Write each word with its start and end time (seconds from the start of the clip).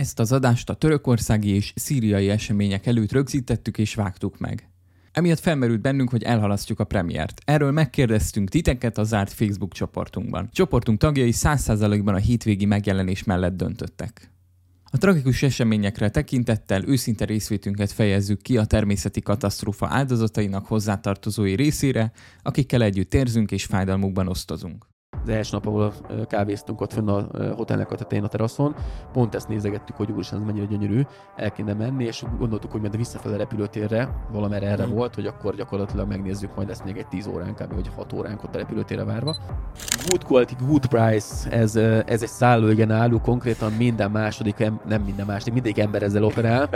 Ezt 0.00 0.18
az 0.18 0.32
adást 0.32 0.70
a 0.70 0.74
törökországi 0.74 1.48
és 1.48 1.72
szíriai 1.76 2.28
események 2.28 2.86
előtt 2.86 3.12
rögzítettük 3.12 3.78
és 3.78 3.94
vágtuk 3.94 4.38
meg. 4.38 4.68
Emiatt 5.12 5.38
felmerült 5.38 5.80
bennünk, 5.80 6.10
hogy 6.10 6.22
elhalasztjuk 6.22 6.80
a 6.80 6.84
premiért. 6.84 7.40
Erről 7.44 7.70
megkérdeztünk 7.70 8.48
titeket 8.48 8.98
a 8.98 9.04
zárt 9.04 9.32
Facebook 9.32 9.72
csoportunkban. 9.72 10.48
Csoportunk 10.52 10.98
tagjai 10.98 11.32
100%-ban 11.34 12.14
a 12.14 12.18
hétvégi 12.18 12.64
megjelenés 12.64 13.24
mellett 13.24 13.56
döntöttek. 13.56 14.30
A 14.84 14.98
tragikus 14.98 15.42
eseményekre 15.42 16.10
tekintettel 16.10 16.84
őszinte 16.86 17.24
részvétünket 17.24 17.92
fejezzük 17.92 18.42
ki 18.42 18.56
a 18.58 18.64
természeti 18.64 19.20
katasztrófa 19.20 19.86
áldozatainak 19.90 20.66
hozzátartozói 20.66 21.54
részére, 21.54 22.12
akikkel 22.42 22.82
együtt 22.82 23.14
érzünk 23.14 23.50
és 23.50 23.64
fájdalmukban 23.64 24.28
osztozunk 24.28 24.89
az 25.22 25.28
első 25.28 25.50
nap, 25.52 25.66
ahol 25.66 25.92
kávéztunk 26.28 26.80
ott 26.80 26.92
fönn 26.92 27.08
a 27.08 27.26
hotelnek 27.54 27.90
a 27.90 27.94
tetején 27.94 28.24
a 28.24 28.28
teraszon, 28.28 28.74
pont 29.12 29.34
ezt 29.34 29.48
nézegettük, 29.48 29.96
hogy 29.96 30.10
úristen, 30.10 30.38
ez 30.38 30.46
mennyire 30.46 30.64
gyönyörű, 30.66 31.02
el 31.36 31.50
kéne 31.52 31.74
menni, 31.74 32.04
és 32.04 32.24
gondoltuk, 32.38 32.72
hogy 32.72 32.80
majd 32.80 32.96
visszafele 32.96 33.36
repülőtérre, 33.36 34.08
valamerre 34.32 34.66
erre 34.66 34.86
mm. 34.86 34.90
volt, 34.90 35.14
hogy 35.14 35.26
akkor 35.26 35.54
gyakorlatilag 35.54 36.08
megnézzük, 36.08 36.54
majd 36.54 36.68
lesz 36.68 36.82
még 36.82 36.96
egy 36.96 37.06
10 37.06 37.26
óránk, 37.26 37.56
kb. 37.56 37.74
vagy 37.74 37.90
6 37.96 38.12
óránk 38.12 38.42
ott 38.44 38.54
a 38.54 38.58
repülőtérre 38.58 39.04
várva. 39.04 39.36
Good 40.08 40.24
quality, 40.24 40.54
good 40.66 40.86
price, 40.86 41.50
ez, 41.50 41.76
ez 42.06 42.22
egy 42.22 42.28
szálló, 42.28 42.68
igen, 42.68 42.90
álló, 42.90 43.20
konkrétan 43.20 43.72
minden 43.72 44.10
második, 44.10 44.56
nem 44.86 45.02
minden 45.02 45.26
második, 45.26 45.52
mindig 45.52 45.78
ember 45.78 46.02
ezzel 46.02 46.24
operál. 46.24 46.68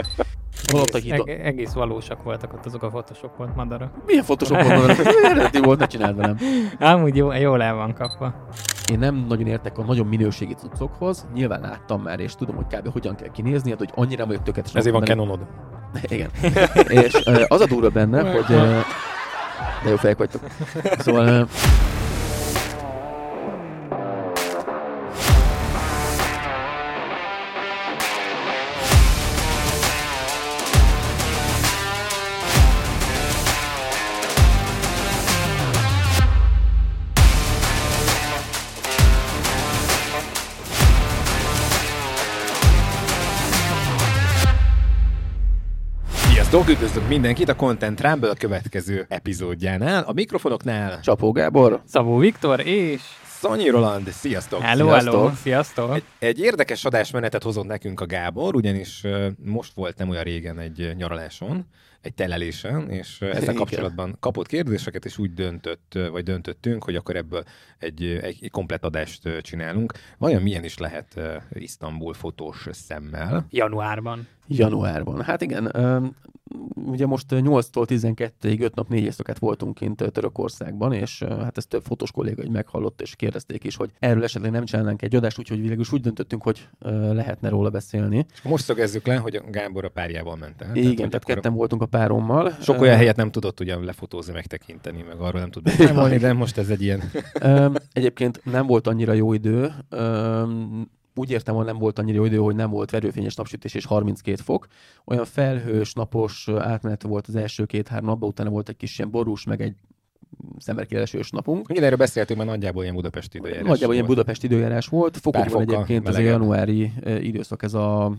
Egész, 0.73 1.11
eg- 1.11 1.29
egész 1.29 1.73
valósak 1.73 2.23
voltak 2.23 2.53
ott 2.53 2.65
azok 2.65 2.83
a 2.83 2.87
Photoshop 2.87 3.37
volt 3.37 3.55
Madara. 3.55 3.91
Milyen 4.05 4.23
Photoshop 4.23 4.63
volt 4.63 4.87
Madara? 4.87 5.09
Eredeti 5.29 5.59
volt, 5.59 5.79
ne 5.79 5.87
csináld 5.87 6.15
velem. 6.15 6.37
Amúgy 6.79 7.15
jó, 7.15 7.31
jól 7.31 7.63
el 7.63 7.75
van 7.75 7.93
kapva. 7.93 8.24
Én 8.91 8.99
nem 8.99 9.25
nagyon 9.27 9.47
értek 9.47 9.77
a 9.77 9.83
nagyon 9.83 10.07
minőségi 10.07 10.53
cuccokhoz, 10.53 11.27
nyilván 11.33 11.61
láttam 11.61 12.01
már, 12.01 12.19
és 12.19 12.35
tudom, 12.35 12.55
hogy 12.55 12.65
kb. 12.65 12.91
hogyan 12.91 13.15
kell 13.15 13.31
kinézni, 13.31 13.69
hát, 13.69 13.79
hogy 13.79 13.91
annyira 13.95 14.25
vagyok 14.25 14.43
tökéletes. 14.43 14.73
Ezért 14.73 14.95
van 14.95 15.03
Canonod. 15.03 15.39
Igen. 16.07 16.29
és 16.87 17.13
az 17.47 17.61
a 17.61 17.65
durva 17.65 17.89
benne, 17.89 18.31
hogy... 18.31 18.55
De 19.83 19.89
jó 19.89 19.95
fejek 19.95 20.17
vagytok. 20.17 20.41
Szóval 20.97 21.47
Sziasztok, 46.55 46.75
üdvözlök 46.75 47.07
mindenkit 47.09 47.49
a 47.49 47.55
Content 47.55 48.01
Rumble 48.01 48.29
a 48.29 48.33
következő 48.33 49.05
epizódjánál. 49.09 50.03
A 50.03 50.13
mikrofonoknál 50.13 50.99
Csapó 50.99 51.31
Gábor, 51.31 51.81
Szabó 51.85 52.17
Viktor 52.17 52.59
és 52.65 53.01
Szanyi 53.25 53.69
Roland, 53.69 54.07
sziasztok! 54.07 54.61
Hello, 54.61 54.87
sziasztok. 54.87 55.13
hello, 55.13 55.31
sziasztok! 55.35 55.95
Egy, 55.95 56.03
egy 56.19 56.39
érdekes 56.39 56.85
adásmenetet 56.85 57.43
hozott 57.43 57.65
nekünk 57.65 58.01
a 58.01 58.05
Gábor, 58.05 58.55
ugyanis 58.55 59.03
uh, 59.03 59.27
most 59.45 59.73
volt 59.73 59.97
nem 59.97 60.09
olyan 60.09 60.23
régen 60.23 60.59
egy 60.59 60.93
nyaraláson, 60.97 61.65
egy 62.01 62.13
telelésen, 62.13 62.89
és 62.89 63.21
ezzel 63.21 63.53
kapcsolatban 63.53 64.17
kapott 64.19 64.47
kérdéseket, 64.47 65.05
és 65.05 65.17
úgy 65.17 65.33
döntött, 65.33 65.99
vagy 66.11 66.23
döntöttünk, 66.23 66.83
hogy 66.83 66.95
akkor 66.95 67.15
ebből 67.15 67.43
egy, 67.79 68.03
egy 68.21 68.49
komplet 68.51 68.83
adást 68.83 69.41
csinálunk. 69.41 69.93
Vajon 70.17 70.41
milyen 70.41 70.63
is 70.63 70.77
lehet 70.77 71.19
Isztambul 71.53 72.13
fotós 72.13 72.67
szemmel? 72.71 73.45
Januárban. 73.49 74.27
Januárban. 74.47 75.21
Hát 75.21 75.41
igen, 75.41 75.71
ugye 76.85 77.05
most 77.05 77.25
8-tól 77.29 77.85
12-ig 77.87 78.61
5 78.61 78.75
nap 78.75 78.89
4 78.89 79.03
éjszakát 79.03 79.39
voltunk 79.39 79.75
kint 79.75 80.11
Törökországban, 80.11 80.93
és 80.93 81.23
hát 81.23 81.57
ezt 81.57 81.67
több 81.67 81.83
fotós 81.83 82.11
kolléga 82.11 82.43
így 82.43 82.49
meghallott, 82.49 83.01
és 83.01 83.15
kérdezték 83.15 83.63
is, 83.63 83.75
hogy 83.75 83.91
erről 83.99 84.23
esetleg 84.23 84.51
nem 84.51 84.65
csinálnánk 84.65 85.01
egy 85.01 85.15
adást, 85.15 85.39
úgyhogy 85.39 85.67
végül 85.67 85.85
úgy 85.91 86.01
döntöttünk, 86.01 86.43
hogy 86.43 86.67
lehetne 87.11 87.49
róla 87.49 87.69
beszélni. 87.69 88.25
Most 88.43 88.63
szögezzük 88.63 89.07
le, 89.07 89.15
hogy 89.15 89.41
Gábor 89.51 89.85
a 89.85 89.89
párjával 89.89 90.35
ment 90.35 90.61
el. 90.61 90.75
Igen, 90.75 90.95
tehát, 90.95 91.09
tehát 91.09 91.23
ketten 91.23 91.53
voltunk 91.53 91.81
a 91.81 91.85
párommal. 91.85 92.51
Sok 92.61 92.81
olyan 92.81 92.95
helyet 92.95 93.15
nem 93.15 93.31
tudott 93.31 93.59
ugyan 93.59 93.83
lefotózni, 93.83 94.33
megtekinteni, 94.33 95.01
meg 95.07 95.19
arról 95.19 95.39
nem 95.39 95.51
tud 95.51 95.63
beszámolni, 95.63 96.17
de 96.17 96.33
most 96.33 96.57
ez 96.57 96.69
egy 96.69 96.81
ilyen... 96.81 97.01
Egyébként 97.91 98.41
nem 98.43 98.65
volt 98.65 98.87
annyira 98.87 99.13
jó 99.13 99.33
idő, 99.33 99.73
úgy 101.15 101.31
értem, 101.31 101.55
hogy 101.55 101.65
nem 101.65 101.77
volt 101.77 101.99
annyira 101.99 102.17
jó 102.17 102.25
idő, 102.25 102.37
hogy 102.37 102.55
nem 102.55 102.69
volt 102.69 102.91
verőfényes 102.91 103.35
napsütés 103.35 103.73
és 103.73 103.85
32 103.85 104.41
fok. 104.43 104.67
Olyan 105.05 105.25
felhős, 105.25 105.93
napos 105.93 106.47
átmenet 106.47 107.03
volt 107.03 107.27
az 107.27 107.35
első 107.35 107.65
két-három 107.65 108.05
napban, 108.05 108.29
utána 108.29 108.49
volt 108.49 108.69
egy 108.69 108.77
kis 108.77 108.97
ilyen 108.97 109.11
borús, 109.11 109.43
meg 109.43 109.61
egy 109.61 109.75
szemerkélesős 110.57 111.29
napunk. 111.29 111.69
Igen, 111.69 111.83
erről 111.83 111.97
beszéltünk, 111.97 112.39
mert 112.39 112.51
nagyjából 112.51 112.83
ilyen 112.83 112.95
Budapesti 112.95 113.37
időjárás 113.37 113.67
Nagyjából 113.67 113.93
ilyen 113.93 114.05
Budapesti 114.05 114.45
időjárás 114.45 114.87
volt. 114.87 115.17
Fokokban 115.17 115.61
egyébként 115.61 116.07
ez 116.07 116.15
a 116.15 116.19
januári 116.19 116.91
időszak, 117.05 117.63
ez 117.63 117.73
a 117.73 118.15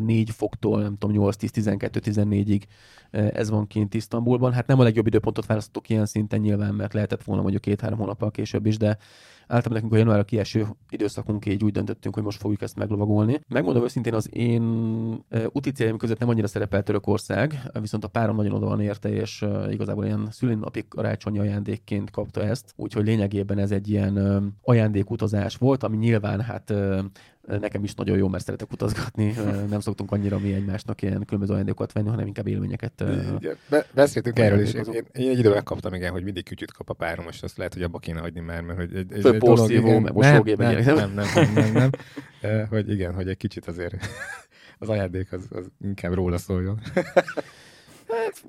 4 0.00 0.30
foktól, 0.30 0.82
nem 0.82 0.96
tudom, 0.98 1.30
8-10-12-14-ig 1.30 2.62
ez 3.10 3.50
van 3.50 3.66
kint 3.66 3.94
Isztambulban. 3.94 4.52
Hát 4.52 4.66
nem 4.66 4.80
a 4.80 4.82
legjobb 4.82 5.06
időpontot 5.06 5.46
választottuk 5.46 5.88
ilyen 5.88 6.06
szinten 6.06 6.40
nyilván, 6.40 6.74
mert 6.74 6.92
lehetett 6.92 7.22
volna 7.22 7.42
mondjuk 7.42 7.62
két-három 7.62 7.98
hónappal 7.98 8.30
később 8.30 8.66
is, 8.66 8.76
de 8.76 8.98
általában 9.50 9.72
nekünk 9.72 9.92
a 9.92 9.96
január 9.96 10.24
kieső 10.24 10.66
időszakunk 10.90 11.46
így 11.46 11.64
úgy 11.64 11.72
döntöttünk, 11.72 12.14
hogy 12.14 12.24
most 12.24 12.40
fogjuk 12.40 12.62
ezt 12.62 12.76
meglovagolni. 12.76 13.40
Megmondom 13.48 13.82
őszintén, 13.82 14.14
az 14.14 14.28
én 14.34 14.62
úti 15.52 15.70
céljaim 15.70 15.98
között 15.98 16.18
nem 16.18 16.28
annyira 16.28 16.46
szerepel 16.46 16.82
Törökország, 16.82 17.70
viszont 17.80 18.04
a 18.04 18.08
párom 18.08 18.36
nagyon 18.36 18.52
oda 18.52 18.66
van 18.66 18.80
érte, 18.80 19.08
és 19.08 19.46
igazából 19.70 20.04
ilyen 20.04 20.28
szülinapi 20.30 20.84
karácsonyi 20.88 21.38
ajándékként 21.38 22.10
kapta 22.10 22.42
ezt, 22.42 22.72
úgyhogy 22.76 23.04
lényegében 23.04 23.58
ez 23.58 23.70
egy 23.70 23.88
ilyen 23.88 24.44
ajándékutazás 24.62 25.56
volt, 25.56 25.82
ami 25.82 25.96
nyilván 25.96 26.40
hát 26.40 26.74
Nekem 27.46 27.84
is 27.84 27.94
nagyon 27.94 28.16
jó, 28.16 28.28
mert 28.28 28.44
szeretek 28.44 28.72
utazgatni. 28.72 29.34
Nem 29.70 29.80
szoktunk 29.80 30.12
annyira 30.12 30.38
mi 30.38 30.52
egymásnak 30.52 31.02
ilyen 31.02 31.24
különböző 31.24 31.52
ajándékokat 31.52 31.92
venni, 31.92 32.08
hanem 32.08 32.26
inkább 32.26 32.46
élményeket. 32.46 33.04
Igen. 33.38 33.56
Be- 33.68 33.86
beszéltünk 33.94 34.38
erről 34.38 34.60
is. 34.60 34.72
Én, 34.72 34.84
én, 34.92 35.04
egy 35.12 35.38
időben 35.38 35.52
megkaptam, 35.52 35.94
igen, 35.94 36.12
hogy 36.12 36.24
mindig 36.24 36.44
kütyüt 36.44 36.72
kap 36.72 36.90
a 36.90 36.94
párom, 36.94 37.26
és 37.28 37.42
azt 37.42 37.56
lehet, 37.56 37.74
hogy 37.74 37.82
abba 37.82 37.98
kéne 37.98 38.20
hagyni 38.20 38.40
már, 38.40 38.62
mert 38.62 38.78
hogy 38.78 38.96
egy, 38.96 39.12
egy, 39.12 39.26
egy 39.26 39.38
dolog, 39.38 39.70
igen, 39.70 40.02
nem, 40.02 40.14
nem, 40.14 40.42
nem, 40.44 41.12
nem, 41.14 41.52
nem, 41.54 41.72
nem, 41.72 41.90
nem, 42.40 42.66
hogy 42.66 42.90
igen, 42.90 43.14
hogy 43.14 43.28
egy 43.28 43.36
kicsit 43.36 43.66
azért 43.66 43.94
az 44.78 44.88
ajándék 44.88 45.32
az, 45.32 45.46
az 45.50 45.70
inkább 45.80 46.12
róla 46.12 46.38
szóljon. 46.38 46.80
Hát, 48.10 48.44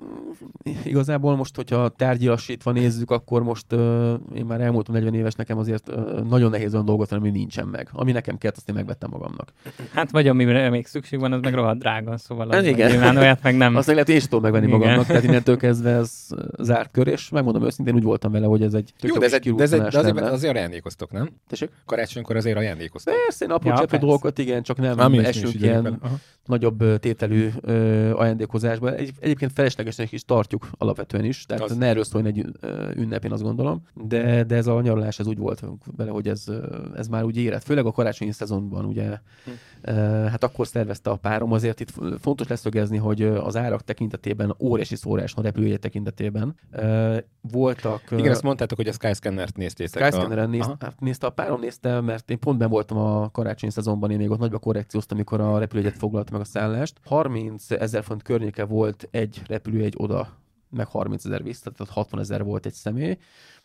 igazából 0.85 1.35
most, 1.35 1.55
hogyha 1.55 1.89
tárgyilasítva 1.89 2.71
nézzük, 2.71 3.11
akkor 3.11 3.43
most 3.43 3.73
uh, 3.73 4.13
én 4.35 4.45
már 4.45 4.61
elmúltam 4.61 4.93
40 4.93 5.13
éves, 5.13 5.33
nekem 5.33 5.57
azért 5.57 5.89
uh, 5.89 6.21
nagyon 6.29 6.49
nehéz 6.49 6.73
olyan 6.73 6.85
dolgot 6.85 7.11
ami 7.11 7.29
nincsen 7.29 7.67
meg. 7.67 7.89
Ami 7.91 8.11
nekem 8.11 8.37
kellett, 8.37 8.57
azt 8.57 8.69
én 8.69 8.75
megvettem 8.75 9.09
magamnak. 9.09 9.51
Hát 9.93 10.11
vagy 10.11 10.27
amire 10.27 10.69
még 10.69 10.87
szükség 10.87 11.19
van, 11.19 11.31
az 11.31 11.41
meg 11.41 11.53
rohadt 11.53 11.79
drága, 11.79 12.17
szóval 12.17 12.49
az 12.49 12.63
igen. 12.63 12.91
nyilván 12.91 13.17
olyat 13.17 13.43
meg 13.43 13.57
nem. 13.57 13.75
Azt 13.75 13.87
meg 13.87 13.95
lehet 13.95 14.09
én 14.09 14.19
tudom 14.19 14.41
megvenni 14.41 14.65
igen. 14.65 14.79
magamnak, 14.79 15.05
tehát 15.05 15.23
innentől 15.23 15.57
kezdve 15.57 15.89
ez 15.89 16.27
zárt 16.59 16.91
kör, 16.91 17.07
és 17.07 17.29
megmondom 17.29 17.65
őszintén 17.65 17.95
úgy 17.95 18.03
voltam 18.03 18.31
vele, 18.31 18.45
hogy 18.45 18.61
ez 18.61 18.73
egy 18.73 18.93
Jó, 19.01 19.17
de, 19.17 19.25
ez 19.25 19.33
egy, 19.33 19.53
de, 19.53 19.63
ez 19.63 19.73
egy, 19.73 19.81
de 19.81 19.99
azért, 19.99 20.19
azért 20.19 20.55
ajándékoztok, 20.55 21.11
nem? 21.11 21.29
Tessék? 21.47 21.69
Karácsonykor 21.85 22.35
azért 22.35 22.57
ajándékoztok. 22.57 23.13
Persze, 23.25 23.45
én 23.45 23.51
apró 23.51 23.69
ja, 23.69 23.77
cseppű 23.77 23.97
dolgokat, 23.97 24.37
igen, 24.37 24.63
csak 24.63 24.77
nem 24.77 24.99
Ami 24.99 25.17
esünk 25.17 25.53
ilyen 25.53 25.99
nagyobb 26.45 26.99
tételű 26.99 27.49
ajándékozásba. 28.13 28.95
Egy, 28.95 29.11
egyébként 29.19 29.50
feleslegesnek 29.53 30.11
is 30.11 30.25
tartjuk 30.25 30.69
alapvetően 30.77 31.25
is, 31.25 31.45
tehát 31.45 31.63
az... 31.63 31.77
ne 31.77 31.87
erről 31.87 32.03
szóljon 32.03 32.29
egy 32.29 32.45
ünnep, 32.95 33.25
én 33.25 33.31
azt 33.31 33.43
gondolom, 33.43 33.81
de, 33.93 34.43
de 34.43 34.55
ez 34.55 34.67
a 34.67 34.81
nyaralás 34.81 35.19
ez 35.19 35.27
úgy 35.27 35.37
volt 35.37 35.63
vele, 35.97 36.11
hogy 36.11 36.27
ez, 36.27 36.45
ez 36.95 37.07
már 37.07 37.23
úgy 37.23 37.37
érett, 37.37 37.63
főleg 37.63 37.85
a 37.85 37.91
karácsonyi 37.91 38.31
szezonban, 38.31 38.85
ugye, 38.85 39.19
hm. 39.45 39.91
hát 40.27 40.43
akkor 40.43 40.67
szervezte 40.67 41.09
a 41.09 41.15
párom, 41.15 41.51
azért 41.51 41.79
itt 41.79 41.93
fontos 42.19 42.47
leszögezni, 42.47 42.97
hogy 42.97 43.21
az 43.21 43.55
árak 43.55 43.83
tekintetében 43.83 44.55
óriási 44.59 44.95
szórás 44.95 45.33
a 45.35 45.41
repülője 45.41 45.77
tekintetében 45.77 46.55
voltak... 47.41 48.01
Igen, 48.11 48.31
ezt 48.31 48.43
mondtátok, 48.43 48.77
hogy 48.77 48.87
a 48.87 48.91
Skyscanner-t 48.91 49.57
néztétek. 49.57 50.03
Skyscanner-en 50.03 50.49
néz, 50.49 50.69
hát 50.79 50.99
nézte, 50.99 51.27
a 51.27 51.29
párom 51.29 51.59
nézte, 51.59 52.01
mert 52.01 52.29
én 52.29 52.39
pont 52.39 52.57
ben 52.57 52.69
voltam 52.69 52.97
a 52.97 53.29
karácsonyi 53.31 53.71
szezonban, 53.71 54.11
én 54.11 54.17
még 54.17 54.29
ott 54.29 54.39
nagyba 54.39 54.59
korrekcióztam, 54.59 55.17
amikor 55.17 55.41
a 55.41 55.57
repülőjegyet 55.57 55.97
foglalta 55.97 56.31
meg 56.31 56.41
a 56.41 56.45
szállást. 56.45 56.99
30 57.05 57.71
ezer 57.71 58.03
font 58.03 58.23
környéke 58.23 58.63
volt 58.63 59.07
egy 59.11 59.40
repülő 59.47 59.83
egy 59.83 59.93
oda, 59.97 60.37
meg 60.69 60.87
30 60.87 61.25
ezer 61.25 61.43
vissza, 61.43 61.71
tehát 61.71 61.93
60 61.93 62.19
ezer 62.19 62.43
volt 62.43 62.65
egy 62.65 62.73
személy 62.73 63.17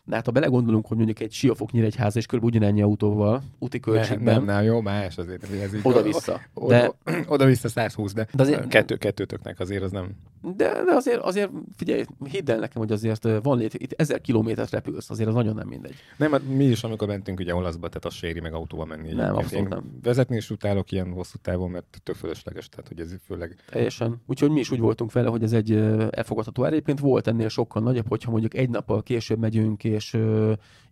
De 0.07 0.15
hát 0.15 0.25
ha 0.25 0.31
belegondolunk, 0.31 0.87
hogy 0.87 0.97
mondjuk 0.97 1.19
egy 1.19 1.31
Siófok 1.31 1.71
Nyíregyháza 1.71 2.19
és 2.19 2.25
kb. 2.25 2.43
ugyanennyi 2.43 2.81
autóval, 2.81 3.43
úti 3.59 3.79
költségben. 3.79 4.35
Nem, 4.35 4.43
nem, 4.43 4.63
jó, 4.63 4.81
más 4.81 5.17
azért. 5.17 5.43
Ez 5.43 5.73
így 5.73 5.79
oda-vissza. 5.83 6.41
De, 6.67 6.91
oda-vissza 7.27 7.67
120, 7.67 8.13
de, 8.13 8.27
de 8.33 8.43
azért, 8.43 8.67
kettő, 8.67 8.95
kettőtöknek 8.95 9.59
azért 9.59 9.83
az 9.83 9.91
nem. 9.91 10.09
De, 10.55 10.83
de 10.85 10.93
azért, 10.93 11.19
azért, 11.19 11.49
figyelj, 11.75 12.05
hidd 12.31 12.51
el 12.51 12.59
nekem, 12.59 12.81
hogy 12.81 12.91
azért 12.91 13.27
van 13.41 13.57
lét, 13.57 13.73
itt 13.73 13.91
ezer 13.91 14.21
kilométert 14.21 14.71
repülsz, 14.71 15.09
azért 15.09 15.29
az 15.29 15.35
nagyon 15.35 15.55
nem 15.55 15.67
mindegy. 15.67 15.95
Nem, 16.17 16.31
hát 16.31 16.41
mi 16.47 16.63
is, 16.63 16.83
amikor 16.83 17.07
mentünk 17.07 17.39
ugye 17.39 17.55
olaszba, 17.55 17.87
tehát 17.87 18.05
az 18.05 18.13
séri 18.13 18.39
meg 18.39 18.53
autóval 18.53 18.85
menni. 18.85 19.13
Nem, 19.13 19.35
abszolút 19.35 19.69
nem. 19.69 19.99
Vezetni 20.03 20.35
is 20.35 20.49
utálok 20.49 20.91
ilyen 20.91 21.11
hosszú 21.11 21.37
távon, 21.41 21.69
mert 21.69 21.99
tök 22.03 22.15
fölösleges, 22.15 22.69
tehát 22.69 22.87
hogy 22.87 22.99
ez 22.99 23.15
főleg. 23.25 23.55
Teljesen. 23.69 24.21
Úgyhogy 24.27 24.49
mi 24.49 24.59
is 24.59 24.71
úgy 24.71 24.79
voltunk 24.79 25.11
vele, 25.11 25.29
hogy 25.29 25.43
ez 25.43 25.53
egy 25.53 25.71
elfogadható 26.09 26.65
ár. 26.65 26.71
Egyébként 26.71 26.99
volt 26.99 27.27
ennél 27.27 27.49
sokkal 27.49 27.81
nagyobb, 27.81 28.07
hogyha 28.07 28.31
mondjuk 28.31 28.53
egy 28.53 28.69
nappal 28.69 29.03
később 29.03 29.39
megyünk, 29.39 29.83
és 29.97 30.13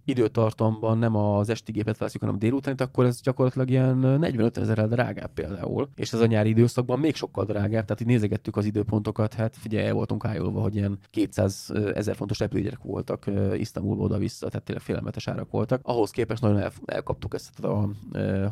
időtartamban 0.06 0.98
nem 0.98 1.16
az 1.16 1.50
esti 1.50 1.72
gépet 1.72 1.98
veszük, 1.98 2.22
hanem 2.22 2.40
délután, 2.40 2.76
akkor 2.78 3.06
ez 3.06 3.22
gyakorlatilag 3.22 3.70
ilyen 3.70 3.98
45 3.98 4.58
ezerrel 4.58 4.88
drágább 4.88 5.34
például. 5.34 5.90
És 5.96 6.14
ez 6.14 6.20
a 6.20 6.26
nyári 6.26 6.50
időszakban 6.50 7.00
még 7.00 7.16
sokkal 7.16 7.46
drágább, 7.46 7.86
tehát 7.86 8.02
így 8.02 8.08
nézegettük 8.08 8.58
az 8.58 8.66
időpontokat, 8.66 9.34
hát 9.34 9.56
figyelj, 9.58 9.88
el 9.88 9.94
voltunk 9.94 10.26
ájulva, 10.26 10.62
hogy 10.62 10.76
ilyen 10.76 11.00
200 11.10 11.72
ezer 11.94 12.16
fontos 12.16 12.40
repülőgyerek 12.40 12.84
voltak 12.84 13.26
Isztambulba 13.54 14.04
oda-vissza, 14.04 14.48
tehát 14.48 14.66
tényleg 14.66 14.84
félelmetes 14.84 15.28
árak 15.28 15.52
voltak. 15.52 15.80
Ahhoz 15.84 16.10
képest 16.10 16.42
nagyon 16.42 16.60
el, 16.60 16.72
elkaptuk 16.86 17.34
ezt 17.34 17.60
a 17.60 17.90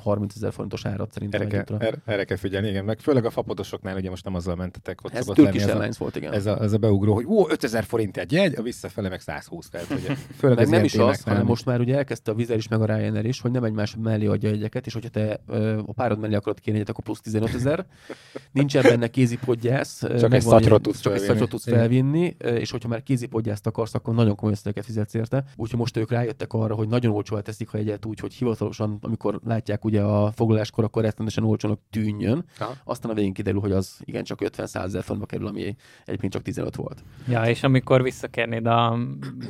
30 0.01 0.35
ezer 0.35 0.53
fontos 0.53 0.85
árat 0.85 1.11
szerintem. 1.11 1.41
Erre, 1.41 1.63
kell, 1.63 1.77
erre, 1.77 1.97
erre 2.05 2.23
kell 2.23 2.37
figyelni, 2.37 2.67
igen, 2.67 2.85
meg 2.85 2.99
főleg 2.99 3.25
a 3.25 3.29
fapodosoknál 3.29 3.95
ugye 3.95 4.09
most 4.09 4.23
nem 4.23 4.35
azzal 4.35 4.55
mentetek, 4.55 4.99
ott 5.03 5.13
ez 5.13 5.25
Turkish 5.25 5.67
Airlines 5.67 5.97
volt, 5.97 6.15
igen. 6.15 6.33
Ez 6.33 6.45
a, 6.45 6.61
ez 6.61 6.73
a 6.73 6.77
beugró, 6.77 7.13
hogy 7.13 7.25
ó, 7.27 7.49
5000 7.49 7.83
forint 7.83 8.17
egy 8.17 8.31
jegy, 8.31 8.55
a 8.55 8.61
visszafele 8.61 9.09
meg 9.09 9.19
120. 9.19 9.69
Tehát, 9.69 9.89
ugye, 9.89 10.15
főleg 10.15 10.57
meg 10.57 10.69
nem 10.69 10.83
is 10.83 10.95
az, 10.95 11.21
hanem 11.23 11.42
most 11.43 11.65
már 11.65 11.79
ugye 11.79 11.95
elkezdte 11.95 12.31
a 12.31 12.33
Vizer 12.33 12.57
is, 12.57 12.67
meg 12.67 12.81
a 12.81 12.85
Ryanair 12.85 13.25
is, 13.25 13.41
hogy 13.41 13.51
nem 13.51 13.63
egymás 13.63 13.95
mellé 14.03 14.25
adja 14.25 14.49
egyeket, 14.49 14.85
és 14.85 14.93
hogyha 14.93 15.09
te 15.09 15.39
a 15.85 15.93
párod 15.93 16.19
mellé 16.19 16.35
akarod 16.35 16.59
kérni 16.59 16.79
egyet, 16.79 16.89
akkor 16.89 17.03
plusz 17.03 17.21
15 17.21 17.53
ezer. 17.53 17.85
Nincsen 18.51 18.83
benne 18.83 19.07
kézipodgyász. 19.07 20.03
Csak 20.19 20.33
egy 20.33 20.41
szatyrot 20.41 20.81
tudsz 20.81 20.99
csak 20.99 21.13
felvinni. 21.13 21.41
Egy 21.41 21.47
tudsz 21.49 21.63
felvinni, 21.69 22.35
és 22.39 22.71
hogyha 22.71 22.89
már 22.89 23.03
kézipodgyászt 23.03 23.67
akarsz, 23.67 23.93
akkor 23.93 24.13
nagyon 24.13 24.35
komoly 24.35 24.53
összegeket 24.53 24.85
fizetsz 24.85 25.13
érte. 25.13 25.43
Úgyhogy 25.55 25.79
most 25.79 25.97
ők 25.97 26.11
rájöttek 26.11 26.53
arra, 26.53 26.75
hogy 26.75 26.87
nagyon 26.87 27.13
olcsó 27.13 27.39
teszik, 27.39 27.69
ha 27.69 27.77
egyet 27.77 28.05
úgy, 28.05 28.19
hogy 28.19 28.33
hivatalosan, 28.33 28.97
amikor 29.01 29.39
látják 29.45 29.85
ugye 29.85 30.01
a 30.01 30.31
foglaláskor, 30.31 30.83
akkor 30.83 31.03
rettenetesen 31.03 31.43
olcsónak 31.43 31.79
tűnjön. 31.89 32.45
Ha. 32.57 32.73
Aztán 32.83 33.11
a 33.11 33.13
végén 33.13 33.33
kiderül, 33.33 33.59
hogy 33.59 33.71
az 33.71 33.99
igen 34.03 34.23
csak 34.23 34.41
50 34.41 34.67
ezer 34.73 35.03
fontba 35.03 35.25
kerül, 35.25 35.47
ami 35.47 35.75
egyébként 36.05 36.33
csak 36.33 36.41
15 36.41 36.75
volt. 36.75 37.03
Ja, 37.27 37.43
és 37.43 37.63
amikor 37.63 38.03
visszakérnéd 38.03 38.65
a 38.65 38.97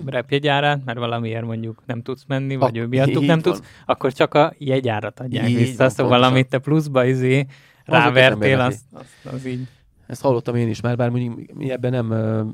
repjegyárát, 0.05 0.85
mert 0.85 0.97
valamiért 0.97 1.45
mondjuk 1.45 1.82
nem 1.85 2.01
tudsz 2.01 2.23
menni, 2.27 2.55
vagy 2.55 2.77
ő 2.77 2.85
miattuk 2.85 3.25
nem 3.25 3.39
tudsz, 3.39 3.61
akkor 3.85 4.13
csak 4.13 4.33
a 4.33 4.53
jegyárat 4.57 5.19
adják 5.19 5.49
így 5.49 5.55
vissza, 5.55 5.77
van, 5.77 5.89
szóval 5.89 6.23
amit 6.23 6.49
te 6.49 6.57
pluszba 6.57 7.05
izé 7.05 7.45
rávertél, 7.85 8.59
az, 8.59 8.79
az, 8.91 9.31
az 9.33 9.45
így 9.45 9.67
ezt 10.13 10.21
hallottam 10.21 10.55
én 10.55 10.67
is 10.67 10.81
már, 10.81 10.95
bár 10.95 11.09
mondjuk 11.09 11.53
mi 11.53 11.71
ebben 11.71 11.91
nem 11.91 12.09
uh, 12.09 12.47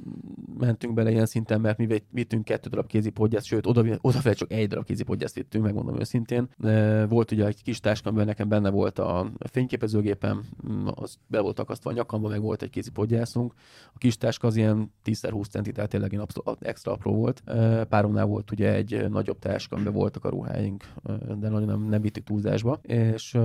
mentünk 0.59 0.93
bele 0.93 1.11
ilyen 1.11 1.25
szinten, 1.25 1.61
mert 1.61 1.77
mi 1.77 2.03
vittünk 2.11 2.43
kettő 2.43 2.69
darab 2.69 2.87
kézipodgyászt, 2.87 3.45
sőt, 3.45 3.67
oda, 3.67 3.83
odafelé 4.01 4.35
csak 4.35 4.51
egy 4.51 4.67
darab 4.67 4.85
kézipodgyászt 4.85 5.35
vittünk, 5.35 5.63
megmondom 5.63 5.99
őszintén. 5.99 6.49
Uh, 6.57 7.07
volt 7.09 7.31
ugye 7.31 7.45
egy 7.45 7.63
kis 7.63 7.79
táskám, 7.79 8.07
amiben 8.13 8.27
nekem 8.27 8.49
benne 8.49 8.69
volt 8.69 8.99
a 8.99 9.31
fényképezőgépem, 9.51 10.43
mm, 10.71 10.87
az 10.95 11.17
be 11.27 11.39
volt 11.39 11.59
akasztva 11.59 11.89
a 11.89 11.93
nyakamba, 11.93 12.29
meg 12.29 12.41
volt 12.41 12.61
egy 12.61 12.69
kézipodgyászunk. 12.69 13.53
A 13.93 13.97
kis 13.97 14.17
táska 14.17 14.47
az 14.47 14.55
ilyen 14.55 14.93
10x20 15.05 15.49
centi, 15.49 15.71
tehát 15.71 15.89
tényleg 15.89 16.11
ilyen 16.11 16.25
extra 16.59 16.91
apró 16.91 17.13
volt. 17.13 17.43
Uh, 17.47 17.81
páromnál 17.81 18.25
volt 18.25 18.51
ugye 18.51 18.73
egy 18.73 19.09
nagyobb 19.09 19.39
táska, 19.39 19.75
amiben 19.75 19.93
voltak 19.93 20.25
a 20.25 20.29
ruháink, 20.29 20.83
uh, 21.03 21.15
de 21.39 21.49
nem, 21.49 21.87
nem 21.89 22.01
vittük 22.01 22.23
túlzásba. 22.23 22.79
És 22.81 23.37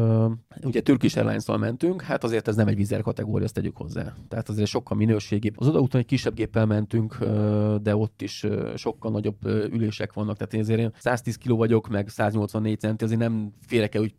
ugye 0.62 0.82
Turkish 0.82 1.16
airlines 1.16 1.46
mentünk, 1.46 2.02
hát 2.02 2.24
azért 2.24 2.48
ez 2.48 2.56
nem 2.56 2.68
egy 2.68 2.76
vizer 2.76 3.02
kategória, 3.02 3.44
ezt 3.44 3.54
tegyük 3.54 3.76
hozzá. 3.76 4.03
Tehát 4.28 4.48
azért 4.48 4.68
sokkal 4.68 4.96
minőségibb. 4.96 5.54
Az 5.56 5.68
odaúton 5.68 6.00
egy 6.00 6.06
kisebb 6.06 6.34
géppel 6.34 6.66
mentünk, 6.66 7.18
de 7.82 7.96
ott 7.96 8.22
is 8.22 8.46
sokkal 8.76 9.10
nagyobb 9.10 9.46
ülések 9.46 10.12
vannak. 10.12 10.36
Tehát 10.36 10.54
én 10.54 10.60
azért 10.60 10.78
én 10.78 10.92
110 10.98 11.36
kg 11.36 11.56
vagyok, 11.56 11.88
meg 11.88 12.08
184 12.08 12.78
centi, 12.78 13.04
azért 13.04 13.20
nem 13.20 13.52
férek 13.66 13.94
el 13.94 14.00
úgy 14.00 14.14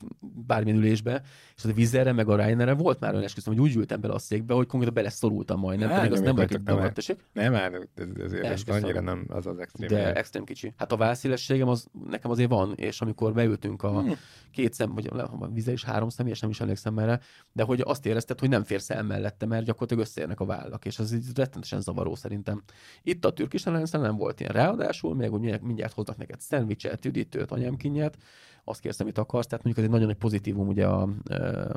bármilyen 0.47 0.77
ülésbe. 0.77 1.21
És 1.55 1.63
az 1.63 1.69
a 1.69 1.73
vizerre, 1.73 2.11
meg 2.11 2.29
a 2.29 2.35
Ryanairre 2.35 2.73
volt 2.73 2.99
már 2.99 3.11
olyan 3.11 3.23
esküszöm, 3.23 3.53
hogy 3.53 3.61
úgy 3.61 3.75
ültem 3.75 4.01
bele 4.01 4.13
a 4.13 4.19
székbe, 4.19 4.53
hogy 4.53 4.67
konkrétan 4.67 4.93
beleszorultam 4.93 5.59
majdnem. 5.59 5.89
Hát, 5.89 6.11
az 6.11 6.19
nem 6.19 6.35
vagyok 6.35 6.63
nem, 6.63 6.91
nem, 7.33 7.51
már 7.51 7.73
ez, 7.73 8.07
ezért 8.23 8.45
ez 8.45 8.63
annyira 8.67 9.01
nem 9.01 9.25
az 9.27 9.45
az 9.45 9.57
extrém. 9.57 9.89
De 9.89 10.13
extrém 10.13 10.43
kicsi. 10.43 10.73
Hát 10.77 10.91
a 10.91 10.97
válszélességem 10.97 11.67
az 11.67 11.87
nekem 12.09 12.31
azért 12.31 12.49
van, 12.49 12.73
és 12.75 13.01
amikor 13.01 13.33
beültünk 13.33 13.83
a 13.83 13.99
hmm. 14.01 14.13
két 14.51 14.73
szem, 14.73 14.93
vagy 14.93 15.07
a 15.07 15.49
vize 15.53 15.71
is 15.71 15.83
három 15.83 16.09
személyes, 16.09 16.39
nem 16.39 16.49
is 16.49 16.61
emlékszem 16.61 16.99
erre, 16.99 17.19
de 17.51 17.63
hogy 17.63 17.81
azt 17.83 18.05
érezted, 18.05 18.39
hogy 18.39 18.49
nem 18.49 18.63
férsz 18.63 18.89
el 18.89 19.03
mellette, 19.03 19.45
mert 19.45 19.64
gyakorlatilag 19.65 20.03
összeérnek 20.03 20.39
a 20.39 20.45
vállak, 20.45 20.85
és 20.85 20.99
az 20.99 21.11
így 21.11 21.25
rettenetesen 21.35 21.81
zavaró 21.81 22.15
szerintem. 22.15 22.63
Itt 23.03 23.25
a 23.25 23.33
türkis 23.33 23.63
nem 23.63 24.17
volt 24.17 24.39
ilyen. 24.39 24.51
Ráadásul 24.51 25.15
még 25.15 25.33
úgy 25.33 25.61
mindjárt 25.61 25.93
hoznak 25.93 26.17
neked 26.17 26.39
szendvicset, 26.39 27.05
üdítőt, 27.05 27.51
anyámkinyát, 27.51 28.17
azt 28.65 28.79
kérsz, 28.79 28.99
amit 28.99 29.17
akarsz. 29.17 29.47
Tehát 29.47 29.63
mondjuk 29.63 29.85
ez 29.85 29.91
egy 29.91 29.99
nagyon 29.99 30.13
nagy 30.13 30.23
pozitívum 30.23 30.67
ugye 30.67 30.87
a 30.87 31.09
e, 31.25 31.67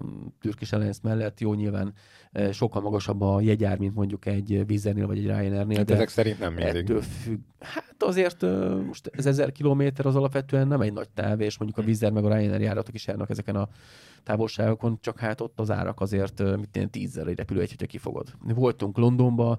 Turkish 0.41 0.73
Airlines 0.73 1.01
mellett. 1.03 1.41
Jó, 1.41 1.55
nyilván 1.55 1.93
e, 2.33 2.53
sokkal 2.53 2.83
magasabb 2.83 3.21
a 3.21 3.41
jegyár, 3.41 3.79
mint 3.79 3.95
mondjuk 3.95 4.27
egy 4.27 4.67
Vizernél 4.67 5.07
vagy 5.07 5.19
egy 5.19 5.25
Ryanairnél. 5.25 5.77
Hát 5.77 5.87
de 5.87 5.95
ezek 5.95 6.09
szerint 6.09 6.39
nem 6.39 6.53
mindig. 6.53 6.77
Ettől 6.77 7.01
függ. 7.01 7.41
Hát 7.61 8.03
azért 8.03 8.43
e, 8.43 8.75
most 8.75 9.11
ez 9.13 9.27
ezer 9.27 9.53
kilométer 9.53 10.07
az 10.07 10.17
alapvetően 10.17 10.69
nem 10.69 10.81
egy 10.81 10.93
nagy 10.93 11.09
táv, 11.09 11.41
és 11.41 11.59
mondjuk 11.59 11.85
a 11.85 11.87
Vizer 11.89 12.13
meg 12.13 12.25
a 12.25 12.37
Ryanair 12.37 12.61
járatok 12.61 12.95
is 12.95 13.07
járnak 13.07 13.31
ezeken 13.31 13.57
a 13.57 13.69
távolságokon, 14.23 14.99
csak 15.01 15.19
hát 15.19 15.41
ott 15.41 15.61
az 15.61 15.71
árak 15.71 16.01
azért 16.01 16.57
mit 16.57 16.77
ilyen 16.77 16.91
tízzel 16.91 17.29
egy 17.29 17.37
repülőjegy, 17.37 17.71
hogyha 17.71 17.87
kifogod. 17.87 18.29
Voltunk 18.41 18.97
Londonba, 18.97 19.59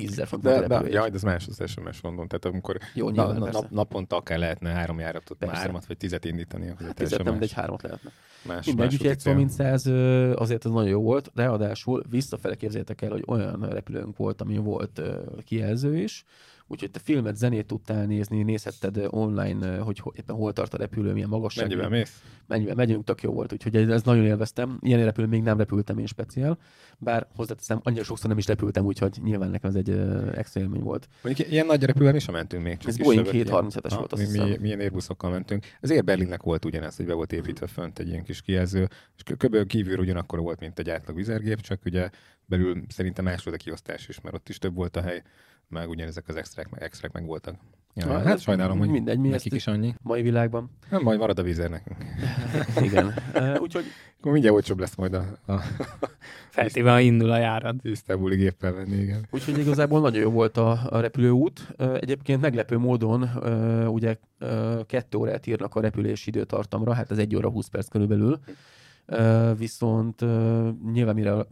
tízezer 0.00 0.26
font 0.26 0.42
de, 0.42 0.66
de, 0.66 0.88
jaj, 0.88 1.08
de 1.08 1.14
ez 1.14 1.22
más 1.22 1.46
az 1.46 1.70
SMS 1.70 2.00
London. 2.00 2.28
Tehát 2.28 2.44
amikor 2.44 2.78
Jó, 2.94 3.10
na, 3.10 3.32
nap, 3.32 3.70
naponta 3.70 4.16
akár 4.16 4.38
lehetne 4.38 4.70
három 4.70 4.98
járatot, 4.98 5.46
már 5.46 5.54
hármat 5.54 5.86
vagy 5.86 5.96
tizet 5.96 6.24
indítani. 6.24 6.66
Hát 6.66 6.94
tizet 6.94 7.22
nem, 7.22 7.38
de 7.38 7.44
egy 7.44 7.52
hármat 7.52 7.82
lehetne. 7.82 8.10
Más, 8.46 8.66
Mindegy, 8.66 8.92
úgyhogy 8.92 9.10
egy 9.10 9.34
mint 9.34 9.50
száz, 9.50 9.86
azért 10.34 10.64
ez 10.64 10.70
nagyon 10.70 10.88
jó 10.88 11.02
volt, 11.02 11.30
ráadásul 11.34 12.02
visszafele 12.10 12.54
képzeljétek 12.54 13.02
el, 13.02 13.10
hogy 13.10 13.24
olyan 13.26 13.68
repülőnk 13.68 14.16
volt, 14.16 14.40
ami 14.40 14.56
volt 14.56 15.02
kijelző 15.44 15.96
is, 15.96 16.24
úgyhogy 16.68 16.90
te 16.90 16.98
filmet, 16.98 17.36
zenét 17.36 17.66
tudtál 17.66 18.06
nézni, 18.06 18.42
nézhetted 18.42 19.06
online, 19.10 19.78
hogy 19.78 20.02
éppen 20.12 20.36
hol 20.36 20.52
tart 20.52 20.74
a 20.74 20.76
repülő, 20.76 21.12
milyen 21.12 21.28
magasság. 21.28 21.68
Mennyivel 21.68 21.88
mész? 21.88 22.22
Mennyivel 22.46 22.74
megyünk, 22.74 23.04
tök 23.04 23.22
jó 23.22 23.32
volt, 23.32 23.52
úgyhogy 23.52 23.76
ez 23.76 24.02
nagyon 24.02 24.24
élveztem. 24.24 24.78
Ilyen 24.82 25.04
repülő 25.04 25.26
még 25.26 25.42
nem 25.42 25.58
repültem 25.58 25.98
én 25.98 26.06
speciál, 26.06 26.58
bár 26.98 27.26
hozzáteszem, 27.36 27.80
annyira 27.82 28.04
sokszor 28.04 28.28
nem 28.28 28.38
is 28.38 28.46
repültem, 28.46 28.84
úgyhogy 28.84 29.18
nyilván 29.22 29.50
nekem 29.50 29.70
ez 29.70 29.76
egy 29.76 29.90
extra 30.34 30.60
élmény 30.60 30.82
volt. 30.82 31.08
Mondjuk 31.22 31.50
ilyen 31.50 31.66
nagy 31.66 31.84
repülően 31.84 32.14
is 32.14 32.30
mentünk 32.30 32.62
még. 32.62 32.76
Csak 32.76 32.88
ez 32.88 32.96
Boeing 32.96 33.26
737-es 33.30 33.92
volt, 33.96 34.12
azt 34.12 34.32
mi, 34.32 34.56
Milyen 34.60 34.80
Airbusokkal 34.80 35.30
mentünk. 35.30 35.66
Az 35.80 35.90
Air 35.90 36.04
Berlinnek 36.04 36.42
volt 36.42 36.64
ugyanez, 36.64 36.96
hogy 36.96 37.06
be 37.06 37.14
volt 37.14 37.32
építve 37.32 37.66
fönt 37.66 37.98
egy 37.98 38.08
ilyen 38.08 38.24
kis 38.24 38.42
kijelző, 38.42 38.88
és 39.16 39.22
kb. 39.36 39.66
kívül 39.66 39.98
ugyanakkor 39.98 40.38
volt, 40.38 40.60
mint 40.60 40.78
egy 40.78 40.90
átlag 40.90 41.16
vizergép, 41.16 41.60
csak 41.60 41.80
ugye 41.84 42.10
belül 42.46 42.82
szerintem 42.88 43.24
másod 43.24 43.52
a 43.52 43.56
kiosztás 43.56 44.08
is, 44.08 44.20
mert 44.20 44.34
ott 44.34 44.48
is 44.48 44.58
több 44.58 44.74
volt 44.74 44.96
a 44.96 45.00
hely 45.00 45.22
meg 45.68 45.88
ugyanezek 45.88 46.28
az 46.28 46.36
extrák, 46.36 46.70
meg, 46.70 46.82
extrák 46.82 47.12
meg 47.12 47.26
voltak. 47.26 47.54
Ja, 47.94 48.12
hát, 48.12 48.24
hát 48.24 48.40
sajnálom, 48.40 48.78
hogy 48.78 48.88
mindegy, 48.88 49.18
mi 49.18 49.28
nekik 49.28 49.52
is 49.52 49.66
annyi. 49.66 49.94
Mai 50.02 50.22
világban. 50.22 50.70
Nem, 50.90 51.02
majd 51.02 51.18
marad 51.18 51.38
a 51.38 51.42
vízer 51.42 51.70
nekünk. 51.70 51.96
Igen. 52.88 53.14
Uh, 53.34 53.60
úgyhogy... 53.60 53.84
Akkor 54.18 54.32
mindjárt 54.32 54.56
olcsóbb 54.56 54.78
lesz 54.78 54.94
majd 54.94 55.14
a... 55.14 55.24
a 55.46 55.60
Feltéve, 56.50 56.90
ha 56.90 57.00
indul 57.00 57.30
a 57.30 57.38
járat. 57.38 57.74
Isztambuli 57.82 58.36
géppel 58.36 58.72
venni, 58.72 58.96
igen. 58.96 59.26
Úgyhogy 59.30 59.58
igazából 59.58 60.00
nagyon 60.00 60.20
jó 60.20 60.30
volt 60.30 60.56
a, 60.56 60.80
a 60.90 61.00
repülőút. 61.00 61.74
Egyébként 62.00 62.40
meglepő 62.40 62.78
módon 62.78 63.22
ugye 63.88 64.16
kettő 64.86 65.18
órát 65.18 65.46
írnak 65.46 65.74
a 65.74 65.80
repülési 65.80 66.28
időtartamra, 66.28 66.92
hát 66.92 67.10
ez 67.10 67.18
egy 67.18 67.36
óra 67.36 67.50
20 67.50 67.68
perc 67.68 67.88
körülbelül 67.88 68.40
viszont 69.56 70.20
nyilván 70.92 71.14
mire 71.14 71.32
a 71.32 71.46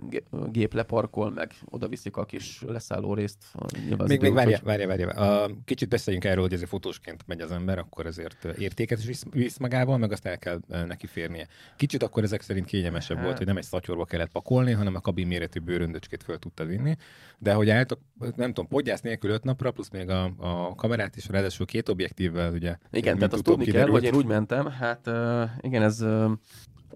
gép 0.51 0.75
leparkol, 0.75 1.31
meg 1.31 1.53
oda 1.65 1.89
viszik 1.89 2.17
a 2.17 2.25
kis 2.25 2.63
leszálló 2.67 3.15
részt. 3.15 3.45
Nyilván 3.87 4.09
még, 4.09 4.21
még 4.21 4.33
várja, 4.33 4.61
várja, 4.65 4.87
várja. 4.87 5.47
Kicsit 5.65 5.89
beszéljünk 5.89 6.25
erről, 6.25 6.43
hogy 6.43 6.53
ezért 6.53 6.69
fotósként 6.69 7.27
megy 7.27 7.41
az 7.41 7.51
ember, 7.51 7.79
akkor 7.79 8.07
ezért 8.07 8.45
értéket 8.45 8.99
is 9.05 9.23
visz, 9.31 9.59
magával, 9.59 9.99
meg 9.99 10.13
azt 10.13 10.27
el 10.27 10.39
kell 10.39 10.61
neki 10.69 11.07
férnie. 11.07 11.47
Kicsit 11.77 12.03
akkor 12.03 12.23
ezek 12.23 12.41
szerint 12.41 12.67
kényelmesebb 12.67 13.17
volt, 13.17 13.29
hát. 13.29 13.39
hogy 13.39 13.47
nem 13.47 13.57
egy 13.57 13.65
szatyorba 13.65 14.05
kellett 14.05 14.31
pakolni, 14.31 14.73
hanem 14.73 14.95
a 14.95 15.01
kabin 15.01 15.27
méretű 15.27 15.61
bőröndöcskét 15.61 16.23
föl 16.23 16.39
tudtad 16.39 16.67
vinni. 16.67 16.97
De 17.39 17.53
hogy 17.53 17.71
álltok, 17.71 18.01
nem 18.19 18.49
tudom, 18.49 18.69
podgyász 18.69 19.01
nélkül 19.01 19.31
öt 19.31 19.45
napra, 19.45 19.71
plusz 19.71 19.91
még 19.91 20.09
a, 20.09 20.33
a 20.39 20.75
kamerát 20.75 21.17
is, 21.17 21.29
ráadásul 21.29 21.67
két 21.67 21.89
objektívvel, 21.89 22.53
ugye. 22.53 22.77
Igen, 22.91 23.17
tehát 23.17 23.33
azt 23.33 23.43
tudni 23.43 23.65
kell, 23.65 23.89
hogy 23.89 24.05
én 24.05 24.15
úgy 24.15 24.27
mentem, 24.27 24.67
hát 24.71 25.07
uh, 25.07 25.43
igen, 25.61 25.83
ez 25.83 26.03
uh, 26.03 26.31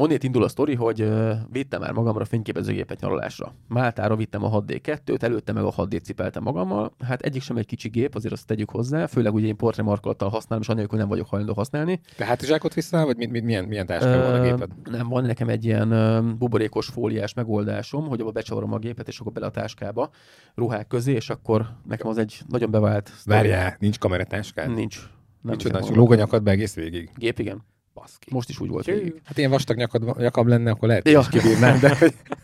onnét 0.00 0.25
indul 0.25 0.45
a 0.45 0.49
sztori, 0.49 0.75
hogy 0.75 1.09
vittem 1.50 1.80
már 1.80 1.92
magamra 1.92 2.25
fényképezőgépet 2.25 3.00
nyaralásra. 3.00 3.54
Máltára 3.69 4.16
vittem 4.16 4.45
a 4.45 4.62
6D2-t, 4.62 5.23
előtte 5.23 5.52
meg 5.52 5.64
a 5.64 5.73
6D 5.73 6.02
cipeltem 6.02 6.42
magammal. 6.42 6.92
Hát 7.04 7.23
egyik 7.23 7.42
sem 7.42 7.57
egy 7.57 7.66
kicsi 7.66 7.88
gép, 7.88 8.14
azért 8.14 8.33
azt 8.33 8.47
tegyük 8.47 8.71
hozzá, 8.71 9.07
főleg 9.07 9.35
ugye 9.35 9.47
én 9.47 9.57
portrémarkolattal 9.57 10.28
használom, 10.28 10.62
és 10.62 10.69
anélkül 10.69 10.99
nem 10.99 11.09
vagyok 11.09 11.28
hajlandó 11.28 11.54
használni. 11.54 12.00
De 12.16 12.25
hátizsákot 12.25 12.75
viszel, 12.75 13.04
vagy 13.04 13.16
mit, 13.16 13.30
mit, 13.30 13.45
milyen, 13.45 13.64
milyen 13.64 13.87
táska 13.87 14.16
uh, 14.16 14.23
van 14.23 14.35
a 14.35 14.42
géped? 14.42 14.71
Nem, 14.85 15.09
van 15.09 15.25
nekem 15.25 15.49
egy 15.49 15.64
ilyen 15.64 15.92
uh, 15.92 16.35
buborékos 16.35 16.87
fóliás 16.87 17.35
megoldásom, 17.35 18.09
hogy 18.09 18.21
abba 18.21 18.30
becsavarom 18.30 18.73
a 18.73 18.78
gépet, 18.78 19.09
és 19.09 19.21
akkor 19.21 19.33
bele 19.33 19.47
a 19.47 19.50
táskába, 19.50 20.11
ruhák 20.54 20.87
közé, 20.87 21.12
és 21.12 21.30
akkor 21.30 21.66
nekem 21.88 22.09
az 22.09 22.19
egy 22.19 22.40
nagyon 22.49 22.71
bevált. 22.71 23.11
Várjál, 23.25 23.76
nincs 23.78 23.99
kameratáskád? 23.99 24.75
Nincs. 24.75 25.00
Nem 25.42 25.54
Micsoda, 25.54 25.80
lóganyakad 25.95 26.42
be 26.42 26.50
egész 26.50 26.75
végig? 26.75 27.11
Gép, 27.16 27.38
igen. 27.38 27.62
Baszki. 28.00 28.28
Most 28.30 28.49
is 28.49 28.61
úgy 28.61 28.69
volt 28.69 28.85
végig. 28.85 29.21
Hát 29.25 29.38
ilyen 29.38 29.50
vastag 29.50 29.76
nyakad, 29.76 30.19
nyakab 30.19 30.47
lenne, 30.47 30.71
akkor 30.71 30.88
lehet, 30.88 31.09
ja. 31.09 31.21
kibírnám, 31.30 31.80
de 31.80 31.97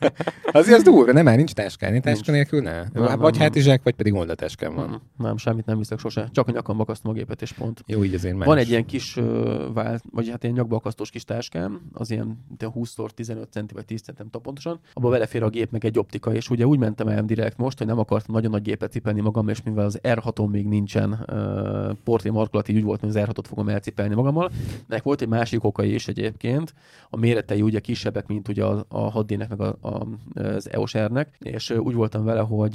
azért 0.58 0.76
az 0.76 0.82
durva, 0.82 1.12
nem 1.12 1.24
már 1.24 1.36
nincs 1.36 1.52
táskán, 1.52 1.92
nincs 1.92 2.04
táska 2.04 2.32
nélkül, 2.32 2.60
ne. 2.60 2.82
Nem, 2.92 3.18
vagy 3.18 3.32
nem, 3.32 3.42
hátizsák, 3.42 3.82
vagy 3.82 3.94
pedig 3.94 4.14
oldatáskán 4.14 4.74
van. 4.74 4.90
Nem, 4.90 5.00
nem, 5.16 5.36
semmit 5.36 5.66
nem 5.66 5.78
viszek 5.78 5.98
sose. 5.98 6.28
Csak 6.32 6.48
a 6.48 6.50
nyakam 6.50 6.80
akasztom 6.80 7.10
a 7.10 7.14
gépet, 7.14 7.42
és 7.42 7.52
pont. 7.52 7.82
Jó, 7.86 8.04
így 8.04 8.14
azért 8.14 8.44
Van 8.44 8.58
egy 8.58 8.68
ilyen 8.68 8.86
kis, 8.86 9.16
uh, 9.16 9.72
vált, 9.74 10.02
vagy 10.10 10.28
hát 10.28 10.42
ilyen 10.42 10.54
nyakba 10.54 10.76
akasztós 10.76 11.10
kis 11.10 11.24
táskám, 11.24 11.80
az 11.92 12.10
ilyen 12.10 12.44
20x15 12.58 13.50
centi, 13.50 13.74
vagy 13.74 13.84
10 13.84 14.00
centi, 14.00 14.22
nem 14.32 14.42
pontosan. 14.42 14.80
Abba 14.92 15.10
belefér 15.10 15.42
a 15.42 15.48
gép, 15.48 15.70
meg 15.70 15.84
egy 15.84 15.98
optika, 15.98 16.34
és 16.34 16.50
ugye 16.50 16.66
úgy 16.66 16.78
mentem 16.78 17.08
el 17.08 17.24
direkt 17.24 17.56
most, 17.56 17.78
hogy 17.78 17.86
nem 17.86 17.98
akartam 17.98 18.34
nagyon 18.34 18.50
nagy 18.50 18.62
gépet 18.62 18.92
cipelni 18.92 19.20
magam, 19.20 19.48
és 19.48 19.62
mivel 19.62 19.84
az 19.84 19.98
R6-on 20.02 20.50
még 20.50 20.66
nincsen 20.66 21.10
uh, 21.10 21.96
portré 22.04 22.30
markolat, 22.30 22.68
így 22.68 22.76
úgy 22.76 22.84
volt, 22.84 23.00
hogy 23.00 23.08
az 23.08 23.16
R6-ot 23.18 23.44
fogom 23.46 23.68
elcipelni 23.68 24.14
magammal. 24.14 24.50
Nek 24.86 25.02
volt 25.02 25.20
egy 25.20 25.28
másik 25.46 25.64
oka 25.64 25.84
is, 25.84 26.08
egy 26.08 26.18
egyébként. 26.18 26.74
A 27.10 27.16
méretei 27.16 27.62
ugye 27.62 27.80
kisebbek, 27.80 28.26
mint 28.26 28.48
ugye 28.48 28.64
a, 28.64 28.84
a 28.88 29.10
6 29.10 29.36
meg 29.36 29.60
a, 29.60 29.76
a, 29.80 30.06
az 30.34 30.70
EOS 30.70 30.96
R-nek, 30.96 31.36
és 31.38 31.70
úgy 31.70 31.94
voltam 31.94 32.24
vele, 32.24 32.40
hogy 32.40 32.74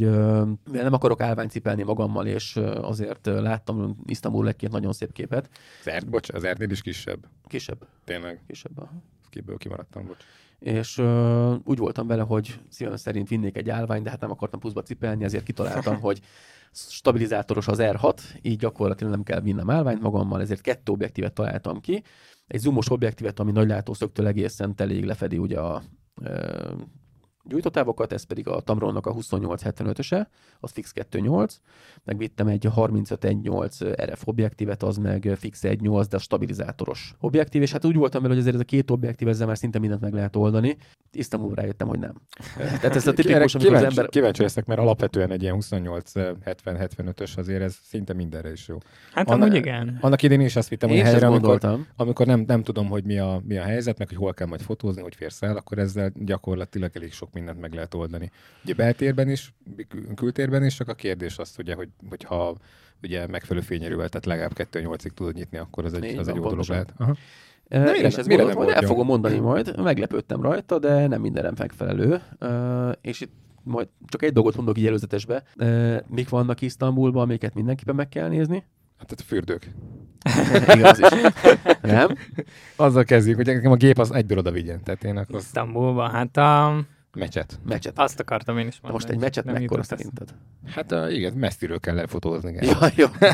nem 0.71 0.93
akarok 0.93 1.21
állványt 1.21 1.51
cipelni 1.51 1.83
magammal, 1.83 2.27
és 2.27 2.55
azért 2.81 3.25
láttam 3.25 3.97
Isztambul 4.05 4.47
egy 4.47 4.55
két 4.55 4.71
nagyon 4.71 4.93
szép 4.93 5.11
képet. 5.11 5.49
Az 5.85 5.91
R, 5.97 6.09
bocs, 6.09 6.29
az 6.29 6.47
R-nél 6.47 6.69
is 6.69 6.81
kisebb. 6.81 7.27
Kisebb. 7.47 7.87
Tényleg? 8.03 8.41
Kisebb. 8.47 8.79
Aha. 8.79 8.91
Kiből 9.29 9.57
kimaradtam, 9.57 10.05
bocs 10.05 10.23
és 10.61 10.97
uh, 10.97 11.55
úgy 11.63 11.77
voltam 11.77 12.07
vele, 12.07 12.21
hogy 12.21 12.59
szívem 12.69 12.95
szerint 12.95 13.27
vinnék 13.27 13.57
egy 13.57 13.69
állványt, 13.69 14.03
de 14.03 14.09
hát 14.09 14.19
nem 14.19 14.31
akartam 14.31 14.59
pluszba 14.59 14.81
cipelni, 14.81 15.23
ezért 15.23 15.43
kitaláltam, 15.43 15.99
hogy 16.07 16.19
stabilizátoros 16.71 17.67
az 17.67 17.77
R6, 17.81 18.19
így 18.41 18.57
gyakorlatilag 18.57 19.13
nem 19.13 19.23
kell 19.23 19.41
vinnem 19.41 19.69
állványt 19.69 20.01
magammal, 20.01 20.41
ezért 20.41 20.61
kettő 20.61 20.91
objektívet 20.91 21.33
találtam 21.33 21.79
ki, 21.79 22.03
egy 22.47 22.59
zoomos 22.59 22.89
objektívet, 22.89 23.39
ami 23.39 23.51
nagy 23.51 23.67
látószögtől 23.67 24.27
egészen 24.27 24.73
elég 24.77 25.05
lefedi 25.05 25.37
ugye 25.37 25.59
a 25.59 25.81
gyújtótávokat, 27.43 28.13
ez 28.13 28.23
pedig 28.23 28.47
a 28.47 28.59
Tamronnak 28.59 29.05
a 29.05 29.13
2875-öse, 29.13 30.25
az 30.59 30.71
fix 30.71 30.93
2.8, 30.95 31.55
meg 32.03 32.17
vittem 32.17 32.47
egy 32.47 32.67
35.1.8 32.75 33.95
RF 34.05 34.21
objektívet, 34.25 34.83
az 34.83 34.97
meg 34.97 35.33
fix 35.37 35.59
1.8, 35.63 36.05
de 36.09 36.15
a 36.15 36.19
stabilizátoros 36.19 37.15
objektív, 37.19 37.61
és 37.61 37.71
hát 37.71 37.85
úgy 37.85 37.95
voltam 37.95 38.21
vele, 38.21 38.33
hogy 38.33 38.41
azért 38.41 38.55
ez 38.55 38.61
a 38.61 38.65
két 38.65 38.91
objektív, 38.91 39.27
ezzel 39.27 39.47
már 39.47 39.57
szinte 39.57 39.79
mindent 39.79 40.01
meg 40.01 40.13
lehet 40.13 40.35
oldani. 40.35 40.77
Isztambul 41.11 41.55
rájöttem, 41.55 41.87
hogy 41.87 41.99
nem. 41.99 42.13
Tehát 42.57 42.95
ez 42.95 43.07
a 43.07 43.13
tipikus, 43.13 43.55
amikor 43.55 43.75
az 43.75 43.83
ember... 43.83 44.09
Kíváncsi 44.09 44.41
leszek, 44.41 44.65
mert 44.65 44.79
alapvetően 44.79 45.31
egy 45.31 45.41
ilyen 45.41 45.57
28-70-75-ös 45.59 47.37
azért 47.37 47.61
ez 47.61 47.77
szinte 47.83 48.13
mindenre 48.13 48.51
is 48.51 48.67
jó. 48.67 48.77
Hát 49.13 49.29
Anna, 49.29 49.45
amúgy 49.45 49.55
igen. 49.55 49.97
Annak 50.01 50.21
idén 50.21 50.41
is 50.41 50.55
azt 50.55 50.69
vittem 50.69 50.89
hogy 50.89 50.99
helyre, 50.99 51.27
amikor, 51.27 51.59
amikor 51.95 52.25
nem, 52.25 52.43
nem 52.47 52.63
tudom, 52.63 52.87
hogy 52.87 53.03
mi 53.03 53.19
a, 53.19 53.41
mi 53.47 53.57
a 53.57 53.63
helyzet, 53.63 53.97
meg 53.97 54.07
hogy 54.07 54.17
hol 54.17 54.33
kell 54.33 54.47
majd 54.47 54.61
fotózni, 54.61 55.01
hogy 55.01 55.15
férsz 55.15 55.41
el, 55.41 55.57
akkor 55.57 55.77
ezzel 55.77 56.11
gyakorlatilag 56.15 56.91
elég 56.93 57.11
sok 57.13 57.30
mindent 57.33 57.59
meg 57.59 57.73
lehet 57.73 57.93
oldani. 57.93 58.31
Ugye 58.63 58.73
beltérben 58.73 59.29
is, 59.29 59.53
kültérben 60.15 60.65
is, 60.65 60.75
csak 60.75 60.87
a 60.87 60.93
kérdés 60.93 61.37
az, 61.37 61.55
ugye, 61.57 61.75
hogy, 61.75 61.89
hogyha 62.09 62.57
ugye 63.03 63.27
megfelelő 63.27 63.65
fényerővel, 63.65 64.09
tehát 64.09 64.25
legalább 64.25 64.69
2-8-ig 64.71 65.09
tudod 65.09 65.33
nyitni, 65.33 65.57
akkor 65.57 65.85
az 65.85 65.93
egy, 65.93 66.17
az 66.17 66.27
egy 66.27 66.35
jó 66.35 66.49
dolog 66.49 66.65
lehet. 66.67 66.93
Aha. 66.97 67.15
Uh, 67.69 67.91
mire, 67.91 68.07
és 68.07 68.15
ez 68.15 68.27
mire 68.27 68.43
nem 68.43 68.55
majd 68.55 68.69
el 68.69 68.81
fogom 68.81 69.05
mondani 69.05 69.39
majd, 69.39 69.81
meglepődtem 69.81 70.41
rajta, 70.41 70.79
de 70.79 71.07
nem 71.07 71.21
mindenem 71.21 71.53
megfelelő. 71.57 72.21
Uh, 72.39 72.91
és 73.01 73.21
itt 73.21 73.31
majd 73.63 73.87
csak 74.07 74.23
egy 74.23 74.33
dolgot 74.33 74.55
mondok 74.55 74.77
így 74.77 74.85
előzetesbe. 74.85 75.43
Uh, 75.55 75.97
mik 76.07 76.29
vannak 76.29 76.61
Isztambulban, 76.61 77.23
amiket 77.23 77.53
mindenképpen 77.53 77.95
meg 77.95 78.09
kell 78.09 78.27
nézni? 78.27 78.63
Hát 78.97 79.07
tehát 79.07 79.19
a 79.19 79.23
fürdők. 79.23 79.71
Igaz 80.77 80.99
is. 80.99 81.07
Nem? 81.81 82.15
Azzal 82.75 83.03
kezdjük, 83.03 83.35
hogy 83.35 83.45
nekem 83.45 83.71
a 83.71 83.75
gép 83.75 83.97
az 83.97 84.11
egyből 84.11 84.37
oda 84.37 84.51
vigyen. 84.51 84.83
Tehát 84.83 85.03
én 85.03 85.17
akkor... 85.17 85.39
Isztambulban, 85.39 86.09
hát 86.09 86.37
a... 86.37 86.81
Mecset. 87.13 87.59
Mecset. 87.65 87.99
Azt 87.99 88.19
akartam 88.19 88.57
én 88.57 88.67
is 88.67 88.79
mondani. 88.81 88.93
Most 88.93 89.09
egy 89.09 89.19
mecset 89.19 89.45
mekkora 89.45 89.83
szerinted? 89.83 90.33
Hát 90.65 90.91
uh, 90.91 91.13
igen, 91.13 91.33
messziről 91.33 91.79
kell 91.79 91.95
lefotózni. 91.95 92.57
Ja, 92.61 92.77
jó. 92.95 93.05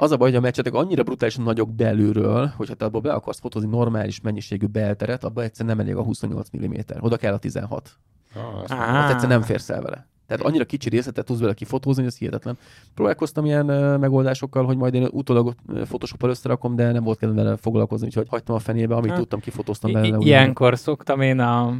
Az 0.00 0.10
a 0.10 0.16
baj, 0.16 0.28
hogy 0.28 0.38
a 0.38 0.40
meccsetek 0.40 0.74
annyira 0.74 1.02
brutálisan 1.02 1.44
nagyok 1.44 1.74
belülről, 1.74 2.52
hogy 2.56 2.68
ha 2.68 2.74
te 2.74 2.84
abból 2.84 3.00
be 3.00 3.12
akarsz 3.12 3.40
fotózni 3.40 3.68
normális 3.68 4.20
mennyiségű 4.20 4.66
belteret, 4.66 5.24
abban 5.24 5.44
egyszerűen 5.44 5.76
nem 5.76 5.86
elég 5.86 5.96
a 5.96 6.02
28 6.02 6.48
mm. 6.56 6.74
Oda 7.00 7.16
kell 7.16 7.32
a 7.32 7.38
16. 7.38 7.90
Ah, 8.34 8.62
azt 8.62 8.70
ah. 8.70 9.10
egyszerűen 9.10 9.38
nem 9.38 9.42
férsz 9.42 9.70
el 9.70 9.82
vele. 9.82 10.06
Tehát 10.26 10.44
annyira 10.44 10.64
kicsi 10.64 10.88
részletet 10.88 11.24
tudsz 11.24 11.40
vele 11.40 11.54
kifotózni, 11.54 12.02
hogy 12.02 12.10
ez 12.12 12.18
hihetetlen. 12.18 12.58
Próbálkoztam 12.94 13.44
ilyen 13.44 13.70
uh, 13.70 13.98
megoldásokkal, 13.98 14.64
hogy 14.64 14.76
majd 14.76 14.94
én 14.94 15.08
utólag 15.10 15.54
Photoshop-al 15.66 16.30
összerakom, 16.30 16.76
de 16.76 16.92
nem 16.92 17.04
volt 17.04 17.18
kedvem 17.18 17.44
vele 17.44 17.56
foglalkozni, 17.56 18.06
úgyhogy 18.06 18.26
hagytam 18.28 18.54
a 18.54 18.58
fenébe, 18.58 18.94
amit 18.94 19.10
hát, 19.10 19.18
tudtam, 19.18 19.40
kifotóztam 19.40 19.92
vele. 19.92 20.06
I- 20.06 20.26
ilyenkor 20.26 20.78
szoktam 20.78 21.20
én 21.20 21.38
a 21.38 21.74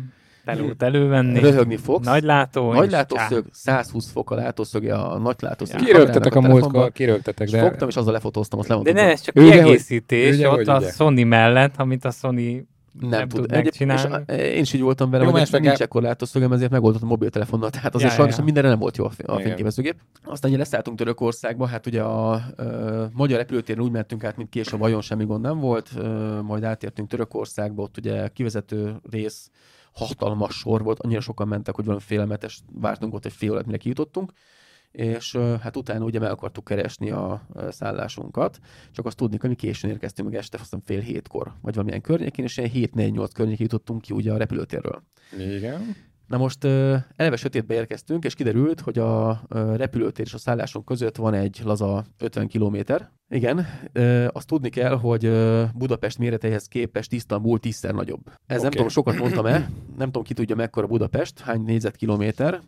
telót 0.56 0.82
elővenni. 0.82 1.38
Röhögni 1.38 1.76
fogsz. 1.76 2.06
Nagy 2.06 2.22
látó. 2.22 2.72
Nagy 2.72 2.90
látószög, 2.90 3.44
120 3.52 4.10
fok 4.10 4.30
a 4.30 4.34
látószöge, 4.34 4.94
a 4.94 5.18
nagy 5.18 5.36
látószög. 5.38 5.80
Kirögtetek 5.80 6.34
a, 6.34 6.38
a 6.38 6.48
múltkor, 6.48 6.92
kirögtetek. 6.92 7.48
De... 7.48 7.60
Fogtam, 7.60 7.88
és 7.88 7.96
azzal 7.96 8.12
lefotóztam, 8.12 8.58
azt 8.58 8.68
lemondtam. 8.68 8.94
De 8.94 9.02
ne, 9.02 9.10
ez 9.10 9.20
csak 9.20 9.34
kiegészítés, 9.34 10.40
ott 10.40 10.66
a 10.66 10.80
Sony 10.80 11.26
mellett, 11.26 11.74
amit 11.76 12.04
a 12.04 12.10
Sony 12.10 12.66
nem, 13.00 13.10
nem 13.10 13.28
tud, 13.28 13.50
megcsinálni. 13.50 14.24
És 14.26 14.38
én 14.38 14.60
is 14.60 14.72
így 14.72 14.80
voltam 14.80 15.10
vele, 15.10 15.24
hogy 15.24 15.34
nincs 15.34 15.52
nincs 15.52 15.80
ekkor 15.80 16.02
látószögem, 16.02 16.52
ezért 16.52 16.70
megoldottam 16.70 17.08
a 17.08 17.10
mobiltelefonnal, 17.10 17.70
tehát 17.70 17.94
azért 17.94 18.10
ja, 18.10 18.16
sajnos 18.16 18.36
ja. 18.36 18.44
mindenre 18.44 18.68
nem 18.68 18.78
volt 18.78 18.96
jó 18.96 19.04
a, 19.04 19.10
a 19.24 19.40
fényképezőgép. 19.40 19.96
Aztán 20.24 20.50
ugye 20.50 20.58
leszálltunk 20.58 20.98
Törökországba, 20.98 21.66
hát 21.66 21.86
ugye 21.86 22.02
a, 22.02 22.32
a, 22.32 22.62
a 22.62 23.10
magyar 23.12 23.38
repülőtéren 23.38 23.82
úgy 23.82 23.90
mentünk 23.90 24.24
át, 24.24 24.36
mint 24.36 24.48
később, 24.48 24.78
vajon 24.78 25.00
semmi 25.00 25.24
gond 25.24 25.42
nem 25.42 25.58
volt, 25.58 25.88
a, 25.88 26.42
majd 26.42 26.64
átértünk 26.64 27.08
Törökországba, 27.08 27.82
ott 27.82 27.96
ugye 27.96 28.28
kivezető 28.28 28.96
rész 29.10 29.50
hatalmas 29.98 30.54
sor 30.54 30.82
volt, 30.82 31.00
annyira 31.00 31.20
sokan 31.20 31.48
mentek, 31.48 31.74
hogy 31.74 31.84
valami 31.84 32.02
félelmetes, 32.02 32.60
vártunk 32.72 33.14
ott 33.14 33.24
egy 33.24 33.32
fél 33.32 33.50
órát, 33.50 33.66
mire 33.66 33.78
kijutottunk, 33.78 34.32
és 34.90 35.36
hát 35.36 35.76
utána 35.76 36.04
ugye 36.04 36.18
meg 36.18 36.30
akartuk 36.30 36.64
keresni 36.64 37.10
a 37.10 37.46
szállásunkat, 37.70 38.58
csak 38.92 39.06
azt 39.06 39.16
tudni, 39.16 39.36
hogy 39.40 39.48
mi 39.48 39.54
későn 39.54 39.90
érkeztünk 39.90 40.28
meg 40.28 40.38
este, 40.38 40.58
azt 40.60 40.76
fél 40.84 41.00
hétkor, 41.00 41.52
vagy 41.62 41.74
valamilyen 41.74 42.00
környékén, 42.00 42.44
és 42.44 42.56
ilyen 42.56 42.70
7-4-8 42.74 43.30
környékén 43.32 43.66
jutottunk 43.70 44.00
ki 44.00 44.12
ugye 44.12 44.32
a 44.32 44.36
repülőtérről. 44.36 45.02
Igen. 45.38 45.96
Na 46.28 46.36
most 46.36 46.64
eleve 47.16 47.36
sötétbe 47.36 47.74
érkeztünk, 47.74 48.24
és 48.24 48.34
kiderült, 48.34 48.80
hogy 48.80 48.98
a 48.98 49.40
repülőtér 49.76 50.26
és 50.26 50.34
a 50.34 50.38
szállásunk 50.38 50.84
között 50.84 51.16
van 51.16 51.34
egy 51.34 51.60
laza 51.64 52.04
50 52.18 52.46
kilométer. 52.46 53.10
Igen, 53.28 53.66
azt 54.32 54.46
tudni 54.46 54.68
kell, 54.68 54.98
hogy 54.98 55.30
Budapest 55.74 56.18
méreteihez 56.18 56.66
képest 56.66 57.12
Isztambul 57.12 57.58
tízszer 57.58 57.94
nagyobb. 57.94 58.26
Ez 58.26 58.34
okay. 58.46 58.62
nem 58.62 58.70
tudom, 58.70 58.88
sokat 58.88 59.18
mondtam-e, 59.18 59.70
nem 59.96 60.06
tudom, 60.06 60.22
ki 60.22 60.34
tudja 60.34 60.56
mekkora 60.56 60.86
Budapest, 60.86 61.40
hány 61.40 61.62
négyzetkilométer, 61.62 62.60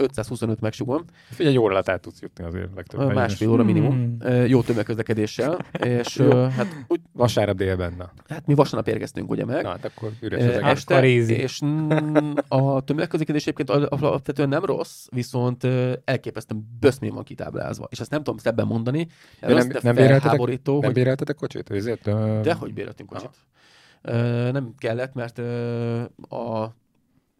525 0.00 0.60
megsugom. 0.60 1.04
Figyelj, 1.30 1.54
egy 1.54 1.60
órát 1.60 1.88
át 1.88 2.00
tudsz 2.00 2.20
jutni 2.20 2.44
azért 2.44 2.68
legtöbb. 2.74 3.12
Másfél 3.12 3.50
óra 3.50 3.62
minimum. 3.62 4.16
Hmm. 4.20 4.46
Jó 4.46 4.62
tömegközlekedéssel. 4.62 5.58
és 5.98 6.16
Jó. 6.16 6.30
hát 6.30 6.84
úgy, 6.88 7.00
vasárnap 7.12 7.56
délben. 7.56 7.94
Na. 7.98 8.10
Hát 8.28 8.46
mi 8.46 8.54
vasárnap 8.54 8.88
érkeztünk 8.88 9.30
ugye 9.30 9.44
meg. 9.44 9.62
Na, 9.62 9.68
hát 9.68 9.84
akkor 9.84 10.10
üres 10.20 10.42
az 10.42 10.62
este, 10.62 10.94
akkor 10.94 11.04
és 11.04 11.60
a 12.48 12.80
tömegközlekedés 12.80 13.46
egyébként 13.46 13.70
alapvetően 13.70 14.48
nem 14.48 14.64
rossz, 14.64 15.06
viszont 15.10 15.66
elképesztően 16.04 16.76
böszmén 16.80 17.14
van 17.14 17.24
kitáblázva. 17.24 17.88
És 17.90 18.00
ezt 18.00 18.10
nem 18.10 18.22
tudom 18.22 18.38
szebben 18.38 18.66
mondani. 18.66 19.06
De 19.40 19.54
nem, 19.54 19.68
nem, 19.82 19.94
béreltetek, 19.94 20.38
nem 20.38 20.80
hogy... 20.82 20.92
béreltetek 20.92 21.36
kocsit? 21.36 21.70
Ezért, 21.70 22.06
uh... 22.06 22.40
Dehogy 22.40 22.74
béreltünk 22.74 23.08
kocsit. 23.08 23.30
Aha. 24.02 24.50
nem 24.50 24.74
kellett, 24.78 25.14
mert 25.14 25.38
a 26.28 26.74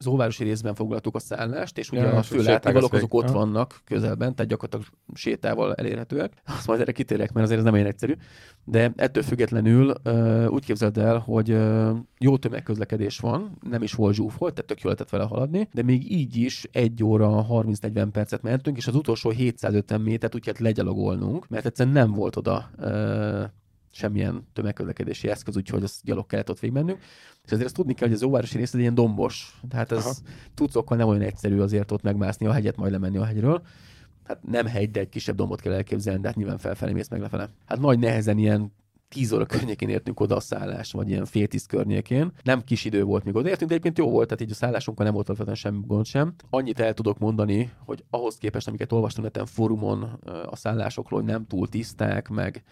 az 0.01 0.07
óvárosi 0.07 0.45
részben 0.45 0.75
foglaltuk 0.75 1.15
a 1.15 1.19
szállást, 1.19 1.79
és 1.79 1.91
ugye 1.91 2.01
ja, 2.01 2.17
a 2.17 2.23
főlátóvalók 2.23 2.93
azok 2.93 3.15
ott 3.15 3.31
vannak 3.31 3.81
közelben, 3.85 4.35
tehát 4.35 4.51
gyakorlatilag 4.51 4.87
sétával 5.15 5.75
elérhetőek. 5.75 6.33
Azt 6.57 6.67
majd 6.67 6.81
erre 6.81 6.93
kitérek, 6.93 7.33
mert 7.33 7.45
azért 7.47 7.59
ez 7.59 7.65
nem 7.65 7.75
olyan 7.75 7.87
egyszerű. 7.87 8.15
De 8.65 8.93
ettől 8.97 9.23
függetlenül 9.23 9.95
úgy 10.49 10.65
képzeld 10.65 10.99
el, 10.99 11.19
hogy 11.19 11.57
jó 12.19 12.37
tömegközlekedés 12.37 13.19
van, 13.19 13.59
nem 13.71 13.83
is 13.83 13.93
volt 13.93 14.15
zsúfolt, 14.15 14.55
tehát 14.55 14.67
tök 14.67 14.81
jól 14.81 14.93
lehetett 14.93 15.11
vele 15.11 15.25
haladni, 15.25 15.69
de 15.73 15.83
még 15.83 16.13
így 16.13 16.37
is 16.37 16.69
egy 16.73 17.05
óra 17.05 17.47
30-40 17.51 18.09
percet 18.13 18.43
mentünk, 18.43 18.77
és 18.77 18.87
az 18.87 18.95
utolsó 18.95 19.31
750 19.31 20.01
métert 20.01 20.35
úgy 20.35 20.43
kellett 20.43 20.61
legyalogolnunk, 20.61 21.49
mert 21.49 21.67
egyszerűen 21.67 21.95
nem 21.95 22.13
volt 22.13 22.37
oda 22.37 22.71
semmilyen 23.91 24.49
tömegközlekedési 24.53 25.29
eszköz, 25.29 25.57
úgyhogy 25.57 25.83
az 25.83 26.01
gyalog 26.05 26.27
kellett 26.27 26.51
ott 26.51 26.59
végigmennünk. 26.59 26.99
És 27.45 27.53
azért 27.53 27.67
azt 27.67 27.77
tudni 27.77 27.95
kell, 27.95 28.09
hogy 28.09 28.17
az 28.17 28.23
óvárosi 28.23 28.57
rész 28.57 28.75
egy 28.75 28.81
ilyen 28.81 28.95
dombos. 28.95 29.61
Tehát 29.69 29.93
ez 29.93 30.23
tucokkal 30.55 30.97
nem 30.97 31.09
olyan 31.09 31.23
egyszerű 31.23 31.61
azért 31.61 31.91
ott 31.91 32.03
megmászni 32.03 32.47
a 32.47 32.53
hegyet, 32.53 32.77
majd 32.77 32.93
lemenni 32.93 33.17
a 33.17 33.25
hegyről. 33.25 33.63
Hát 34.25 34.43
nem 34.43 34.67
hegy, 34.67 34.91
de 34.91 35.01
egy 35.01 35.09
kisebb 35.09 35.37
dombot 35.37 35.61
kell 35.61 35.73
elképzelni, 35.73 36.21
de 36.21 36.27
hát 36.27 36.37
nyilván 36.37 36.59
felfelé 36.59 36.93
mész 36.93 37.09
meg 37.09 37.21
lefele. 37.21 37.49
Hát 37.67 37.81
nagy 37.81 37.99
nehezen 37.99 38.39
ilyen 38.39 38.73
10 39.09 39.33
óra 39.33 39.47
környékén 39.47 39.89
értünk 39.89 40.21
oda 40.21 40.37
a 40.37 40.41
szállás, 40.41 40.93
vagy 40.93 41.09
ilyen 41.09 41.25
fél 41.25 41.47
tíz 41.47 41.67
környékén. 41.67 42.33
Nem 42.43 42.65
kis 42.65 42.85
idő 42.85 43.05
volt, 43.05 43.25
míg 43.25 43.35
odaértünk, 43.35 43.71
de 43.71 43.77
egyébként 43.77 43.99
jó 43.99 44.11
volt, 44.11 44.27
tehát 44.29 44.43
így 44.43 44.51
a 44.51 44.55
szállásunkkal 44.55 45.05
nem 45.05 45.15
volt 45.15 45.27
alapvetően 45.27 45.57
semmi 45.57 45.81
gond 45.87 46.05
sem. 46.05 46.35
Annyit 46.51 46.81
el 46.81 46.95
tudok 46.95 47.19
mondani, 47.19 47.71
hogy 47.85 48.05
ahhoz 48.11 48.37
képest, 48.37 48.69
amiket 48.69 48.93
olvastam 48.93 49.25
neten 49.25 49.47
fórumon 49.47 50.03
a 50.47 50.57
szállásokról, 50.57 51.21
hogy 51.21 51.29
nem 51.29 51.47
túl 51.47 51.69
tiszták, 51.69 52.29
meg 52.29 52.63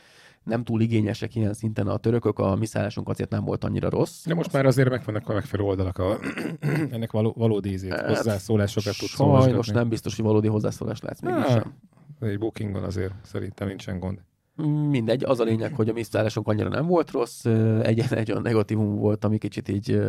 nem 0.49 0.65
túl 0.65 0.81
igényesek 0.81 1.35
ilyen 1.35 1.55
szinten 1.55 1.87
a 1.87 1.97
törökök, 1.97 2.39
a 2.39 2.57
mi 2.57 2.67
szállásunk 2.67 3.09
azért 3.09 3.31
nem 3.31 3.45
volt 3.45 3.65
annyira 3.65 3.91
rossz. 3.91 4.27
De 4.27 4.35
most 4.35 4.53
már 4.53 4.67
azért 4.67 4.91
megvannak 4.91 5.29
a 5.29 5.33
megfelelő 5.33 5.69
oldalak, 5.69 5.99
a, 5.99 6.19
ennek 6.95 7.13
való, 7.13 7.35
valódi 7.37 7.71
ízét, 7.71 7.93
hát, 7.93 8.07
hozzászólásokat 8.07 8.99
tudsz 8.99 9.15
Sajnos 9.15 9.69
nem 9.69 9.89
biztos, 9.89 10.17
hogy 10.17 10.25
valódi 10.25 10.49
hozzászólást 10.49 11.03
látsz 11.03 11.21
még 11.21 11.35
sem. 11.49 11.75
Egy 12.21 12.39
bookingon 12.39 12.85
azért 12.85 13.13
szerintem 13.23 13.69
nincsen 13.69 13.99
gond. 13.99 14.19
Mindegy, 14.91 15.25
az 15.25 15.41
a 15.41 15.45
lényeg, 15.45 15.75
hogy 15.75 15.89
a 15.89 15.93
mi 15.93 16.03
szállásunk 16.03 16.49
annyira 16.49 16.69
nem 16.69 16.87
volt 16.87 17.11
rossz, 17.11 17.45
egy, 17.83 18.05
egy 18.11 18.31
olyan 18.31 18.43
negatívum 18.43 18.97
volt, 18.97 19.25
ami 19.25 19.39
kicsit 19.39 19.69
így 19.69 20.01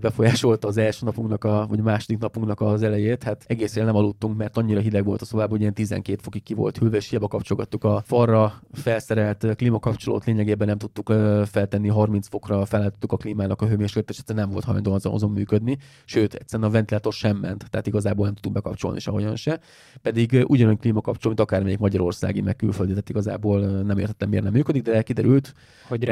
befolyásolta 0.00 0.68
az 0.68 0.76
első 0.76 1.04
napunknak, 1.04 1.44
a, 1.44 1.66
vagy 1.68 1.78
a 1.78 1.82
második 1.82 2.18
napunknak 2.18 2.60
az 2.60 2.82
elejét. 2.82 3.22
Hát 3.22 3.44
egész 3.46 3.74
éjjel 3.74 3.86
nem 3.86 3.96
aludtunk, 3.96 4.36
mert 4.36 4.56
annyira 4.56 4.80
hideg 4.80 5.04
volt 5.04 5.20
a 5.20 5.24
szobában, 5.24 5.50
hogy 5.50 5.60
ilyen 5.60 5.74
12 5.74 6.18
fokig 6.22 6.42
ki 6.42 6.54
volt 6.54 6.78
hűlve, 6.78 6.96
és 6.96 7.08
hiába 7.08 7.28
kapcsolgattuk 7.28 7.84
a 7.84 8.02
falra 8.06 8.62
felszerelt 8.72 9.46
klímakapcsolót, 9.56 10.24
lényegében 10.24 10.66
nem 10.66 10.78
tudtuk 10.78 11.12
feltenni 11.46 11.88
30 11.88 12.28
fokra, 12.28 12.64
felettük 12.64 13.12
a 13.12 13.16
klímának 13.16 13.62
a 13.62 13.66
hőmérsékletet, 13.66 14.10
és 14.10 14.18
egyszerűen 14.18 14.44
nem 14.44 14.52
volt 14.52 14.64
hajlandó 14.64 14.92
azon, 14.92 15.12
azon 15.12 15.30
működni. 15.30 15.78
Sőt, 16.04 16.34
egyszerűen 16.34 16.68
a 16.68 16.72
ventilátor 16.72 17.12
sem 17.12 17.36
ment, 17.36 17.70
tehát 17.70 17.86
igazából 17.86 18.24
nem 18.24 18.34
tudtunk 18.34 18.54
bekapcsolni 18.54 19.00
sehogyan 19.00 19.36
se. 19.36 19.60
Pedig 20.02 20.44
ugyanolyan 20.46 20.78
klímakapcsoló, 20.78 21.34
mint 21.36 21.40
akármelyik 21.40 21.78
magyarországi, 21.78 22.40
meg 22.40 22.56
külföldi, 22.56 22.90
tehát 22.90 23.08
igazából 23.08 23.60
nem 23.60 23.98
értettem, 23.98 24.28
miért 24.28 24.44
nem 24.44 24.52
működik, 24.52 24.82
de 24.82 25.02
kiderült. 25.02 25.54
Hogy 25.88 26.04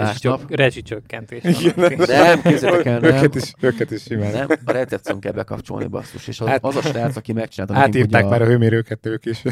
rezsicsökkentés. 0.49 1.43
Nem, 2.07 2.43
képzeljétek 2.43 2.85
el, 2.85 3.01
nem 3.01 3.31
is, 3.43 3.53
őket 3.69 3.91
is 3.91 4.03
simán. 4.03 4.33
Nem, 4.33 4.47
a 4.65 4.73
recepción 4.73 5.21
kell 5.21 5.33
bekapcsolni 5.33 5.87
basszus, 5.87 6.29
és 6.29 6.41
az, 6.41 6.49
hát, 6.49 6.65
az 6.65 6.77
a 6.77 6.83
srác, 6.83 7.17
aki 7.17 7.33
megcsinálta. 7.33 7.75
Átírták 7.75 8.29
már 8.29 8.43
a 8.43 8.47
hőmérőket 8.47 9.07
ők 9.07 9.25
is. 9.25 9.43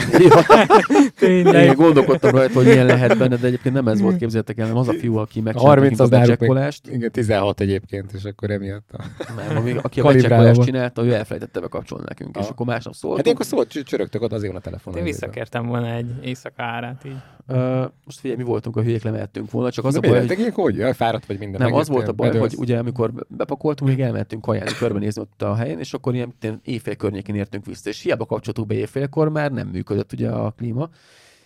Tényleg. 1.19 1.65
Én 1.65 1.75
gondolkodtam 1.75 2.31
rajta, 2.31 2.55
hogy 2.55 2.65
milyen 2.65 2.87
lehet 2.87 3.19
benne, 3.19 3.37
de 3.37 3.47
egyébként 3.47 3.75
nem 3.75 3.89
ez 3.89 4.01
volt, 4.01 4.17
képzeljétek 4.17 4.59
el, 4.59 4.67
nem 4.67 4.77
az 4.77 4.89
a 4.89 4.93
fiú, 4.93 5.17
aki 5.17 5.41
megcsinálta 5.41 5.81
30 5.81 6.01
az 6.01 6.13
a 6.13 6.19
becsekkolást. 6.19 6.89
Igen, 6.89 7.11
16 7.11 7.61
egyébként, 7.61 8.13
és 8.13 8.25
akkor 8.25 8.51
emiatt. 8.51 8.91
A... 8.93 9.05
Nem, 9.37 9.57
ami, 9.57 9.75
aki 9.83 10.01
a 10.01 10.05
becsekkolást 10.05 10.63
csinálta, 10.63 11.05
ő 11.05 11.13
elfelejtette 11.13 11.61
bekapcsolni 11.61 12.05
nekünk, 12.09 12.37
és 12.41 12.49
akkor 12.49 12.67
másnap 12.67 12.95
szólt. 12.95 13.17
Hát 13.17 13.25
ilyenkor 13.25 13.47
szólt, 13.47 13.69
csörögtök 13.69 14.23
ott 14.23 14.33
azért 14.33 14.55
a 14.55 14.61
telefonon. 14.61 14.99
Én 14.99 15.05
visszakértem 15.05 15.67
volna 15.67 15.95
egy 15.95 16.07
éjszaka 16.23 16.63
árát 16.63 17.05
így. 17.05 17.17
most 18.05 18.21
figyelj, 18.21 18.39
mi 18.39 18.45
voltunk 18.45 18.77
a 18.77 18.83
hülyék, 18.83 19.03
lemehettünk 19.03 19.51
volna, 19.51 19.71
csak 19.71 19.85
az 19.85 19.97
a 19.97 20.01
baj, 20.01 20.27
hogy... 20.27 20.51
hogy? 20.55 20.97
Fáradt 20.97 21.27
vagy 21.27 21.39
minden. 21.39 21.61
Nem, 21.61 21.75
az 21.75 21.89
volt 21.89 22.09
a 22.09 22.13
baj, 22.13 22.39
hogy 22.39 22.55
ugye 22.59 22.79
amikor 22.79 23.13
bepakoltunk, 23.81 23.99
még 23.99 24.01
elmentünk 24.01 24.43
kajálni, 24.43 24.73
körbenézni 24.79 25.23
ott 25.23 25.43
a 25.43 25.55
helyen, 25.55 25.79
és 25.79 25.95
akkor 25.95 26.15
ilyen 26.15 26.35
éjfél 26.63 26.97
környékén 26.97 27.35
értünk 27.35 27.67
vissza, 27.67 27.89
és 27.89 28.03
hiába 28.03 28.27
kapcsoltuk 28.27 28.67
be 28.67 28.75
éjfélkor, 28.75 29.29
már 29.29 29.53
nem 29.53 29.69
működött 29.69 30.13
ugye 30.13 30.31
a 30.31 30.51
klíma, 30.51 30.91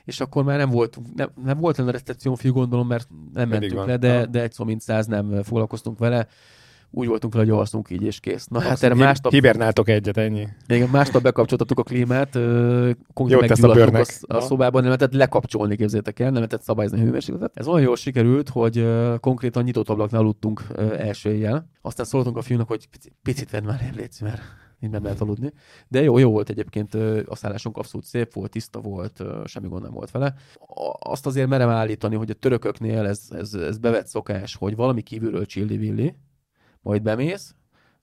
és 0.05 0.21
akkor 0.21 0.45
már 0.45 0.59
nem 0.59 0.71
volt, 0.71 0.99
nem, 1.15 1.31
nem 1.45 1.59
volt 1.59 1.77
lenne 1.77 1.89
a 1.89 1.93
recepción 1.93 2.37
fiú, 2.37 2.53
gondolom, 2.53 2.87
mert 2.87 3.09
nem 3.33 3.49
Mindig 3.49 3.51
mentünk 3.51 3.81
van. 3.81 3.87
le, 3.87 3.97
de, 3.97 4.27
de 4.27 4.43
egy 4.43 4.53
szó 4.53 4.65
mint 4.65 4.81
száz 4.81 5.07
nem 5.07 5.43
foglalkoztunk 5.43 5.99
vele 5.99 6.27
úgy 6.95 7.07
voltunk 7.07 7.35
vele, 7.35 7.47
hogy 7.47 7.59
alszunk 7.59 7.91
így, 7.91 8.03
és 8.03 8.21
kész. 8.21 8.47
Na 8.47 8.61
hát 8.61 8.83
erre 8.83 8.95
másnap... 8.95 9.33
Hibernáltok 9.33 9.89
egyet, 9.89 10.17
ennyi. 10.17 10.49
Igen, 10.67 10.89
másnap 10.89 11.23
bekapcsoltattuk 11.23 11.79
a 11.79 11.83
klímát, 11.83 12.39
konkrétan 13.13 13.47
meggyulladtunk 13.49 14.07
a, 14.21 14.37
a 14.37 14.41
szobában, 14.41 14.81
nem 14.81 14.91
lehetett 14.91 15.19
lekapcsolni, 15.19 15.77
képzétek 15.77 16.19
el, 16.19 16.27
nem 16.27 16.35
lehetett 16.35 16.63
szabályozni 16.63 17.01
a 17.01 17.03
hőmérsékletet. 17.03 17.57
Ez 17.57 17.67
olyan 17.67 17.83
jól 17.83 17.97
sikerült, 17.97 18.49
hogy 18.49 18.89
konkrétan 19.21 19.63
nyitott 19.63 19.89
ablaknál 19.89 20.21
aludtunk 20.21 20.63
első 20.99 21.31
éjjel. 21.31 21.69
Aztán 21.83 22.07
szóltunk 22.07 22.37
a 22.37 22.43
fiúnak, 22.43 22.69
hogy 22.69 22.89
picit, 22.89 23.13
picit 23.23 23.51
vedd 23.51 23.65
már 23.65 23.81
el, 23.83 23.93
légy, 23.97 24.17
mert 24.21 24.43
így 24.81 24.91
nem 24.91 25.03
lehet 25.03 25.21
aludni. 25.21 25.53
De 25.89 26.03
jó, 26.03 26.19
jó 26.19 26.31
volt 26.31 26.51
egyébként, 26.51 26.95
a 27.27 27.37
szállásunk 27.37 27.77
abszolút 27.77 28.07
szép 28.07 28.33
volt, 28.33 28.51
tiszta 28.51 28.81
volt, 28.81 29.23
semmi 29.45 29.69
gond 29.69 29.83
nem 29.83 29.93
volt 29.93 30.11
vele. 30.11 30.35
Azt 30.99 31.27
azért 31.27 31.49
merem 31.49 31.69
állítani, 31.69 32.17
hogy 32.17 32.31
a 32.31 32.35
törököknél 32.35 33.07
ez, 33.07 33.29
ez, 33.31 33.55
ez 33.55 33.79
bevett 33.79 34.07
szokás, 34.07 34.57
hogy 34.57 34.77
valami 34.77 35.03
kívülről 35.03 35.47
csilli-villi, 35.47 36.15
majd 36.85 37.03
bemész, 37.03 37.55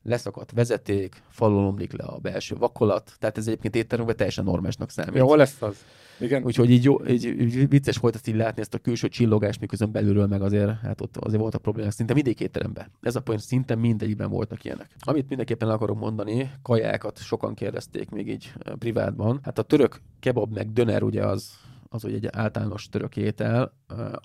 leszakadt 0.04 0.52
vezeték, 0.52 1.24
falon 1.30 1.64
omlik 1.64 1.98
le 1.98 2.04
a 2.04 2.18
belső 2.18 2.56
vakolat, 2.56 3.16
tehát 3.20 3.38
ez 3.38 3.48
egyébként 3.48 3.76
étteremben 3.76 4.16
teljesen 4.16 4.44
normálisnak 4.44 4.90
számít. 4.90 5.15
Jó 5.15 5.36
lesz 5.36 5.62
az. 5.62 5.76
Igen. 6.20 6.44
Úgyhogy 6.44 6.70
így, 6.70 6.84
jó, 6.84 7.06
így, 7.06 7.26
így 7.26 7.70
vicces 7.70 7.98
volt 7.98 8.15
ezt 8.15 8.28
így 8.28 8.36
látni, 8.36 8.62
ezt 8.62 8.74
a 8.74 8.78
külső 8.78 9.08
csillogást, 9.08 9.60
miközben 9.60 9.91
belülről 9.91 10.28
meg 10.28 10.41
azért, 10.41 10.80
hát 10.80 11.02
ott 11.02 11.17
azért 11.17 11.41
volt 11.41 11.56
a 11.56 11.60
probléma, 11.60 11.91
szinte 11.91 12.13
mindig 12.13 12.39
étteremben. 12.39 12.91
Ez 13.02 13.15
a 13.15 13.22
pont 13.22 13.39
szinte 13.39 13.76
mindegyikben 13.76 14.30
voltak 14.30 14.63
ilyenek. 14.63 14.96
Amit 15.00 15.28
mindenképpen 15.28 15.70
akarok 15.70 16.00
mondani, 16.00 16.52
kajákat 16.62 17.17
sokan 17.17 17.54
kérdezték 17.54 18.10
még 18.10 18.30
így 18.30 18.54
privátban. 18.80 19.39
Hát 19.44 19.58
a 19.58 19.62
török 19.62 20.02
kebab 20.20 20.54
meg 20.54 20.74
döner 20.74 21.04
ugye 21.04 21.26
az 21.26 21.60
az 21.94 22.02
hogy 22.02 22.13
egy 22.13 22.28
általános 22.32 22.89
török 22.89 23.17
étel, 23.17 23.74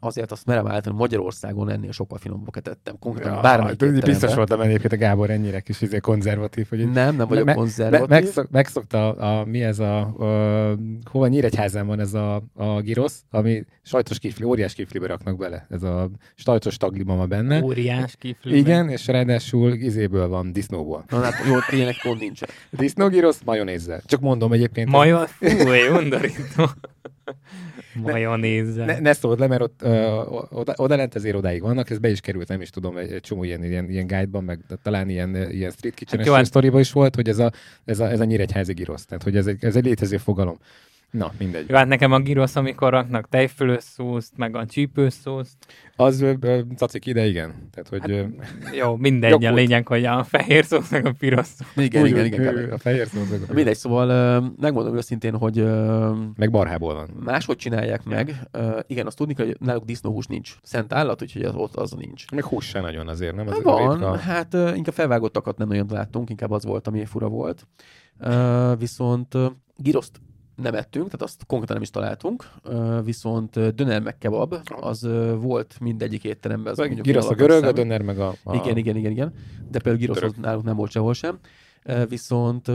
azért 0.00 0.32
azt 0.32 0.46
merem 0.46 0.66
állítani, 0.66 0.96
Magyarországon 0.96 1.70
ennél 1.70 1.92
sokkal 1.92 2.18
finomabbakat 2.18 2.68
ettem. 2.68 2.98
Konkrétan 2.98 3.34
ja, 3.34 3.40
bármelyik 3.40 3.82
hát, 3.82 4.04
Biztos 4.04 4.34
voltam 4.34 4.60
egyébként 4.60 4.92
a 4.92 4.96
Gábor 4.96 5.30
ennyire 5.30 5.60
kis 5.60 5.80
izé 5.80 5.98
konzervatív. 5.98 6.68
Hogy 6.68 6.90
nem, 6.90 7.16
nem 7.16 7.28
vagyok 7.28 7.44
me, 7.44 7.54
konzervatív. 7.54 8.08
Me, 8.08 8.14
megszok, 8.20 8.50
megszokta 8.50 9.14
a, 9.14 9.38
a, 9.38 9.44
mi 9.44 9.62
ez 9.62 9.78
a, 9.78 9.98
a 9.98 10.76
hova 11.10 11.26
Nyíregyházán 11.26 11.86
van 11.86 12.00
ez 12.00 12.14
a, 12.14 12.42
a 12.54 12.80
girosz, 12.80 13.24
ami 13.30 13.64
sajtos 13.82 14.18
kifli, 14.18 14.44
óriás 14.44 14.74
kiflibe 14.74 15.06
raknak 15.06 15.36
bele. 15.36 15.66
Ez 15.70 15.82
a 15.82 16.10
sajtos 16.34 16.76
taglima 16.76 17.26
benne. 17.26 17.62
Óriás 17.62 18.16
kifli. 18.18 18.56
Igen, 18.56 18.88
és 18.88 19.06
ráadásul 19.06 19.72
izéből 19.72 20.28
van, 20.28 20.52
disznóból. 20.52 21.04
Na, 21.08 21.20
hát 21.20 21.34
jó, 21.46 21.58
tényleg 21.68 21.94
pont 22.02 22.20
nincs. 22.20 22.40
Disznógirosz 22.70 23.40
majonézzel. 23.44 24.02
Csak 24.04 24.20
mondom 24.20 24.52
egyébként. 24.52 24.90
Majon? 24.90 25.26
Fú, 25.26 25.70
undorító. 25.98 26.64
Majonézzel. 27.94 28.86
Ne, 28.86 28.98
ne 28.98 29.12
szóld 29.12 29.38
le, 29.38 29.46
mert 29.58 29.70
ott, 29.70 29.82
ö, 29.82 30.22
oda, 30.50 30.74
oda 30.76 30.96
lent 30.96 31.14
azért 31.14 31.36
odáig 31.36 31.62
vannak, 31.62 31.90
ez 31.90 31.98
be 31.98 32.08
is 32.08 32.20
került, 32.20 32.48
nem 32.48 32.60
is 32.60 32.70
tudom, 32.70 32.96
egy, 32.96 33.20
csomó 33.20 33.44
ilyen, 33.44 33.64
ilyen, 33.64 33.90
ilyen 33.90 34.06
guide-ban, 34.06 34.44
meg 34.44 34.60
talán 34.82 35.08
ilyen, 35.08 35.50
ilyen 35.50 35.70
street 35.70 35.94
kitchen 35.94 36.34
hát 36.34 36.44
sztoriban 36.44 36.80
is 36.80 36.92
volt, 36.92 37.14
hogy 37.14 37.28
ez 37.28 37.38
a, 37.38 37.52
ez 37.84 38.00
a, 38.00 38.10
ez 38.10 38.20
a 38.20 38.24
nyíregyházi 38.24 38.72
girosz, 38.72 39.04
tehát 39.04 39.22
hogy 39.22 39.36
ez 39.36 39.46
egy, 39.46 39.64
ez 39.64 39.76
egy 39.76 39.84
létező 39.84 40.16
fogalom. 40.16 40.58
Na, 41.16 41.32
mindegy. 41.38 41.68
Jó, 41.68 41.76
hát 41.76 41.86
nekem 41.86 42.12
a 42.12 42.18
girosz, 42.18 42.56
amikor 42.56 42.90
raknak 42.90 43.28
tejfölös 43.28 43.82
szószt, 43.82 44.32
meg 44.36 44.56
a 44.56 44.66
csípős 44.66 45.12
szószt. 45.12 45.56
Az 45.96 46.24
cacik 46.76 47.06
ide, 47.06 47.26
igen. 47.26 47.68
Tehát, 47.70 47.88
hogy, 47.88 48.00
hát, 48.00 48.74
jó, 48.74 48.96
mindegy, 48.96 49.44
a 49.44 49.52
lényeg, 49.52 49.86
hogy 49.86 50.04
a 50.04 50.24
fehér 50.24 50.64
szósz, 50.64 50.90
meg 50.90 51.06
a 51.06 51.12
piros 51.18 51.46
szósz. 51.46 51.76
Igen, 51.76 52.02
Úgy, 52.02 52.08
igen, 52.08 52.24
igen, 52.24 52.58
igen. 52.58 52.70
A 52.70 52.78
fehér 52.78 53.06
szósz, 53.06 53.30
meg 53.30 53.40
a 53.48 53.52
Mindegy, 53.52 53.76
szóval 53.76 54.40
megmondom 54.60 54.96
őszintén, 54.96 55.36
hogy... 55.36 55.64
Meg 56.36 56.50
barhából 56.50 56.94
van. 56.94 57.10
Máshogy 57.24 57.56
csinálják 57.56 58.02
ja. 58.04 58.10
meg. 58.10 58.40
Igen, 58.86 59.06
azt 59.06 59.16
tudni 59.16 59.34
kell, 59.34 59.46
hogy 59.46 59.56
náluk 59.60 59.84
disznóhús 59.84 60.26
nincs. 60.26 60.56
Szent 60.62 60.92
állat, 60.92 61.22
úgyhogy 61.22 61.42
az, 61.42 61.54
ott 61.54 61.76
az 61.76 61.90
nincs. 61.90 62.30
Meg 62.30 62.44
hús 62.44 62.64
se 62.64 62.80
nagyon 62.80 63.08
azért, 63.08 63.34
nem? 63.34 63.48
Az 63.48 63.62
van, 63.62 63.92
ritka... 63.92 64.16
hát 64.16 64.52
inkább 64.52 64.94
felvágottakat 64.94 65.58
nem 65.58 65.68
nagyon 65.68 65.86
láttunk, 65.90 66.30
inkább 66.30 66.50
az 66.50 66.64
volt, 66.64 66.86
ami 66.86 67.04
fura 67.04 67.28
volt. 67.28 67.66
Viszont 68.78 69.34
giroszt 69.76 70.20
nem 70.56 70.74
ettünk, 70.74 71.04
tehát 71.04 71.22
azt 71.22 71.46
konkrétan 71.46 71.74
nem 71.74 71.84
is 71.84 71.90
találtunk, 71.90 72.50
viszont 73.04 73.74
döner 73.74 74.02
meg 74.02 74.18
kebab, 74.18 74.54
az 74.80 75.08
volt 75.40 75.76
mindegyik 75.80 76.24
étteremben. 76.24 76.74
Az 76.76 76.88
Girasz 76.88 77.30
a 77.30 77.34
görög, 77.34 77.64
a 77.64 77.72
döner 77.72 78.02
meg 78.02 78.18
a, 78.18 78.34
a... 78.44 78.54
Igen, 78.54 78.76
igen, 78.76 78.96
igen, 78.96 79.10
igen. 79.10 79.32
De 79.70 79.78
például 79.80 79.96
girosz 79.96 80.34
nálunk 80.40 80.64
nem 80.64 80.76
volt 80.76 80.90
sehol 80.90 81.14
sem. 81.14 81.38
Viszont 82.08 82.70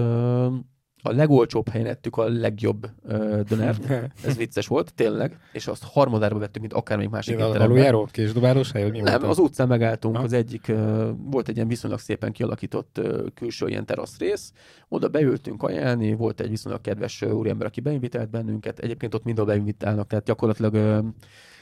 a 1.03 1.11
legolcsóbb 1.11 1.69
helyen 1.69 1.87
ettük 1.87 2.17
a 2.17 2.29
legjobb 2.29 2.89
uh, 3.03 3.39
dönert. 3.39 3.89
Ez 4.25 4.37
vicces 4.37 4.67
volt, 4.67 4.93
tényleg. 4.93 5.39
És 5.51 5.67
azt 5.67 5.83
harmadárba 5.83 6.39
vettük, 6.39 6.61
mint 6.61 6.73
akármelyik 6.73 7.11
másik 7.11 7.33
étteremben. 7.33 7.61
Aluljáró? 7.61 8.07
Késdobálós 8.11 8.71
hely? 8.71 8.89
Mi 8.89 8.99
Nem, 8.99 9.23
az 9.23 9.37
utcán 9.37 9.67
megálltunk. 9.67 10.17
Ha? 10.17 10.23
Az 10.23 10.33
egyik, 10.33 10.65
uh, 10.69 11.09
volt 11.17 11.47
egy 11.47 11.55
ilyen 11.55 11.67
viszonylag 11.67 11.99
szépen 11.99 12.31
kialakított 12.31 12.97
uh, 12.97 13.25
külső 13.33 13.67
ilyen 13.67 13.85
terasz 13.85 14.17
rész. 14.17 14.53
Oda 14.87 15.07
beültünk 15.07 15.63
ajánlni, 15.63 16.13
volt 16.13 16.39
egy 16.39 16.49
viszonylag 16.49 16.81
kedves 16.81 17.21
úriember, 17.21 17.67
aki 17.67 17.81
beinvitált 17.81 18.29
bennünket. 18.29 18.79
Egyébként 18.79 19.13
ott 19.13 19.23
mindenhol 19.23 19.53
beinvitálnak, 19.53 20.07
tehát 20.07 20.25
gyakorlatilag 20.25 20.73
uh, 20.73 21.05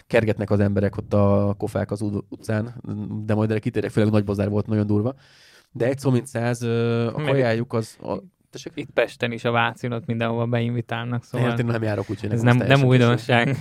kergetnek 0.07 0.49
az 0.51 0.59
emberek 0.59 0.97
ott 0.97 1.13
a 1.13 1.55
kofák 1.57 1.91
az 1.91 2.01
utcán, 2.29 2.81
de 3.25 3.35
majd 3.35 3.49
erre 3.49 3.59
kitérek, 3.59 3.91
főleg 3.91 4.11
nagy 4.11 4.23
bazár 4.23 4.49
volt, 4.49 4.67
nagyon 4.67 4.85
durva. 4.87 5.15
De 5.71 5.85
egy 5.85 5.99
szó 5.99 6.09
mint 6.09 6.27
száz, 6.27 6.61
a 6.61 7.11
kajájuk 7.11 7.73
az, 7.73 7.97
a, 8.01 8.17
Tessék? 8.51 8.71
Itt 8.75 8.89
Pesten 8.93 9.31
is 9.31 9.43
a 9.43 9.51
Vácinot 9.51 10.05
mindenhova 10.05 10.45
beinvitálnak, 10.45 11.23
szóval... 11.23 11.57
Én 11.59 11.65
nem 11.65 11.83
járok, 11.83 12.09
úgyhogy 12.09 12.31
ez 12.31 12.41
nem, 12.41 12.57
nem 12.57 12.83
újdonság. 12.83 13.55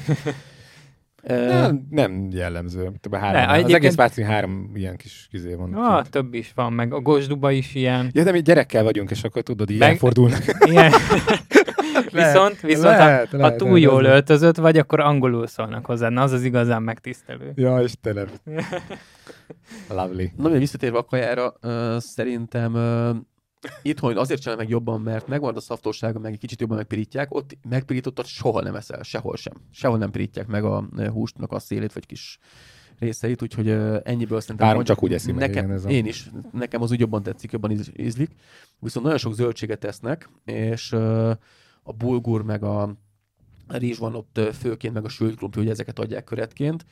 Nem, 1.22 1.86
nem 1.90 2.28
jellemző. 2.30 2.92
Három, 3.10 3.40
ne, 3.40 3.64
az 3.64 3.72
egész 3.72 3.94
Váci 3.94 4.22
három 4.22 4.70
ilyen 4.74 4.96
kis 4.96 5.26
kizé 5.30 5.54
van. 5.54 5.74
Ah, 5.74 6.06
több 6.06 6.34
is 6.34 6.52
van, 6.54 6.72
meg 6.72 6.92
a 6.92 7.00
Gosduba 7.00 7.50
is 7.50 7.74
ilyen. 7.74 8.10
Ja, 8.12 8.24
de 8.24 8.32
mi 8.32 8.40
gyerekkel 8.42 8.82
vagyunk, 8.82 9.10
és 9.10 9.24
akkor 9.24 9.42
tudod, 9.42 9.70
ilyen 9.70 9.88
meg... 9.88 9.98
fordulnak. 9.98 10.44
Ilyen. 10.70 10.92
viszont 12.12 12.60
viszont 12.60 12.96
lehet, 12.96 13.28
ha, 13.28 13.36
lehet, 13.36 13.52
ha 13.52 13.58
túl 13.58 13.68
lehet, 13.68 13.82
jól 13.82 14.04
öltözött 14.04 14.56
vagy, 14.56 14.78
akkor 14.78 15.00
angolul 15.00 15.46
szólnak 15.46 15.86
hozzá. 15.86 16.08
Na, 16.08 16.22
az 16.22 16.32
az 16.32 16.44
igazán 16.44 16.82
megtisztelő. 16.82 17.52
Ja, 17.54 17.80
Istenem. 17.80 18.28
Lovely. 19.88 20.30
Na, 20.36 20.48
visszatérve 20.48 20.98
a 20.98 21.04
kajára, 21.04 21.54
uh, 21.62 21.98
szerintem 21.98 22.74
uh, 22.74 23.16
Itthon 23.82 24.16
azért 24.16 24.40
csinál 24.40 24.56
meg 24.56 24.68
jobban, 24.68 25.00
mert 25.00 25.26
megvan 25.26 25.56
a 25.56 25.60
szaftósága, 25.60 26.18
meg 26.18 26.32
egy 26.32 26.38
kicsit 26.38 26.60
jobban 26.60 26.76
megpirítják, 26.76 27.34
ott 27.34 27.58
megpirítottat 27.68 28.26
soha 28.26 28.62
nem 28.62 28.74
eszel, 28.74 29.02
sehol 29.02 29.36
sem. 29.36 29.54
Sehol 29.70 29.98
nem 29.98 30.10
pirítják 30.10 30.46
meg 30.46 30.64
a 30.64 30.88
hústnak 31.12 31.52
a 31.52 31.58
szélét, 31.58 31.92
vagy 31.92 32.06
kis 32.06 32.38
részeit, 32.98 33.42
úgyhogy 33.42 33.68
ennyiből 34.02 34.40
szerintem... 34.40 34.66
Várom 34.66 34.84
csak 34.84 35.02
úgy 35.02 35.12
eszi 35.12 35.32
nekem, 35.32 35.70
ez 35.70 35.84
a... 35.84 35.88
Én 35.88 36.06
is, 36.06 36.30
nekem 36.52 36.82
az 36.82 36.90
úgy 36.90 37.00
jobban 37.00 37.22
tetszik, 37.22 37.52
jobban 37.52 37.70
ízlik. 37.96 38.30
Viszont 38.78 39.04
nagyon 39.04 39.20
sok 39.20 39.34
zöldséget 39.34 39.78
tesznek, 39.78 40.28
és 40.44 40.92
a 41.82 41.92
bulgur 41.98 42.42
meg 42.42 42.62
a 42.62 42.96
rizs 43.68 43.98
van 43.98 44.14
ott 44.14 44.40
főként, 44.60 44.94
meg 44.94 45.04
a 45.04 45.08
sült 45.08 45.36
krumpli, 45.36 45.60
hogy 45.60 45.70
ezeket 45.70 45.98
adják 45.98 46.24
köretként. 46.24 46.84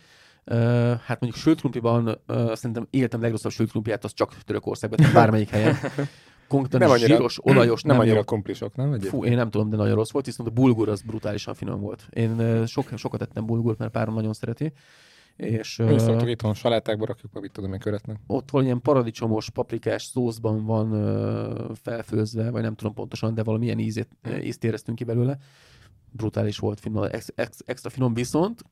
hát 1.04 1.20
mondjuk 1.20 1.34
sült 1.34 1.58
krumpliban 1.58 2.18
szerintem 2.52 2.86
életem 2.90 3.20
legrosszabb 3.20 3.52
sült 3.52 3.70
krumpliát, 3.70 4.04
az 4.04 4.12
csak 4.12 4.42
Törökországban, 4.42 5.12
bármelyik 5.12 5.48
helyen. 5.48 5.76
konkrétan 6.48 6.80
nem 6.80 6.90
annyira, 6.90 7.06
zsíros, 7.06 7.38
olajos. 7.42 7.82
Nem, 7.82 7.96
nem 7.96 8.04
annyira 8.04 8.24
komplisok, 8.24 8.76
nem? 8.76 8.86
Egyébként? 8.88 9.12
Fú, 9.12 9.24
én 9.24 9.36
nem 9.36 9.50
tudom, 9.50 9.68
de 9.68 9.76
nagyon 9.76 9.94
rossz 9.94 10.10
volt, 10.10 10.26
viszont 10.26 10.48
a 10.48 10.52
bulgur 10.52 10.88
az 10.88 11.02
brutálisan 11.02 11.54
finom 11.54 11.80
volt. 11.80 12.08
Én 12.10 12.66
sok, 12.66 12.88
sokat 12.96 13.22
ettem 13.22 13.46
bulgurt, 13.46 13.78
mert 13.78 13.92
párom 13.92 14.14
nagyon 14.14 14.32
szereti. 14.32 14.72
És, 15.36 15.76
Mi 15.76 15.98
szoktuk 15.98 16.28
itthon 16.28 16.54
salátákba 16.54 17.06
rakjuk, 17.06 17.40
mit 17.40 17.52
tudom 17.52 17.72
én 17.72 17.78
köretnek. 17.78 18.16
Ott 18.26 18.50
van 18.50 18.64
ilyen 18.64 18.80
paradicsomos, 18.80 19.50
paprikás 19.50 20.04
szószban 20.04 20.64
van 20.64 20.90
felfőzve, 21.82 22.50
vagy 22.50 22.62
nem 22.62 22.74
tudom 22.74 22.94
pontosan, 22.94 23.34
de 23.34 23.42
valamilyen 23.42 23.78
ízét, 23.78 24.08
ízt 24.42 24.64
éreztünk 24.64 24.98
ki 24.98 25.04
belőle. 25.04 25.38
Brutális 26.10 26.58
volt, 26.58 26.80
finom, 26.80 27.02
ex, 27.02 27.32
ex, 27.34 27.58
extra 27.64 27.90
finom, 27.90 28.14
viszont 28.14 28.62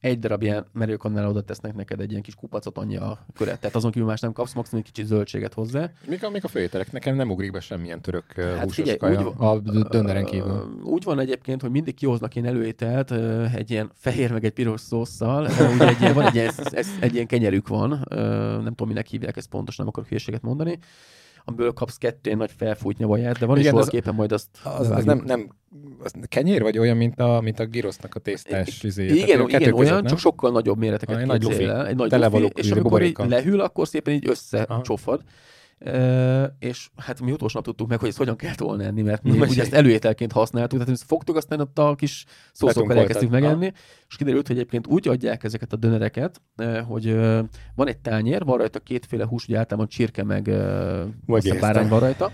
egy 0.00 0.18
darab 0.18 0.42
ilyen 0.42 0.66
merőkannál 0.72 1.28
oda 1.28 1.42
tesznek 1.42 1.74
neked 1.74 2.00
egy 2.00 2.10
ilyen 2.10 2.22
kis 2.22 2.34
kupacot 2.34 2.78
annyi 2.78 2.96
a 2.96 3.26
köret. 3.34 3.60
Tehát 3.60 3.76
azon 3.76 3.90
kívül 3.90 4.08
más 4.08 4.20
nem 4.20 4.32
kapsz, 4.32 4.52
maximum 4.52 4.84
egy 4.86 4.92
kicsit 4.92 5.06
zöldséget 5.06 5.54
hozzá. 5.54 5.90
Mik 6.06 6.24
a, 6.24 6.30
mik 6.30 6.44
a 6.44 6.48
főételek? 6.48 6.92
Nekem 6.92 7.16
nem 7.16 7.30
ugrik 7.30 7.52
be 7.52 7.60
semmilyen 7.60 8.00
török 8.00 8.32
hát 8.32 8.62
húsos 8.62 8.74
figyelj, 8.74 8.96
kaja 8.96 9.28
úgy, 9.28 9.34
a 9.36 9.58
dönneren 9.88 10.24
kívül. 10.24 10.80
Úgy 10.82 11.04
van 11.04 11.18
egyébként, 11.18 11.60
hogy 11.60 11.70
mindig 11.70 11.94
kihoznak 11.94 12.34
ilyen 12.34 12.48
előételt, 12.48 13.10
egy 13.54 13.70
ilyen 13.70 13.90
fehér 13.94 14.32
meg 14.32 14.44
egy 14.44 14.52
piros 14.52 14.80
szószal. 14.80 15.44
Ugye 15.74 15.88
egy 15.88 16.00
ilyen, 16.00 16.14
van 16.14 16.26
egy 16.26 16.34
ilyen, 16.34 16.52
ez, 16.70 16.88
egy 17.00 17.14
ilyen 17.14 17.26
kenyerük 17.26 17.68
van, 17.68 18.06
nem 18.62 18.74
tudom, 18.74 18.88
minek 18.88 19.06
hívják 19.06 19.36
ezt 19.36 19.48
pontosan, 19.48 19.84
nem 19.84 19.88
akarok 19.88 20.08
hülyeséget 20.08 20.42
mondani 20.42 20.78
amiből 21.44 21.72
kapsz 21.72 21.96
kettő 21.96 22.34
nagy 22.34 22.50
felfújt 22.56 22.98
nyavaját, 22.98 23.38
de 23.38 23.46
van 23.46 23.58
Igen, 23.58 23.74
is 23.74 23.80
az, 23.80 23.88
képen 23.88 24.14
majd 24.14 24.32
azt... 24.32 24.48
Az, 24.62 24.90
az 24.90 25.04
nem, 25.04 25.22
nem 25.26 25.48
az 26.02 26.12
kenyér, 26.28 26.62
vagy 26.62 26.78
olyan, 26.78 26.96
mint 26.96 27.20
a, 27.20 27.40
mint 27.40 27.58
a 27.60 27.66
girosznak 27.66 28.14
a 28.14 28.18
tésztás 28.20 28.82
izé? 28.82 29.06
Igen, 29.06 29.48
igen 29.48 29.72
olyan, 29.72 29.94
nem? 29.94 30.04
csak 30.04 30.18
sokkal 30.18 30.50
nagyobb 30.50 30.78
méreteket 30.78 31.16
ah, 31.16 31.24
nagy 31.24 31.62
el. 31.62 31.86
Egy 31.86 31.96
nagy 31.96 32.12
lufi, 32.12 32.50
és 32.54 32.70
amikor 32.70 33.02
így 33.02 33.18
lehűl, 33.18 33.60
akkor 33.60 33.88
szépen 33.88 34.14
így 34.14 34.28
összecsofad. 34.28 35.22
Uh, 35.86 36.44
és 36.58 36.88
hát 36.96 37.20
mi 37.20 37.32
utolsó 37.32 37.56
nap 37.56 37.64
tudtuk 37.64 37.88
meg, 37.88 37.98
hogy 37.98 38.08
ezt 38.08 38.18
hogyan 38.18 38.36
kell 38.36 38.52
volna 38.56 38.82
enni, 38.82 39.02
mert 39.02 39.22
mi 39.22 39.40
ugye 39.40 39.62
ezt 39.62 39.72
előételként 39.72 40.32
használtuk, 40.32 40.78
tehát 40.78 40.94
ezt 40.94 41.04
fogtuk, 41.06 41.36
aztán 41.36 41.60
ott 41.60 41.78
a 41.78 41.94
kis 41.94 42.24
szószokkal 42.52 42.98
elkezdtük 42.98 43.30
megenni, 43.30 43.72
és 44.08 44.16
kiderült, 44.16 44.46
hogy 44.46 44.56
egyébként 44.56 44.86
úgy 44.86 45.08
adják 45.08 45.44
ezeket 45.44 45.72
a 45.72 45.76
dönereket, 45.76 46.40
hogy 46.86 47.14
van 47.74 47.88
egy 47.88 47.98
tányér, 47.98 48.44
van 48.44 48.58
rajta 48.58 48.78
kétféle 48.78 49.26
hús, 49.26 49.48
ugye 49.48 49.58
általában 49.58 49.88
csirke 49.88 50.22
meg 50.22 50.42
bárány 51.60 51.88
van 51.88 52.00
rajta, 52.00 52.32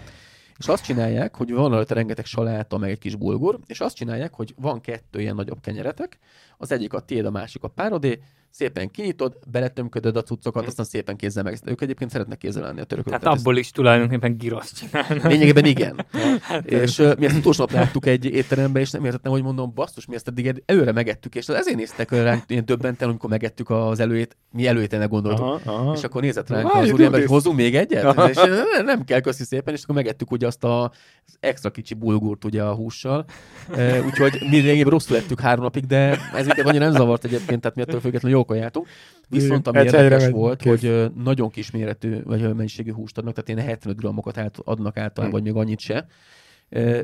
és 0.59 0.69
azt 0.69 0.85
csinálják, 0.85 1.37
hogy 1.37 1.53
van 1.53 1.71
rajta 1.71 1.95
rengeteg 1.95 2.25
saláta, 2.25 2.79
meg 2.79 2.91
egy 2.91 2.99
kis 2.99 3.15
bulgur, 3.15 3.59
és 3.67 3.81
azt 3.81 3.97
csinálják, 3.97 4.35
hogy 4.35 4.55
van 4.57 4.81
kettő 4.81 5.21
ilyen 5.21 5.35
nagyobb 5.35 5.61
kenyeretek, 5.61 6.19
az 6.59 6.73
egyik 6.73 6.93
a 6.93 7.01
tiéd, 7.01 7.25
a 7.25 7.31
másik 7.31 7.63
a 7.63 7.69
párodé, 7.69 8.21
szépen 8.51 8.91
kinyitod, 8.91 9.39
beletömködöd 9.51 10.17
a 10.17 10.23
cuccokat, 10.23 10.67
aztán 10.67 10.87
szépen 10.87 11.17
kézzel 11.17 11.43
meg. 11.43 11.59
Ők 11.65 11.81
egyébként 11.81 12.11
szeretnek 12.11 12.39
kézzel 12.39 12.63
lenni 12.63 12.81
a 12.81 12.85
törökök. 12.85 13.13
Hát 13.13 13.25
abból 13.25 13.57
is 13.57 13.71
tulajdonképpen 13.71 14.37
giroszt 14.37 14.77
csinálnak. 14.77 15.25
Lényegében 15.25 15.65
igen. 15.65 16.07
hát, 16.41 16.67
és 16.67 16.99
uh, 16.99 17.17
mi 17.19 17.27
ezt 17.27 17.37
utolsó 17.37 17.61
nap 17.61 17.73
láttuk 17.73 18.07
egy 18.07 18.25
étterembe, 18.25 18.81
és 18.81 18.91
nem 18.91 19.05
értettem, 19.05 19.33
hogy 19.33 19.43
mondom, 19.43 19.73
basszus, 19.75 20.07
mi 20.07 20.15
ezt 20.15 20.29
eddig 20.29 20.63
előre 20.67 20.93
megettük, 20.93 21.35
és 21.35 21.49
ezért 21.49 21.77
néztek 21.77 22.11
ránk 22.11 22.43
ilyen 22.47 22.65
döbbenten, 22.65 23.09
amikor 23.09 23.31
megettük 23.31 23.71
az 23.71 24.01
előét, 24.01 24.37
mi 24.53 24.67
előételnek 24.67 25.09
gondoltuk. 25.09 25.45
Aha, 25.45 25.61
aha. 25.65 25.93
És 25.95 26.05
akkor 26.05 26.23
nézett 26.23 26.49
ránk 26.49 26.75
az 26.75 26.93
úriember, 26.93 27.21
hogy 27.21 27.29
hozzunk 27.29 27.57
még 27.57 27.77
egyet? 27.77 28.05
Aha. 28.05 28.29
És 28.29 28.39
nem, 28.85 29.05
kell, 29.05 29.21
köszi 29.21 29.45
szépen, 29.45 29.75
és 29.75 29.83
akkor 29.83 29.95
megettük 29.95 30.31
ugye 30.31 30.47
azt 30.47 30.65
a, 30.65 30.83
az 31.27 31.37
extra 31.41 31.71
kicsi 31.71 31.95
bulgurt 31.95 32.45
ugye 32.45 32.63
a 32.63 32.75
hússal. 32.75 33.25
Uh, 33.69 34.05
úgyhogy 34.07 34.39
mi 34.51 34.57
lényegében 34.57 34.91
rosszul 34.91 35.17
ettük 35.17 35.41
három 35.41 35.63
napig, 35.63 35.87
de 35.87 36.19
ez 36.35 36.47
annyira 36.49 36.85
nem 36.85 36.93
zavart 36.93 37.25
egyébként, 37.25 37.61
tehát 37.61 37.77
mi 37.77 37.83
ettől 37.83 38.01
függetlenül 38.01 38.39
jó 38.39 38.40
kajáltunk. 38.45 38.87
Viszont 39.29 39.67
ami 39.67 39.79
érdekes 39.79 40.29
volt, 40.29 40.61
kész. 40.63 40.81
hogy 40.81 41.13
nagyon 41.15 41.51
kis 41.51 41.71
méretű 41.71 42.23
vagy 42.23 42.55
mennyiségű 42.55 42.93
húst 42.93 43.19
adnak, 43.19 43.35
tehát 43.35 43.49
ilyen 43.49 43.69
75 43.69 43.97
grammokat 43.97 44.61
adnak 44.65 44.97
általában, 44.97 45.25
hmm. 45.25 45.33
vagy 45.33 45.43
még 45.43 45.55
annyit 45.55 45.79
se. 45.79 46.07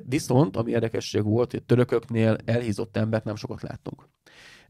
Viszont, 0.05 0.57
ami 0.57 0.71
érdekesség 0.71 1.25
volt, 1.25 1.51
hogy 1.51 1.63
törököknél 1.63 2.37
elhízott 2.45 2.97
embert 2.97 3.25
nem 3.25 3.37
sokat 3.37 3.63
láttunk. 3.63 4.09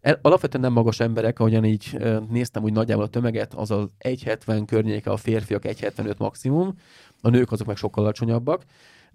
El, 0.00 0.18
alapvetően 0.22 0.62
nem 0.62 0.72
magas 0.72 1.00
emberek, 1.00 1.38
ahogyan 1.38 1.64
így 1.64 1.98
néztem 2.29 2.62
úgy 2.62 2.72
nagyjából 2.72 3.05
a 3.05 3.09
tömeget, 3.09 3.55
az 3.55 3.70
az 3.70 3.87
1,70 3.98 4.62
környéke 4.66 5.11
a 5.11 5.16
férfiak, 5.16 5.62
1,75 5.64 6.16
maximum, 6.16 6.74
a 7.20 7.29
nők 7.29 7.52
azok 7.52 7.66
meg 7.66 7.76
sokkal 7.76 8.05
alacsonyabbak. 8.05 8.64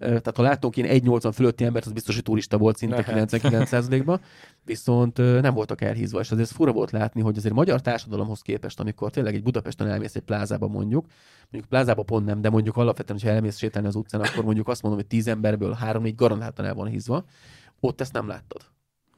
Tehát 0.02 0.36
ha 0.36 0.42
látunk 0.42 0.76
én 0.76 0.84
1,80 0.84 1.30
fölötti 1.34 1.64
embert, 1.64 1.86
az 1.86 1.92
biztos, 1.92 2.14
hogy 2.14 2.24
turista 2.24 2.58
volt 2.58 2.76
szinte 2.76 3.04
99%-ban, 3.06 4.20
viszont 4.64 5.16
nem 5.16 5.54
voltak 5.54 5.80
elhízva, 5.80 6.20
és 6.20 6.30
azért 6.30 6.50
fura 6.50 6.72
volt 6.72 6.90
látni, 6.90 7.20
hogy 7.20 7.36
azért 7.36 7.54
magyar 7.54 7.80
társadalomhoz 7.80 8.40
képest, 8.40 8.80
amikor 8.80 9.10
tényleg 9.10 9.34
egy 9.34 9.42
Budapesten 9.42 9.88
elmész 9.88 10.14
egy 10.14 10.22
plázába 10.22 10.66
mondjuk, 10.66 11.06
mondjuk 11.50 11.68
plázába 11.68 12.02
pont 12.02 12.26
nem, 12.26 12.40
de 12.40 12.50
mondjuk 12.50 12.76
alapvetően, 12.76 13.18
ha 13.22 13.28
elmész 13.28 13.56
sétálni 13.56 13.88
az 13.88 13.94
utcán, 13.94 14.20
akkor 14.20 14.44
mondjuk 14.44 14.68
azt 14.68 14.82
mondom, 14.82 15.00
hogy 15.00 15.08
10 15.08 15.28
emberből 15.28 15.78
3-4 15.82 16.12
garantáltan 16.16 16.64
el 16.64 16.74
van 16.74 16.86
hízva, 16.86 17.24
ott 17.80 18.00
ezt 18.00 18.12
nem 18.12 18.26
láttad. 18.26 18.60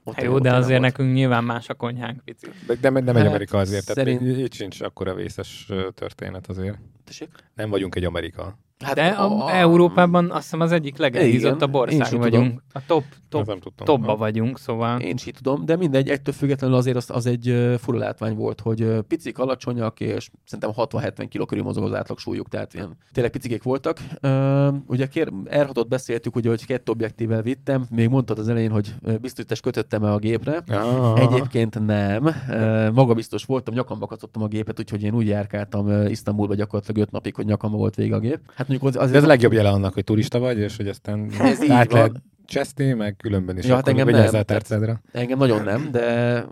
Ott 0.05 0.21
jó, 0.21 0.39
de 0.39 0.55
azért 0.55 0.81
volt. 0.81 0.81
nekünk 0.81 1.15
nyilván 1.15 1.45
más 1.45 1.69
a 1.69 1.75
konyhánk 1.75 2.25
picit. 2.25 2.51
De, 2.67 2.75
de, 2.75 2.91
nem 2.91 3.07
egy 3.07 3.17
hát, 3.17 3.27
Amerika 3.27 3.59
azért, 3.59 3.85
szerint... 3.85 4.21
tehát 4.21 4.39
itt 4.39 4.53
sincs 4.53 4.81
akkora 4.81 5.15
vészes 5.15 5.73
történet 5.95 6.47
azért. 6.47 6.79
Tessék? 7.05 7.29
Nem 7.55 7.71
vagyunk 7.71 7.95
egy 7.95 8.05
Amerika. 8.05 8.59
Hát 8.85 8.95
De 8.95 9.07
a, 9.07 9.45
a, 9.45 9.55
Európában 9.55 10.31
azt 10.31 10.43
hiszem 10.43 10.61
az 10.61 10.73
egyik 10.73 10.97
legelhízottabb 10.97 11.75
ország 11.75 12.19
vagyunk. 12.19 12.47
Tudom. 12.47 12.63
A 12.73 12.81
top, 12.87 13.05
top, 13.29 13.61
topba 13.85 14.07
ha. 14.07 14.17
vagyunk, 14.17 14.59
szóval. 14.59 15.01
Én 15.01 15.15
is 15.15 15.23
tudom, 15.23 15.65
de 15.65 15.77
mindegy, 15.77 16.09
ettől 16.09 16.35
függetlenül 16.35 16.77
azért 16.77 16.97
az, 16.97 17.11
az 17.11 17.27
egy 17.27 17.75
fura 17.79 17.99
látvány 17.99 18.35
volt, 18.35 18.61
hogy 18.61 18.99
picik, 19.09 19.39
alacsonyak, 19.39 20.01
és 20.01 20.31
szerintem 20.45 20.87
60-70 20.87 21.27
kg 21.31 21.47
körül 21.47 21.65
mozog 21.65 21.85
az 21.85 21.95
átlag 21.95 22.19
súlyuk, 22.19 22.49
tehát 22.49 22.75
ilyen 22.75 22.97
tényleg 23.13 23.33
picikék 23.33 23.63
voltak. 23.63 23.99
Uh, 24.23 24.75
ugye 24.87 25.07
kér, 25.07 25.33
r 25.51 25.87
beszéltük, 25.89 26.37
ugye, 26.37 26.49
hogy 26.49 26.67
kettő 26.67 26.93
objektívvel 26.93 27.43
vittem, 27.43 27.87
még 27.91 28.09
mondtad 28.09 28.39
az 28.39 28.49
elején, 28.49 28.71
hogy 28.71 28.95
biztos 29.21 29.61
kötöttem-e 29.61 30.13
a 30.13 30.19
gépre. 30.19 30.63
Ah. 30.67 31.21
Egyébként 31.21 31.87
nem. 31.87 32.25
Uh, 32.25 32.91
maga 32.91 33.15
biztos 33.15 33.45
voltam, 33.45 33.75
nyakamba 33.75 34.07
kacottam 34.07 34.43
a 34.43 34.47
gépet, 34.47 34.79
úgyhogy 34.79 35.03
én 35.03 35.15
úgy 35.15 35.27
járkáltam 35.27 36.07
Isztambulba 36.07 36.55
gyakorlatilag 36.55 36.94
5 36.99 37.11
napig, 37.11 37.35
hogy 37.35 37.47
nyakamba 37.47 37.77
volt 37.77 37.95
vége 37.95 38.15
a 38.15 38.19
gép. 38.19 38.41
Hát 38.55 38.69
mondjuk 38.69 38.95
az, 38.95 39.03
az, 39.03 39.13
ez 39.13 39.23
a 39.23 39.27
legjobb 39.27 39.53
jele 39.53 39.69
annak, 39.69 39.95
hogy 39.95 40.05
turista 40.05 40.39
vagy, 40.39 40.59
és 40.59 40.77
hogy 40.77 40.89
aztán 40.89 41.31
ez 41.41 41.71
át 41.71 41.93
lehet 41.93 42.23
cseszni, 42.45 42.93
meg 42.93 43.17
különben 43.17 43.59
is. 43.59 43.65
Ja, 43.65 43.75
hát 43.75 43.89
engem 43.89 44.09
nem. 44.09 44.31
Tehát, 44.31 45.01
engem 45.13 45.39
nagyon 45.39 45.63
nem, 45.63 45.91
de 45.91 46.47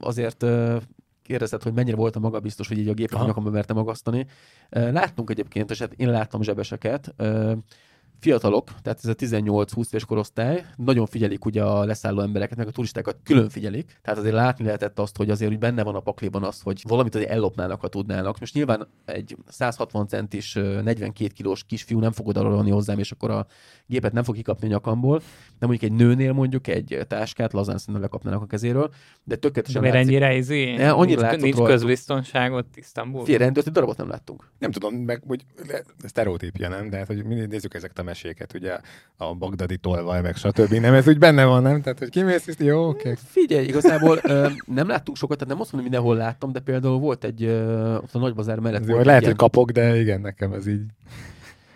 azért 0.00 0.44
kérdezted, 1.22 1.62
hogy 1.62 1.72
mennyire 1.72 1.96
voltam 1.96 2.22
magabiztos, 2.22 2.68
hogy 2.68 2.78
így 2.78 2.88
a 2.88 2.94
gépet 2.94 3.26
nyakamba 3.26 3.50
merte 3.50 3.72
magasztani. 3.72 4.26
Láttunk 4.70 5.30
egyébként, 5.30 5.70
és 5.70 5.78
hát 5.78 5.92
én 5.92 6.10
láttam 6.10 6.42
zsebeseket, 6.42 7.14
fiatalok, 8.20 8.70
tehát 8.82 8.98
ez 9.02 9.10
a 9.10 9.14
18-20 9.14 9.86
éves 9.86 10.04
korosztály, 10.04 10.64
nagyon 10.76 11.06
figyelik 11.06 11.44
ugye 11.44 11.62
a 11.62 11.84
leszálló 11.84 12.20
embereket, 12.20 12.58
meg 12.58 12.66
a 12.66 12.70
turistákat 12.70 13.16
külön 13.22 13.48
figyelik, 13.48 13.98
tehát 14.02 14.18
azért 14.18 14.34
látni 14.34 14.64
lehetett 14.64 14.98
azt, 14.98 15.16
hogy 15.16 15.30
azért 15.30 15.50
úgy 15.50 15.58
benne 15.58 15.82
van 15.82 15.94
a 15.94 16.00
pakliban 16.00 16.44
az, 16.44 16.60
hogy 16.60 16.82
valamit 16.88 17.14
azért 17.14 17.30
ellopnának, 17.30 17.80
ha 17.80 17.88
tudnának. 17.88 18.40
Most 18.40 18.54
nyilván 18.54 18.88
egy 19.04 19.36
160 19.48 20.06
centis, 20.06 20.54
42 20.54 21.26
kilós 21.34 21.64
kisfiú 21.64 21.98
nem 21.98 22.12
fog 22.12 22.26
oda 22.26 22.62
hozzám, 22.62 22.98
és 22.98 23.12
akkor 23.12 23.30
a 23.30 23.46
gépet 23.86 24.12
nem 24.12 24.22
fog 24.22 24.34
kikapni 24.34 24.66
a 24.66 24.70
nyakamból, 24.70 25.18
de 25.58 25.66
mondjuk 25.66 25.90
egy 25.90 25.96
nőnél 25.96 26.32
mondjuk 26.32 26.66
egy 26.66 26.98
táskát 27.08 27.52
lazán 27.52 27.78
szerintem 27.78 28.02
lekapnának 28.02 28.42
a 28.42 28.46
kezéről, 28.46 28.90
de 29.24 29.36
tökéletesen 29.36 29.82
Miért 29.82 29.96
ennyire 29.96 30.36
izé? 30.36 30.74
Ne, 30.76 30.90
annyira 30.90 31.30
nincs, 31.30 31.42
nincs 31.42 31.56
közbiztonságot 31.56 32.66
Isztambul? 32.74 33.24
Fél 33.24 33.38
rendőrt 33.38 33.66
egy 33.66 33.72
darabot 33.72 33.96
nem 33.96 34.08
láttunk. 34.08 34.50
Nem 34.58 34.70
tudom, 34.70 34.94
meg 34.94 35.22
hogy 35.26 35.44
sztereotípia, 36.04 36.68
nem? 36.68 36.90
De 36.90 36.96
hát, 36.96 37.06
hogy 37.06 37.26
nézzük 37.26 37.74
ezeket 37.74 37.98
a 37.98 38.02
meséket, 38.08 38.54
ugye 38.54 38.78
a 39.16 39.34
bagdadi 39.34 39.76
tolvaj, 39.76 40.20
meg 40.20 40.36
stb. 40.36 40.72
Nem, 40.72 40.94
ez 40.94 41.08
úgy 41.08 41.18
benne 41.18 41.44
van, 41.44 41.62
nem? 41.62 41.82
Tehát, 41.82 41.98
hogy 41.98 42.08
kimész, 42.08 42.46
és 42.46 42.54
jó, 42.58 42.88
oké. 42.88 42.98
Okay. 42.98 43.14
Figyelj, 43.24 43.66
igazából 43.66 44.18
ö, 44.22 44.48
nem 44.64 44.88
láttuk 44.88 45.16
sokat, 45.16 45.38
tehát 45.38 45.52
nem 45.54 45.62
azt 45.62 45.72
mondom, 45.72 45.90
hogy 45.90 46.00
mindenhol 46.00 46.16
láttam, 46.16 46.52
de 46.52 46.60
például 46.60 46.98
volt 46.98 47.24
egy, 47.24 47.42
ö, 47.42 47.94
ott 47.94 48.14
a 48.14 48.18
nagybazár 48.18 48.58
mellett. 48.58 48.86
Volt 48.86 49.04
lehet, 49.04 49.24
hogy 49.24 49.36
kapok, 49.36 49.70
de 49.70 50.00
igen, 50.00 50.20
nekem 50.20 50.52
ez 50.52 50.66
így 50.66 50.82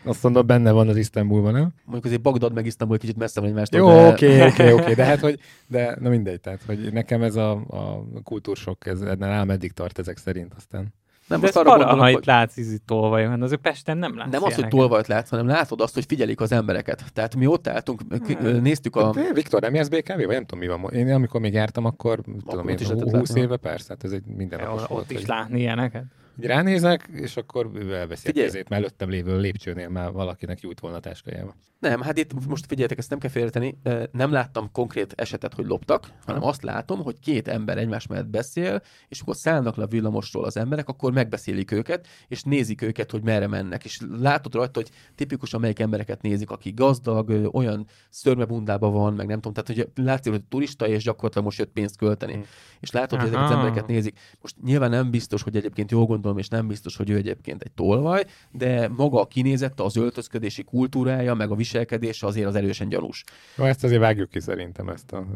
azt 0.05 0.23
mondom, 0.23 0.47
benne 0.47 0.71
van 0.71 0.89
az 0.89 0.97
Isztambulban, 0.97 1.53
nem? 1.53 1.73
Mondjuk 1.85 2.05
azért 2.05 2.23
Bagdad 2.23 2.53
meg 2.53 2.67
Isztambul 2.67 2.99
kicsit 2.99 3.17
messze 3.17 3.41
van 3.41 3.49
egymástól. 3.49 3.81
Jó, 3.81 4.09
oké, 4.09 4.47
oké, 4.47 4.73
oké, 4.73 4.95
de 5.01 5.05
hát, 5.05 5.21
hogy, 5.21 5.39
de 5.67 5.97
na 6.01 6.09
mindegy, 6.09 6.41
tehát, 6.41 6.63
hogy 6.67 6.93
nekem 6.93 7.23
ez 7.23 7.37
a, 7.37 7.51
a 7.51 8.05
kultúrsok, 8.23 8.87
ez 8.87 9.03
ám 9.21 9.51
eddig 9.51 9.73
tart 9.73 9.99
ezek 9.99 10.17
szerint 10.17 10.55
aztán. 10.57 10.95
Nem, 11.33 11.41
De 11.41 11.49
ez 11.49 11.57
arra 11.57 11.69
gondolom, 11.69 11.99
ha 11.99 12.11
hogy... 12.11 12.27
látsz 12.27 12.57
izi 12.57 12.79
tolvajon, 12.87 13.43
azért 13.43 13.61
Pesten 13.61 13.99
nem 13.99 14.17
látsz 14.17 14.31
Nem 14.31 14.43
az, 14.43 14.55
hogy 14.55 14.69
tolvajt 14.69 15.07
látsz, 15.07 15.29
hanem 15.29 15.47
látod 15.47 15.81
azt, 15.81 15.95
hogy 15.95 16.05
figyelik 16.05 16.41
az 16.41 16.53
embereket. 16.53 17.05
Tehát 17.13 17.37
mi 17.37 17.47
ott 17.47 17.67
álltunk, 17.67 18.01
hmm. 18.27 18.61
néztük 18.61 18.97
a... 18.97 19.11
De, 19.11 19.33
Viktor, 19.33 19.61
nem 19.61 19.75
jársz 19.75 19.89
BKV? 19.89 20.17
Vagy 20.17 20.27
nem 20.27 20.47
tudom, 20.47 20.59
mi 20.59 20.67
van. 20.67 20.93
Én 20.93 21.13
amikor 21.13 21.41
még 21.41 21.53
jártam, 21.53 21.85
akkor, 21.85 22.19
akkor 22.45 22.63
tudom 22.63 22.69
én, 22.69 23.19
20 23.19 23.35
éve 23.35 23.57
persze, 23.57 23.87
hát 23.89 24.05
ez 24.05 24.13
egy 24.13 24.25
minden 24.25 24.61
ja, 24.61 24.73
Ott 24.73 24.87
volt, 24.87 25.11
is 25.11 25.17
hogy... 25.17 25.29
látni 25.29 25.61
ilyeneket. 25.61 26.05
Így 26.41 26.47
ránézek, 26.47 27.09
és 27.13 27.37
akkor 27.37 27.71
elveszi 27.93 28.29
a 28.29 28.33
kezét, 28.33 28.69
mert 28.69 28.83
előttem 28.83 29.09
lévő 29.09 29.39
lépcsőnél 29.39 29.89
már 29.89 30.13
valakinek 30.13 30.61
jut 30.61 30.81
volna 30.81 30.97
a 30.97 31.01
táskájába. 31.01 31.55
Nem, 31.83 32.01
hát 32.01 32.19
itt 32.19 32.47
most 32.49 32.67
figyeljetek, 32.67 32.99
ezt 32.99 33.11
nem 33.11 33.19
kell 33.19 33.31
félreteni. 33.31 33.79
Nem 34.13 34.33
láttam 34.33 34.73
konkrét 34.73 35.13
esetet, 35.17 35.55
hogy 35.55 35.67
loptak, 35.67 36.13
hanem 36.27 36.45
azt 36.45 36.63
látom, 36.63 37.03
hogy 37.03 37.19
két 37.21 37.49
ember 37.49 37.79
egymás 37.79 38.07
mellett 38.07 38.27
beszél, 38.27 38.83
és 39.09 39.21
akkor 39.21 39.37
szállnak 39.37 39.77
le 39.77 39.83
a 39.85 39.87
villamosról 39.87 40.45
az 40.45 40.57
emberek, 40.57 40.89
akkor 40.89 41.13
megbeszélik 41.13 41.71
őket, 41.71 42.07
és 42.29 42.43
nézik 42.43 42.83
őket, 42.83 43.11
hogy 43.11 43.23
merre 43.23 43.47
mennek. 43.47 43.85
És 43.85 44.01
látod 44.19 44.55
rajta, 44.55 44.81
hogy 44.81 44.91
tipikusan 45.15 45.61
melyik 45.61 45.79
embereket 45.79 46.23
nézik, 46.23 46.51
aki 46.51 46.73
gazdag, 46.73 47.49
olyan 47.53 47.87
szörmebundában 48.11 48.93
van, 48.93 49.15
meg 49.15 49.27
nem 49.27 49.41
tudom, 49.41 49.65
tehát 49.65 49.93
hogy 49.95 50.05
látszik, 50.05 50.33
hogy 50.33 50.45
turista, 50.45 50.89
és 50.89 51.03
gyakorlatilag 51.03 51.45
most 51.45 51.59
jött 51.59 51.73
pénzt 51.73 51.97
költeni. 51.97 52.33
Hmm. 52.33 52.45
És 52.81 52.91
látod, 52.91 53.19
hogy 53.19 53.29
ezeket 53.29 53.45
az 53.45 53.55
embereket 53.55 53.87
nézik. 53.87 54.19
Most 54.41 54.57
nyilván 54.63 54.91
nem 54.91 55.11
biztos, 55.11 55.43
hogy 55.43 55.57
egyébként 55.57 55.91
jól 55.91 56.07
gondolom, 56.07 56.39
és 56.39 56.49
nem 56.49 56.67
biztos, 56.67 56.97
hogy 56.97 57.11
ő 57.11 57.17
egyébként 57.17 57.63
egy 57.63 57.73
tolvaj, 57.73 58.25
de 58.51 58.89
maga 58.89 59.21
a 59.21 59.27
kinézete, 59.27 59.83
az 59.83 59.97
öltözködési 59.97 60.63
kultúrája, 60.63 61.35
meg 61.35 61.51
a 61.51 61.55
viselkedése 61.73 62.27
azért 62.27 62.47
az 62.47 62.55
erősen 62.55 62.89
gyanús. 62.89 63.25
Jó, 63.57 63.65
ezt 63.65 63.85
azért 63.85 64.01
vágjuk 64.01 64.31
ki 64.31 64.41
szerintem, 64.41 64.89
ezt 64.89 65.13
a 65.13 65.27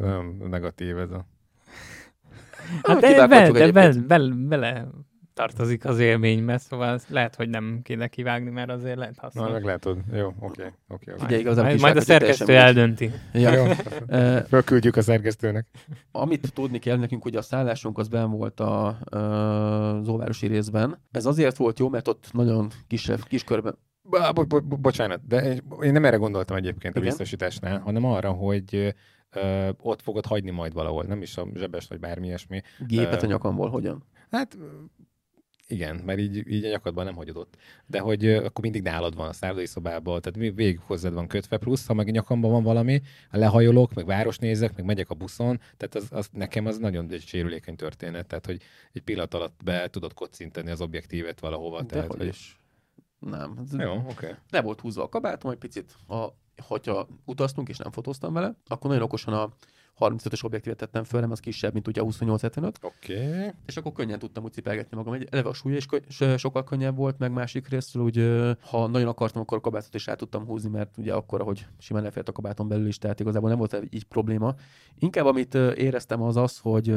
negatív, 0.49 0.99
ez 0.99 1.11
a... 1.11 1.27
Hát 2.83 3.01
de, 3.01 3.27
be, 3.27 3.51
de 3.51 3.72
be, 3.72 3.92
be, 4.07 4.18
bele 4.35 4.88
tartozik 5.35 5.85
az 5.85 5.99
élménybe, 5.99 6.59
szóval 6.59 7.01
lehet, 7.09 7.35
hogy 7.35 7.49
nem 7.49 7.81
kéne 7.83 8.09
kivágni, 8.09 8.51
mert 8.51 8.70
azért 8.70 8.96
lehet 8.96 9.18
használni. 9.18 9.51
Na, 9.51 9.57
meg 9.57 9.64
lehet, 9.66 9.85
hogy 9.85 9.96
jó, 10.12 10.33
oké, 10.40 10.72
oké. 10.88 11.12
Ugye, 11.25 11.55
majd, 11.55 11.81
majd 11.81 11.96
a 11.96 12.01
szerkesztő 12.01 12.57
eldönti. 12.57 13.11
Ja. 13.33 13.53
Jó. 13.53 13.64
Fölküldjük 14.49 14.96
a 14.96 15.03
szerkesztőnek. 15.03 15.66
Amit 16.11 16.53
tudni 16.55 16.79
kell 16.79 16.96
nekünk, 16.96 17.22
hogy 17.22 17.37
a 17.37 17.42
szállásunk 17.42 17.99
az 17.99 18.09
ben 18.09 18.31
volt 18.31 18.61
a, 18.61 18.87
a, 18.87 19.16
az 19.96 20.09
óvárosi 20.09 20.46
részben. 20.46 20.99
Ez 21.11 21.27
azért 21.27 21.57
volt 21.57 21.79
jó, 21.79 21.88
mert 21.88 22.09
ott 22.09 22.29
nagyon 22.33 22.70
kisebb, 22.87 23.20
kiskörben 23.22 23.79
bo- 24.11 24.49
bo- 24.49 24.64
bo- 24.64 24.81
bocsánat, 24.81 25.27
de 25.27 25.57
én 25.83 25.92
nem 25.92 26.05
erre 26.05 26.16
gondoltam 26.16 26.57
egyébként 26.57 26.95
Igen? 26.97 27.03
a 27.03 27.11
biztosításnál, 27.11 27.79
hanem 27.79 28.05
arra, 28.05 28.31
hogy 28.31 28.95
ö, 29.31 29.69
ott 29.81 30.03
fogod 30.03 30.27
hagyni 30.27 30.51
majd 30.51 30.73
valahol, 30.73 31.05
nem 31.05 31.23
is 31.23 31.37
a 31.37 31.47
zsebes 31.55 31.87
vagy 31.87 31.99
bármi 31.99 32.27
ilyesmi. 32.27 32.62
Gépet 32.87 33.23
a 33.23 33.27
nyakamból 33.27 33.69
hogyan? 33.69 34.05
Hát 34.31 34.57
igen, 35.69 36.03
mert 36.05 36.19
így, 36.19 36.49
így 36.49 36.64
a 36.64 36.69
nyakadban 36.69 37.05
nem 37.05 37.14
hagyod 37.14 37.37
ott. 37.37 37.57
De 37.87 37.99
hogy 37.99 38.27
uh, 38.27 38.45
akkor 38.45 38.64
mindig 38.64 38.83
nálad 38.83 39.16
van 39.16 39.29
a 39.29 39.33
szállodai 39.33 39.66
szobában, 39.66 40.21
tehát 40.21 40.55
végig 40.55 40.81
hozzád 40.81 41.14
van 41.14 41.27
kötve, 41.27 41.57
plusz 41.57 41.87
ha 41.87 41.95
meg 41.95 42.11
nyakamban 42.11 42.51
van 42.51 42.62
valami, 42.62 43.03
lehajolok, 43.31 43.95
meg 43.95 44.07
városnézek, 44.07 44.77
meg 44.77 44.85
megyek 44.85 45.11
a 45.11 45.14
buszon, 45.14 45.61
tehát 45.77 45.95
az, 45.95 46.07
az, 46.11 46.29
nekem 46.33 46.66
az 46.66 46.79
nagyon 46.79 47.11
egy 47.11 47.23
sérülékeny 47.27 47.77
történet, 47.77 48.27
tehát 48.27 48.47
hogy 48.47 48.61
egy 48.92 49.03
pillanat 49.03 49.35
alatt 49.35 49.61
be 49.64 49.88
tudod 49.88 50.14
kocintani 50.14 50.71
az 50.71 50.81
objektívet 50.81 51.40
valahova. 51.40 51.83
De 51.83 51.87
tehát, 51.87 52.14
hogy 52.14 52.27
is. 52.27 52.61
Nem. 53.19 53.67
Jó, 53.73 53.93
oké. 53.93 54.11
Okay. 54.11 54.35
Le 54.51 54.61
volt 54.61 54.81
húzva 54.81 55.03
a 55.03 55.09
kabátom 55.09 55.51
egy 55.51 55.59
picit, 55.59 55.97
a, 56.09 56.27
hogyha 56.63 57.07
utaztunk 57.25 57.69
és 57.69 57.79
nem 57.79 57.91
fotóztam 57.93 58.33
vele, 58.33 58.55
akkor 58.67 58.91
nagyon 58.91 59.05
okosan 59.05 59.35
a 59.35 59.53
35-ös 59.99 60.45
objektívet 60.45 60.79
tettem 60.79 61.05
föl, 61.05 61.21
nem 61.21 61.31
az 61.31 61.41
kisebb, 61.41 61.73
mint 61.73 61.89
ugye 61.89 62.01
a 62.01 62.05
2875. 62.05 62.79
Oké. 62.83 63.27
Okay. 63.27 63.51
És 63.67 63.77
akkor 63.77 63.93
könnyen 63.93 64.19
tudtam 64.19 64.45
úgy 64.45 64.53
cipelgetni 64.53 64.97
magam. 64.97 65.13
Egy, 65.13 65.29
eleve 65.31 65.49
a 65.49 65.53
súlya 65.53 65.77
is 65.77 65.87
sokkal 66.37 66.65
könnyebb 66.65 66.97
volt, 66.97 67.19
meg 67.19 67.33
másik 67.33 67.69
részről, 67.69 68.05
úgy, 68.05 68.17
ha 68.61 68.87
nagyon 68.87 69.09
akartam, 69.09 69.43
akkor 69.43 69.59
a 69.59 69.61
kabátot 69.61 69.95
is 69.95 70.09
át 70.09 70.17
tudtam 70.17 70.45
húzni, 70.45 70.71
mert 70.71 70.99
ugye 70.99 71.15
akkor, 71.15 71.43
hogy 71.43 71.67
simán 71.79 72.03
lefért 72.03 72.29
a 72.29 72.33
kabáton 72.33 72.69
belül 72.69 72.87
is, 72.87 72.99
tehát 72.99 73.21
igazából 73.21 73.49
nem 73.49 73.59
volt 73.59 73.81
így 73.91 74.05
probléma. 74.05 74.55
Inkább 74.99 75.27
amit 75.27 75.55
éreztem 75.55 76.23
az 76.23 76.37
az, 76.37 76.59
hogy 76.59 76.89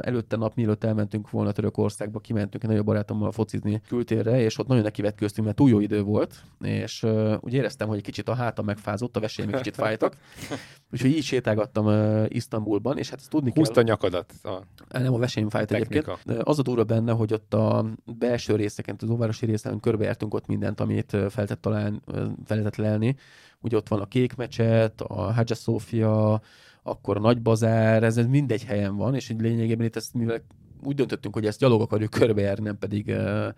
előtte 0.00 0.36
nap, 0.36 0.54
mielőtt 0.54 0.84
elmentünk 0.84 1.30
volna 1.30 1.52
Törökországba, 1.52 2.18
kimentünk 2.18 2.62
egy 2.62 2.68
nagyobb 2.68 2.86
barátommal 2.86 3.32
focizni 3.32 3.80
kültérre, 3.88 4.40
és 4.40 4.58
ott 4.58 4.66
nagyon 4.66 4.82
nekivetköztünk, 4.82 5.46
mert 5.46 5.58
túl 5.58 5.68
jó 5.68 5.80
idő 5.80 6.02
volt, 6.02 6.42
és 6.60 7.06
úgy 7.40 7.54
éreztem, 7.54 7.88
hogy 7.88 7.96
egy 7.96 8.02
kicsit 8.02 8.28
a 8.28 8.34
hátam 8.34 8.64
megfázott, 8.64 9.16
a 9.16 9.20
vesélyem 9.20 9.52
kicsit 9.52 9.74
fájtak. 9.74 10.16
Úgyhogy 10.92 11.10
így 11.10 11.22
sétálgattam 11.22 11.86
Isztambulban, 12.34 12.98
és 12.98 13.10
hát 13.10 13.18
ezt 13.18 13.30
tudni 13.30 13.52
Húzta 13.54 13.74
kell. 13.74 13.82
nyakadat. 13.82 14.32
A 14.42 14.98
nem 14.98 15.14
a 15.14 15.18
vesény 15.18 15.48
fájt 15.48 15.72
egyébként. 15.72 16.08
Az 16.42 16.58
a 16.58 16.62
durva 16.62 16.84
benne, 16.84 17.12
hogy 17.12 17.32
ott 17.32 17.54
a 17.54 17.86
belső 18.18 18.56
részeken, 18.56 18.96
az 19.00 19.08
óvárosi 19.08 19.46
részeken 19.46 19.80
körbejártunk 19.80 20.34
ott 20.34 20.46
mindent, 20.46 20.80
amit 20.80 21.16
fel 21.28 21.46
talán, 21.46 22.02
fel 22.44 22.56
lehetett 22.56 22.76
lelni. 22.76 23.16
Ugye 23.60 23.76
ott 23.76 23.88
van 23.88 24.00
a 24.00 24.06
Kék 24.06 24.36
Mecset, 24.36 25.00
a 25.00 25.32
Hagia 25.32 25.56
Sofia, 25.56 26.40
akkor 26.82 27.16
a 27.16 27.20
Nagy 27.20 27.42
Bazár, 27.42 28.02
ez 28.02 28.16
mindegy 28.16 28.64
helyen 28.64 28.96
van, 28.96 29.14
és 29.14 29.34
lényegében 29.38 29.86
itt 29.86 29.96
ezt, 29.96 30.14
mivel 30.14 30.42
úgy 30.82 30.94
döntöttünk, 30.94 31.34
hogy 31.34 31.46
ezt 31.46 31.58
gyalog 31.58 31.80
akarjuk 31.80 32.10
körbejárni, 32.10 32.64
nem 32.64 32.78
pedig 32.78 33.06
uh, 33.06 33.48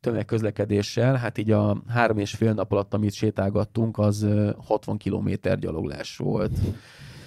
tömegközlekedéssel, 0.00 1.14
hát 1.14 1.38
így 1.38 1.50
a 1.50 1.82
három 1.88 2.18
és 2.18 2.34
fél 2.34 2.52
nap 2.52 2.72
alatt, 2.72 2.94
amit 2.94 3.12
sétálgattunk, 3.12 3.98
az 3.98 4.26
60 4.66 4.96
kilométer 4.96 5.58
gyaloglás 5.58 6.16
volt. 6.16 6.52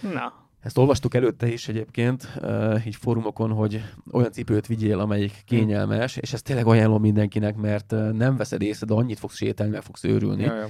Na. 0.02 0.45
Ezt 0.66 0.78
olvastuk 0.78 1.14
előtte 1.14 1.48
is 1.48 1.68
egyébként, 1.68 2.28
uh, 2.42 2.88
így 2.88 2.96
fórumokon, 2.96 3.52
hogy 3.52 3.84
olyan 4.12 4.32
cipőt 4.32 4.68
vigyél, 4.68 5.00
amelyik 5.00 5.44
kényelmes, 5.46 6.18
és 6.18 6.34
ezt 6.34 6.44
tényleg 6.44 6.66
ajánlom 6.66 7.02
mindenkinek, 7.02 7.56
mert 7.56 7.92
nem 8.14 8.36
veszed 8.36 8.62
észre, 8.62 8.86
de 8.86 8.94
annyit 8.94 9.20
fogsz 9.20 9.36
sétálni, 9.36 9.72
meg 9.74 9.82
fogsz 9.82 10.04
őrülni. 10.04 10.44
Ja, 10.44 10.56
ja. 10.56 10.68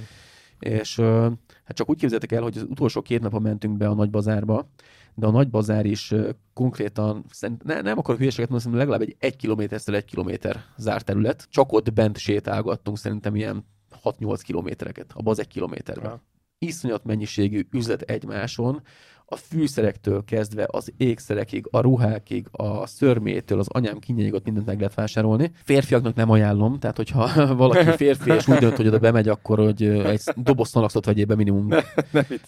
És 0.58 0.98
uh, 0.98 1.32
hát 1.64 1.76
csak 1.76 1.90
úgy 1.90 1.98
képzeltek 1.98 2.32
el, 2.32 2.42
hogy 2.42 2.56
az 2.56 2.66
utolsó 2.68 3.02
két 3.02 3.20
napon 3.20 3.42
mentünk 3.42 3.76
be 3.76 3.88
a 3.88 3.94
nagy 3.94 4.10
bazárba, 4.10 4.68
de 5.14 5.26
a 5.26 5.30
nagy 5.30 5.50
bazár 5.50 5.86
is 5.86 6.14
konkrétan, 6.52 7.24
ne, 7.64 7.80
nem 7.80 7.98
akarok 7.98 8.20
hülyeséget 8.20 8.50
mondani, 8.50 8.76
legalább 8.76 9.00
egy 9.00 9.16
egy 9.18 9.36
kilométertől 9.36 9.94
egy 9.94 10.04
kilométer 10.04 10.64
zárt 10.76 11.04
terület. 11.04 11.46
Csak 11.50 11.72
ott 11.72 11.92
bent 11.92 12.18
sétálgattunk 12.18 12.98
szerintem 12.98 13.34
ilyen 13.34 13.64
6-8 14.04 14.40
kilométereket, 14.42 15.12
abban 15.14 15.32
az 15.32 15.38
egy 15.38 15.48
kilométerben. 15.48 16.10
Ja. 16.10 16.22
Iszonyat 16.58 17.04
mennyiségű 17.04 17.66
üzlet 17.70 18.02
egymáson, 18.02 18.82
a 19.28 19.36
fűszerektől 19.36 20.24
kezdve 20.24 20.66
az 20.70 20.92
ékszerekig, 20.96 21.66
a 21.70 21.80
ruhákig, 21.80 22.46
a 22.50 22.86
szörmétől, 22.86 23.58
az 23.58 23.68
anyám 23.68 23.98
kinyégot 23.98 24.44
mindent 24.44 24.66
meg 24.66 24.78
lehet 24.78 24.94
vásárolni. 24.94 25.50
Férfiaknak 25.64 26.14
nem 26.14 26.30
ajánlom, 26.30 26.78
tehát 26.78 26.96
hogyha 26.96 27.54
valaki 27.64 27.96
férfi 27.96 28.30
és 28.30 28.48
úgy 28.48 28.58
dönt, 28.58 28.76
hogy 28.76 28.86
oda 28.86 28.98
bemegy, 28.98 29.28
akkor 29.28 29.58
hogy 29.58 29.82
egy 29.82 30.22
doboz 30.36 30.68
szalaxot 30.68 31.04
vegyél 31.04 31.26
be 31.26 31.34
minimum. 31.34 31.68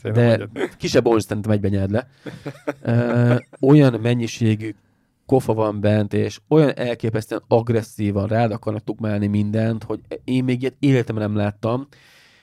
De 0.03 0.49
kisebb 0.77 1.07
olcs 1.07 1.23
szerintem 1.23 1.53
egyben 1.53 1.71
nyerd 1.71 1.91
le. 1.91 2.09
olyan 3.61 4.01
mennyiségű 4.01 4.75
kofa 5.27 5.55
van 5.55 5.81
bent, 5.81 6.13
és 6.13 6.41
olyan 6.49 6.77
elképesztően 6.77 7.43
agresszívan 7.49 8.27
rád 8.27 8.53
akarnak 8.53 8.85
tukmálni 8.85 9.27
mindent, 9.27 9.85
hogy 9.85 10.01
én 10.25 10.45
még 10.45 10.61
ilyet 10.61 10.77
életemben 10.79 11.25
nem 11.25 11.37
láttam. 11.37 11.87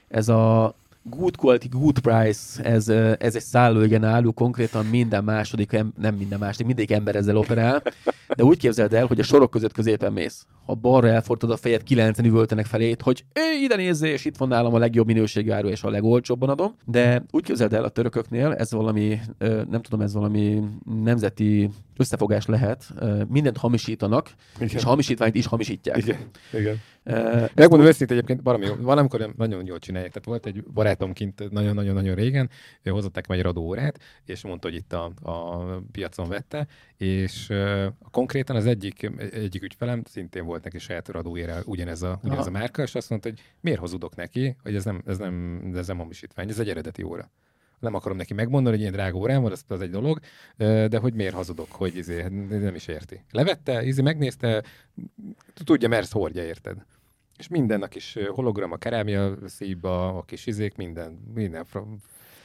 Ez 0.07 0.29
a 0.29 0.75
good 1.09 1.35
quality, 1.35 1.67
good 1.69 1.99
price, 1.99 2.63
ez, 2.63 2.89
ez 3.19 3.35
egy 3.35 3.41
szálló, 3.41 3.81
igen, 3.81 4.03
álló, 4.03 4.31
konkrétan 4.31 4.85
minden 4.85 5.23
második, 5.23 5.71
nem 5.97 6.15
minden 6.15 6.39
második, 6.39 6.65
mindig 6.65 6.91
ember 6.91 7.15
ezzel 7.15 7.37
operál, 7.37 7.83
de 8.35 8.43
úgy 8.43 8.57
képzeld 8.57 8.93
el, 8.93 9.05
hogy 9.05 9.19
a 9.19 9.23
sorok 9.23 9.49
között 9.49 9.73
középen 9.73 10.13
mész. 10.13 10.45
Ha 10.65 10.73
balra 10.73 11.07
elfordítod 11.07 11.51
a 11.51 11.57
fejed, 11.57 11.83
kilencen 11.83 12.25
üvöltenek 12.25 12.65
felét, 12.65 13.01
hogy 13.01 13.25
ide 13.63 13.75
nézzé, 13.75 14.09
és 14.09 14.25
itt 14.25 14.37
van 14.37 14.47
nálam 14.47 14.73
a 14.73 14.77
legjobb 14.77 15.05
minőségű 15.05 15.51
áru, 15.51 15.67
és 15.67 15.83
a 15.83 15.89
legolcsóbban 15.89 16.49
adom. 16.49 16.75
De 16.85 17.23
úgy 17.31 17.43
képzeld 17.43 17.73
el 17.73 17.83
a 17.83 17.89
törököknél, 17.89 18.51
ez 18.51 18.71
valami, 18.71 19.19
nem 19.69 19.81
tudom, 19.81 20.01
ez 20.01 20.13
valami 20.13 20.63
nemzeti 21.03 21.69
összefogás 21.97 22.45
lehet. 22.45 22.93
Mindent 23.27 23.57
hamisítanak, 23.57 24.29
Igen. 24.55 24.69
és 24.75 24.83
hamisítványt 24.83 25.35
is 25.35 25.45
hamisítják. 25.45 25.97
Igen. 25.97 26.17
Igen. 26.53 26.81
Uh, 27.05 27.49
Megmondom 27.55 27.87
őszintén 27.87 28.17
egyébként, 28.17 28.41
valami, 28.43 28.67
valamikor 28.79 29.33
nagyon 29.37 29.65
jól 29.65 29.79
csinálják. 29.79 30.11
Tehát 30.11 30.27
volt 30.27 30.45
egy 30.45 30.63
barátom 30.63 31.13
kint 31.13 31.51
nagyon-nagyon-nagyon 31.51 32.15
régen, 32.15 32.49
ő 32.83 32.91
hozott 32.91 33.15
nekem 33.15 33.35
egy 33.35 33.41
radóórát, 33.41 33.99
és 34.25 34.43
mondta, 34.43 34.67
hogy 34.67 34.77
itt 34.77 34.93
a, 34.93 35.11
a 35.21 35.65
piacon 35.91 36.27
vette, 36.27 36.67
és 36.97 37.49
uh, 37.49 37.85
konkrétan 38.11 38.55
az 38.55 38.65
egyik, 38.65 39.11
egyik 39.31 39.63
ügyfelem 39.63 40.01
szintén 40.03 40.45
volt 40.45 40.63
neki 40.63 40.79
saját 40.79 41.07
radóére 41.07 41.61
ugyanez 41.65 42.01
a, 42.01 42.19
ugyanez 42.23 42.47
a 42.47 42.51
márka, 42.51 42.81
és 42.81 42.95
azt 42.95 43.09
mondta, 43.09 43.29
hogy 43.29 43.41
miért 43.59 43.79
hazudok 43.79 44.15
neki, 44.15 44.55
hogy 44.63 44.75
ez 44.75 44.85
nem, 44.85 45.01
ez 45.05 45.17
nem, 45.17 45.61
ez 45.75 45.87
nem 45.87 45.97
hamisítvány, 45.97 46.49
ez 46.49 46.59
egy 46.59 46.69
eredeti 46.69 47.03
óra 47.03 47.31
nem 47.79 47.93
akarom 47.93 48.17
neki 48.17 48.33
megmondani, 48.33 48.75
hogy 48.75 48.79
ilyen 48.79 48.93
drága 48.93 49.17
órám 49.17 49.41
van, 49.41 49.51
az, 49.51 49.63
az 49.67 49.81
egy 49.81 49.89
dolog, 49.89 50.19
de 50.57 50.97
hogy 50.97 51.13
miért 51.13 51.33
hazudok, 51.33 51.71
hogy 51.71 51.95
izé, 51.95 52.21
nem 52.49 52.75
is 52.75 52.87
érti. 52.87 53.23
Levette, 53.31 53.83
izé 53.83 54.01
megnézte, 54.01 54.63
tudja, 55.63 55.87
mert 55.87 56.11
hordja, 56.11 56.43
érted? 56.43 56.85
És 57.37 57.47
minden 57.47 57.81
a 57.81 57.87
kis 57.87 58.17
hologram, 58.27 58.71
a 58.71 58.77
kerámia 58.77 59.37
szíba, 59.45 60.17
a 60.17 60.21
kis 60.21 60.45
izék, 60.45 60.75
minden, 60.75 61.19
minden 61.33 61.65
fra- 61.65 61.85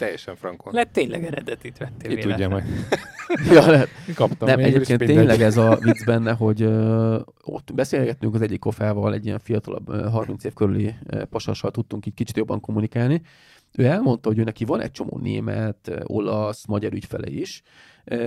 teljesen 0.00 0.36
frankon. 0.36 0.72
Lett 0.74 0.92
tényleg 0.92 1.24
eredetit 1.24 1.78
vettél 1.78 2.16
Ki 2.16 2.22
tudja 2.22 2.48
majd. 2.48 2.64
ja, 3.52 3.66
lehet. 3.66 3.88
Kaptam. 4.14 4.48
Nem, 4.48 4.58
egyébként 4.58 5.04
tényleg 5.04 5.40
ez 5.40 5.56
a 5.56 5.78
vicc 5.80 6.04
benne, 6.04 6.32
hogy 6.32 6.62
uh, 6.62 7.20
ott 7.42 7.74
beszélgettünk 7.74 8.34
az 8.34 8.42
egyik 8.42 8.58
kofával, 8.58 9.14
egy 9.14 9.26
ilyen 9.26 9.38
fiatalabb, 9.38 9.88
uh, 9.88 10.10
30 10.10 10.44
év 10.44 10.52
körüli 10.52 10.94
uh, 11.12 11.22
pasassal 11.22 11.70
tudtunk 11.70 12.06
így 12.06 12.14
kicsit 12.14 12.36
jobban 12.36 12.60
kommunikálni, 12.60 13.22
ő 13.76 13.84
elmondta, 13.84 14.28
hogy 14.28 14.38
ő 14.38 14.42
neki 14.42 14.64
van 14.64 14.80
egy 14.80 14.90
csomó 14.90 15.18
német, 15.22 15.90
olasz, 16.04 16.66
magyar 16.66 16.92
ügyfele 16.92 17.28
is, 17.30 17.62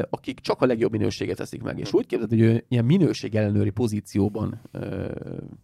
akik 0.09 0.39
csak 0.39 0.61
a 0.61 0.65
legjobb 0.65 0.91
minőséget 0.91 1.37
teszik 1.37 1.61
meg. 1.61 1.79
És 1.79 1.89
hm. 1.89 1.97
úgy 1.97 2.05
képzeld, 2.05 2.29
hogy 2.29 2.41
ő 2.41 2.65
ilyen 2.67 2.85
minőség 2.85 3.35
ellenőri 3.35 3.69
pozícióban 3.69 4.61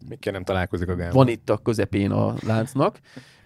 Mikkel 0.08 0.32
nem 0.32 0.44
találkozik 0.44 0.88
a 0.88 0.94
gálban. 0.94 1.16
Van 1.16 1.28
itt 1.28 1.50
a 1.50 1.56
közepén 1.58 2.10
a 2.10 2.34
láncnak, 2.46 3.00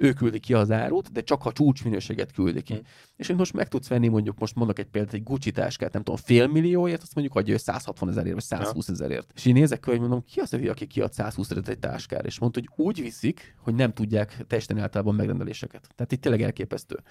ő 0.05 0.13
küldi 0.13 0.39
ki 0.39 0.55
az 0.55 0.71
árut, 0.71 1.13
de 1.13 1.21
csak 1.21 1.45
a 1.45 1.53
csúcs 1.53 1.85
minőséget 1.85 2.33
küldi 2.33 2.63
ki. 2.63 2.73
Hmm. 2.73 2.83
És 3.17 3.27
hogy 3.27 3.37
most 3.37 3.53
meg 3.53 3.69
tudsz 3.69 3.89
venni 3.89 4.09
mondjuk, 4.09 4.39
most 4.39 4.55
mondok 4.55 4.79
egy 4.79 4.87
példát, 4.87 5.15
egy 5.15 5.23
Gucci 5.23 5.51
táskát, 5.51 5.93
nem 5.93 6.03
tudom, 6.03 6.21
fél 6.25 6.47
millióért, 6.47 7.03
azt 7.03 7.15
mondjuk 7.15 7.37
adja 7.37 7.59
160 7.59 8.09
ezerért, 8.09 8.35
vagy 8.35 8.45
120 8.45 8.89
ezerért. 8.89 9.31
És 9.35 9.45
én 9.45 9.53
nézek, 9.53 9.85
hogy 9.85 10.01
mondom, 10.01 10.25
ki 10.25 10.41
az 10.41 10.53
a 10.53 10.59
aki 10.69 10.87
kiad 10.87 11.13
120 11.13 11.51
ezeret 11.51 11.69
egy 11.69 11.79
táskára, 11.79 12.27
és 12.27 12.39
mondta, 12.39 12.61
hogy 12.61 12.87
úgy 12.87 13.03
viszik, 13.03 13.57
hogy 13.59 13.75
nem 13.75 13.93
tudják 13.93 14.45
testen 14.47 14.79
általában 14.79 15.15
megrendeléseket. 15.15 15.89
Tehát 15.97 16.13
itt 16.13 16.21
tényleg 16.21 16.43
elképesztő. 16.43 17.03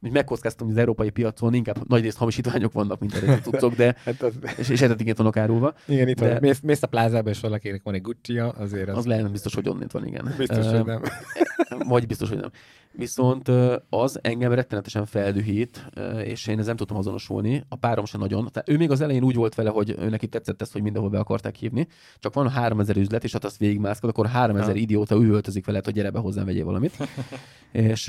Úgy 0.00 0.12
megkockáztam, 0.12 0.66
hogy 0.66 0.76
az 0.76 0.80
európai 0.80 1.10
piacon 1.10 1.54
inkább 1.54 1.88
nagy 1.88 2.02
rész 2.02 2.16
hamisítványok 2.16 2.72
vannak, 2.72 3.00
mint 3.00 3.14
eredeti 3.14 3.40
tudtok, 3.50 3.74
de 3.74 3.96
hát 4.04 4.22
az... 4.22 4.34
és, 4.56 4.68
és 4.68 4.80
eredetiként 4.80 5.16
vannak 5.16 5.36
árulva. 5.36 5.74
Igen, 5.86 6.08
itt 6.08 6.20
de... 6.20 6.28
van. 6.28 6.38
Mész, 6.40 6.60
mész 6.60 6.82
a 6.82 6.86
plázába, 6.86 7.30
és 7.30 7.40
valakinek 7.40 7.82
van 7.82 7.94
egy 7.94 8.02
gucci 8.02 8.38
azért 8.38 8.88
az... 8.88 8.96
Az 8.96 9.06
lehet, 9.06 9.30
biztos, 9.30 9.54
hogy 9.54 9.68
onnét 9.68 9.92
van, 9.92 10.06
igen. 10.06 10.34
Biztos, 10.38 10.66
uh, 10.66 10.76
hogy 10.76 10.84
nem. 10.84 11.02
Vagy 11.88 12.06
biztos, 12.06 12.28
hogy 12.28 12.38
nem. 12.42 12.50
Viszont 12.94 13.50
az 13.88 14.18
engem 14.22 14.52
rettenetesen 14.52 15.06
feldühít, 15.06 15.90
és 16.24 16.46
én 16.46 16.58
ezt 16.58 16.66
nem 16.66 16.76
tudtam 16.76 16.96
azonosulni. 16.96 17.64
A 17.68 17.76
párom 17.76 18.04
sem 18.04 18.20
nagyon. 18.20 18.48
Tehát 18.52 18.68
ő 18.68 18.76
még 18.76 18.90
az 18.90 19.00
elején 19.00 19.24
úgy 19.24 19.34
volt 19.34 19.54
vele, 19.54 19.70
hogy 19.70 19.94
ő 19.98 20.08
neki 20.08 20.26
tetszett 20.26 20.62
ezt, 20.62 20.72
hogy 20.72 20.82
mindenhol 20.82 21.10
be 21.10 21.18
akarták 21.18 21.56
hívni. 21.56 21.86
Csak 22.18 22.34
van 22.34 22.48
3000 22.48 22.96
üzlet, 22.96 23.24
és 23.24 23.32
hát 23.32 23.44
azt 23.44 23.58
végigmászkod, 23.58 24.10
akkor 24.10 24.26
3000 24.26 24.70
ha. 24.70 24.74
idióta 24.74 25.14
üvöltözik 25.14 25.66
veled, 25.66 25.84
hogy 25.84 25.94
gyere 25.94 26.10
be 26.10 26.18
hozzám, 26.18 26.44
vegyél 26.44 26.64
valamit. 26.64 26.96
és 27.72 28.06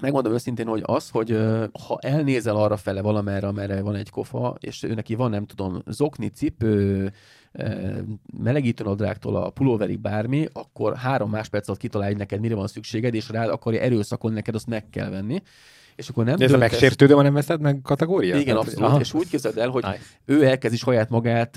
megmondom 0.00 0.32
őszintén, 0.32 0.66
hogy 0.66 0.82
az, 0.84 1.10
hogy 1.10 1.30
ha 1.86 1.98
elnézel 2.00 2.56
arra 2.56 2.76
fele 2.76 3.00
valamerre, 3.00 3.46
amerre 3.46 3.82
van 3.82 3.94
egy 3.94 4.10
kofa, 4.10 4.56
és 4.60 4.82
ő 4.82 4.94
neki 4.94 5.14
van, 5.14 5.30
nem 5.30 5.46
tudom, 5.46 5.82
zokni, 5.86 6.28
cipő, 6.28 7.12
melegítőnadrágtól 8.42 9.36
a 9.36 9.50
pulóverig 9.50 10.00
bármi, 10.00 10.46
akkor 10.52 10.96
három 10.96 11.30
másperc 11.30 11.68
alatt 11.68 11.80
kitalálj 11.80 12.14
neked, 12.14 12.40
mire 12.40 12.54
van 12.54 12.66
szükséged, 12.66 13.14
és 13.14 13.28
rád 13.28 13.48
akarja 13.48 13.80
erőszakolni 13.80 14.36
neked, 14.36 14.54
azt 14.54 14.66
meg 14.66 14.84
kell 14.90 15.10
venni. 15.10 15.42
És 15.96 16.08
akkor 16.08 16.24
nem 16.24 16.36
De 16.36 16.44
ez 16.44 16.52
a 16.52 16.58
megsértődő, 16.58 17.14
ha 17.14 17.22
nem 17.22 17.34
veszed 17.34 17.60
meg 17.60 17.80
kategória? 17.82 18.36
Igen, 18.36 18.56
abszolút. 18.56 18.88
Aha. 18.88 19.00
És 19.00 19.14
úgy 19.14 19.28
képzeld 19.28 19.58
el, 19.58 19.68
hogy 19.68 19.82
nice. 19.82 19.98
ő 20.24 20.44
elkezdi 20.44 20.76
saját 20.76 21.08
magát 21.10 21.56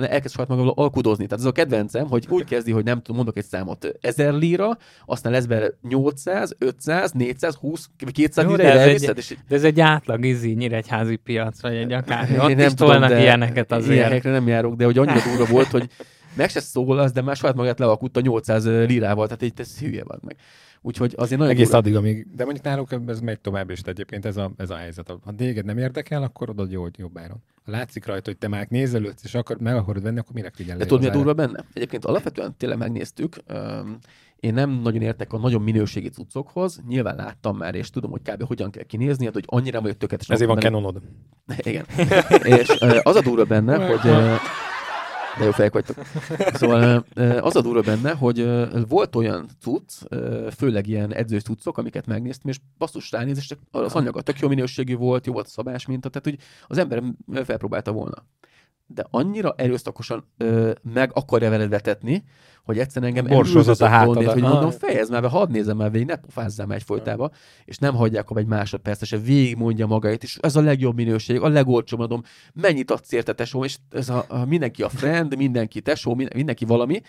elkezd 0.00 0.34
saját 0.34 0.48
magával 0.48 0.72
alkudozni. 0.76 1.26
Tehát 1.26 1.44
ez 1.44 1.50
a 1.50 1.52
kedvencem, 1.52 2.06
hogy 2.06 2.26
úgy 2.28 2.44
kezdi, 2.44 2.72
hogy 2.72 2.84
nem 2.84 2.96
tudom, 2.96 3.16
mondok 3.16 3.36
egy 3.36 3.44
számot, 3.44 3.98
1000 4.00 4.34
lira, 4.34 4.78
aztán 5.06 5.32
lesz 5.32 5.44
belőle 5.44 5.70
800, 5.88 6.54
500, 6.58 7.12
400, 7.12 7.54
20, 7.54 7.90
200 8.12 8.46
lira, 8.46 8.56
de 8.56 8.72
ez, 8.72 9.02
egy, 9.02 9.18
és... 9.18 9.36
de 9.48 9.54
ez 9.54 9.64
egy 9.64 9.80
átlag 9.80 10.24
izi 10.24 10.52
nyíregyházi 10.52 11.16
piac, 11.16 11.60
vagy 11.62 11.74
egy 11.74 11.92
akár. 11.92 12.30
Én 12.30 12.40
Ott 12.40 12.54
nem 12.56 12.66
is 12.66 12.74
tudom, 12.74 13.00
de 13.00 13.20
ilyeneket 13.20 13.72
azért. 13.72 13.94
Ilyenekre 13.94 14.30
nem 14.30 14.48
járok, 14.48 14.74
de 14.74 14.84
hogy 14.84 14.98
annyira 14.98 15.20
durva 15.28 15.52
volt, 15.52 15.68
hogy 15.68 15.88
meg 16.34 16.50
se 16.50 16.60
szól 16.60 16.98
az, 16.98 17.12
de 17.12 17.22
már 17.22 17.36
saját 17.36 17.56
magát 17.56 17.78
lealkutta 17.78 18.20
800 18.20 18.66
lirával, 18.66 19.24
tehát 19.24 19.42
így 19.42 19.52
ez 19.56 19.78
hülye 19.78 20.04
van 20.04 20.20
meg. 20.24 20.36
Úgyhogy 20.80 21.14
azért 21.16 21.40
nagyon 21.40 21.54
Egész 21.54 21.72
addig, 21.72 21.96
amíg, 21.96 22.26
de 22.34 22.44
mondjuk 22.44 22.64
náluk 22.64 22.88
ez 23.06 23.20
megy 23.20 23.40
tovább 23.40 23.70
is, 23.70 23.80
tehát 23.80 23.98
egyébként 23.98 24.24
ez 24.24 24.36
a, 24.36 24.52
ez 24.56 24.70
a 24.70 24.76
helyzet. 24.76 25.12
Ha 25.24 25.32
téged 25.36 25.64
nem 25.64 25.78
érdekel, 25.78 26.22
akkor 26.22 26.50
oda 26.50 26.66
jó, 26.68 26.86
jobb 26.96 27.18
áron. 27.18 27.42
Ha 27.64 27.70
látszik 27.70 28.06
rajta, 28.06 28.30
hogy 28.30 28.38
te 28.38 28.48
már 28.48 28.66
nézelődsz, 28.70 29.24
és 29.24 29.34
akar, 29.34 29.56
meg 29.60 29.76
akarod 29.76 30.02
venni, 30.02 30.18
akkor 30.18 30.34
minek 30.34 30.54
figyelni. 30.54 30.80
De 30.80 30.86
tudod, 30.86 31.02
mi 31.02 31.08
a 31.08 31.12
durva 31.12 31.34
benne? 31.34 31.64
Egyébként 31.72 32.04
alapvetően 32.04 32.56
tényleg 32.56 32.78
megnéztük, 32.78 33.36
én 34.44 34.54
nem 34.54 34.70
nagyon 34.70 35.02
értek 35.02 35.32
a 35.32 35.38
nagyon 35.38 35.62
minőségi 35.62 36.08
cuccokhoz, 36.08 36.80
nyilván 36.88 37.16
láttam 37.16 37.56
már, 37.56 37.74
és 37.74 37.90
tudom, 37.90 38.10
hogy 38.10 38.20
kb. 38.22 38.42
hogyan 38.42 38.70
kell 38.70 38.82
kinézni, 38.82 39.24
hát, 39.24 39.34
hogy 39.34 39.44
annyira 39.46 39.80
vagyok 39.80 39.96
tökéletes. 39.96 40.28
Ezért 40.28 40.50
van 40.50 40.58
Canonod. 40.58 41.02
Igen. 41.62 41.84
és 42.58 42.68
az 43.02 43.16
a 43.16 43.20
durva 43.20 43.44
benne, 43.44 43.86
hogy 43.86 44.10
de 45.38 45.44
jó 45.44 45.50
fejek 45.50 45.72
vagytok. 45.72 45.96
Szóval 46.52 47.04
az 47.40 47.56
a 47.56 47.60
durva 47.60 47.80
benne, 47.80 48.12
hogy 48.12 48.48
volt 48.88 49.16
olyan 49.16 49.48
cucc, 49.60 49.92
főleg 50.56 50.86
ilyen 50.86 51.14
edzős 51.14 51.42
cuccok, 51.42 51.78
amiket 51.78 52.06
megnéztem, 52.06 52.50
és 52.50 52.58
basszus 52.78 53.10
ránéz, 53.10 53.36
és 53.36 53.56
az 53.70 53.94
anyaga 53.94 54.22
tök 54.22 54.38
jó 54.38 54.48
minőségű 54.48 54.96
volt, 54.96 55.26
jó 55.26 55.32
volt 55.32 55.46
a 55.46 55.50
szabás 55.50 55.86
minta, 55.86 56.08
tehát 56.08 56.24
hogy 56.24 56.46
az 56.66 56.78
ember 56.78 57.02
felpróbálta 57.44 57.92
volna 57.92 58.24
de 58.86 59.06
annyira 59.10 59.54
erőszakosan 59.56 60.24
meg 60.82 61.10
akarja 61.14 61.50
veled 61.50 61.68
vetetni, 61.68 62.24
hogy 62.64 62.78
egyszerűen 62.78 63.16
engem 63.16 63.36
Borsozott 63.36 63.80
a 63.80 63.86
hátadat. 63.86 64.32
hogy 64.32 64.42
mondom, 64.42 64.70
fejezd 64.70 65.10
már 65.10 65.22
be, 65.22 65.28
hadd 65.28 65.50
nézem 65.50 65.76
már 65.76 65.90
végig, 65.90 66.06
ne 66.06 66.16
pofázzál 66.16 66.66
már 66.66 66.76
egyfolytában, 66.76 67.32
és 67.64 67.78
nem 67.78 67.94
hagyják 67.94 68.30
abba 68.30 68.40
egy 68.40 68.46
másodpercet, 68.46 69.08
se 69.08 69.18
végig 69.18 69.56
mondja 69.56 69.86
magáit, 69.86 70.22
és 70.22 70.38
ez 70.40 70.56
a 70.56 70.60
legjobb 70.60 70.96
minőség, 70.96 71.40
a 71.40 71.48
legolcsóbb, 71.48 71.98
mondom, 71.98 72.22
mennyit 72.52 72.90
adsz 72.90 73.12
érte, 73.12 73.32
tesó, 73.32 73.64
és 73.64 73.76
ez 73.90 74.08
a, 74.08 74.24
a, 74.28 74.44
mindenki 74.44 74.82
a 74.82 74.88
friend, 74.88 75.36
mindenki 75.36 75.80
tesó, 75.80 76.14
mindenki 76.14 76.64
valami, 76.64 77.02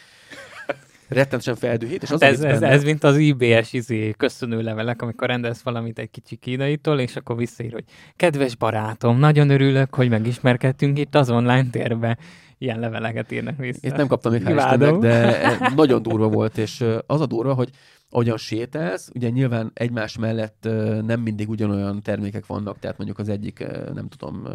rettenetesen 1.07 1.55
feldühít. 1.55 2.03
És 2.03 2.11
az 2.11 2.21
ez, 2.21 2.41
ez, 2.41 2.59
benne... 2.59 2.73
ez, 2.73 2.83
mint 2.83 3.03
az 3.03 3.17
IBS 3.17 3.73
izé, 3.73 4.13
köszönő 4.17 4.61
levelek, 4.61 5.01
amikor 5.01 5.27
rendelsz 5.27 5.61
valamit 5.61 5.99
egy 5.99 6.09
kicsi 6.11 6.35
kínaitól, 6.35 6.99
és 6.99 7.15
akkor 7.15 7.37
visszaír, 7.37 7.71
hogy 7.71 7.83
kedves 8.15 8.55
barátom, 8.55 9.19
nagyon 9.19 9.49
örülök, 9.49 9.95
hogy 9.95 10.09
megismerkedtünk 10.09 10.99
itt 10.99 11.15
az 11.15 11.29
online 11.29 11.69
térbe. 11.69 12.17
Ilyen 12.57 12.79
leveleket 12.79 13.31
írnak 13.31 13.57
vissza. 13.57 13.79
Itt 13.81 13.95
nem 13.95 14.07
kaptam 14.07 14.31
még 14.31 14.41
hál' 14.45 14.97
de 14.99 15.71
nagyon 15.75 16.01
durva 16.01 16.27
volt, 16.27 16.57
és 16.57 16.83
az 17.05 17.21
a 17.21 17.25
durva, 17.25 17.53
hogy 17.53 17.69
ahogyan 18.09 18.37
sétálsz, 18.37 19.09
ugye 19.13 19.29
nyilván 19.29 19.71
egymás 19.73 20.17
mellett 20.17 20.67
nem 21.05 21.19
mindig 21.21 21.49
ugyanolyan 21.49 22.01
termékek 22.01 22.45
vannak, 22.45 22.79
tehát 22.79 22.97
mondjuk 22.97 23.19
az 23.19 23.29
egyik, 23.29 23.67
nem 23.93 24.07
tudom, 24.17 24.47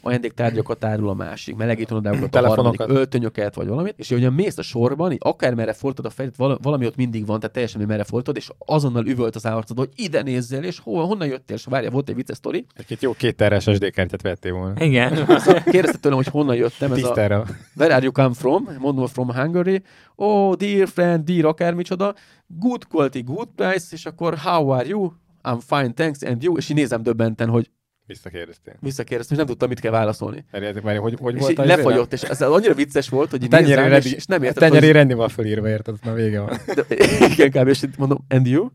ajándéktárgyakat 0.00 0.84
árul 0.84 1.08
a 1.08 1.14
másik, 1.14 1.56
melegítőnadágokat, 1.56 2.34
a 2.34 2.48
harmadik, 2.48 2.80
öltönyöket, 2.86 3.54
vagy 3.54 3.66
valamit, 3.66 3.94
és 3.96 4.10
ugye 4.10 4.30
mész 4.30 4.58
a 4.58 4.62
sorban, 4.62 5.16
akár 5.18 5.54
merre 5.54 5.72
fordítod 5.72 6.06
a 6.06 6.10
fejét, 6.10 6.36
valami 6.36 6.86
ott 6.86 6.96
mindig 6.96 7.26
van, 7.26 7.38
tehát 7.38 7.52
teljesen 7.52 7.82
merre 7.86 8.04
fordítod, 8.04 8.36
és 8.36 8.50
azonnal 8.58 9.06
üvölt 9.06 9.36
az 9.36 9.44
arcod, 9.46 9.78
hogy 9.78 9.90
ide 9.96 10.22
nézzel, 10.22 10.64
és 10.64 10.78
hol, 10.78 11.06
honnan 11.06 11.28
jöttél, 11.28 11.56
és 11.56 11.64
várja, 11.64 11.90
volt 11.90 12.08
egy 12.08 12.14
vicces 12.14 12.36
sztori. 12.36 12.66
Egy 12.88 12.98
jó 13.00 13.12
két 13.12 13.36
teres 13.36 13.62
SD 13.62 13.90
kártyát 13.90 14.22
vettél 14.22 14.52
volna. 14.52 14.84
Igen. 14.84 15.26
Kérdezte 15.64 15.98
tőlem, 15.98 16.16
hogy 16.18 16.26
honnan 16.26 16.56
jöttem. 16.56 16.92
Ez 16.92 17.04
a, 17.04 17.41
Where 17.76 17.94
are 17.94 18.02
you 18.02 18.12
come 18.12 18.34
from? 18.34 18.68
Mondom, 18.78 19.06
from 19.06 19.28
Hungary. 19.28 19.82
Oh, 20.14 20.56
dear 20.56 20.88
friend, 20.88 21.24
dear 21.24 21.44
akármicsoda 21.44 22.14
good 22.46 22.86
quality, 22.86 23.22
good 23.22 23.48
price, 23.56 23.86
és 23.90 24.06
akkor 24.06 24.34
how 24.36 24.68
are 24.68 24.88
you? 24.88 25.12
I'm 25.42 25.58
fine, 25.66 25.92
thanks, 25.92 26.22
and 26.22 26.42
you? 26.42 26.56
És 26.56 26.68
így 26.68 26.76
nézem 26.76 27.02
döbbenten, 27.02 27.48
hogy 27.48 27.70
Visszakérdeztél. 28.06 28.74
Visszakérdeztem, 28.80 29.36
és 29.36 29.42
nem 29.42 29.46
tudtam, 29.46 29.68
mit 29.68 29.80
kell 29.80 29.90
válaszolni. 29.90 30.44
Várjátok, 30.50 30.82
várj, 30.82 30.98
hogy, 30.98 31.18
hogy 31.20 31.34
és 31.34 31.40
volt 31.40 31.56
lefagyott, 31.56 32.12
és 32.12 32.22
ez 32.22 32.42
annyira 32.42 32.74
vicces 32.74 33.08
volt, 33.08 33.30
hogy 33.30 33.42
így 33.42 33.50
nézem, 33.50 33.88
rendi, 33.88 34.08
és, 34.08 34.12
és 34.12 34.26
nem 34.26 34.42
értettem. 34.42 34.68
Tenyeri 34.68 34.86
hogy... 34.86 34.94
rendi 34.94 35.14
van 35.14 35.28
fölírva, 35.28 35.68
érted, 35.68 35.96
már 36.04 36.14
vége 36.14 36.40
van. 36.40 36.58
De, 36.74 36.84
igen, 37.32 37.50
kb. 37.50 37.68
és 37.68 37.84
mondom, 37.96 38.18
and 38.28 38.46
you? 38.46 38.68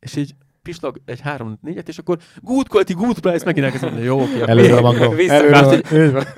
És 0.00 0.16
így 0.16 0.34
pislog 0.64 1.00
egy 1.04 1.20
három 1.20 1.58
négyet, 1.62 1.88
és 1.88 1.98
akkor 1.98 2.18
good 2.42 2.68
quality, 2.68 2.92
good 2.92 3.18
price, 3.18 3.44
megint 3.44 3.64
elkezdem 3.64 3.90
mondani, 3.90 4.10
jó, 4.10 4.22
oké. 4.22 4.50
Előre 4.50 4.80
van 4.80 4.96
Előre 4.96 6.34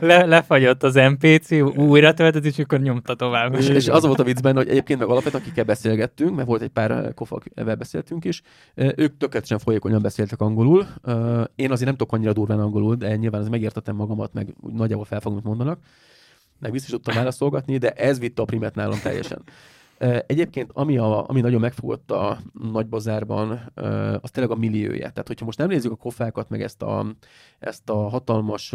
Le, 0.00 0.24
lefagyott 0.24 0.82
az 0.82 0.94
NPC, 0.94 1.50
újra 1.76 2.14
töltött, 2.14 2.44
és 2.44 2.58
akkor 2.58 2.80
nyomta 2.80 3.14
tovább. 3.14 3.54
És, 3.54 3.68
és 3.68 3.88
az 3.88 4.06
volt 4.06 4.20
a 4.20 4.24
viccben, 4.24 4.56
hogy 4.56 4.68
egyébként 4.68 4.98
meg 4.98 5.08
alapvetően, 5.08 5.42
akikkel 5.42 5.64
beszélgettünk, 5.64 6.34
mert 6.36 6.48
volt 6.48 6.62
egy 6.62 6.68
pár 6.68 6.90
eh, 6.90 7.12
kofa, 7.14 7.36
akivel 7.36 7.74
beszéltünk 7.74 8.24
is, 8.24 8.42
eh, 8.74 8.90
ők 8.96 9.16
tökéletesen 9.16 9.58
folyékonyan 9.58 10.02
beszéltek 10.02 10.40
angolul. 10.40 10.86
Eh, 11.04 11.42
én 11.54 11.70
azért 11.70 11.86
nem 11.86 11.96
tudok 11.96 12.12
annyira 12.12 12.32
durván 12.32 12.60
angolul, 12.60 12.94
de 12.94 13.16
nyilván 13.16 13.40
ez 13.40 13.48
megértettem 13.48 13.96
magamat, 13.96 14.32
meg 14.32 14.54
nagyjából 14.72 15.04
felfogom, 15.04 15.40
mondanak 15.44 15.78
meg 16.58 16.72
vissza 16.72 16.84
is 16.84 16.92
tudtam 16.92 17.14
válaszolgatni, 17.14 17.78
de 17.78 17.90
ez 17.90 18.18
vitte 18.18 18.42
a 18.42 18.44
primet 18.44 18.74
nálam 18.74 19.00
teljesen. 19.02 19.42
Egyébként, 20.26 20.70
ami, 20.72 20.98
a, 20.98 21.28
ami 21.28 21.40
nagyon 21.40 21.60
megfogott 21.60 22.10
a 22.10 22.38
nagybazárban, 22.72 23.72
az 24.20 24.30
tényleg 24.30 24.52
a 24.52 24.58
milliója. 24.58 24.98
Tehát, 24.98 25.26
hogyha 25.26 25.44
most 25.44 25.58
nem 25.58 25.68
nézzük 25.68 25.92
a 25.92 25.96
kofákat, 25.96 26.48
meg 26.48 26.62
ezt 26.62 26.82
a, 26.82 27.06
ezt 27.58 27.90
a 27.90 28.08
hatalmas 28.08 28.74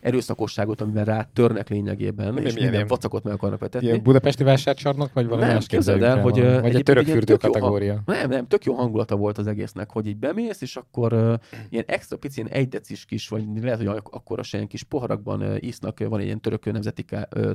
erőszakosságot, 0.00 0.80
amivel 0.80 1.04
rá 1.04 1.28
törnek 1.32 1.68
lényegében, 1.68 2.34
nem 2.34 2.44
és 2.44 2.54
minden 2.54 2.72
ilyen, 2.72 2.86
vacakot 2.86 3.24
meg 3.24 3.32
akarnak 3.32 3.60
vetetni. 3.60 3.86
Ilyen 3.86 4.02
budapesti 4.02 4.44
vásárcsarnok, 4.44 5.12
vagy 5.12 5.26
valami 5.26 5.52
más 5.52 5.66
képzeljük 5.66 6.04
el, 6.04 6.20
hogy 6.20 6.40
Vagy 6.60 6.74
egy 6.74 6.82
törökfürdő 6.82 7.36
kategória. 7.36 8.02
nem, 8.06 8.28
nem, 8.28 8.46
tök 8.46 8.64
jó 8.64 8.74
hangulata 8.74 9.16
volt 9.16 9.38
az 9.38 9.46
egésznek, 9.46 9.90
hogy 9.90 10.06
így 10.06 10.16
bemész, 10.16 10.60
és 10.60 10.76
akkor 10.76 11.12
uh, 11.12 11.34
ilyen 11.68 11.84
extra 11.86 12.16
pici, 12.16 12.40
ilyen 12.40 12.52
egy 12.52 12.68
decis 12.68 13.04
kis, 13.04 13.28
vagy 13.28 13.44
lehet, 13.62 13.78
hogy 13.78 14.02
akkora 14.10 14.42
se 14.42 14.56
ilyen 14.56 14.68
kis 14.68 14.82
poharakban 14.82 15.42
uh, 15.42 15.56
isznak, 15.58 15.98
van 15.98 16.20
egy 16.20 16.24
ilyen 16.26 16.40
török 16.40 16.72
nemzeti 16.72 17.04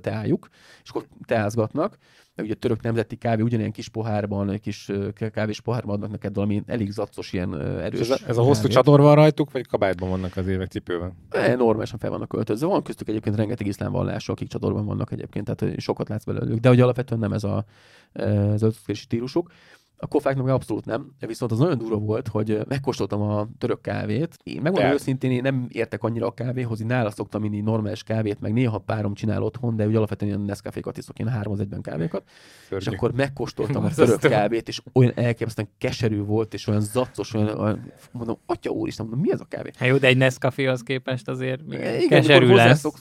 teájuk, 0.02 0.47
és 0.84 0.89
akkor 0.89 1.06
teázgatnak, 1.26 1.97
meg 2.36 2.46
ugye 2.46 2.54
a 2.54 2.60
török 2.60 2.82
nemzeti 2.82 3.16
kávé 3.16 3.42
ugyanilyen 3.42 3.72
kis 3.72 3.90
pohárban, 3.90 4.50
egy 4.50 4.62
kis 4.62 4.92
kávés 5.32 5.62
pohárban 5.62 5.96
adnak 5.96 6.12
neked 6.12 6.36
valami 6.36 6.64
elég 6.66 6.92
zacos, 6.92 7.34
ilyen 7.34 7.62
erős. 7.62 8.00
Ez 8.00 8.10
a, 8.10 8.18
ez 8.28 8.38
a 8.38 8.42
hosszú 8.42 8.68
csator 8.68 9.02
van 9.02 9.16
rajtuk, 9.16 9.52
vagy 9.52 9.68
kabátban 9.68 10.10
vannak 10.10 10.38
az 10.38 10.48
évek 10.48 10.72
cipőben? 10.72 11.14
E, 11.30 11.56
normálisan 11.56 12.00
fel 12.00 12.10
vannak 12.10 12.28
költözve. 12.28 12.68
Van 12.68 12.84
köztük 12.84 13.08
egyébként 13.08 13.36
rengeteg 13.36 13.68
iszlám 13.68 13.92
vallások, 13.92 14.36
akik 14.36 14.48
csatorban 14.48 14.86
vannak 14.86 15.12
egyébként, 15.12 15.56
tehát 15.56 15.80
sokat 15.80 16.10
látsz 16.10 16.24
belőlük, 16.24 16.60
de 16.60 16.70
hogy 16.70 16.80
alapvetően 16.80 17.20
nem 17.20 17.34
ez 17.34 17.44
a, 17.44 17.66
ez 18.14 18.64
a 18.64 18.72
stílusuk. 18.94 19.52
A 19.98 20.08
kofáknak 20.08 20.48
abszolút 20.48 20.86
nem, 20.86 21.12
viszont 21.20 21.52
az 21.52 21.58
nagyon 21.58 21.78
durva 21.78 21.98
volt, 21.98 22.28
hogy 22.28 22.60
megkóstoltam 22.68 23.22
a 23.22 23.48
török 23.58 23.82
kávét. 23.82 24.38
Én 24.43 24.62
megmondom 24.62 24.91
őszintén, 24.91 25.32
én 25.32 25.41
nem 25.41 25.68
értek 25.70 26.04
annyira 26.04 26.28
a 26.28 26.34
kávéhoz, 26.34 26.82
én 26.82 26.88
nála 26.88 27.12
szoktam 27.12 27.43
inni 27.43 27.62
normális 27.62 28.04
kávét, 28.04 28.39
meg 28.39 28.54
néha 28.54 28.78
párom 28.78 29.14
csinál 29.14 29.43
otthon, 29.43 29.76
de 29.76 29.88
úgy 29.88 29.96
alapvetően 29.96 30.32
ilyen 30.32 30.43
Nescafé-kat 30.43 30.98
iszok, 30.98 31.20
ilyen 31.20 31.32
három 31.32 31.54
az 31.54 31.60
egyben 31.60 31.82
kávékat. 31.82 32.24
Szörnyű. 32.68 32.86
És 32.86 32.93
akkor 32.93 33.12
megkóstoltam 33.12 33.84
a 33.84 33.89
török 33.96 34.20
kávét, 34.20 34.68
és 34.68 34.82
olyan 34.93 35.12
elképesztően 35.16 35.70
keserű 35.78 36.22
volt, 36.22 36.54
és 36.54 36.68
olyan 36.68 36.82
zacos, 36.82 37.34
olyan, 37.34 37.60
olyan 37.60 37.91
mondom, 38.12 38.38
atya 38.46 38.70
úristen, 38.70 39.06
mondom, 39.06 39.26
mi 39.26 39.32
ez 39.32 39.39
a 39.39 39.46
kávé? 39.46 39.72
Hát 39.78 39.89
jó, 39.89 39.98
de 39.98 40.08
egy 40.08 40.18
Nescaféhoz 40.18 40.84
képest 40.84 41.28
azért 41.28 41.62
igen, 41.74 42.08
keserű 42.08 42.54
lesz. 42.54 42.80
Szok, 42.80 42.98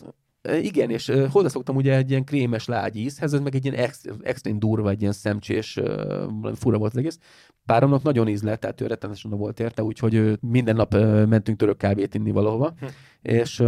igen, 0.63 0.91
és 0.91 1.13
hozzászoktam 1.31 1.77
ugye 1.77 1.97
egy 1.97 2.11
ilyen 2.11 2.25
krémes 2.25 2.67
lágy 2.67 2.97
ízhez, 2.97 3.35
ez 3.35 3.41
meg 3.41 3.55
egy 3.55 3.65
ilyen 3.65 3.77
ex, 3.77 4.05
extrém 4.23 4.59
durva, 4.59 4.91
egy 4.91 5.01
ilyen 5.01 5.13
szemcsés, 5.13 5.77
uh, 5.77 6.55
fura 6.55 6.79
volt 6.79 6.93
az 6.93 6.99
egész. 6.99 7.19
Páromnak 7.67 8.03
nagyon 8.03 8.29
íz 8.29 8.43
lett, 8.43 8.61
tehát 8.61 8.81
ő 8.81 8.87
rettenetesen 8.87 9.31
volt 9.31 9.61
érte, 9.61 9.83
úgyhogy 9.83 10.39
minden 10.41 10.77
nap 10.77 10.93
mentünk 11.29 11.59
török 11.59 11.77
kávét 11.77 12.15
inni 12.15 12.31
valahova, 12.31 12.75
hm. 12.81 12.87
és 13.23 13.63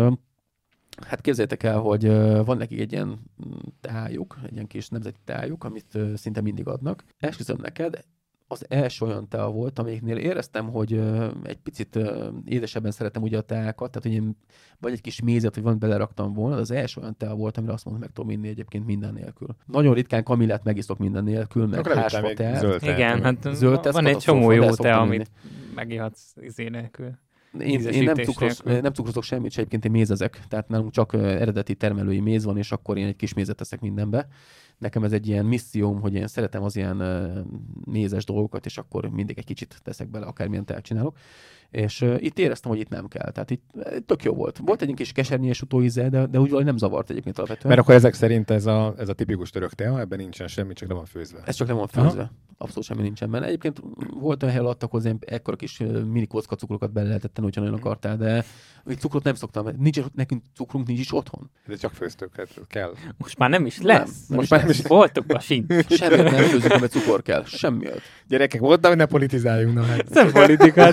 Hát 1.07 1.21
képzeljétek 1.21 1.63
el, 1.63 1.79
hogy 1.79 2.07
van 2.45 2.57
nekik 2.57 2.81
egy 2.81 2.93
ilyen 2.93 3.19
teájuk, 3.81 4.39
egy 4.45 4.53
ilyen 4.53 4.67
kis 4.67 4.89
nemzeti 4.89 5.19
teájuk, 5.25 5.65
amit 5.65 5.99
szinte 6.15 6.41
mindig 6.41 6.67
adnak. 6.67 7.05
Esküszöm 7.19 7.59
neked, 7.63 8.05
az 8.49 8.65
első 8.69 9.07
olyan 9.07 9.29
tea 9.29 9.51
volt, 9.51 9.79
amiknél 9.79 10.17
éreztem, 10.17 10.71
hogy 10.71 11.03
egy 11.43 11.57
picit 11.57 11.99
édesebben 12.45 12.91
szeretem 12.91 13.23
ugye 13.23 13.39
a 13.39 13.41
teákat, 13.41 13.91
tehát 13.91 14.03
hogy 14.03 14.27
én 14.27 14.37
vagy 14.79 14.93
egy 14.93 15.01
kis 15.01 15.21
mézet, 15.21 15.55
hogy 15.55 15.63
van 15.63 15.79
beleraktam 15.79 16.33
volna, 16.33 16.57
az 16.57 16.71
első 16.71 17.01
olyan 17.01 17.17
tea 17.17 17.35
volt, 17.35 17.57
amire 17.57 17.73
azt 17.73 17.85
mondom, 17.85 18.03
meg 18.03 18.13
tudom 18.13 18.31
inni 18.31 18.49
egyébként 18.49 18.87
minden 18.87 19.13
nélkül. 19.13 19.49
Nagyon 19.67 19.95
ritkán 19.95 20.23
kamillát 20.23 20.65
megiszok 20.65 20.99
minden 20.99 21.25
nélkül, 21.25 21.67
meg 21.67 21.87
hásfa 21.87 22.33
teát. 22.35 22.83
Igen, 22.83 23.23
hát 23.23 23.49
zöld 23.53 23.93
van 23.93 24.07
egy 24.07 24.17
csomó 24.17 24.51
jó 24.51 24.71
tea, 24.71 25.01
amit 25.01 25.31
megihatsz 25.75 26.35
izé 26.41 26.69
nélkül. 26.69 27.11
Én, 27.61 27.81
én 27.81 28.05
nem, 28.05 28.15
cukros, 28.15 28.59
nem 28.59 28.93
cukrozok 28.93 29.23
semmit, 29.23 29.51
és 29.51 29.57
egyébként 29.57 29.85
én 29.85 29.91
mézezek, 29.91 30.41
tehát 30.49 30.69
nálunk 30.69 30.91
csak 30.91 31.13
eredeti 31.15 31.75
termelői 31.75 32.21
méz 32.21 32.45
van, 32.45 32.57
és 32.57 32.73
akkor 32.73 32.97
én 32.99 33.07
egy 33.07 33.17
kis 33.17 33.35
mézet 33.35 33.57
teszek 33.57 33.81
mindenbe 33.81 34.29
nekem 34.79 35.05
ez 35.05 35.13
egy 35.13 35.27
ilyen 35.27 35.47
misszióm, 35.47 36.01
hogy 36.01 36.15
én 36.15 36.27
szeretem 36.27 36.63
az 36.63 36.77
ilyen 36.77 36.97
mézes 37.85 38.25
dolgokat, 38.25 38.67
és 38.67 38.79
akkor 38.79 39.09
mindig 39.09 39.39
egy 39.39 39.45
kicsit 39.45 39.81
teszek 39.83 40.09
bele, 40.11 40.27
akármilyen 40.27 40.65
teát 40.65 40.83
csinálok. 40.83 41.19
És 41.71 42.01
uh, 42.01 42.17
itt 42.19 42.39
éreztem, 42.39 42.71
hogy 42.71 42.81
itt 42.81 42.89
nem 42.89 43.09
kell. 43.09 43.31
Tehát 43.31 43.51
itt 43.51 43.63
tök 44.07 44.23
jó 44.23 44.35
volt. 44.35 44.59
Volt 44.65 44.83
egy 44.83 44.95
kis 44.95 45.13
kesernyés 45.13 45.63
utóíze, 45.63 46.09
de, 46.09 46.27
de 46.27 46.39
úgy 46.39 46.45
valahogy 46.45 46.65
nem 46.65 46.77
zavart 46.77 47.11
egyébként 47.11 47.37
alapvetően. 47.39 47.69
Mert 47.69 47.81
akkor 47.81 47.95
ezek 47.95 48.15
szerint 48.15 48.51
ez 48.51 48.67
a, 48.67 48.95
ez 48.99 49.09
a 49.09 49.13
tipikus 49.13 49.51
török 49.51 49.73
tea, 49.73 50.01
ebben 50.01 50.19
nincsen 50.19 50.47
semmi, 50.47 50.73
csak 50.73 50.89
nem 50.89 50.97
van 50.97 51.07
főzve. 51.07 51.39
Ez 51.45 51.55
csak 51.55 51.67
nem 51.67 51.77
van 51.77 51.87
főzve. 51.87 52.21
Aha. 52.21 52.31
Abszolút 52.59 52.85
semmi 52.85 53.03
nincsen 53.03 53.31
benne. 53.31 53.47
Egyébként 53.47 53.83
volt 54.21 54.43
olyan 54.43 54.55
hely, 54.55 54.65
adtak 54.65 54.91
hozzá 54.91 55.11
ekkora 55.21 55.57
kis 55.57 55.79
mini 56.11 56.27
kocka 56.27 56.57
cukrokat 56.57 56.93
bele 56.93 57.07
lehetett 57.07 57.35
tenni, 57.35 57.47
hogyha 57.47 57.61
nagyon 57.61 57.79
akartál, 57.79 58.17
de 58.17 58.45
itt 58.87 58.99
cukrot 58.99 59.25
nem 59.25 59.35
szoktam. 59.35 59.69
Nincs, 59.79 60.01
nekünk 60.15 60.43
cukrunk 60.55 60.87
nincs 60.87 61.01
is 61.01 61.15
otthon. 61.15 61.51
De 61.67 61.75
csak 61.75 61.93
főztök, 61.93 62.37
hát 62.37 62.49
kell. 62.69 62.95
Most 63.19 63.39
már 63.39 63.51
nem 63.51 63.67
is 63.67 63.81
lesz. 63.83 64.27
Nem, 64.29 64.39
most 64.39 64.51
már 64.51 64.61
nem 64.61 64.71
is 64.71 64.83
voltok 64.83 65.25
a 65.29 65.39
sincs. 65.39 65.87
Semmi 65.89 66.17
nem 66.17 66.43
főzünk, 66.43 66.81
mert 66.81 66.93
cukor 66.93 67.23
kell. 67.23 67.45
Semmi. 67.45 67.87
Gyerekek, 68.29 68.61
volt, 68.61 68.87
hogy 68.87 68.97
ne 68.97 69.07
politizáljunk. 69.07 69.75
Na, 69.75 69.83
hát. 69.83 70.11
Nem 70.11 70.33
politika, 70.33 70.93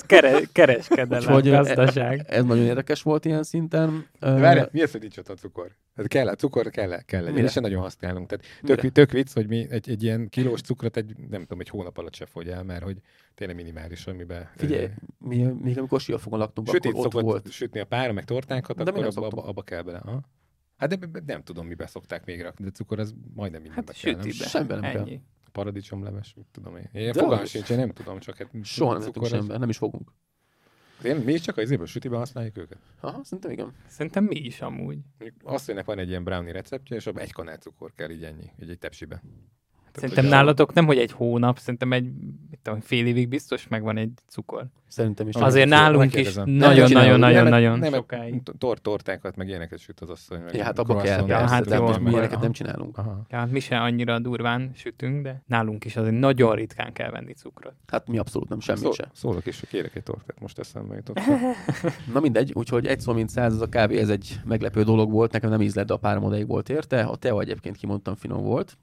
ez 0.00 0.06
kere, 0.06 0.40
kereskedelem, 0.52 1.34
Úgyhogy 1.34 1.50
gazdaság. 1.50 2.18
Ez, 2.18 2.36
ez, 2.36 2.44
nagyon 2.44 2.64
érdekes 2.64 3.02
volt 3.02 3.24
ilyen 3.24 3.42
szinten. 3.42 4.06
Várj, 4.20 4.60
miért, 4.72 4.90
hogy 4.90 5.00
nincs 5.00 5.18
ott 5.18 5.28
a 5.28 5.34
cukor? 5.34 5.76
Ez 5.94 6.06
kell, 6.06 6.28
a 6.28 6.34
cukor 6.34 6.70
kell, 6.70 7.02
kell 7.02 7.22
legyen, 7.22 7.44
és 7.44 7.54
nagyon 7.54 7.80
használunk. 7.80 8.28
Tehát 8.28 8.44
tök, 8.62 8.92
tök 8.92 9.10
vicc, 9.10 9.32
hogy 9.32 9.46
mi 9.46 9.66
egy, 9.70 9.90
egy 9.90 10.02
ilyen 10.02 10.28
kilós 10.28 10.60
cukrot 10.60 10.96
egy, 10.96 11.14
nem 11.30 11.40
tudom, 11.40 11.60
egy 11.60 11.68
hónap 11.68 11.98
alatt 11.98 12.14
se 12.14 12.26
fogy 12.26 12.48
el, 12.48 12.62
mert 12.62 12.82
hogy 12.82 12.96
tényleg 13.34 13.56
minimális, 13.56 14.06
amiben... 14.06 14.48
Figyelj, 14.56 14.88
mi, 15.18 15.42
még 15.62 15.78
amikor 15.78 16.00
siófogon 16.00 16.38
laktunk, 16.38 16.68
Sütít 16.68 16.92
akkor 16.92 17.06
ott 17.06 17.22
volt. 17.22 17.50
sütni 17.50 17.80
a 17.80 17.84
pára, 17.84 18.12
meg 18.12 18.24
tortákat, 18.24 18.76
de 18.76 18.90
akkor 18.90 19.04
abba, 19.04 19.26
abba, 19.26 19.42
abba, 19.42 19.62
kell 19.62 19.82
bele. 19.82 19.98
Ha? 20.04 20.20
Hát 20.76 20.98
de 20.98 21.22
nem 21.26 21.42
tudom, 21.42 21.66
mibe 21.66 21.86
szokták 21.86 22.24
még 22.24 22.42
rakni, 22.42 22.64
de 22.64 22.70
cukor 22.70 22.98
az 22.98 23.14
majdnem 23.34 23.62
mindenbe 23.62 23.92
hát, 23.94 24.02
kell. 24.02 24.14
Nem? 24.14 24.30
Semben 24.30 24.78
nem 24.78 24.92
kell. 24.92 25.06
Paradicsomleves, 25.52 26.34
mit 26.34 26.46
tudom 26.52 26.76
én. 26.76 26.88
Én 26.92 27.12
fogalmam 27.12 27.44
sincs, 27.44 27.70
én 27.70 27.76
nem 27.76 27.90
tudom, 27.90 28.18
csak 28.18 28.36
hát 28.36 28.50
Soha 28.62 28.92
nem 28.92 29.02
cukor 29.02 29.28
semben, 29.28 29.60
nem 29.60 29.68
is 29.68 29.76
fogunk. 29.76 30.12
Én, 31.04 31.16
mi 31.16 31.32
is 31.32 31.40
csak 31.40 31.56
az 31.56 31.62
izéből 31.62 31.86
sütiben 31.86 32.18
használjuk 32.18 32.58
őket? 32.58 32.78
Aha, 33.00 33.24
szerintem 33.24 33.50
igen. 33.50 33.72
Szerintem 33.86 34.24
mi 34.24 34.36
is 34.36 34.60
amúgy. 34.60 34.98
Azt, 35.42 35.66
hogy 35.66 35.84
van 35.84 35.98
egy 35.98 36.08
ilyen 36.08 36.24
brownie 36.24 36.52
receptje, 36.52 36.96
és 36.96 37.06
abban 37.06 37.22
egy 37.22 37.32
kanál 37.32 37.56
cukor 37.56 37.92
kell, 37.94 38.10
így 38.10 38.24
ennyi, 38.24 38.50
egy, 38.58 38.70
egy 38.70 38.78
tepsibe. 38.78 39.22
Szerintem 39.92 40.26
nálatok 40.26 40.72
nem, 40.72 40.86
hogy 40.86 40.98
egy 40.98 41.12
hónap, 41.12 41.58
szerintem 41.58 41.92
egy 41.92 42.12
tudom, 42.62 42.80
fél 42.80 43.06
évig 43.06 43.28
biztos 43.28 43.68
megvan 43.68 43.96
egy 43.96 44.12
cukor. 44.26 44.66
Szerintem 44.90 45.28
is. 45.28 45.34
Azért 45.34 45.68
nálunk 45.68 46.14
is 46.14 46.34
nagyon-nagyon-nagyon 46.34 47.84
sokáig. 47.84 48.42
Tort, 48.58 48.82
tortákat, 48.82 49.36
meg 49.36 49.48
ilyeneket 49.48 49.78
süt 49.78 50.00
az 50.00 50.10
asszony. 50.10 50.40
Ja, 50.52 50.64
hát 50.64 50.78
abba 50.78 50.96
kell. 50.96 51.28
Hát 51.28 52.00
mi 52.00 52.10
ilyeneket 52.10 52.40
nem 52.40 52.52
csinálunk. 52.52 52.98
Aha. 52.98 53.26
Ja, 53.30 53.38
hát 53.38 53.50
mi 53.50 53.60
se 53.60 53.80
annyira 53.80 54.18
durván 54.18 54.70
sütünk, 54.74 55.22
de 55.22 55.42
nálunk 55.46 55.84
is 55.84 55.96
azért 55.96 56.18
nagyon 56.18 56.54
ritkán 56.54 56.92
kell 56.92 57.10
venni 57.10 57.32
cukrot. 57.32 57.74
Hát 57.86 58.08
mi 58.08 58.18
abszolút 58.18 58.48
nem, 58.48 58.60
semmi 58.60 58.78
Szól, 58.78 58.92
se. 58.92 59.10
Szólok 59.12 59.46
is, 59.46 59.60
hogy 59.60 59.68
kérek 59.68 59.96
egy 59.96 60.02
tortát, 60.02 60.40
most 60.40 60.58
eszembe 60.58 60.94
jutott. 60.94 61.20
Na 62.14 62.20
mindegy, 62.20 62.52
úgyhogy 62.54 62.86
egy 62.86 63.00
szó 63.00 63.12
mint 63.12 63.28
száz, 63.28 63.54
az 63.54 63.60
a 63.60 63.68
kávé, 63.68 63.98
ez 63.98 64.08
egy 64.08 64.40
meglepő 64.44 64.82
dolog 64.82 65.10
volt, 65.10 65.32
nekem 65.32 65.50
nem 65.50 65.62
ízlett, 65.62 65.86
de 65.86 65.92
a 65.92 65.96
párom 65.96 66.24
odaig 66.24 66.46
volt 66.46 66.68
érte. 66.68 67.02
A 67.02 67.16
tea 67.16 67.40
egyébként 67.40 67.76
kimondtam 67.76 68.14
finom 68.14 68.42
volt, 68.42 68.78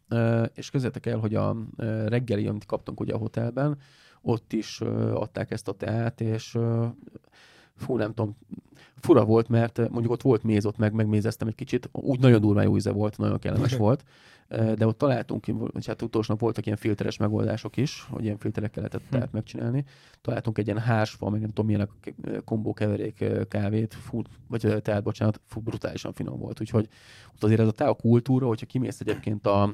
és 0.54 0.70
közétek 0.70 1.06
el, 1.06 1.18
hogy 1.18 1.36
a 1.36 1.56
reggeli, 2.06 2.48
amit 2.48 2.66
kaptunk 2.66 3.00
ugye 3.00 3.14
a 3.14 3.18
hotelben, 3.18 3.78
ott 4.28 4.54
is 4.54 4.82
adták 5.14 5.52
ezt 5.52 5.68
a 5.68 5.72
teát, 5.72 6.22
és 6.22 6.58
fú, 7.76 7.98
nem 7.98 8.14
tudom, 8.14 8.38
fura 8.96 9.26
volt, 9.26 9.48
mert 9.50 9.78
mondjuk 9.90 10.12
ott 10.12 10.22
volt 10.22 10.44
méz, 10.44 10.66
ott 10.66 10.78
meg 10.78 10.94
megmézeztem 10.94 11.48
egy 11.48 11.56
kicsit, 11.56 11.90
úgy 11.92 12.20
nagyon 12.20 12.42
durván 12.42 12.64
jó 12.64 12.76
íze 12.76 12.92
volt, 12.92 13.18
nagyon 13.18 13.40
kellemes 13.40 13.76
volt, 13.76 14.04
de 14.50 14.88
ott 14.88 14.98
találtunk, 14.98 15.46
hogy 15.74 15.86
hát 15.86 16.02
utolsó 16.02 16.32
nap 16.32 16.42
voltak 16.42 16.66
ilyen 16.66 16.78
filteres 16.78 17.18
megoldások 17.18 17.78
is, 17.78 18.08
hogy 18.10 18.24
ilyen 18.24 18.38
filterekkel 18.38 18.84
lehetett 18.84 19.10
hm. 19.10 19.18
teát 19.18 19.32
megcsinálni. 19.32 19.86
Találtunk 20.22 20.58
egy 20.58 20.68
ilyen 20.68 20.80
hásfa, 20.80 21.30
meg 21.30 21.40
nem 21.40 21.50
tudom 21.50 21.66
milyen 21.66 21.82
a 21.82 22.42
kombó 22.44 22.74
keverék 22.74 23.24
kávét, 23.48 23.94
fú, 23.94 24.22
vagy 24.48 24.82
teát, 24.82 25.04
bocsánat, 25.04 25.42
fú, 25.46 25.60
brutálisan 25.60 26.14
finom 26.14 26.40
volt. 26.40 26.62
Úgyhogy 26.62 26.88
ott 27.34 27.44
azért 27.44 27.60
ez 27.60 27.68
a 27.68 27.72
tea 27.72 27.94
kultúra, 27.94 28.48
hogyha 28.48 28.66
kimész 28.66 29.00
egyébként 29.00 29.48
a, 29.48 29.64
a 29.64 29.74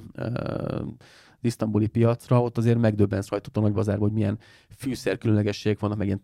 isztambuli 1.46 1.88
piacra, 1.88 2.42
ott 2.42 2.58
azért 2.58 2.78
megdöbbensz 2.78 3.30
rajta 3.30 3.50
a 3.54 3.60
nagy 3.60 3.74
bazárban, 3.74 4.08
hogy 4.08 4.18
milyen 4.18 4.38
fűszer 4.78 5.18
különlegességek 5.18 5.80
vannak, 5.80 5.98
meg 5.98 6.08
ilyen 6.08 6.22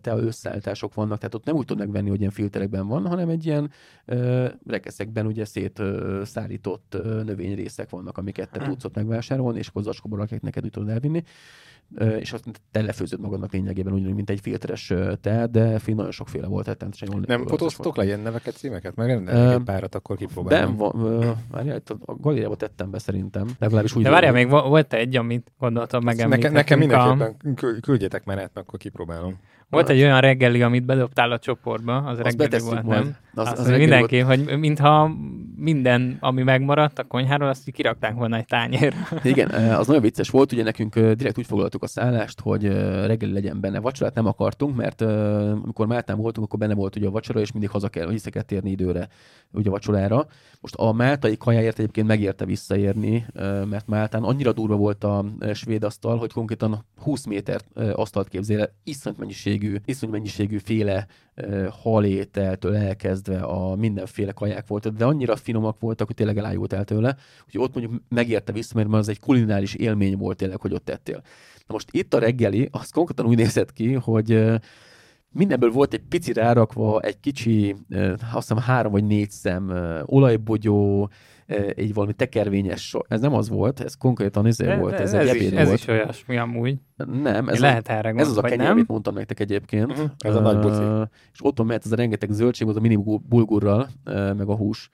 tea 0.00 0.18
összeállítások 0.18 0.94
vannak, 0.94 1.18
tehát 1.18 1.34
ott 1.34 1.44
nem 1.44 1.56
úgy 1.56 1.64
tudod 1.64 1.84
megvenni, 1.84 2.08
hogy 2.08 2.20
ilyen 2.20 2.30
filterekben 2.30 2.86
van, 2.86 3.06
hanem 3.06 3.28
egy 3.28 3.46
ilyen 3.46 3.70
ö, 4.04 4.48
rekeszekben 4.66 5.26
ugye 5.26 5.44
szét 5.44 5.78
ö, 5.78 7.22
növényrészek 7.24 7.90
vannak, 7.90 8.18
amiket 8.18 8.50
te 8.50 8.64
tudsz 8.64 8.84
ott 8.84 8.94
megvásárolni, 8.94 9.58
és 9.58 9.68
akkor 9.68 9.82
zacskóba 9.82 10.16
rakják 10.16 10.42
neked, 10.42 10.64
úgy 10.64 10.70
tudod 10.70 10.88
elvinni 10.88 11.22
és 12.18 12.32
azt 12.32 12.44
te 12.70 12.82
lefőzöd 12.82 13.20
magadnak 13.20 13.52
lényegében 13.52 13.92
ugyanúgy, 13.92 14.14
mint 14.14 14.30
egy 14.30 14.40
filteres 14.40 14.92
te, 15.20 15.46
de 15.46 15.78
fél 15.78 15.94
nagyon 15.94 16.10
sokféle 16.10 16.46
volt, 16.46 16.64
tehát 16.64 16.98
jól 16.98 17.22
Nem 17.26 17.46
fotóztatok 17.46 17.96
le 17.96 18.04
ilyen 18.04 18.20
neveket, 18.20 18.56
címeket? 18.56 18.94
Meg 18.94 19.24
nem 19.24 19.50
egy 19.50 19.62
párat, 19.62 19.94
akkor 19.94 20.16
kipróbálom. 20.16 20.76
Nem, 20.76 21.34
várjál, 21.50 21.82
a 22.04 22.14
galériába 22.14 22.56
tettem 22.56 22.90
be 22.90 22.98
szerintem. 22.98 23.48
Legalábbis 23.58 23.96
úgy 23.96 24.02
de 24.02 24.10
várjál, 24.10 24.32
még 24.32 24.48
volt 24.62 24.92
egy, 24.92 25.16
amit 25.16 25.52
gondoltam 25.58 26.04
megemlíteni. 26.04 26.54
Nekem, 26.54 26.78
nekem 26.78 26.78
mindenképpen 26.78 27.76
a... 27.76 27.80
küldjetek 27.80 28.24
menet, 28.24 28.56
akkor 28.56 28.78
kipróbálom. 28.78 29.38
Volt 29.70 29.88
egy 29.88 30.02
olyan 30.02 30.20
reggeli, 30.20 30.62
amit 30.62 30.84
bedobtál 30.84 31.30
a 31.30 31.38
csoportba, 31.38 31.96
az 31.96 32.18
Azt 32.18 32.38
reggeli 32.38 32.62
volt, 32.62 32.82
majd. 32.82 33.02
nem? 33.02 33.16
Az, 33.34 33.52
az, 33.52 33.58
az 33.58 33.68
mindenki, 33.68 34.22
volt. 34.22 34.46
hogy 34.46 34.58
mintha 34.58 35.10
minden, 35.56 36.16
ami 36.20 36.42
megmaradt 36.42 36.98
a 36.98 37.04
konyháról, 37.04 37.48
azt 37.48 37.70
kirakták 37.70 38.14
volna 38.14 38.36
egy 38.36 38.44
tányér. 38.44 38.94
Igen, 39.22 39.48
az 39.50 39.86
nagyon 39.86 40.02
vicces 40.02 40.30
volt, 40.30 40.52
ugye 40.52 40.62
nekünk 40.62 40.98
direkt 40.98 41.38
úgy 41.38 41.46
foglaltuk 41.46 41.82
a 41.82 41.86
szállást, 41.86 42.40
hogy 42.40 42.66
reggeli 43.06 43.32
legyen 43.32 43.60
benne. 43.60 43.80
Vacsorát 43.80 44.14
nem 44.14 44.26
akartunk, 44.26 44.76
mert 44.76 45.00
amikor 45.62 45.86
Máltán 45.86 46.16
voltunk, 46.16 46.46
akkor 46.46 46.58
benne 46.58 46.74
volt 46.74 46.96
ugye 46.96 47.06
a 47.06 47.10
vacsora, 47.10 47.40
és 47.40 47.52
mindig 47.52 47.70
haza 47.70 47.88
kell, 47.88 48.06
vissza 48.06 48.30
kell 48.30 48.42
térni 48.42 48.70
időre 48.70 49.08
ugye 49.52 49.68
a 49.68 49.72
vacsorára. 49.72 50.26
Most 50.60 50.74
a 50.74 50.92
máltai 50.92 51.36
kajáért 51.36 51.78
egyébként 51.78 52.06
megérte 52.06 52.44
visszaérni, 52.44 53.26
mert 53.68 53.86
Máltán 53.86 54.22
annyira 54.22 54.52
durva 54.52 54.76
volt 54.76 55.04
a 55.04 55.24
svéd 55.54 55.84
asztal, 55.84 56.18
hogy 56.18 56.32
konkrétan 56.32 56.84
20 56.96 57.26
méter 57.26 57.60
asztalt 57.92 58.28
képzél, 58.28 58.70
iszonyat 58.84 59.18
mennyiségű, 59.56 59.82
iszonyat 59.84 60.14
mennyiségű 60.14 60.58
féle 60.58 61.06
halételtől 61.70 62.76
elkezdve 62.76 63.38
a 63.38 63.76
mindenféle 63.76 64.32
kaják 64.32 64.66
voltak, 64.66 64.94
de 64.94 65.04
annyira 65.04 65.36
finomak 65.36 65.80
voltak, 65.80 66.06
hogy 66.06 66.16
tényleg 66.16 66.38
elájult 66.38 66.84
tőle, 66.84 67.16
hogy 67.50 67.60
ott 67.60 67.74
mondjuk 67.74 68.02
megérte 68.08 68.52
vissza, 68.52 68.72
mert 68.74 68.92
az 68.92 69.08
egy 69.08 69.20
kulináris 69.20 69.74
élmény 69.74 70.16
volt 70.16 70.36
tényleg, 70.36 70.60
hogy 70.60 70.72
ott 70.72 70.84
tettél. 70.84 71.22
Na 71.66 71.74
most 71.74 71.88
itt 71.90 72.14
a 72.14 72.18
reggeli, 72.18 72.68
az 72.70 72.90
konkrétan 72.90 73.26
úgy 73.26 73.36
nézett 73.36 73.72
ki, 73.72 73.92
hogy 73.92 74.44
mindenből 75.30 75.70
volt 75.70 75.94
egy 75.94 76.02
pici 76.08 76.32
rárakva, 76.32 77.00
egy 77.00 77.20
kicsi, 77.20 77.76
azt 78.32 78.48
hiszem 78.48 78.58
három 78.58 78.92
vagy 78.92 79.04
négy 79.04 79.30
szem 79.30 79.72
olajbogyó, 80.04 81.10
egy 81.76 81.94
valami 81.94 82.12
tekervényes 82.12 82.88
sor. 82.88 83.04
Ez 83.08 83.20
nem 83.20 83.34
az 83.34 83.48
volt, 83.48 83.80
ez 83.80 83.94
konkrétan 83.94 84.46
izé 84.46 84.66
ez 84.66 84.78
volt, 84.78 84.94
ez, 84.94 85.12
ez 85.12 85.28
egy 85.28 85.28
ebéd 85.28 85.42
is, 85.42 85.50
volt. 85.50 85.66
Ez 85.66 85.72
is 85.72 85.86
olyasmi 85.86 86.36
amúgy. 86.36 86.76
Nem, 87.22 87.48
ez, 87.48 87.58
lehet 87.58 87.88
erre 87.88 88.12
ez 88.16 88.28
az 88.28 88.36
a 88.38 88.42
kenyér, 88.42 88.68
amit 88.68 88.88
mondtam 88.88 89.14
nektek 89.14 89.40
egyébként. 89.40 89.90
Uh-huh. 89.90 90.10
Ez 90.18 90.34
a 90.34 90.40
nagy 90.40 90.58
buci. 90.58 90.82
És 91.32 91.38
ott 91.42 91.58
van, 91.58 91.66
mert 91.66 91.84
ez 91.84 91.92
a 91.92 91.96
rengeteg 91.96 92.30
zöldség, 92.30 92.68
az 92.68 92.76
a 92.76 92.80
mini 92.80 92.96
bulgurral, 93.28 93.88
meg 94.04 94.48
a 94.48 94.56
hús 94.56 94.90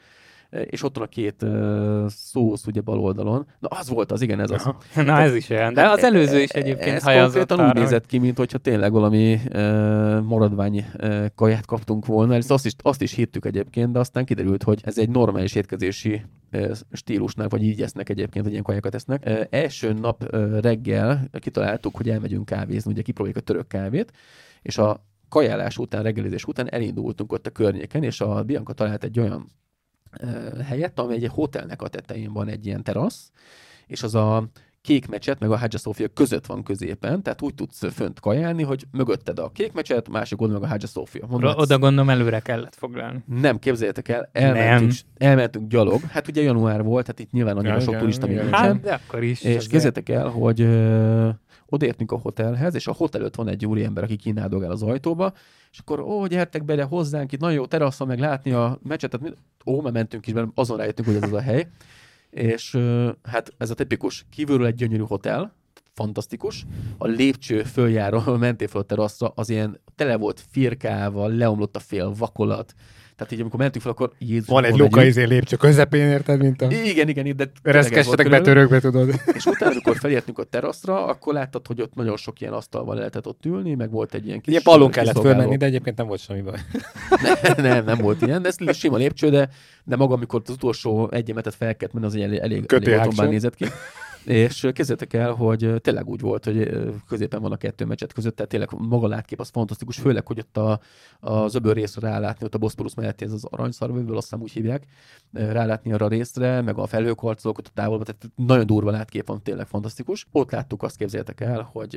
és 0.52 0.82
ott 0.82 0.96
van 0.96 1.04
a 1.04 1.08
két 1.08 1.42
uh, 1.42 2.08
szósz 2.08 2.66
ugye 2.66 2.80
bal 2.80 2.98
oldalon. 2.98 3.46
Na 3.58 3.68
az 3.68 3.88
volt 3.88 4.12
az, 4.12 4.20
igen, 4.20 4.40
ez 4.40 4.50
az. 4.50 4.68
Na 5.04 5.20
ez 5.20 5.34
is 5.34 5.50
olyan, 5.50 5.74
de 5.74 5.88
az 5.88 6.04
előző 6.04 6.40
is 6.40 6.50
egyébként 6.50 6.96
ez 6.96 7.02
konkrétan 7.02 7.68
úgy 7.68 7.74
nézett 7.74 8.06
ki, 8.06 8.18
mint 8.18 8.38
hogyha 8.38 8.58
tényleg 8.58 8.92
valami 8.92 9.32
uh, 9.34 10.20
maradvány 10.20 10.86
uh, 10.98 11.26
kaját 11.34 11.66
kaptunk 11.66 12.06
volna. 12.06 12.34
Ezt 12.34 12.50
azt 12.50 12.66
is, 12.66 12.72
azt 12.82 13.02
is 13.02 13.12
hittük 13.12 13.44
egyébként, 13.44 13.92
de 13.92 13.98
aztán 13.98 14.24
kiderült, 14.24 14.62
hogy 14.62 14.80
ez 14.84 14.98
egy 14.98 15.08
normális 15.08 15.54
étkezési 15.54 16.22
stílusnak, 16.92 17.50
vagy 17.50 17.62
így 17.62 17.82
esznek 17.82 18.08
egyébként, 18.08 18.44
hogy 18.44 18.52
ilyen 18.52 18.64
kajákat 18.64 18.94
esznek. 18.94 19.22
Uh, 19.26 19.40
első 19.50 19.92
nap 19.92 20.24
uh, 20.32 20.60
reggel 20.60 21.28
kitaláltuk, 21.38 21.96
hogy 21.96 22.08
elmegyünk 22.08 22.44
kávézni, 22.44 22.92
ugye 22.92 23.02
kipróbáljuk 23.02 23.42
a 23.42 23.44
török 23.44 23.68
kávét, 23.68 24.12
és 24.62 24.78
a 24.78 25.04
kajálás 25.28 25.78
után, 25.78 26.02
reggelizés 26.02 26.44
után 26.44 26.70
elindultunk 26.70 27.32
ott 27.32 27.46
a 27.46 27.50
környéken, 27.50 28.02
és 28.02 28.20
a 28.20 28.42
Bianca 28.42 28.72
talált 28.72 29.04
egy 29.04 29.18
olyan 29.18 29.46
helyett, 30.64 30.98
ami 30.98 31.14
egy 31.14 31.26
hotelnek 31.26 31.82
a 31.82 31.88
tetején 31.88 32.32
van 32.32 32.48
egy 32.48 32.66
ilyen 32.66 32.82
terasz, 32.82 33.30
és 33.86 34.02
az 34.02 34.14
a 34.14 34.48
kék 34.82 35.08
mecset, 35.08 35.40
meg 35.40 35.50
a 35.50 35.56
Hagia 35.56 35.78
Sofia 35.78 36.08
között 36.08 36.46
van 36.46 36.62
középen, 36.62 37.22
tehát 37.22 37.42
úgy 37.42 37.54
tudsz 37.54 37.92
fönt 37.92 38.20
kajálni, 38.20 38.62
hogy 38.62 38.84
mögötted 38.90 39.38
a 39.38 39.50
kék 39.54 39.72
mecset, 39.72 40.08
másik 40.08 40.40
oldalon 40.40 40.62
meg 40.62 40.70
a 40.70 40.72
Hagia 40.72 40.88
Sofia. 40.88 41.26
Mondom, 41.26 41.52
Oda 41.56 41.78
gondolom 41.78 42.10
előre 42.10 42.40
kellett 42.40 42.74
foglalni. 42.74 43.22
Nem, 43.26 43.58
képzeljétek 43.58 44.08
el, 44.08 44.28
elmentünk, 44.32 44.92
nem. 45.18 45.30
elmentünk 45.30 45.68
gyalog. 45.68 46.00
Hát 46.00 46.28
ugye 46.28 46.42
január 46.42 46.82
volt, 46.82 47.06
hát 47.06 47.18
itt 47.18 47.30
nyilván 47.30 47.56
annyira 47.56 47.74
ja, 47.74 47.80
sok 47.80 47.88
igen, 47.88 48.00
turista 48.00 48.26
még 48.26 48.36
nincsen. 48.36 48.60
Hát, 48.60 48.80
de 48.80 49.00
akkor 49.06 49.22
is. 49.22 49.42
És 49.42 49.66
képzeljétek 49.66 50.08
el, 50.08 50.28
hogy 50.28 50.60
ö, 50.60 51.28
odaértünk 51.72 52.12
a 52.12 52.16
hotelhez, 52.16 52.74
és 52.74 52.86
a 52.86 52.92
hotel 52.92 53.20
előtt 53.20 53.34
van 53.34 53.48
egy 53.48 53.66
úriember, 53.66 54.04
aki 54.04 54.16
kínáldogál 54.16 54.70
az 54.70 54.82
ajtóba, 54.82 55.32
és 55.70 55.78
akkor 55.78 56.00
ó, 56.00 56.26
gyertek 56.26 56.64
bele 56.64 56.82
hozzánk, 56.82 57.32
itt 57.32 57.40
nagyon 57.40 57.56
jó 57.56 57.66
teraszon 57.66 58.06
meg 58.06 58.18
látni 58.18 58.52
a 58.52 58.78
meccset, 58.82 59.10
tehát 59.10 59.36
ó, 59.66 59.80
mert 59.80 59.94
mentünk 59.94 60.26
is, 60.26 60.32
mert 60.32 60.48
azon 60.54 60.76
rájöttünk, 60.76 61.08
hogy 61.08 61.16
ez 61.16 61.22
az 61.22 61.32
a 61.32 61.40
hely. 61.40 61.68
És 62.30 62.78
hát 63.22 63.54
ez 63.58 63.70
a 63.70 63.74
tipikus, 63.74 64.26
kívülről 64.30 64.66
egy 64.66 64.74
gyönyörű 64.74 65.02
hotel, 65.02 65.54
fantasztikus. 65.94 66.66
A 66.98 67.06
lépcső 67.06 67.62
följáró, 67.62 68.36
mentél 68.36 68.68
fel 68.68 68.80
a 68.80 68.84
teraszra, 68.84 69.32
az 69.34 69.48
ilyen 69.48 69.80
tele 69.94 70.16
volt 70.16 70.44
firkával, 70.50 71.30
leomlott 71.30 71.76
a 71.76 71.80
fél 71.80 72.12
vakolat, 72.18 72.74
tehát 73.16 73.32
így, 73.32 73.40
amikor 73.40 73.58
mentünk 73.58 73.84
fel, 73.84 73.92
akkor 73.92 74.12
Jézus. 74.18 74.46
Van 74.46 74.64
egy 74.64 74.76
luka 74.76 75.04
izé 75.04 75.24
lépcső 75.24 75.56
közepén, 75.56 76.06
érted, 76.06 76.40
mint 76.40 76.62
a... 76.62 76.70
Igen, 76.70 77.08
igen, 77.08 77.36
de... 77.36 77.50
Ereszkedjetek 77.62 78.30
be 78.30 78.40
törökbe, 78.40 78.80
tudod. 78.80 79.08
És 79.32 79.46
utána, 79.46 79.70
amikor 79.70 79.96
felértünk 79.96 80.38
a 80.38 80.44
teraszra, 80.44 81.06
akkor 81.06 81.34
láttad, 81.34 81.66
hogy 81.66 81.80
ott 81.80 81.94
nagyon 81.94 82.16
sok 82.16 82.40
ilyen 82.40 82.52
asztalval 82.52 82.94
lehetett 82.94 83.26
ott 83.26 83.44
ülni, 83.44 83.74
meg 83.74 83.90
volt 83.90 84.14
egy 84.14 84.26
ilyen 84.26 84.40
kis... 84.40 84.50
Ilyen 84.50 84.62
pallon 84.62 84.90
kellett 84.90 85.18
fölmenni, 85.18 85.56
de 85.56 85.66
egyébként 85.66 85.96
nem 85.96 86.06
volt 86.06 86.20
semmi 86.20 86.40
baj. 86.40 86.58
nem, 87.22 87.54
nem, 87.56 87.84
nem 87.84 87.98
volt 87.98 88.22
ilyen, 88.22 88.42
de 88.42 88.50
ez 88.66 88.76
sima 88.76 88.96
lépcső, 88.96 89.30
de, 89.30 89.48
de 89.84 89.96
maga, 89.96 90.14
amikor 90.14 90.40
az 90.44 90.54
utolsó 90.54 91.08
egy 91.10 91.30
emetet 91.30 91.54
fel 91.54 91.76
kellett 91.76 91.94
menni, 91.94 92.06
az 92.06 92.14
egy 92.14 92.22
elég, 92.22 92.38
elég, 92.38 92.72
elég 92.72 93.28
nézett 93.28 93.54
ki. 93.54 93.64
És 94.24 94.68
kezdetek 94.72 95.12
el, 95.12 95.32
hogy 95.32 95.74
tényleg 95.80 96.08
úgy 96.08 96.20
volt, 96.20 96.44
hogy 96.44 96.70
középen 97.08 97.40
van 97.40 97.52
a 97.52 97.56
kettő 97.56 97.84
meccset 97.84 98.12
között, 98.12 98.36
tehát 98.36 98.50
tényleg 98.50 98.68
maga 98.78 99.06
látkép 99.06 99.40
az 99.40 99.48
fantasztikus, 99.48 99.96
főleg, 99.96 100.26
hogy 100.26 100.38
ott 100.38 100.56
a, 100.56 100.80
az 101.20 101.54
öböl 101.54 101.74
részre 101.74 102.08
rálátni, 102.08 102.44
ott 102.44 102.54
a 102.54 102.58
Bosporus 102.58 102.94
mellett 102.94 103.22
ez 103.22 103.32
az 103.32 103.44
aranyszarvőből, 103.44 104.16
azt 104.16 104.28
hiszem 104.28 104.42
úgy 104.42 104.52
hívják, 104.52 104.86
rálátni 105.32 105.92
arra 105.92 106.04
a 106.04 106.08
részre, 106.08 106.60
meg 106.60 106.78
a 106.78 106.86
felhőkarcolók 106.86 107.58
ott 107.58 107.66
a 107.66 107.70
távolban, 107.74 108.06
tehát 108.06 108.48
nagyon 108.48 108.66
durva 108.66 108.90
látkép 108.90 109.26
van, 109.26 109.42
tényleg 109.42 109.66
fantasztikus. 109.66 110.26
Ott 110.32 110.50
láttuk, 110.50 110.82
azt 110.82 110.96
képzeljétek 110.96 111.40
el, 111.40 111.68
hogy 111.72 111.96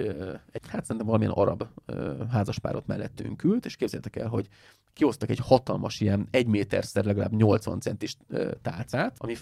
egy, 0.51 0.61
hát 0.67 0.81
szerintem 0.81 1.05
valamilyen 1.05 1.33
arab 1.33 1.63
házaspárot 2.31 2.87
mellettünk 2.87 3.43
ült, 3.43 3.65
és 3.65 3.75
képzeljétek 3.75 4.15
el, 4.15 4.27
hogy 4.27 4.47
kihoztak 4.95 5.29
egy 5.29 5.39
hatalmas 5.39 5.99
ilyen 5.99 6.27
egy 6.31 6.47
méterszer 6.47 7.05
legalább 7.05 7.35
80 7.35 7.79
centis 7.79 8.17
tálcát, 8.61 9.15
ami 9.17 9.35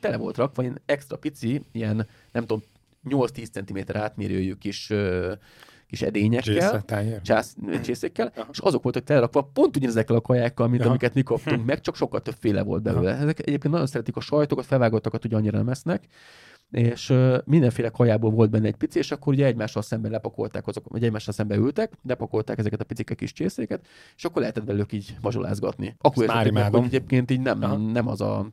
tele 0.00 0.16
volt 0.16 0.36
rakva, 0.36 0.62
ilyen 0.62 0.80
extra 0.86 1.16
pici, 1.16 1.64
ilyen 1.72 2.06
nem 2.32 2.46
tudom, 2.46 2.62
8-10 3.08 3.50
cm 3.50 3.98
átmérőjű 3.98 4.54
kis 4.54 4.92
kis 5.90 6.02
edényekkel, 6.02 6.84
csász, 7.22 7.56
csészékkel, 7.82 8.32
és 8.52 8.58
azok 8.58 8.82
voltak 8.82 9.04
telerakva 9.04 9.42
pont 9.42 9.76
ugyanezekkel 9.76 10.16
a 10.16 10.20
kajákkal, 10.20 10.68
mint 10.68 10.80
Aha. 10.80 10.90
amiket 10.90 11.14
mi 11.14 11.22
kaptunk 11.22 11.64
meg, 11.64 11.80
csak 11.80 11.96
sokkal 11.96 12.20
többféle 12.20 12.62
volt 12.62 12.82
belőle. 12.82 13.12
Aha. 13.12 13.22
Ezek 13.22 13.38
egyébként 13.38 13.72
nagyon 13.72 13.86
szeretik 13.86 14.16
a 14.16 14.20
sajtokat, 14.20 14.66
felvágottakat 14.66 15.24
ugye 15.24 15.36
annyira 15.36 15.58
nem 15.58 15.68
esznek, 15.68 16.06
és 16.70 17.14
mindenféle 17.44 17.88
kajából 17.88 18.30
volt 18.30 18.50
benne 18.50 18.66
egy 18.66 18.76
pici, 18.76 18.98
és 18.98 19.10
akkor 19.10 19.32
ugye 19.32 19.46
egymással 19.46 19.82
szemben 19.82 20.10
lepakolták 20.10 20.66
azok, 20.66 20.88
vagy 20.88 21.04
egymással 21.04 21.34
szemben 21.34 21.58
ültek, 21.58 21.92
lepakolták 22.06 22.58
ezeket 22.58 22.80
a 22.80 22.84
picike 22.84 23.14
kis 23.14 23.32
csészéket, 23.32 23.86
és 24.16 24.24
akkor 24.24 24.40
lehetett 24.40 24.64
belőlük 24.64 24.92
így 24.92 25.16
mazsolázgatni. 25.20 25.96
Akkor 25.98 26.22
értették, 26.22 26.64
hogy 26.64 26.84
egyébként 26.84 27.30
így 27.30 27.40
nem, 27.40 27.82
nem 27.82 28.08
az 28.08 28.20
a 28.20 28.46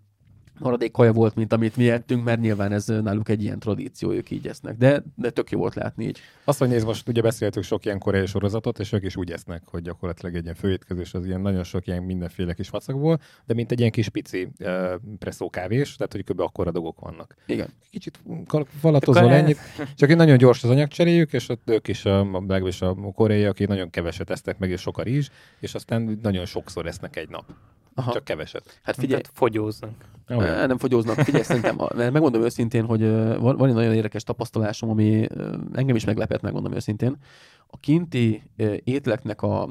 maradék 0.60 0.92
kaja 0.92 1.14
volt, 1.14 1.36
mint 1.36 1.54
amit 1.54 1.76
mi 1.76 1.90
ettünk, 1.90 2.24
mert 2.24 2.40
nyilván 2.40 2.72
ez 2.72 2.86
náluk 2.86 3.30
egy 3.30 3.44
ilyen 3.44 3.60
tradíció, 3.60 4.12
ők 4.12 4.30
így 4.32 4.48
esznek. 4.48 4.78
De, 4.78 5.04
de 5.16 5.30
tök 5.30 5.52
jó 5.52 5.60
volt 5.60 5.76
látni 5.76 6.06
így. 6.06 6.20
Azt, 6.44 6.60
hogy 6.60 6.70
nézd, 6.70 6.86
most 6.86 7.08
ugye 7.08 7.22
beszéltük 7.22 7.64
sok 7.64 7.86
ilyen 7.86 8.00
koreai 8.00 8.26
sorozatot, 8.26 8.80
és 8.80 8.92
ők 8.92 9.04
is 9.04 9.16
úgy 9.16 9.32
esznek, 9.32 9.62
hogy 9.66 9.82
gyakorlatilag 9.82 10.36
egy 10.36 10.44
ilyen 10.44 10.56
főétkezés 10.56 11.14
az 11.14 11.26
ilyen 11.26 11.42
nagyon 11.42 11.64
sok 11.64 11.88
ilyen 11.88 12.04
mindenféle 12.04 12.54
kis 12.54 12.68
facakból, 12.68 13.20
de 13.46 13.54
mint 13.54 13.72
egy 13.72 13.80
ilyen 13.80 13.92
kis 13.92 14.10
pici 14.10 14.50
uh, 14.60 14.94
presszó 15.20 15.50
kávés, 15.50 15.96
tehát 15.96 16.12
hogy 16.12 16.24
kb. 16.24 16.40
akkora 16.40 16.72
dolgok 16.72 17.00
vannak. 17.00 17.36
Igen. 17.46 17.68
Kicsit 17.90 18.20
falatozol 18.80 19.32
ennyit, 19.32 19.60
csak 19.96 20.10
egy 20.10 20.16
nagyon 20.16 20.38
gyors 20.38 20.64
az 20.64 20.70
anyagcseréjük, 20.70 21.34
és 21.34 21.50
ott 21.50 21.70
ők 21.70 21.88
is, 21.88 22.06
a, 22.06 22.24
legalábbis 22.32 22.82
a 22.82 22.96
koreaiak, 23.16 23.50
akik 23.50 23.68
nagyon 23.68 23.90
keveset 23.90 24.30
esznek 24.30 24.58
meg, 24.58 24.70
és 24.70 24.82
sok 24.82 24.98
a 24.98 25.02
rizs, 25.02 25.30
és 25.60 25.74
aztán 25.74 26.20
nagyon 26.22 26.46
sokszor 26.46 26.86
esznek 26.86 27.16
egy 27.16 27.30
nap. 27.30 27.46
Aha. 27.98 28.12
Csak 28.12 28.24
keveset. 28.24 28.80
Hát 28.84 28.96
figyelj, 28.96 29.22
Tehát 29.22 29.38
fogyóznak. 29.38 29.92
Oh, 30.30 30.66
nem 30.68 30.78
fogyóznak. 30.78 31.16
Figyelj, 31.20 31.44
szerintem, 31.44 31.76
mert 31.96 32.12
megmondom 32.12 32.42
őszintén, 32.42 32.86
hogy 32.86 33.02
van, 33.40 33.58
van 33.58 33.68
egy 33.68 33.74
nagyon 33.74 33.94
érdekes 33.94 34.24
tapasztalásom, 34.24 34.90
ami 34.90 35.28
engem 35.74 35.96
is 35.96 36.06
meglepett, 36.06 36.42
megmondom 36.42 36.74
őszintén 36.74 37.18
a 37.70 37.80
kinti 37.80 38.44
étleknek 38.84 39.42
a 39.42 39.70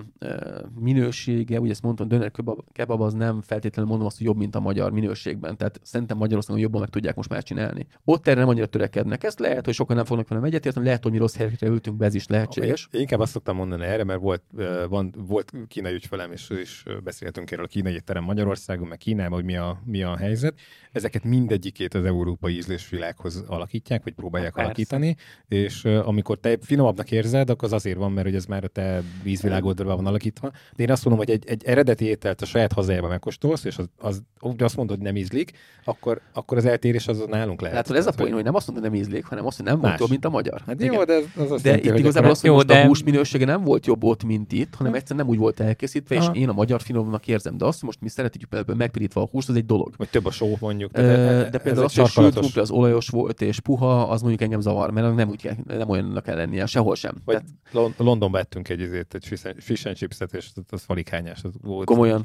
minősége, 0.81 1.61
ugye 1.61 1.71
ezt 1.71 1.83
mondtam, 1.83 2.09
döner 2.09 2.31
kebab 2.73 3.01
az 3.01 3.13
nem 3.13 3.43
feltétlenül 3.43 3.91
mondom 3.91 4.07
azt, 4.07 4.17
hogy 4.17 4.27
jobb, 4.27 4.37
mint 4.37 4.55
a 4.55 4.61
magyar 4.61 4.93
minőségben. 4.93 5.57
Tehát 5.57 5.81
szerintem 5.83 6.17
Magyarországon 6.17 6.63
jobban 6.63 6.81
meg 6.81 6.89
tudják 6.89 7.17
most 7.17 7.29
már 7.29 7.43
csinálni. 7.43 7.87
Ott 8.05 8.27
erre 8.27 8.41
nem 8.41 8.49
annyira 8.49 8.67
törekednek. 8.67 9.25
Ezt 9.25 9.39
lehet, 9.39 9.65
hogy 9.65 9.75
sokan 9.75 9.97
nem 9.97 10.05
fognak 10.05 10.29
velem 10.29 10.45
egyetérteni, 10.45 10.85
lehet, 10.85 11.03
hogy 11.03 11.13
mi 11.13 11.19
rossz 11.19 11.37
helyre 11.37 11.67
ültünk 11.67 11.97
be, 11.97 12.05
ez 12.05 12.15
is 12.15 12.27
lehetséges. 12.27 12.89
Én 12.93 13.01
inkább 13.01 13.21
azt 13.21 13.33
szoktam 13.33 13.57
mondani 13.57 13.85
erre, 13.85 14.05
mert 14.05 14.21
volt, 14.21 14.43
van, 14.89 15.15
volt 15.27 15.53
kínai 15.69 15.95
ügyfelem, 15.95 16.33
és, 16.33 16.51
és 16.51 16.83
beszéltünk 17.05 17.51
erről 17.51 17.65
a 17.65 17.69
kínai 17.69 17.93
étterem 17.93 18.25
Magyarországon, 18.25 18.89
meg 18.89 18.99
Kínában, 18.99 19.33
hogy 19.33 19.45
mi 19.45 19.57
a, 19.57 19.83
mi 19.85 20.03
a 20.03 20.17
helyzet. 20.17 20.59
Ezeket 20.93 21.25
mindegyikét 21.25 21.95
az 21.95 22.05
európai 22.05 22.57
ízlésvilághoz 22.57 23.45
alakítják, 23.47 24.05
vagy 24.05 24.15
próbálják 24.15 24.53
Persze. 24.53 24.67
alakítani, 24.67 25.17
és 25.49 25.85
amikor 25.85 26.39
te 26.39 26.59
finomabbnak 26.61 27.11
érzed, 27.11 27.51
akkor 27.51 27.65
az 27.65 27.73
azért 27.87 28.01
van, 28.01 28.13
mert 28.13 28.27
hogy 28.27 28.37
ez 28.37 28.45
már 28.45 28.65
a 28.65 28.69
te 28.69 29.03
vízvilágodra 29.23 29.97
van 29.97 30.07
alakítva. 30.07 30.51
De 30.77 30.83
én 30.83 30.91
azt 30.91 31.05
mondom, 31.05 31.25
hogy 31.27 31.35
egy, 31.35 31.45
egy 31.47 31.65
eredeti 31.65 32.05
ételt 32.05 32.43
a 32.43 32.47
saját 32.47 32.73
hazájában 32.73 33.11
megkóstolsz, 33.11 33.65
és 33.65 33.79
az, 33.79 33.89
az, 33.99 34.23
az 34.39 34.55
azt 34.59 34.77
mondod, 34.77 34.97
hogy 34.97 35.05
nem 35.05 35.17
ízlik, 35.17 35.53
akkor, 35.85 36.21
akkor 36.33 36.57
az 36.57 36.65
eltérés 36.65 37.09
az 37.09 37.25
nálunk 37.29 37.61
lehet. 37.61 37.77
Hát 37.77 37.91
ez 37.91 38.07
a 38.07 38.13
poén, 38.13 38.33
hogy 38.33 38.45
nem 38.45 38.55
azt 38.55 38.67
mondod, 38.67 38.85
hogy 38.85 38.95
nem 38.95 39.03
ízlik, 39.03 39.25
hanem 39.25 39.47
azt, 39.47 39.57
hogy 39.57 39.67
nem 39.67 39.81
volt 39.81 39.99
jobb, 39.99 40.11
mint 40.11 40.25
a 40.25 40.29
magyar. 40.31 40.63
Hát 40.67 40.83
jó, 40.83 41.05
de, 41.05 41.19
az 41.37 41.51
azt 41.51 41.63
de 41.63 41.69
jelenti, 41.69 41.89
itt 41.89 41.99
igazából 41.99 42.31
az, 42.31 42.41
hogy 42.41 42.51
jó, 42.51 42.63
de... 42.63 42.81
a 42.81 42.87
hús 42.87 43.03
minősége 43.03 43.45
nem 43.45 43.63
volt 43.63 43.87
jobb 43.87 44.05
ott, 44.05 44.25
mint 44.25 44.53
itt, 44.53 44.75
hanem 44.75 44.95
egyszerűen 44.95 45.27
nem 45.27 45.35
úgy 45.35 45.41
volt 45.41 45.61
elkészítve, 45.61 46.15
és 46.15 46.25
én 46.33 46.49
a 46.49 46.53
magyar 46.53 46.81
finomnak 46.81 47.29
érzem. 47.29 47.57
De 47.57 47.65
azt, 47.65 47.79
hogy 47.79 47.89
most 47.89 48.01
mi 48.01 48.09
szeretjük 48.09 48.49
például 48.49 48.79
megpirítva 48.79 49.21
a 49.23 49.29
húst, 49.31 49.49
az 49.49 49.57
egy 49.57 49.67
dolog. 49.67 49.95
Vagy 49.97 50.09
több 50.09 50.27
a 50.27 50.31
só 50.31 50.57
mondjuk. 50.61 50.93
De, 50.93 51.03
de, 51.03 51.49
de 51.51 51.59
például 51.59 51.85
az, 51.85 52.15
hogy 52.15 52.53
az 52.55 52.71
olajos 52.71 53.09
volt 53.09 53.41
és 53.41 53.61
puha, 53.61 54.03
az 54.09 54.21
mondjuk 54.21 54.43
engem 54.43 54.61
zavar, 54.61 54.91
mert 54.91 55.15
nem, 55.15 55.29
úgy 55.29 55.43
kell, 55.43 55.55
nem 55.67 55.89
olyannak 55.89 56.23
kell 56.23 56.37
lennie, 56.37 56.67
sehol 56.67 56.95
sem. 56.95 57.15
Vagy 57.25 57.35
Tehát... 57.35 57.51
Londonba 57.97 58.39
ettünk 58.39 58.69
egy, 58.69 58.81
izét, 58.81 59.15
egy 59.15 59.27
fish 59.59 59.87
and 59.87 59.97
chipset, 59.97 60.35
és 60.35 60.51
az 60.71 60.83
falikányás 60.83 61.43
volt. 61.63 61.87
Komolyan. 61.87 62.25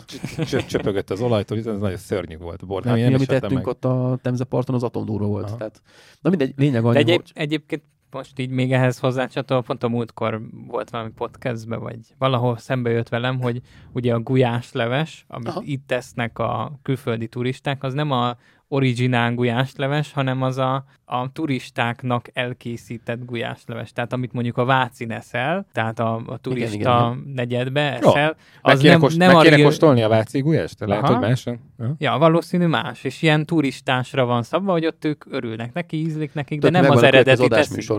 Csöpögött 0.68 1.10
az 1.10 1.22
olajtól, 1.22 1.58
ez 1.58 1.66
nagyon 1.66 1.98
szörnyű 1.98 2.38
volt. 2.38 2.66
Bor, 2.66 2.84
hát, 2.84 2.96
mi, 2.96 3.04
amit 3.14 3.32
ettünk 3.32 3.54
meg. 3.54 3.68
ott 3.68 3.86
a 3.86 4.20
Temzeparton, 4.22 4.76
az 4.76 4.84
atomdúró 4.84 5.28
volt. 5.28 5.58
Tehát, 5.58 5.82
na 6.22 6.30
mindegy, 6.30 6.54
lényeg 6.58 6.86
annyi, 6.86 6.98
egyéb, 6.98 7.16
hogy... 7.16 7.32
egyébként 7.34 7.84
most 8.12 8.40
így 8.40 8.50
még 8.50 8.74
ehhez 8.74 9.00
hozzácsatol, 9.00 9.62
pont 9.62 9.84
a 9.84 9.90
múltkor 9.90 10.42
volt 10.68 10.90
valami 10.90 11.10
podcastben, 11.10 11.80
vagy 11.80 12.00
valahol 12.18 12.58
szembe 12.58 12.90
jött 12.90 13.10
velem, 13.10 13.42
hogy 13.42 13.62
ugye 13.92 14.14
a 14.14 14.20
gulyásleves, 14.20 15.26
amit 15.28 15.48
Aha. 15.48 15.62
itt 15.66 15.88
tesznek 15.88 16.40
a 16.40 16.80
külföldi 16.82 17.28
turisták, 17.28 17.84
az 17.84 17.94
nem 17.94 18.12
a 18.12 18.38
originál 18.74 19.34
gulyásleves, 19.34 20.14
hanem 20.14 20.42
az 20.42 20.58
a, 20.58 20.86
a 21.06 21.32
turistáknak 21.32 22.30
elkészített 22.34 23.26
gulyásleves. 23.26 23.92
Tehát 23.92 24.14
amit 24.14 24.34
mondjuk 24.34 24.58
a 24.58 24.66
Váci 24.66 25.06
eszel, 25.10 25.66
tehát 25.72 26.00
a, 26.00 26.22
a 26.26 26.38
turista 26.38 26.76
igen, 26.76 26.92
igen, 26.92 27.20
igen. 27.22 27.34
negyedbe 27.36 27.82
eszel, 27.98 28.36
az 28.62 28.82
meg 28.82 28.92
nem, 28.92 29.00
kost, 29.00 29.18
nem 29.18 29.36
meg 29.36 29.54
a... 29.54 29.64
kóstolni 29.64 30.02
a 30.02 30.08
Váci 30.08 30.40
gulyást? 30.40 30.80
Lehet, 30.80 31.08
hogy 31.08 31.20
máson? 31.20 31.60
Ja. 31.80 31.96
ja, 31.98 32.18
valószínű 32.18 32.66
más. 32.66 33.04
És 33.04 33.22
ilyen 33.22 33.46
turistásra 33.46 34.26
van 34.26 34.44
szabva, 34.44 34.72
hogy 34.72 34.86
ott 34.86 35.06
ők 35.06 35.26
örülnek 35.30 35.74
neki, 35.74 35.98
ízlik 35.98 36.34
nekik, 36.34 36.60
de, 36.60 36.70
de 36.70 36.82
nem 36.82 36.92
az 36.92 37.04
eredeti 37.04 37.48
teszik. 37.48 37.92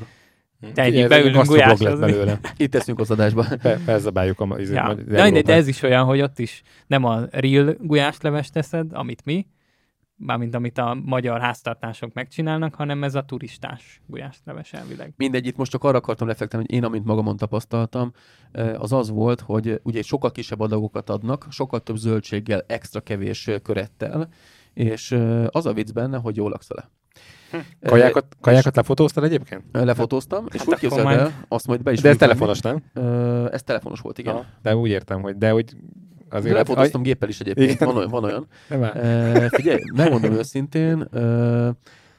Te 0.75 0.83
egyik 0.83 1.09
beülünk 1.09 1.47
gulyáshozni. 1.47 2.15
Itt 2.57 2.71
teszünk 2.71 2.99
az 2.99 3.11
adásba. 3.11 3.47
Be, 3.63 3.77
felzabáljuk 3.77 4.41
a 4.41 4.59
izé, 4.59 4.75
ja. 4.75 4.95
De, 4.95 5.43
de 5.43 5.55
ez 5.55 5.69
is 5.69 5.83
olyan, 5.83 6.05
hogy 6.05 6.21
ott 6.21 6.39
is 6.39 6.63
nem 6.87 7.05
a 7.05 7.21
real 7.31 7.77
gulyásleves 7.81 8.51
teszed, 8.51 8.93
amit 8.93 9.25
mi, 9.25 9.47
mármint 10.17 10.55
amit 10.55 10.79
a 10.79 10.97
magyar 11.05 11.41
háztartások 11.41 12.13
megcsinálnak, 12.13 12.75
hanem 12.75 13.05
ez 13.05 13.15
a 13.15 13.25
turistás 13.25 14.01
gulyásleves 14.07 14.73
elvileg. 14.73 15.13
Mindegy, 15.17 15.47
itt 15.47 15.57
most 15.57 15.71
csak 15.71 15.85
arra 15.85 15.97
akartam 15.97 16.27
reflektálni, 16.27 16.67
hogy 16.69 16.77
én, 16.77 16.85
amint 16.85 17.05
magamon 17.05 17.37
tapasztaltam, 17.37 18.13
az 18.77 18.93
az 18.93 19.11
volt, 19.11 19.41
hogy 19.41 19.81
ugye 19.83 20.03
sokkal 20.03 20.33
kisebb 20.33 20.61
adagokat 20.61 21.11
adnak, 21.11 21.47
sokkal 21.51 21.81
több 21.81 21.97
zöldséggel, 21.97 22.65
extra 22.67 23.01
kevés 23.01 23.51
körettel, 23.63 24.29
és 24.75 25.17
az 25.47 25.67
a 25.67 25.73
vicc 25.73 25.93
benne, 25.93 26.19
hogy 26.19 26.37
jól 26.37 26.51
laksz 26.51 26.69
vele. 26.69 26.91
Kajákat, 27.85 28.37
kajákat 28.41 28.77
lefotóztad 28.77 29.25
egyébként? 29.25 29.63
Lefotóztam, 29.73 30.47
és 30.53 30.59
hát 30.59 30.69
úgy 30.69 30.79
képzeld 30.79 31.07
el, 31.07 31.33
azt 31.49 31.67
majd 31.67 31.83
be 31.83 31.93
is 31.93 32.01
De 32.01 32.09
ez 32.09 32.17
telefonos, 32.17 32.61
nem? 32.61 32.83
Ez 33.51 33.63
telefonos 33.63 34.01
volt, 34.01 34.19
igen. 34.19 34.35
Ha, 34.35 34.45
de 34.63 34.77
úgy 34.77 34.91
értem, 34.91 35.21
hogy 35.21 35.37
de 35.37 35.51
hogy 35.51 35.77
Azért 36.33 36.55
lefotóztam 36.55 37.01
aj... 37.01 37.07
géppel 37.07 37.29
is 37.29 37.41
egyébként, 37.41 37.79
van, 37.79 37.97
olyan. 37.97 38.11
Van 38.11 38.25
olyan. 38.25 38.47
Uh, 38.71 39.45
figyelj, 39.49 39.81
megmondom 39.95 40.33
őszintén, 40.41 41.09
uh, 41.13 41.69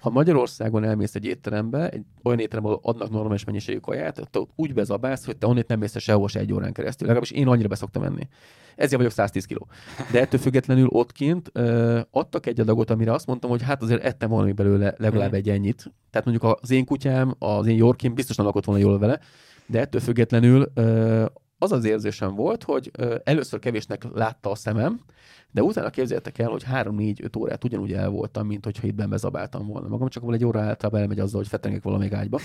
ha 0.04 0.10
Magyarországon 0.10 0.84
elmész 0.84 1.16
egy 1.16 1.26
étterembe, 1.26 1.90
egy 1.90 2.04
olyan 2.24 2.40
étterembe, 2.40 2.70
ahol 2.70 2.82
adnak 2.84 3.10
normális 3.10 3.44
mennyiségű 3.44 3.78
kaját, 3.78 4.20
ott 4.20 4.50
úgy 4.56 4.74
bezabálsz, 4.74 5.26
hogy 5.26 5.38
te 5.38 5.48
onnét 5.48 5.68
nem 5.68 5.80
mész 5.80 6.00
sehol 6.00 6.28
se 6.28 6.40
egy 6.40 6.54
órán 6.54 6.74
keresztül. 6.74 7.08
Legalábbis 7.08 7.32
én 7.38 7.48
annyira 7.48 7.68
beszoktam 7.68 8.02
menni. 8.02 8.28
Ezért 8.76 8.96
vagyok 8.96 9.12
110 9.12 9.46
kiló. 9.46 9.68
De 10.12 10.20
ettől 10.20 10.40
függetlenül 10.40 10.88
ott 10.88 11.12
kint 11.12 11.52
uh, 11.54 12.00
adtak 12.12 12.46
egy 12.46 12.60
adagot, 12.60 12.90
amire 12.90 13.12
azt 13.12 13.28
mondtam, 13.28 13.50
hogy 13.50 13.62
hát 13.62 13.82
azért 13.82 14.04
ettem 14.04 14.30
valami 14.30 14.52
belőle 14.52 14.94
legalább 14.98 15.32
mm. 15.32 15.36
egy 15.36 15.50
ennyit. 15.50 15.92
Tehát 16.12 16.28
mondjuk 16.28 16.58
az 16.62 16.72
én 16.72 16.86
kutyám, 16.86 17.36
az 17.40 17.68
én 17.68 17.76
Yorkim 17.76 18.14
biztos 18.14 18.36
nem 18.36 18.46
lakott 18.46 18.66
volna 18.66 18.82
jól 18.82 19.00
vele, 19.00 19.20
de 19.66 19.80
ettől 19.80 20.02
függetlenül 20.02 20.72
uh, 20.76 21.26
az 21.58 21.72
az 21.72 21.86
érzésem 21.86 22.36
volt, 22.36 22.64
hogy 22.64 22.92
ö, 22.98 23.16
először 23.24 23.60
kevésnek 23.60 24.04
látta 24.14 24.52
a 24.52 24.56
szemem, 24.56 25.00
de 25.54 25.62
utána 25.64 25.90
képzeljétek 25.90 26.38
el, 26.38 26.50
hogy 26.50 26.64
3-4-5 26.74 27.38
órát 27.38 27.64
ugyanúgy 27.64 27.94
el 27.94 28.10
voltam, 28.10 28.48
mint 28.48 28.64
hogyha 28.64 28.88
itt 28.88 29.08
bezabáltam 29.08 29.68
volna 29.68 29.88
magam, 29.88 30.08
csak 30.08 30.24
egy 30.34 30.46
óra 30.46 30.62
általában 30.62 31.02
elmegy 31.02 31.20
azzal, 31.20 31.40
hogy 31.40 31.48
fetengek 31.48 31.84
valamelyik 31.84 32.14
ágyba. 32.14 32.40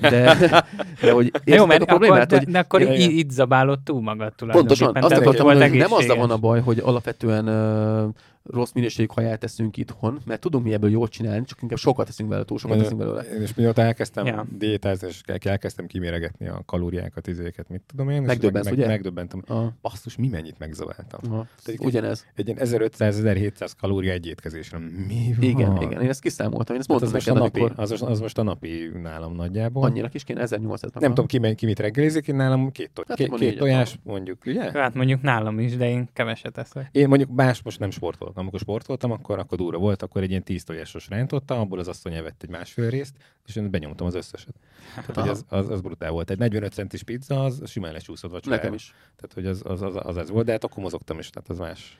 De, 0.00 0.34
de 1.02 1.12
hogy 1.12 1.32
Jó, 1.44 1.66
mert 1.66 1.82
a 1.82 1.84
problémát, 1.84 2.32
akkor, 2.32 2.38
hogy, 2.38 2.52
de, 2.52 2.58
akkor 2.58 2.80
ja, 2.80 2.92
itt 2.92 3.30
zabálod 3.30 3.80
túl 3.80 4.02
magad 4.02 4.34
tulajdonképpen. 4.34 4.88
Pontosan, 4.88 5.10
azt 5.10 5.20
akartam 5.20 5.46
mondani, 5.46 5.76
nem 5.76 5.92
azzal 5.92 6.16
van 6.16 6.30
a 6.30 6.36
baj, 6.36 6.60
hogy 6.60 6.78
alapvetően 6.78 7.48
uh, 7.48 8.14
rossz 8.44 8.72
minőségű 8.72 9.08
haját 9.14 9.38
teszünk 9.38 9.76
itthon, 9.76 10.20
mert 10.24 10.40
tudunk 10.40 10.64
mi 10.64 10.72
ebből 10.72 10.90
jól 10.90 11.08
csinálni, 11.08 11.44
csak 11.44 11.62
inkább 11.62 11.78
sokat 11.78 12.06
teszünk 12.06 12.28
belőle, 12.28 12.46
túl 12.46 12.58
sokat 12.58 12.78
teszünk 12.78 12.98
belőle. 12.98 13.22
És 13.22 13.54
mióta 13.54 13.82
elkezdtem 13.82 14.26
ja. 14.26 14.46
diétázni, 14.58 15.08
és 15.08 15.22
elkezdtem 15.42 15.86
kiméregetni 15.86 16.48
a 16.48 16.62
kalóriákat, 16.66 17.26
izéket, 17.26 17.68
mit 17.68 17.82
tudom 17.86 18.10
én. 18.10 18.22
Megdöbbensz, 18.22 18.64
meg, 18.64 18.74
ugye? 18.74 18.86
Megdöbbentem. 18.86 19.42
Ah. 19.46 19.66
Basszus, 19.82 20.16
mi 20.16 20.28
mennyit 20.28 20.58
megzaváltam. 20.58 21.20
Ah. 21.30 21.46
Ugyanez. 21.78 22.26
Egy 22.34 22.39
ilyen 22.48 22.58
1500-1700 22.60 23.70
kalória 23.80 24.12
egy 24.12 24.26
étkezésre. 24.26 24.78
Mi 24.78 25.34
van? 25.36 25.48
Igen, 25.48 25.82
igen, 25.82 26.02
én 26.02 26.08
ezt 26.08 26.20
kiszámoltam, 26.20 26.74
én 26.74 26.80
ezt 26.80 26.88
mondtam 26.88 27.10
hát 27.10 27.18
az, 27.18 27.26
most 27.26 27.36
a 27.36 27.42
napi, 27.42 27.60
amikor... 27.60 27.82
az, 27.82 28.02
az, 28.02 28.20
most 28.20 28.38
a 28.38 28.42
napi 28.42 28.90
nálam 29.02 29.34
nagyjából. 29.34 29.84
Annyira 29.84 30.08
kis 30.08 30.24
kéne, 30.24 30.40
1800 30.40 31.02
Nem 31.02 31.14
tudom, 31.14 31.26
ki, 31.26 31.54
ki 31.54 31.66
mit 31.66 31.78
reggelizik, 31.78 32.28
én 32.28 32.36
nálam 32.36 32.72
két, 32.72 32.90
to- 32.92 33.08
hát 33.08 33.16
két, 33.16 33.34
két 33.34 33.58
tojás, 33.58 33.98
mondjuk, 34.02 34.46
ugye? 34.46 34.70
Hát 34.72 34.94
mondjuk 34.94 35.22
nálam 35.22 35.58
is, 35.58 35.76
de 35.76 35.88
én 35.88 36.08
keveset 36.12 36.58
eszek. 36.58 36.88
Én 36.92 37.08
mondjuk 37.08 37.30
más 37.30 37.62
most 37.62 37.78
nem 37.78 37.90
sportolok. 37.90 38.36
Amikor 38.36 38.60
sportoltam, 38.60 39.10
akkor, 39.10 39.38
akkor 39.38 39.58
durva 39.58 39.78
volt, 39.78 40.02
akkor 40.02 40.22
egy 40.22 40.30
ilyen 40.30 40.42
tíz 40.42 40.64
tojásos 40.64 41.08
rántottam, 41.08 41.58
abból 41.58 41.78
az 41.78 41.88
asszony 41.88 42.14
evett 42.14 42.42
egy 42.42 42.50
másfél 42.50 42.90
részt, 42.90 43.14
és 43.46 43.56
én 43.56 43.70
benyomtam 43.70 44.06
az 44.06 44.14
összeset. 44.14 44.54
Tehát, 44.94 45.14
hogy 45.14 45.28
az, 45.28 45.44
az, 45.48 45.68
az 45.68 45.80
brutál 45.80 46.10
volt. 46.10 46.30
Egy 46.30 46.38
45 46.38 46.72
centis 46.72 47.02
pizza, 47.02 47.44
az 47.44 47.62
simán 47.66 47.92
lecsúszott 47.92 48.30
vagy 48.30 48.46
Nekem 48.46 48.74
is. 48.74 48.94
Tehát, 49.16 49.32
hogy 49.34 49.46
az, 49.46 49.62
az, 49.64 49.82
az, 49.82 50.06
az, 50.06 50.16
az 50.16 50.30
volt, 50.30 50.46
de 50.46 50.52
hát 50.52 50.64
akkor 50.64 50.82
mozogtam 50.82 51.18
is, 51.18 51.30
tehát 51.30 51.48
az 51.48 51.58
más 51.58 51.98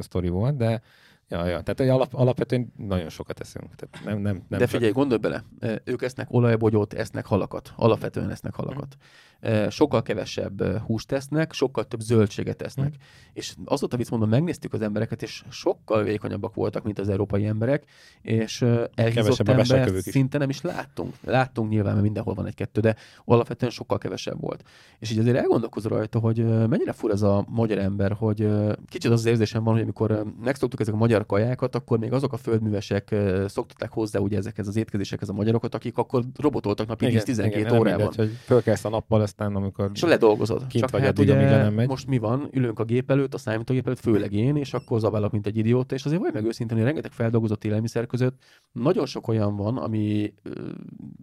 sztori 0.00 0.28
volt, 0.28 0.56
de 0.56 0.82
Ja, 1.28 1.46
ja. 1.46 1.60
Tehát 1.60 1.92
alap, 1.92 2.14
alapvetően 2.14 2.72
nagyon 2.76 3.08
sokat 3.08 3.40
eszünk. 3.40 3.74
Tehát 3.74 4.04
nem, 4.04 4.18
nem, 4.18 4.44
nem 4.48 4.58
De 4.58 4.66
figyelj, 4.66 4.92
csak... 4.92 4.96
gondolj 4.96 5.20
bele, 5.20 5.44
ők 5.84 6.02
esznek 6.02 6.26
olajbogyót, 6.30 6.94
esznek 6.94 7.26
halakat. 7.26 7.72
Alapvetően 7.76 8.30
esznek 8.30 8.54
halakat. 8.54 8.96
Mm. 8.96 9.68
Sokkal 9.68 10.02
kevesebb 10.02 10.78
húst 10.78 11.12
esznek, 11.12 11.52
sokkal 11.52 11.84
több 11.84 12.00
zöldséget 12.00 12.62
esznek. 12.62 12.88
Mm. 12.88 13.00
És 13.32 13.54
azóta 13.64 13.96
visz 13.96 14.08
mondom, 14.08 14.28
megnéztük 14.28 14.72
az 14.72 14.82
embereket, 14.82 15.22
és 15.22 15.44
sokkal 15.50 16.02
vékonyabbak 16.02 16.54
voltak, 16.54 16.84
mint 16.84 16.98
az 16.98 17.08
európai 17.08 17.46
emberek, 17.46 17.84
és 18.22 18.62
elhízott 18.94 19.48
ember 19.48 19.90
szinte 20.00 20.38
nem 20.38 20.48
is 20.48 20.60
láttunk. 20.60 21.14
Láttunk 21.20 21.70
nyilván, 21.70 21.92
mert 21.92 22.04
mindenhol 22.04 22.34
van 22.34 22.46
egy-kettő, 22.46 22.80
de 22.80 22.96
alapvetően 23.24 23.72
sokkal 23.72 23.98
kevesebb 23.98 24.40
volt. 24.40 24.62
És 24.98 25.10
így 25.10 25.18
azért 25.18 25.36
elgondolkozol 25.36 25.96
rajta, 25.96 26.18
hogy 26.18 26.44
mennyire 26.68 26.92
fur 26.92 27.10
ez 27.10 27.22
a 27.22 27.44
magyar 27.48 27.78
ember, 27.78 28.12
hogy 28.12 28.48
kicsit 28.88 29.10
az, 29.10 29.18
az 29.18 29.26
érzésem 29.26 29.64
van, 29.64 29.72
hogy 29.72 29.82
amikor 29.82 30.24
megszoktuk 30.42 30.80
ezek 30.80 30.94
a 30.94 30.96
magyar 30.96 31.13
magyar 31.14 31.26
kajákat, 31.26 31.74
akkor 31.74 31.98
még 31.98 32.12
azok 32.12 32.32
a 32.32 32.36
földművesek 32.36 33.14
szoktatták 33.46 33.92
hozzá 33.92 34.18
ugye 34.18 34.36
ezekhez 34.36 34.68
az 34.68 34.76
étkezésekhez 34.76 35.28
a 35.28 35.32
magyarokat, 35.32 35.74
akik 35.74 35.98
akkor 35.98 36.24
robotoltak 36.36 36.86
napi 36.86 37.06
10-12 37.08 37.78
órában. 37.78 37.82
Mindegy, 37.82 38.16
hogy 38.16 38.30
fölkelsz 38.44 38.84
a 38.84 38.88
nappal, 38.88 39.20
aztán 39.20 39.54
amikor 39.54 39.90
és 39.94 40.00
ledolgozod. 40.00 40.66
Kint 40.66 40.84
Csak 40.84 40.90
vagy 40.90 41.00
hát 41.00 41.10
addig, 41.10 41.28
ugye, 41.28 41.56
nem 41.56 41.74
megy. 41.74 41.88
most 41.88 42.06
mi 42.06 42.18
van? 42.18 42.48
Ülünk 42.52 42.78
a 42.78 42.84
gép 42.84 43.10
előtt, 43.10 43.34
a 43.34 43.38
számítógép 43.38 43.86
előtt, 43.86 44.00
főleg 44.00 44.32
én, 44.32 44.56
és 44.56 44.74
akkor 44.74 45.00
zabálok, 45.00 45.32
mint 45.32 45.46
egy 45.46 45.56
idióta, 45.56 45.94
és 45.94 46.04
azért 46.04 46.20
vagy 46.20 46.32
meg 46.32 46.44
őszintén, 46.44 46.76
hogy 46.76 46.86
rengeteg 46.86 47.12
feldolgozott 47.12 47.64
élelmiszer 47.64 48.06
között 48.06 48.42
nagyon 48.72 49.06
sok 49.06 49.28
olyan 49.28 49.56
van, 49.56 49.76
ami 49.76 50.34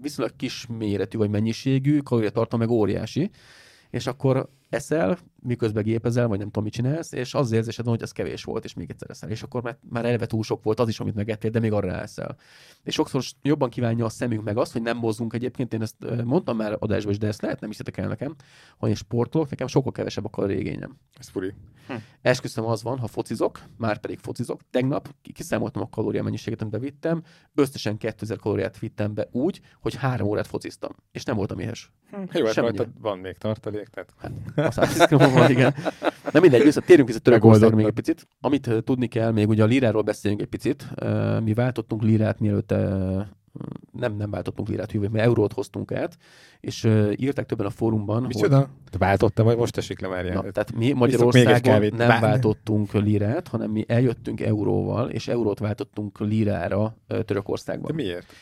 viszonylag 0.01 0.35
kis 0.35 0.67
méretű 0.77 1.17
vagy 1.17 1.29
mennyiségű, 1.29 1.99
kalóriatartalom 1.99 2.67
meg 2.67 2.75
óriási, 2.77 3.29
és 3.89 4.07
akkor 4.07 4.49
eszel, 4.71 5.17
miközben 5.41 5.83
gépezel, 5.83 6.27
vagy 6.27 6.37
nem 6.37 6.47
tudom, 6.47 6.63
mit 6.63 6.73
csinálsz, 6.73 7.11
és 7.11 7.33
az 7.33 7.51
érzésed 7.51 7.85
van, 7.85 7.93
hogy 7.93 8.03
ez 8.03 8.11
kevés 8.11 8.43
volt, 8.43 8.63
és 8.63 8.73
még 8.73 8.89
egyszer 8.89 9.09
eszel. 9.09 9.29
És 9.29 9.43
akkor 9.43 9.61
már, 9.61 9.77
már 9.89 10.05
eleve 10.05 10.25
túl 10.25 10.43
sok 10.43 10.63
volt 10.63 10.79
az 10.79 10.87
is, 10.87 10.99
amit 10.99 11.15
megettél, 11.15 11.49
de 11.49 11.59
még 11.59 11.71
arra 11.71 11.91
eszel. 11.91 12.37
És 12.83 12.93
sokszor 12.93 13.23
jobban 13.41 13.69
kívánja 13.69 14.05
a 14.05 14.09
szemünk 14.09 14.43
meg 14.43 14.57
azt, 14.57 14.71
hogy 14.71 14.81
nem 14.81 14.97
mozzunk 14.97 15.33
egyébként. 15.33 15.73
Én 15.73 15.81
ezt 15.81 15.95
mondtam 16.23 16.57
már 16.57 16.75
adásban 16.79 17.11
is, 17.11 17.17
de 17.17 17.27
ezt 17.27 17.41
lehet 17.41 17.59
nem 17.59 17.69
hiszétek 17.69 17.97
el 17.97 18.07
nekem, 18.07 18.35
hogy 18.77 18.89
én 18.89 18.95
sportolok, 18.95 19.49
nekem 19.49 19.67
sokkal 19.67 19.91
kevesebb 19.91 20.25
a 20.25 20.29
kalorigényem. 20.29 20.97
Ez 21.19 21.27
furi. 21.27 21.53
Hm. 21.87 21.93
Esküszöm 22.21 22.65
az 22.65 22.83
van, 22.83 22.97
ha 22.97 23.07
focizok, 23.07 23.59
már 23.77 23.97
pedig 23.97 24.19
focizok. 24.19 24.61
Tegnap 24.69 25.09
kiszámoltam 25.33 25.81
a 25.81 25.89
kalória 25.89 26.23
mennyiséget, 26.23 26.61
amit 26.61 26.73
bevittem, 26.73 27.23
összesen 27.55 27.97
2000 27.97 28.37
kalóriát 28.37 28.79
vittem 28.79 29.13
be 29.13 29.27
úgy, 29.31 29.61
hogy 29.81 29.95
három 29.95 30.27
órát 30.27 30.47
fociztam, 30.47 30.91
és 31.11 31.23
nem 31.23 31.35
voltam 31.35 31.59
éhes. 31.59 31.91
Hm. 32.09 32.37
Jó, 32.37 32.45
hát 32.45 32.87
van 32.99 33.17
még 33.17 33.37
tartalék, 33.37 33.87
tehát... 33.87 34.13
Hát, 34.17 34.31
a 34.65 34.71
110 34.71 35.07
van, 35.33 35.49
igen. 35.49 35.73
Na 36.31 36.39
mindegy, 36.39 36.63
vissza, 36.63 36.81
térjünk 36.81 37.07
vissza 37.07 37.19
Törökországra 37.19 37.75
még 37.75 37.85
egy 37.85 37.91
picit. 37.91 38.27
Amit 38.41 38.67
uh, 38.67 38.79
tudni 38.79 39.07
kell, 39.07 39.31
még 39.31 39.49
ugye 39.49 39.63
a 39.63 39.65
líráról 39.65 40.01
beszéljünk 40.01 40.43
egy 40.43 40.49
picit. 40.49 40.87
Uh, 41.01 41.41
mi 41.41 41.53
váltottunk 41.53 42.01
lírát, 42.01 42.39
mielőtt 42.39 42.71
uh, 42.71 43.21
nem, 43.91 44.15
nem 44.15 44.29
váltottunk 44.29 44.67
lirát, 44.67 44.91
hívjuk, 44.91 45.11
mert 45.11 45.25
eurót 45.25 45.53
hoztunk 45.53 45.91
át, 45.91 46.17
és 46.59 46.83
uh, 46.83 47.13
írták 47.15 47.45
többen 47.45 47.65
a 47.65 47.69
fórumban, 47.69 48.23
Micsoda? 48.23 48.57
hogy... 48.57 48.67
Te 48.89 48.97
váltotta, 48.97 49.43
vagy 49.43 49.57
most 49.57 49.77
esik 49.77 49.99
le 49.99 50.07
már 50.07 50.25
Na, 50.25 50.41
tehát 50.41 50.75
mi 50.75 50.91
Magyarországon 50.91 51.81
nem 51.81 52.07
Bár... 52.07 52.21
váltottunk 52.21 52.93
lirát, 52.93 53.47
hanem 53.47 53.71
mi 53.71 53.85
eljöttünk 53.87 54.41
euróval, 54.41 55.09
és 55.09 55.27
eurót 55.27 55.59
váltottunk 55.59 56.19
lirára 56.19 56.95
Törökországban. 57.25 57.95
De 57.95 58.03
miért? 58.03 58.33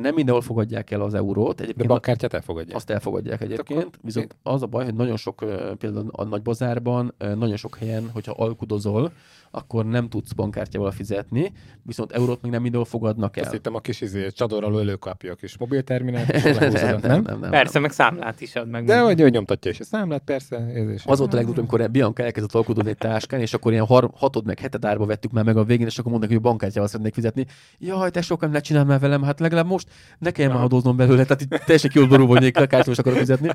Nem 0.00 0.14
mindenhol 0.14 0.42
fogadják 0.42 0.90
el 0.90 1.00
az 1.00 1.14
eurót. 1.14 1.60
Egyébként 1.60 1.86
De 1.86 1.92
bankkártyát 1.92 2.34
elfogadják. 2.34 2.76
Azt 2.76 2.90
elfogadják 2.90 3.40
egyébként. 3.40 3.80
Akkor 3.80 3.90
viszont 4.02 4.36
az 4.42 4.62
a 4.62 4.66
baj, 4.66 4.84
hogy 4.84 4.94
nagyon 4.94 5.16
sok, 5.16 5.44
például 5.78 6.08
a 6.12 6.24
nagybazárban, 6.24 7.14
nagyon 7.18 7.56
sok 7.56 7.76
helyen, 7.76 8.10
hogyha 8.12 8.34
alkudozol, 8.36 9.12
akkor 9.50 9.86
nem 9.86 10.08
tudsz 10.08 10.32
bankkártyával 10.32 10.90
fizetni, 10.90 11.52
viszont 11.82 12.12
eurót 12.12 12.42
még 12.42 12.52
nem 12.52 12.62
mindenhol 12.62 12.88
fogadnak 12.88 13.36
el. 13.36 13.42
Azt 13.42 13.52
hittem 13.52 13.74
a 13.74 13.80
kis 13.80 14.00
izé, 14.00 14.28
csadorral 14.30 14.80
előkapja 14.80 15.32
a 15.32 15.34
kis 15.34 15.58
mobilterminált, 15.58 16.32
nem, 16.42 16.72
nem, 16.72 16.98
nem, 17.00 17.22
nem, 17.22 17.38
nem, 17.40 17.50
Persze, 17.50 17.78
meg 17.78 17.90
számlát 17.90 18.40
is 18.40 18.54
ad 18.56 18.68
meg. 18.68 18.84
De 18.84 19.00
hogy 19.00 19.20
ő 19.20 19.28
nyomtatja 19.28 19.70
is 19.70 19.80
a 19.80 19.84
számlát, 19.84 20.22
persze. 20.24 20.56
Ez 20.56 20.90
is 20.90 21.04
az 21.06 21.18
volt 21.18 21.32
a 21.32 21.36
legdurvább, 21.36 21.58
amikor 21.58 21.90
Bianca 21.90 22.22
elkezdett 22.22 22.54
alkudozni 22.54 22.90
egy 22.90 22.98
táskán, 22.98 23.40
és 23.40 23.54
akkor 23.54 23.72
ilyen 23.72 23.86
har- 23.86 24.10
hatod 24.14 24.44
meg 24.44 24.58
heted 24.58 24.84
árba 24.84 25.06
vettük 25.06 25.30
már 25.32 25.44
meg 25.44 25.56
a 25.56 25.64
végén, 25.64 25.86
és 25.86 25.98
akkor 25.98 26.10
mondták, 26.10 26.32
hogy 26.32 26.40
bankkártyával 26.40 26.88
szeretnék 26.88 27.14
fizetni. 27.14 27.46
Jaj, 27.78 28.10
te 28.10 28.22
sokan 28.22 28.50
ne 28.50 28.60
csinál 28.60 28.84
már 28.84 29.00
velem, 29.00 29.22
hát 29.22 29.40
legalább 29.40 29.66
most 29.84 30.16
ne 30.18 30.30
kelljen 30.30 30.54
már 30.54 30.64
adóznom 30.64 30.96
belőle, 30.96 31.24
tehát 31.24 31.40
itt 31.40 31.48
teljesen 31.48 31.90
kiútború 31.90 32.26
hogy 32.26 32.50
kártyával 32.50 32.94
akarok 32.96 33.18
fizetni. 33.18 33.50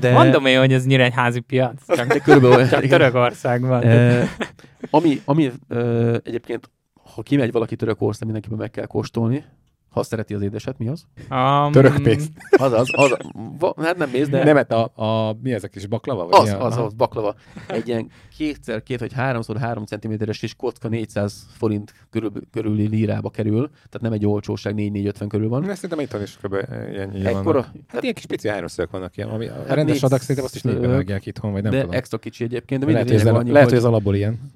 De... 0.00 0.12
Mondom 0.12 0.46
én, 0.46 0.58
hogy 0.58 0.72
ez 0.72 0.86
nyíregyházi 0.86 1.40
piac. 1.40 1.96
Csak, 1.96 2.06
de 2.06 2.18
körülbelül, 2.18 2.68
csak 2.68 2.86
Törökországban. 2.86 3.82
E, 3.82 4.28
ami, 4.90 5.20
ami 5.24 5.52
ö, 5.68 6.16
egyébként, 6.24 6.70
ha 7.14 7.22
kimegy 7.22 7.52
valaki 7.52 7.76
Törökország, 7.76 8.24
mindenkiben 8.24 8.58
meg 8.58 8.70
kell 8.70 8.86
kóstolni, 8.86 9.44
ha 9.90 10.02
szereti 10.02 10.34
az 10.34 10.42
édeset, 10.42 10.78
mi 10.78 10.88
az? 10.88 11.04
Um... 11.30 11.72
Török 11.72 12.02
pénzt. 12.02 12.32
Az 12.50 12.72
az, 12.72 12.88
az, 12.92 13.16
va, 13.58 13.74
hát 13.76 13.96
nem 13.96 14.10
mész, 14.10 14.28
de... 14.28 14.44
Nem, 14.44 14.56
hát 14.56 14.72
a, 14.72 14.92
a, 14.94 15.36
mi 15.42 15.52
ezek 15.52 15.74
is, 15.74 15.86
baklava? 15.86 16.26
Vagy 16.26 16.40
az, 16.40 16.56
az, 16.58 16.76
az, 16.76 16.92
baklava. 16.92 17.34
Egy 17.66 17.88
ilyen 17.88 18.10
kétszer, 18.36 18.82
két 18.82 19.00
vagy 19.00 19.12
háromszor 19.12 19.56
három 19.56 19.84
centiméteres 19.84 20.38
kis 20.38 20.54
kocka 20.54 20.88
400 20.88 21.46
forint 21.56 21.92
körül, 22.10 22.32
körüli 22.52 22.86
lírába 22.86 23.30
kerül, 23.30 23.70
tehát 23.70 24.00
nem 24.00 24.12
egy 24.12 24.26
olcsóság, 24.26 24.74
4-4-50 24.76 25.24
körül 25.28 25.48
van. 25.48 25.68
Ezt 25.68 25.74
szerintem 25.74 26.00
itthon 26.00 26.22
is 26.22 26.38
kb. 26.42 26.54
ennyi 26.98 27.26
Ekkora, 27.26 27.62
Hát, 27.62 27.74
hát 27.86 28.02
ilyen 28.02 28.14
kis 28.14 28.26
pici 28.26 28.48
háromszögök 28.48 28.90
vannak 28.90 29.16
ilyen, 29.16 29.28
ami 29.28 29.46
hát 29.46 29.70
a 29.70 29.74
rendes 29.74 29.94
négy, 29.94 30.04
adag 30.04 30.20
szerintem 30.20 30.44
azt 30.44 30.54
is 30.54 30.62
négybe 30.62 30.86
vágják 30.86 31.26
itthon, 31.26 31.52
vagy 31.52 31.62
nem 31.62 31.70
de 31.72 31.80
tudom. 31.80 31.94
extra 31.94 32.18
kicsi 32.18 32.44
egyébként. 32.44 32.84
De 32.84 32.92
lehet, 32.92 33.08
hogy 33.08 33.16
ez, 33.16 33.26
annyi, 33.26 33.50
lehet, 33.50 33.68
hogy 33.68 33.78
ez 33.78 33.84
alapból 33.84 34.14
ilyen. 34.14 34.52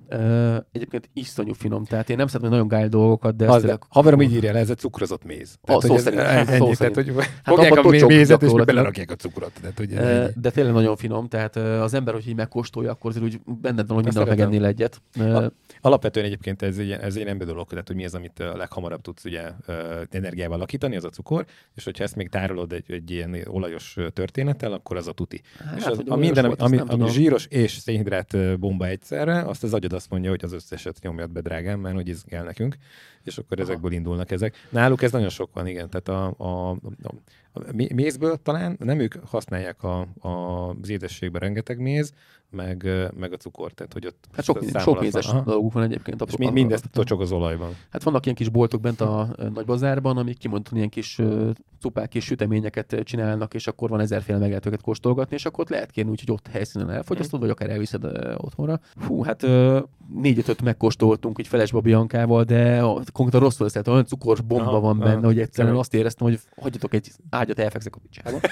Egyébként 0.72 1.08
iszonyú 1.12 1.52
finom, 1.52 1.84
tehát 1.84 2.10
én 2.10 2.16
nem 2.16 2.26
szeretem 2.26 2.50
nagyon 2.50 2.68
gály 2.68 2.88
dolgokat, 2.88 3.36
de... 3.36 3.50
Az, 3.50 3.78
haverom 3.88 4.22
így 4.22 4.32
írja 4.32 4.52
le, 4.52 4.58
ez 4.58 4.70
egy 4.70 4.78
cukrozott 4.78 5.21
méz. 5.24 5.58
Tehát, 5.62 5.82
szó 5.82 5.96
szerint. 5.96 6.20
Ennyi, 6.22 6.56
szó 6.58 6.72
tehát, 6.72 6.94
hogy 6.94 7.12
hát 7.16 7.54
fogják 7.54 8.02
a 8.02 8.06
mézet, 8.06 8.42
és 8.42 8.52
belerakják 8.52 9.10
a 9.10 9.14
cukrot. 9.14 9.52
Tehát, 9.60 9.78
hogy 9.78 9.88
de 10.40 10.50
tényleg 10.50 10.72
nagyon 10.72 10.96
finom, 10.96 11.28
tehát 11.28 11.56
az 11.56 11.94
ember, 11.94 12.14
hogy 12.14 12.28
így 12.28 12.36
megkóstolja, 12.36 12.90
akkor 12.90 13.10
azért 13.10 13.24
úgy 13.24 13.40
benned 13.44 13.86
van, 13.86 13.96
hogy 13.96 14.04
minden 14.04 14.28
megennél 14.28 14.64
egyet. 14.64 15.02
Alapvetően 15.80 16.26
egyébként 16.26 16.62
ez, 16.62 16.78
ez 16.78 17.16
egy 17.16 17.26
ember 17.26 17.46
dolog, 17.46 17.68
tehát 17.68 17.86
hogy 17.86 17.96
mi 17.96 18.04
az, 18.04 18.14
amit 18.14 18.40
a 18.40 18.56
leghamarabb 18.56 19.00
tudsz 19.00 19.24
ugye 19.24 19.50
energiával 20.10 20.58
lakítani, 20.58 20.96
az 20.96 21.04
a 21.04 21.08
cukor, 21.08 21.44
és 21.74 21.84
hogyha 21.84 22.04
ezt 22.04 22.16
még 22.16 22.28
tárolod 22.28 22.72
egy, 22.72 22.84
egy 22.92 23.10
ilyen 23.10 23.36
olajos 23.46 23.96
történettel, 24.12 24.72
akkor 24.72 24.96
az 24.96 25.08
a 25.08 25.12
tuti. 25.12 25.40
Hát, 25.64 25.78
és 25.78 25.84
az, 25.84 26.02
a 26.06 26.16
minden, 26.16 26.46
volt, 26.46 26.62
ami, 26.62 26.78
ami, 26.78 26.90
ami 26.90 27.10
zsíros 27.10 27.46
és 27.46 27.72
szénhidrát 27.72 28.58
bomba 28.58 28.86
egyszerre, 28.86 29.40
azt 29.40 29.62
az 29.62 29.74
agyad 29.74 29.92
azt 29.92 30.10
mondja, 30.10 30.30
hogy 30.30 30.44
az 30.44 30.52
összeset 30.52 30.98
nyomjad 31.00 31.30
be, 31.30 31.40
drágám, 31.40 31.80
mert 31.80 31.94
hogy 31.94 32.08
izgál 32.08 32.44
nekünk 32.44 32.76
és 33.24 33.38
akkor 33.38 33.60
Aha. 33.60 33.70
ezekből 33.70 33.92
indulnak 33.92 34.30
ezek. 34.30 34.54
Náluk 34.68 35.02
ez 35.02 35.12
nagyon 35.12 35.28
sok 35.28 35.50
van, 35.54 35.66
igen. 35.66 35.90
Tehát 35.90 36.08
a, 36.08 36.34
a, 36.44 36.70
a, 36.70 36.76
a 37.02 37.14
mézből 37.94 38.36
talán 38.42 38.76
nem 38.78 38.98
ők 38.98 39.14
használják 39.24 39.82
a, 39.82 40.06
a, 40.20 40.28
az 40.80 40.88
édességben 40.88 41.40
rengeteg 41.40 41.78
méz, 41.78 42.12
meg, 42.52 42.88
meg 43.18 43.32
a 43.32 43.36
cukor, 43.36 43.72
tehát 43.72 43.92
hogy 43.92 44.06
ott 44.06 44.28
hát 44.32 44.44
sok, 44.44 44.62
sok 44.78 45.00
mézes 45.00 45.26
van. 45.26 45.44
dolguk 45.44 45.72
van 45.72 45.82
egyébként. 45.82 46.22
És 46.26 46.46
a, 46.46 46.50
mindezt 46.50 46.90
tocsog 46.90 47.20
az 47.20 47.32
olajban. 47.32 47.76
Hát 47.90 48.02
vannak 48.02 48.24
ilyen 48.24 48.36
kis 48.36 48.48
boltok 48.48 48.80
bent 48.80 49.00
a 49.00 49.28
nagy 49.54 49.64
bazárban, 49.64 50.16
amik 50.16 50.38
kimondottan 50.38 50.76
ilyen 50.76 50.88
kis 50.88 51.20
cupák 51.80 52.08
kis 52.08 52.24
süteményeket 52.24 52.96
csinálnak, 53.04 53.54
és 53.54 53.66
akkor 53.66 53.88
van 53.88 54.00
ezerféle 54.00 54.38
meg 54.38 54.48
lehet 54.48 54.66
őket 54.66 54.80
kóstolgatni, 54.80 55.36
és 55.36 55.46
akkor 55.46 55.60
ott 55.60 55.70
lehet 55.70 55.90
kérni, 55.90 56.10
úgyhogy 56.10 56.30
ott 56.30 56.48
helyszínen 56.48 56.90
elfogyasztod, 56.90 57.40
vagy 57.40 57.50
akár 57.50 57.70
elviszed 57.70 58.04
otthonra. 58.36 58.80
Fú, 58.96 59.22
hát 59.22 59.46
négy-ötöt 60.20 60.62
megkóstoltunk 60.62 61.38
így 61.38 61.46
Felesba 61.46 61.80
Biancával, 61.80 62.44
de 62.44 62.80
konkrétan 63.12 63.40
rosszul 63.40 63.70
lesz, 63.72 63.86
olyan 63.86 64.06
cukors 64.06 64.40
bomba 64.40 64.80
van 64.80 64.98
benne, 64.98 65.26
hogy 65.26 65.40
egyszerűen 65.40 65.76
azt 65.76 65.94
éreztem, 65.94 66.26
hogy 66.26 66.40
hagyjatok 66.56 66.94
egy 66.94 67.10
ágyat, 67.42 67.58
elfekszek 67.58 67.96
a 67.96 67.98
picsába. 67.98 68.40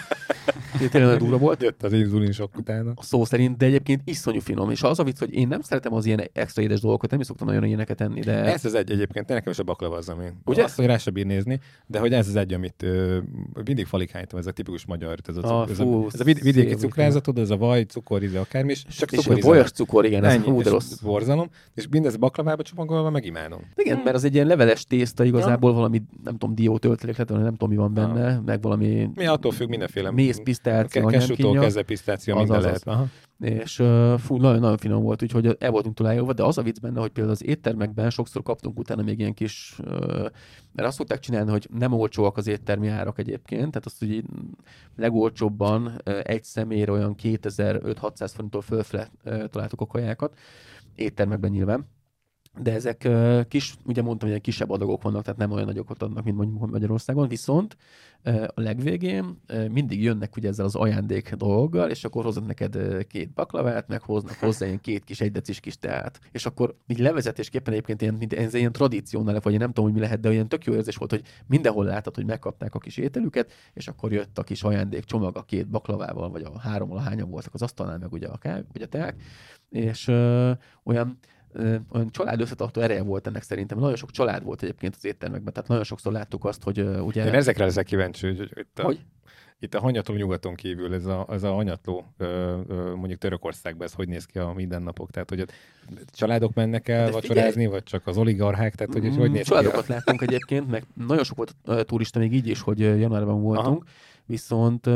Tényleg 0.91 1.19
durva 1.19 1.39
volt. 1.39 1.63
Jött 1.63 1.83
az 1.83 1.93
inzulin 1.93 2.33
sok 2.33 2.57
utána. 2.57 2.93
A 2.95 3.03
szó 3.03 3.25
szerint, 3.25 3.57
de 3.57 3.67
egyébként 3.67 4.01
iszonyú 4.05 4.41
finom. 4.41 4.71
És 4.71 4.83
az 4.83 4.99
a 4.99 5.05
vicc, 5.05 5.19
hogy 5.19 5.35
én 5.35 5.49
nem 5.49 5.61
szeretem 5.61 5.93
az 5.93 6.07
ilyen 6.07 6.23
extra 6.33 6.63
édes 6.63 6.81
dolgokat, 6.81 7.11
nem 7.11 7.21
is 7.21 7.27
szoktam 7.27 7.47
nagyon 7.47 7.65
ilyeneket 7.65 8.01
enni, 8.01 8.21
de... 8.21 8.45
Ez 8.45 8.65
az 8.65 8.75
egy 8.75 8.91
egyébként, 8.91 9.29
nekem 9.29 9.53
is 9.53 9.59
a 9.59 9.63
baklava 9.63 9.97
az, 9.97 10.09
ami. 10.09 10.25
Ugye? 10.45 10.65
Azt, 10.65 10.77
hogy 10.77 10.87
rá 10.87 10.97
se 10.97 11.11
bír 11.11 11.27
nézni, 11.27 11.61
de 11.87 11.99
hogy 11.99 12.13
ez 12.13 12.29
az 12.29 12.37
egy, 12.37 12.53
amit 12.53 12.83
ö, 12.83 13.19
mindig 13.65 13.87
falikánytam, 13.87 14.39
ez 14.39 14.47
a 14.47 14.51
tipikus 14.51 14.87
magyar, 14.87 15.19
ez 15.27 15.37
a, 15.37 15.61
a, 15.61 15.67
ez, 15.71 15.79
a, 15.81 16.07
ez 16.13 16.21
a 16.21 16.25
vidéki 16.25 16.75
cukrázatod, 16.75 17.39
ez 17.39 17.51
a 17.51 17.57
vaj, 17.57 17.83
cukor, 17.83 18.23
íze, 18.23 18.41
akármi, 18.41 18.71
és 18.71 18.85
csak. 18.85 19.13
És 19.13 19.27
bolyas 19.27 19.71
cukor, 19.71 20.05
igen, 20.05 20.25
ez 20.25 20.43
hú, 20.43 20.63
de 20.63 20.71
rossz. 20.71 20.93
Borzalom, 20.93 21.51
és 21.75 21.87
mindez 21.91 22.17
baklavába 22.17 22.63
csomagolva 22.63 23.11
megimádom. 23.11 23.61
Igen, 23.77 24.01
mert 24.05 24.17
az 24.17 24.25
egy 24.25 24.35
ilyen 24.35 24.47
leveles 24.47 24.85
tészta 24.85 25.25
igazából 25.25 25.73
valami, 25.73 26.03
nem 26.25 26.39
tudom, 26.39 26.55
diótöltelék, 26.55 27.17
nem 27.17 27.27
tudom, 27.27 27.69
mi 27.69 27.77
van 27.77 27.95
benne, 27.95 28.41
meg 28.47 28.63
valami... 28.63 29.11
Mi 29.15 29.27
attól 29.27 29.53
függ 29.53 29.69
mindenféle. 29.69 30.11
Méz, 30.11 30.41
pisztáció, 30.63 31.07
Kesútól 31.07 31.59
kezdve 31.59 31.83
pisztáció, 31.83 32.37
minden 32.37 32.57
az, 32.57 32.65
lehet. 32.65 32.87
Aha. 32.87 33.07
És 33.41 33.79
uh, 33.79 34.19
fú, 34.19 34.37
nagyon-nagyon 34.37 34.77
finom 34.77 35.03
volt, 35.03 35.23
úgyhogy 35.23 35.57
el 35.59 35.71
voltunk 35.71 35.97
találva, 35.97 36.33
de 36.33 36.43
az 36.43 36.59
a 36.59 36.63
vicc 36.63 36.81
benne, 36.81 37.01
hogy 37.01 37.11
például 37.11 37.35
az 37.35 37.45
éttermekben 37.45 38.11
sokszor 38.11 38.43
kaptunk 38.43 38.79
utána 38.79 39.03
még 39.03 39.19
ilyen 39.19 39.35
kis, 39.35 39.79
uh, 39.79 39.89
mert 40.73 40.89
azt 40.89 40.97
szokták 40.97 41.19
csinálni, 41.19 41.51
hogy 41.51 41.69
nem 41.79 41.93
olcsóak 41.93 42.37
az 42.37 42.47
éttermi 42.47 42.89
árak 42.89 43.19
egyébként, 43.19 43.71
tehát 43.71 43.87
azt, 43.87 43.99
hogy 43.99 44.25
legolcsóbban 44.97 45.87
uh, 45.87 46.21
egy 46.23 46.45
személyre 46.45 46.93
olyan 46.93 47.15
2500-600 47.23 48.31
forinttól 48.35 48.63
fölfele 48.63 49.11
uh, 49.25 49.45
találtuk 49.45 49.81
a 49.81 49.87
kajákat, 49.87 50.39
éttermekben 50.95 51.51
nyilván 51.51 51.87
de 52.59 52.73
ezek 52.73 53.09
kis, 53.49 53.75
ugye 53.85 54.03
mondtam, 54.03 54.31
hogy 54.31 54.41
kisebb 54.41 54.71
adagok 54.71 55.03
vannak, 55.03 55.23
tehát 55.23 55.39
nem 55.39 55.51
olyan 55.51 55.67
nagyokat 55.67 56.03
adnak, 56.03 56.25
mint 56.25 56.37
mondjuk 56.37 56.71
Magyarországon, 56.71 57.29
viszont 57.29 57.77
a 58.55 58.61
legvégén 58.61 59.41
mindig 59.71 60.03
jönnek 60.03 60.37
ugye 60.37 60.49
ezzel 60.49 60.65
az 60.65 60.75
ajándék 60.75 61.35
dolggal, 61.35 61.91
és 61.91 62.05
akkor 62.05 62.25
hoznak 62.25 62.47
neked 62.47 63.07
két 63.07 63.33
baklavát, 63.33 63.89
meg 63.89 64.03
hoznak 64.03 64.35
hozzá 64.35 64.67
ilyen 64.67 64.81
két 64.81 65.05
kis 65.05 65.21
egydecis 65.21 65.61
kis 65.61 65.79
teát. 65.79 66.21
És 66.33 66.47
akkor 66.47 66.75
így 66.87 66.99
levezetésképpen 66.99 67.73
egyébként 67.73 68.03
ilyen, 68.03 68.15
mint, 68.15 68.33
ez 68.33 68.55
ilyen 68.55 68.73
tradíciónál, 68.73 69.41
vagy 69.41 69.53
én 69.53 69.59
nem 69.59 69.69
tudom, 69.69 69.85
hogy 69.85 69.95
mi 69.95 70.01
lehet, 70.01 70.21
de 70.21 70.29
olyan 70.29 70.49
tök 70.49 70.65
jó 70.65 70.75
érzés 70.75 70.97
volt, 70.97 71.11
hogy 71.11 71.23
mindenhol 71.47 71.85
látod, 71.85 72.15
hogy 72.15 72.27
megkapták 72.27 72.75
a 72.75 72.79
kis 72.79 72.97
ételüket, 72.97 73.53
és 73.73 73.89
akkor 73.89 74.13
jött 74.13 74.39
a 74.39 74.43
kis 74.43 74.63
ajándék 74.63 75.05
csomag 75.05 75.37
a 75.37 75.43
két 75.43 75.69
baklavával, 75.69 76.31
vagy 76.31 76.43
a 76.43 76.59
három, 76.59 76.93
a 76.93 77.01
hányan 77.01 77.31
voltak 77.31 77.55
az 77.55 77.63
asztalnál, 77.63 77.99
meg 77.99 78.13
ugye 78.13 78.29
a, 78.29 78.37
ká, 78.37 78.61
vagy 78.73 78.83
a 78.83 78.87
teák, 78.87 79.23
és 79.71 80.09
ö, 80.09 80.53
olyan 80.85 81.19
olyan 81.93 82.11
család 82.11 82.41
összetartó 82.41 82.81
ereje 82.81 83.03
volt 83.03 83.27
ennek 83.27 83.43
szerintem. 83.43 83.79
Nagyon 83.79 83.97
sok 83.97 84.11
család 84.11 84.45
volt 84.45 84.63
egyébként 84.63 84.95
az 84.97 85.05
éttermekben, 85.05 85.53
tehát 85.53 85.69
nagyon 85.69 85.85
sokszor 85.85 86.13
láttuk 86.13 86.45
azt, 86.45 86.63
hogy 86.63 86.81
ugye... 86.81 87.27
Én 87.27 87.35
ezekre 87.35 87.65
leszek 87.65 87.85
kíváncsi, 87.85 88.27
hogy 88.27 88.51
itt 88.55 88.79
a, 88.79 88.83
hogy? 88.83 89.01
Itt 89.63 89.75
a 89.75 89.81
hanyatló 89.81 90.15
nyugaton 90.15 90.55
kívül, 90.55 90.95
ez 90.95 91.07
a, 91.07 91.27
ez 91.31 91.43
a 91.43 91.53
hanyatló 91.53 92.15
mondjuk 92.95 93.19
Törökországban, 93.19 93.87
ez 93.87 93.93
hogy 93.93 94.09
néz 94.09 94.25
ki 94.25 94.39
a 94.39 94.53
mindennapok? 94.53 95.11
Tehát, 95.11 95.29
hogy 95.29 95.41
a 95.41 95.45
családok 96.13 96.55
mennek 96.55 96.89
el 96.89 97.05
De 97.05 97.13
vacsorázni, 97.13 97.51
figyelj. 97.51 97.67
vagy 97.67 97.83
csak 97.83 98.07
az 98.07 98.17
oligarchák? 98.17 98.75
Tehát, 98.75 98.93
hogy, 98.93 99.17
hogy 99.17 99.31
néz 99.31 99.47
Családokat 99.47 99.87
ki? 99.87 99.93
láttunk 99.93 100.21
egyébként, 100.23 100.71
meg 100.71 100.85
nagyon 101.07 101.25
sok 101.25 101.37
volt 101.37 101.55
a 101.65 101.83
turista 101.83 102.19
még 102.19 102.35
így 102.35 102.47
is, 102.47 102.61
hogy 102.61 102.79
januárban 102.79 103.43
voltunk, 103.43 103.83
Aha. 103.85 103.93
viszont 104.27 104.87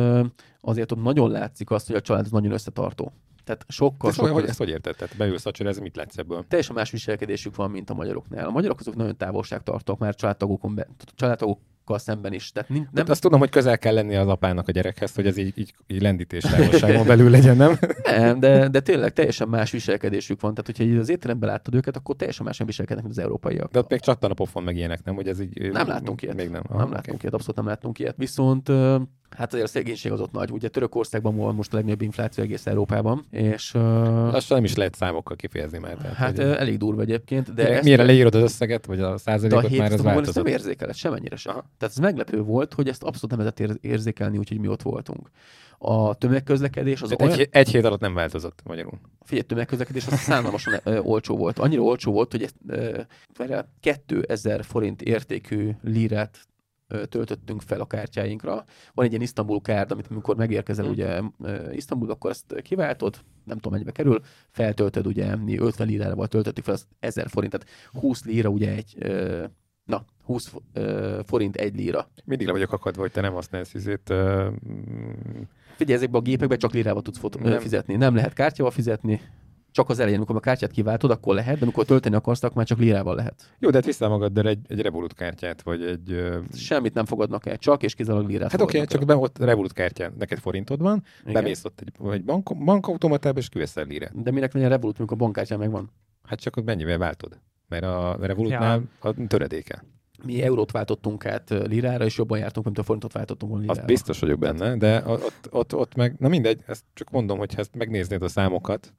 azért 0.60 0.92
ott 0.92 1.02
nagyon 1.02 1.30
látszik 1.30 1.70
azt, 1.70 1.86
hogy 1.86 1.96
a 1.96 2.00
család 2.00 2.26
nagyon 2.30 2.52
összetartó. 2.52 3.12
Tehát 3.44 3.64
sokkal, 3.68 4.08
ezt, 4.08 4.18
sokkal... 4.18 4.32
Hogy, 4.32 4.44
ezt 4.44 4.58
hogy 4.58 4.68
érted? 4.68 4.96
Tehát 4.96 5.16
beülsz 5.16 5.46
ez 5.58 5.78
mit 5.78 5.96
látsz 5.96 6.18
ebből? 6.18 6.44
Teljesen 6.48 6.74
más 6.74 6.90
viselkedésük 6.90 7.56
van, 7.56 7.70
mint 7.70 7.90
a 7.90 7.94
magyaroknál. 7.94 8.46
A 8.46 8.50
magyarok 8.50 8.80
azok 8.80 8.94
nagyon 8.94 9.16
távolságtartók 9.16 9.98
már 9.98 10.14
családtagokon 10.14 10.74
be, 10.74 10.86
családtagok 11.14 11.58
szemben 11.86 12.32
is. 12.32 12.52
Tehát 12.52 12.68
nem... 12.68 12.88
Tehát 12.92 13.08
azt 13.08 13.20
tudom, 13.20 13.38
hogy 13.38 13.50
közel 13.50 13.78
kell 13.78 13.94
lenni 13.94 14.16
az 14.16 14.28
apának 14.28 14.68
a 14.68 14.72
gyerekhez, 14.72 15.14
hogy 15.14 15.26
ez 15.26 15.36
így, 15.36 15.52
így, 15.58 15.74
így 15.86 16.02
lendítés 16.02 16.42
távolságon 16.50 17.06
belül 17.06 17.30
legyen, 17.30 17.56
nem? 17.56 17.78
nem, 18.02 18.40
de, 18.40 18.68
de 18.68 18.80
tényleg 18.80 19.12
teljesen 19.12 19.48
más 19.48 19.70
viselkedésük 19.70 20.40
van. 20.40 20.54
Tehát, 20.54 20.78
hogyha 20.78 21.00
az 21.00 21.08
étteremben 21.08 21.48
láttad 21.48 21.74
őket, 21.74 21.96
akkor 21.96 22.16
teljesen 22.16 22.46
másen 22.46 22.66
viselkednek, 22.66 23.04
mint 23.04 23.16
az 23.16 23.22
európaiak. 23.24 23.70
De 23.70 23.78
ott 23.78 23.90
még 23.90 24.00
csattan 24.00 24.30
a 24.30 24.34
pofon 24.34 24.62
meg 24.62 24.76
ilyenek, 24.76 25.04
nem? 25.04 25.14
Hogy 25.14 25.28
ez 25.28 25.40
így, 25.40 25.72
nem 25.72 25.88
láttunk 25.88 26.22
ilyet. 26.22 26.36
Még 26.36 26.50
nem. 26.50 26.62
Ah, 26.64 26.70
nem 26.70 26.80
okay. 26.80 26.94
láttunk 26.94 27.22
ilyet, 27.22 27.34
abszolút 27.34 27.56
nem 27.56 27.66
láttunk 27.66 27.98
ilyet. 27.98 28.14
Viszont 28.16 28.70
Hát 29.36 29.52
azért 29.52 29.68
a 29.68 29.70
szegénység 29.70 30.12
az 30.12 30.20
ott 30.20 30.32
nagy. 30.32 30.50
Ugye 30.50 30.68
Törökországban 30.68 31.36
van 31.36 31.54
most 31.54 31.72
a 31.72 31.76
legnagyobb 31.76 32.00
infláció 32.00 32.44
egész 32.44 32.66
Európában, 32.66 33.24
és... 33.30 33.74
Uh, 33.74 33.82
Lassan 34.32 34.56
nem 34.56 34.64
is 34.64 34.74
lehet 34.74 34.94
számokkal 34.94 35.36
kifejezni 35.36 35.78
már. 35.78 35.96
Tehát, 35.96 36.16
hát 36.16 36.36
hogy... 36.36 36.46
elég 36.46 36.78
durva 36.78 37.00
egyébként. 37.00 37.54
De 37.54 37.62
mire, 37.62 37.80
mire 37.82 38.04
leírod 38.04 38.34
az 38.34 38.42
összeget, 38.42 38.86
vagy 38.86 39.00
a 39.00 39.18
százalékot 39.18 39.70
de 39.70 39.76
már 39.76 39.92
az 39.92 40.02
változott? 40.02 40.44
nem 40.44 40.52
érzékeled, 40.52 40.94
semennyire 40.94 41.36
sem. 41.36 41.52
Aha. 41.52 41.64
Tehát 41.78 41.94
ez 41.94 42.02
meglepő 42.02 42.42
volt, 42.42 42.74
hogy 42.74 42.88
ezt 42.88 43.02
abszolút 43.02 43.36
nem 43.36 43.38
lehetett 43.38 43.84
érzékelni, 43.84 44.38
úgyhogy 44.38 44.58
mi 44.58 44.68
ott 44.68 44.82
voltunk. 44.82 45.30
A 45.78 46.14
tömegközlekedés 46.14 47.02
az 47.02 47.14
olyan... 47.18 47.38
egy, 47.38 47.48
egy 47.50 47.68
hét 47.68 47.84
alatt 47.84 48.00
nem 48.00 48.14
változott 48.14 48.60
magyarul. 48.64 49.00
Figyelj, 49.20 49.46
tömegközlekedés 49.46 50.06
az 50.06 50.18
szánalmasan 50.18 50.80
olcsó 50.84 51.36
volt. 51.36 51.58
Annyira 51.58 51.82
olcsó 51.82 52.12
volt, 52.12 52.30
hogy 52.30 52.42
ezt, 52.42 52.56
ö, 52.66 53.00
2000 53.80 54.64
forint 54.64 55.02
értékű 55.02 55.70
lírát 55.82 56.48
töltöttünk 57.08 57.62
fel 57.62 57.80
a 57.80 57.86
kártyáinkra. 57.86 58.64
Van 58.94 59.04
egy 59.04 59.10
ilyen 59.10 59.22
Isztambul 59.22 59.60
kárd, 59.60 59.90
amit 59.90 60.06
amikor 60.10 60.36
megérkezel 60.36 60.84
hmm. 60.84 60.92
ugye 60.92 61.20
Isztambul, 61.72 62.10
akkor 62.10 62.30
ezt 62.30 62.62
kiváltod, 62.62 63.14
nem 63.44 63.56
tudom 63.56 63.72
mennyibe 63.72 63.92
kerül, 63.92 64.20
feltöltöd 64.50 65.06
ugye, 65.06 65.36
mi 65.36 65.58
50 65.58 65.86
lírával 65.86 66.26
töltöttük 66.26 66.64
fel, 66.64 66.74
az 66.74 66.86
1000 67.00 67.28
forint, 67.28 67.52
tehát 67.52 67.68
20 67.92 68.24
líra 68.24 68.48
ugye 68.48 68.70
egy, 68.70 68.96
20 70.24 70.52
forint 71.24 71.56
egy 71.56 71.76
líra. 71.76 72.08
Mindig 72.24 72.46
le 72.46 72.52
vagyok 72.52 72.72
akadva, 72.72 73.00
hogy 73.00 73.12
te 73.12 73.20
nem 73.20 73.32
használsz 73.32 73.74
izét. 73.74 74.10
Uh, 74.10 74.46
Figyelj, 75.76 75.98
ezekben 75.98 76.20
a 76.20 76.24
gépekben 76.24 76.58
csak 76.58 76.72
lirával 76.72 77.02
tudsz 77.02 77.18
fot- 77.18 77.42
nem. 77.42 77.58
fizetni. 77.58 77.96
Nem 77.96 78.14
lehet 78.14 78.32
kártyával 78.32 78.72
fizetni, 78.72 79.20
csak 79.74 79.88
az 79.88 79.98
elején, 79.98 80.16
amikor 80.16 80.36
a 80.36 80.40
kártyát 80.40 80.70
kiváltod, 80.70 81.10
akkor 81.10 81.34
lehet, 81.34 81.58
de 81.58 81.62
amikor 81.62 81.84
tölteni 81.84 82.14
akarsz, 82.14 82.42
akkor 82.42 82.56
már 82.56 82.66
csak 82.66 82.78
lirával 82.78 83.14
lehet. 83.14 83.54
Jó, 83.58 83.70
de 83.70 83.76
hát 83.76 83.84
vissza 83.84 84.08
magaddal 84.08 84.48
egy, 84.48 84.58
egy 84.68 84.80
Revolut 84.80 85.14
kártyát, 85.14 85.62
vagy 85.62 85.82
egy... 85.82 86.32
Semmit 86.52 86.94
nem 86.94 87.04
fogadnak 87.04 87.46
el, 87.46 87.56
csak 87.56 87.82
és 87.82 87.94
kizárólag 87.94 88.28
lirát 88.28 88.50
Hát 88.50 88.60
oké, 88.60 88.76
okay, 88.76 88.88
csak 88.88 89.04
be 89.04 89.16
ott 89.16 89.38
Revolut 89.38 89.72
kártyán, 89.72 90.14
neked 90.18 90.38
forintod 90.38 90.80
van, 90.80 91.02
Igen. 91.20 91.32
bemész 91.32 91.64
ott 91.64 91.80
egy, 91.80 92.12
egy 92.12 92.24
bank, 92.24 92.64
bankautomatába, 92.64 93.38
és 93.38 93.48
kiveszel 93.48 93.84
lirát. 93.84 94.22
De 94.22 94.30
minek 94.30 94.52
legyen 94.52 94.68
Revolut, 94.68 94.98
amikor 94.98 95.16
a 95.16 95.20
bankkártyán 95.20 95.58
megvan? 95.58 95.90
Hát 96.22 96.40
csak 96.40 96.56
ott 96.56 96.64
mennyivel 96.64 96.98
váltod? 96.98 97.40
Mert 97.68 97.84
a 97.84 98.16
Revolutnál 98.20 98.82
ja. 99.02 99.10
a 99.10 99.26
töredéke 99.26 99.84
mi 100.24 100.42
eurót 100.42 100.70
váltottunk 100.70 101.26
át 101.26 101.50
lirára, 101.50 102.04
és 102.04 102.16
jobban 102.16 102.38
jártunk, 102.38 102.66
mint 102.66 102.78
a 102.78 102.82
forintot 102.82 103.12
váltottunk 103.12 103.52
volna 103.52 103.66
lirára. 103.66 103.80
Azt 103.80 103.92
biztos 103.92 104.18
vagyok 104.18 104.38
benne, 104.38 104.76
de 104.76 105.02
ott, 105.06 105.48
ott, 105.50 105.74
ott 105.74 105.94
meg, 105.94 106.14
na 106.18 106.28
mindegy, 106.28 106.62
ezt 106.66 106.84
csak 106.94 107.10
mondom, 107.10 107.38
hogy 107.38 107.54
ha 107.54 107.60
ezt 107.60 107.74
megnéznéd 107.74 108.22
a 108.22 108.28
számokat, 108.28 108.92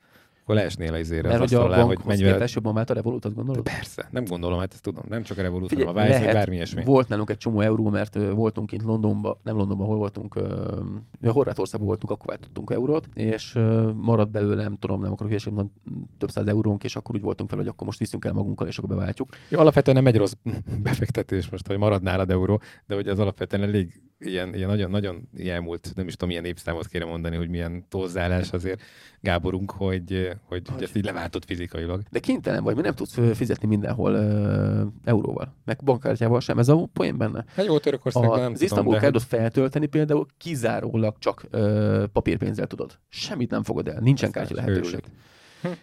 akkor 0.45 0.55
leesnél 0.55 0.93
a 0.93 0.97
izére 0.97 1.27
Mert 1.27 1.41
az 1.41 1.51
hogy 1.51 1.59
a 1.59 1.63
alá, 1.63 1.81
hogy 1.81 1.99
mennyivel... 2.05 2.31
képest 2.31 2.55
jobban 2.55 2.73
vált 2.73 2.89
a 2.89 2.93
Revolut, 2.93 3.25
azt 3.25 3.35
gondolod? 3.35 3.63
De 3.63 3.71
persze, 3.71 4.07
nem 4.11 4.23
gondolom, 4.25 4.59
hát 4.59 4.73
ezt 4.73 4.81
tudom. 4.81 5.03
Nem 5.09 5.23
csak 5.23 5.37
a 5.37 5.41
Revolut, 5.41 5.69
Figyelj, 5.69 5.87
hanem 5.87 6.11
a 6.11 6.19
vagy 6.23 6.33
bármi 6.33 6.55
ilyesmi. 6.55 6.83
Volt 6.83 7.07
nálunk 7.07 7.29
egy 7.29 7.37
csomó 7.37 7.59
euró, 7.59 7.89
mert 7.89 8.15
voltunk 8.33 8.67
kint 8.67 8.83
Londonban, 8.83 9.37
nem 9.43 9.55
Londonban, 9.57 9.87
hol 9.87 9.97
voltunk, 9.97 10.35
uh, 10.35 11.31
Horvátországban 11.31 11.87
voltunk, 11.87 12.11
akkor 12.11 12.27
váltottunk 12.27 12.71
eurót, 12.71 13.09
és 13.13 13.55
uh, 13.55 13.93
maradt 13.93 14.31
belőle, 14.31 14.63
nem 14.63 14.77
tudom, 14.77 15.01
nem 15.01 15.11
akarok 15.11 15.27
hülyeséget 15.27 15.57
mondani, 15.57 15.77
több 16.17 16.29
száz 16.29 16.47
eurónk, 16.47 16.83
és 16.83 16.95
akkor 16.95 17.15
úgy 17.15 17.21
voltunk 17.21 17.49
fel, 17.49 17.57
hogy 17.57 17.67
akkor 17.67 17.87
most 17.87 17.99
viszünk 17.99 18.25
el 18.25 18.33
magunkkal, 18.33 18.67
és 18.67 18.77
akkor 18.77 18.89
beváltjuk. 18.89 19.29
Jó, 19.49 19.59
alapvetően 19.59 19.97
nem 19.97 20.07
egy 20.07 20.17
rossz 20.17 20.33
befektetés 20.83 21.49
most, 21.49 21.67
hogy 21.67 21.77
marad 21.77 22.01
nálad 22.01 22.29
euró, 22.31 22.61
de 22.87 22.95
hogy 22.95 23.07
az 23.07 23.19
alapvetően 23.19 23.63
elég 23.63 24.01
ilyen, 24.19 24.53
ilyen 24.53 24.69
nagyon, 24.69 24.89
nagyon 24.89 25.29
elmúlt, 25.45 25.91
nem 25.95 26.07
is 26.07 26.13
tudom, 26.13 26.29
milyen 26.29 26.45
évszámot 26.45 26.87
kéne 26.87 27.05
mondani, 27.05 27.35
hogy 27.35 27.49
milyen 27.49 27.85
tozzálás 27.89 28.51
azért 28.51 28.81
Gáborunk, 29.21 29.71
hogy, 29.71 30.37
hogy, 30.47 30.67
hogy 30.69 30.83
ezt 30.83 30.95
így 30.95 31.05
leváltott 31.05 31.45
fizikailag. 31.45 32.01
De 32.11 32.19
kénytelen 32.19 32.63
vagy, 32.63 32.73
mert 32.73 32.85
nem 32.85 32.95
tudsz 32.95 33.37
fizetni 33.37 33.67
mindenhol 33.67 34.13
uh, 34.13 34.91
euróval, 35.03 35.55
meg 35.65 35.79
bankkártyával 35.83 36.39
sem. 36.39 36.59
Ez 36.59 36.69
a 36.69 36.89
poén 36.93 37.17
benne. 37.17 37.45
Hát 37.55 37.65
jó, 37.65 37.77
Törökországban 37.77 38.39
nem 38.39 38.51
Az 38.51 38.61
Isztambul 38.61 38.99
de... 38.99 39.19
feltölteni 39.19 39.85
például 39.85 40.25
kizárólag 40.37 41.15
csak 41.19 41.45
uh, 41.51 42.03
papírpénzzel 42.03 42.67
tudod. 42.67 42.99
Semmit 43.09 43.49
nem 43.49 43.63
fogod 43.63 43.87
el, 43.87 43.99
nincsen 43.99 44.31
kártya 44.31 44.55
lehetőség. 44.55 44.83
Őrület. 44.85 45.11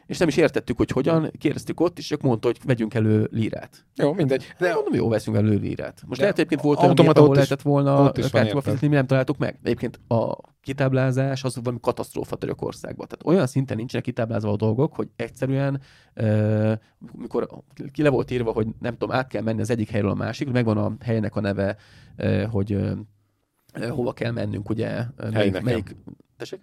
És 0.06 0.18
nem 0.18 0.28
is 0.28 0.36
értettük, 0.36 0.76
hogy 0.76 0.90
hogyan, 0.90 1.30
kérdeztük 1.38 1.80
ott, 1.80 1.98
és 1.98 2.06
csak 2.06 2.20
mondta, 2.20 2.46
hogy 2.46 2.58
vegyünk 2.64 2.94
elő 2.94 3.28
lírát. 3.30 3.84
Jó, 3.96 4.12
mindegy. 4.12 4.54
De 4.58 4.74
mondom, 4.74 4.94
jó, 4.94 5.08
veszünk 5.08 5.36
elő 5.36 5.56
lírát. 5.56 6.02
Most 6.06 6.20
lehet 6.20 6.38
egyébként 6.38 6.60
volt 6.60 6.78
olyan 6.78 6.98
ahol 6.98 7.34
lehetett 7.34 7.62
volna 7.62 8.12
kártyával 8.12 8.60
fizetni, 8.60 8.88
mi 8.88 8.94
nem 8.94 9.06
találtuk 9.06 9.38
meg. 9.38 9.58
Egyébként 9.62 10.00
a 10.08 10.36
kitáblázás 10.60 11.44
az 11.44 11.56
valami 11.62 11.78
katasztrófa 11.80 12.36
Törökországban. 12.36 13.06
Tehát 13.06 13.26
olyan 13.26 13.46
szinten 13.46 13.76
nincsenek 13.76 14.04
kitáblázva 14.04 14.50
a 14.50 14.56
dolgok, 14.56 14.94
hogy 14.94 15.08
egyszerűen, 15.16 15.80
uh, 16.16 16.72
mikor 17.12 17.48
ki 17.92 18.02
le 18.02 18.08
volt 18.08 18.30
írva, 18.30 18.52
hogy 18.52 18.66
nem 18.80 18.96
tudom, 18.96 19.16
át 19.16 19.28
kell 19.28 19.42
menni 19.42 19.60
az 19.60 19.70
egyik 19.70 19.90
helyről 19.90 20.10
a 20.10 20.14
másikra, 20.14 20.52
megvan 20.52 20.76
a 20.76 20.92
helynek 21.00 21.36
a 21.36 21.40
neve, 21.40 21.76
hogy 22.50 22.78
hova 23.90 24.12
kell 24.12 24.30
mennünk, 24.30 24.68
ugye, 24.68 25.04
melyik, 25.32 25.60
melyik, 25.60 25.96
Tessék? 26.36 26.60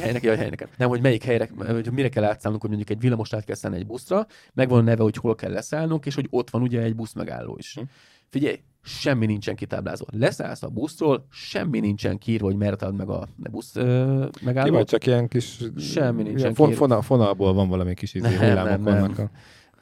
Helynek, 0.00 0.22
jaj, 0.22 0.36
helynek. 0.36 0.68
Nem, 0.76 0.88
hogy 0.88 1.00
melyik 1.00 1.22
helyre, 1.22 1.48
hogy 1.56 1.92
mire 1.92 2.08
kell 2.08 2.24
átszállnunk, 2.24 2.62
hogy 2.62 2.70
mondjuk 2.70 2.96
egy 2.96 3.00
villamost 3.00 3.34
át 3.34 3.44
kell 3.44 3.54
szállni 3.54 3.76
egy 3.76 3.86
buszra, 3.86 4.26
megvan 4.52 4.78
a 4.78 4.82
neve, 4.82 5.02
hogy 5.02 5.16
hol 5.16 5.34
kell 5.34 5.50
leszállnunk, 5.52 6.06
és 6.06 6.14
hogy 6.14 6.26
ott 6.30 6.50
van 6.50 6.62
ugye 6.62 6.80
egy 6.80 6.94
busz 6.94 7.12
megálló 7.12 7.56
is. 7.58 7.74
Hm. 7.74 7.82
Figyelj, 8.28 8.60
semmi 8.82 9.26
nincsen 9.26 9.54
kitáblázva. 9.54 10.06
Leszállsz 10.10 10.62
a 10.62 10.68
buszról, 10.68 11.26
semmi 11.30 11.80
nincsen 11.80 12.18
kiírva, 12.18 12.46
hogy 12.46 12.56
merre 12.56 12.90
meg 12.90 13.08
a 13.08 13.28
busz 13.36 13.76
ö, 13.76 14.26
megálló. 14.42 14.72
Vagy 14.72 14.86
csak 14.86 15.06
ilyen 15.06 15.28
kis... 15.28 15.58
Semmi 15.78 16.22
nincsen 16.22 16.38
ilyen 16.38 16.54
fon, 16.54 16.72
fonal, 16.72 17.02
fonalból 17.02 17.54
van 17.54 17.68
valami 17.68 17.94
kis 17.94 18.14
izé, 18.14 18.36
nem, 18.36 18.64
nem, 18.64 18.82
nem. 18.82 19.14
A... 19.16 19.30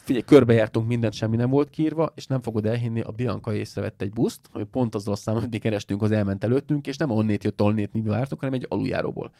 Figyelj, 0.03 0.24
körbejártunk, 0.24 0.88
mindent 0.88 1.12
semmi 1.12 1.36
nem 1.36 1.50
volt 1.50 1.70
kiírva, 1.70 2.12
és 2.14 2.26
nem 2.26 2.42
fogod 2.42 2.66
elhinni, 2.66 3.00
a 3.00 3.11
Bianca 3.11 3.55
észrevett 3.55 4.03
egy 4.03 4.12
buszt, 4.12 4.40
hogy 4.53 4.64
pont 4.64 4.94
azzal 4.94 5.12
a 5.12 5.16
számot, 5.16 5.42
amit 5.42 5.61
kerestünk, 5.61 6.03
az 6.03 6.11
elment 6.11 6.44
előttünk, 6.44 6.86
és 6.86 6.96
nem 6.96 7.11
onnét 7.11 7.44
jött, 7.44 7.62
onnét 7.62 7.92
mi 7.92 8.00
vártunk, 8.00 8.40
hanem 8.40 8.55
egy 8.55 8.66
aluljáróból 8.68 9.32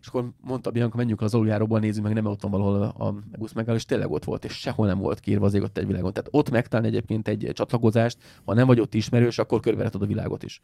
és 0.00 0.06
akkor 0.06 0.30
mondta 0.40 0.70
Bianca, 0.70 0.96
menjünk 0.96 1.20
az 1.20 1.34
aluljáróból, 1.34 1.78
nézzük 1.78 2.02
meg, 2.02 2.14
nem 2.14 2.26
ott 2.26 2.42
van 2.42 2.50
valahol 2.50 2.82
a 2.82 3.38
busz 3.38 3.52
megálló, 3.52 3.76
és 3.76 3.84
tényleg 3.84 4.10
ott 4.10 4.24
volt, 4.24 4.44
és 4.44 4.52
sehol 4.52 4.86
nem 4.86 4.98
volt 4.98 5.20
kiírva 5.20 5.46
az 5.46 5.54
ott 5.54 5.78
egy 5.78 5.86
világon. 5.86 6.12
Tehát 6.12 6.28
ott 6.32 6.50
megtalálni 6.50 6.88
egyébként 6.88 7.28
egy 7.28 7.50
csatlakozást, 7.52 8.18
ha 8.44 8.54
nem 8.54 8.66
vagy 8.66 8.80
ott 8.80 8.94
ismerős, 8.94 9.38
akkor 9.38 9.60
körbeheted 9.60 10.02
a 10.02 10.06
világot 10.06 10.42
is. 10.42 10.60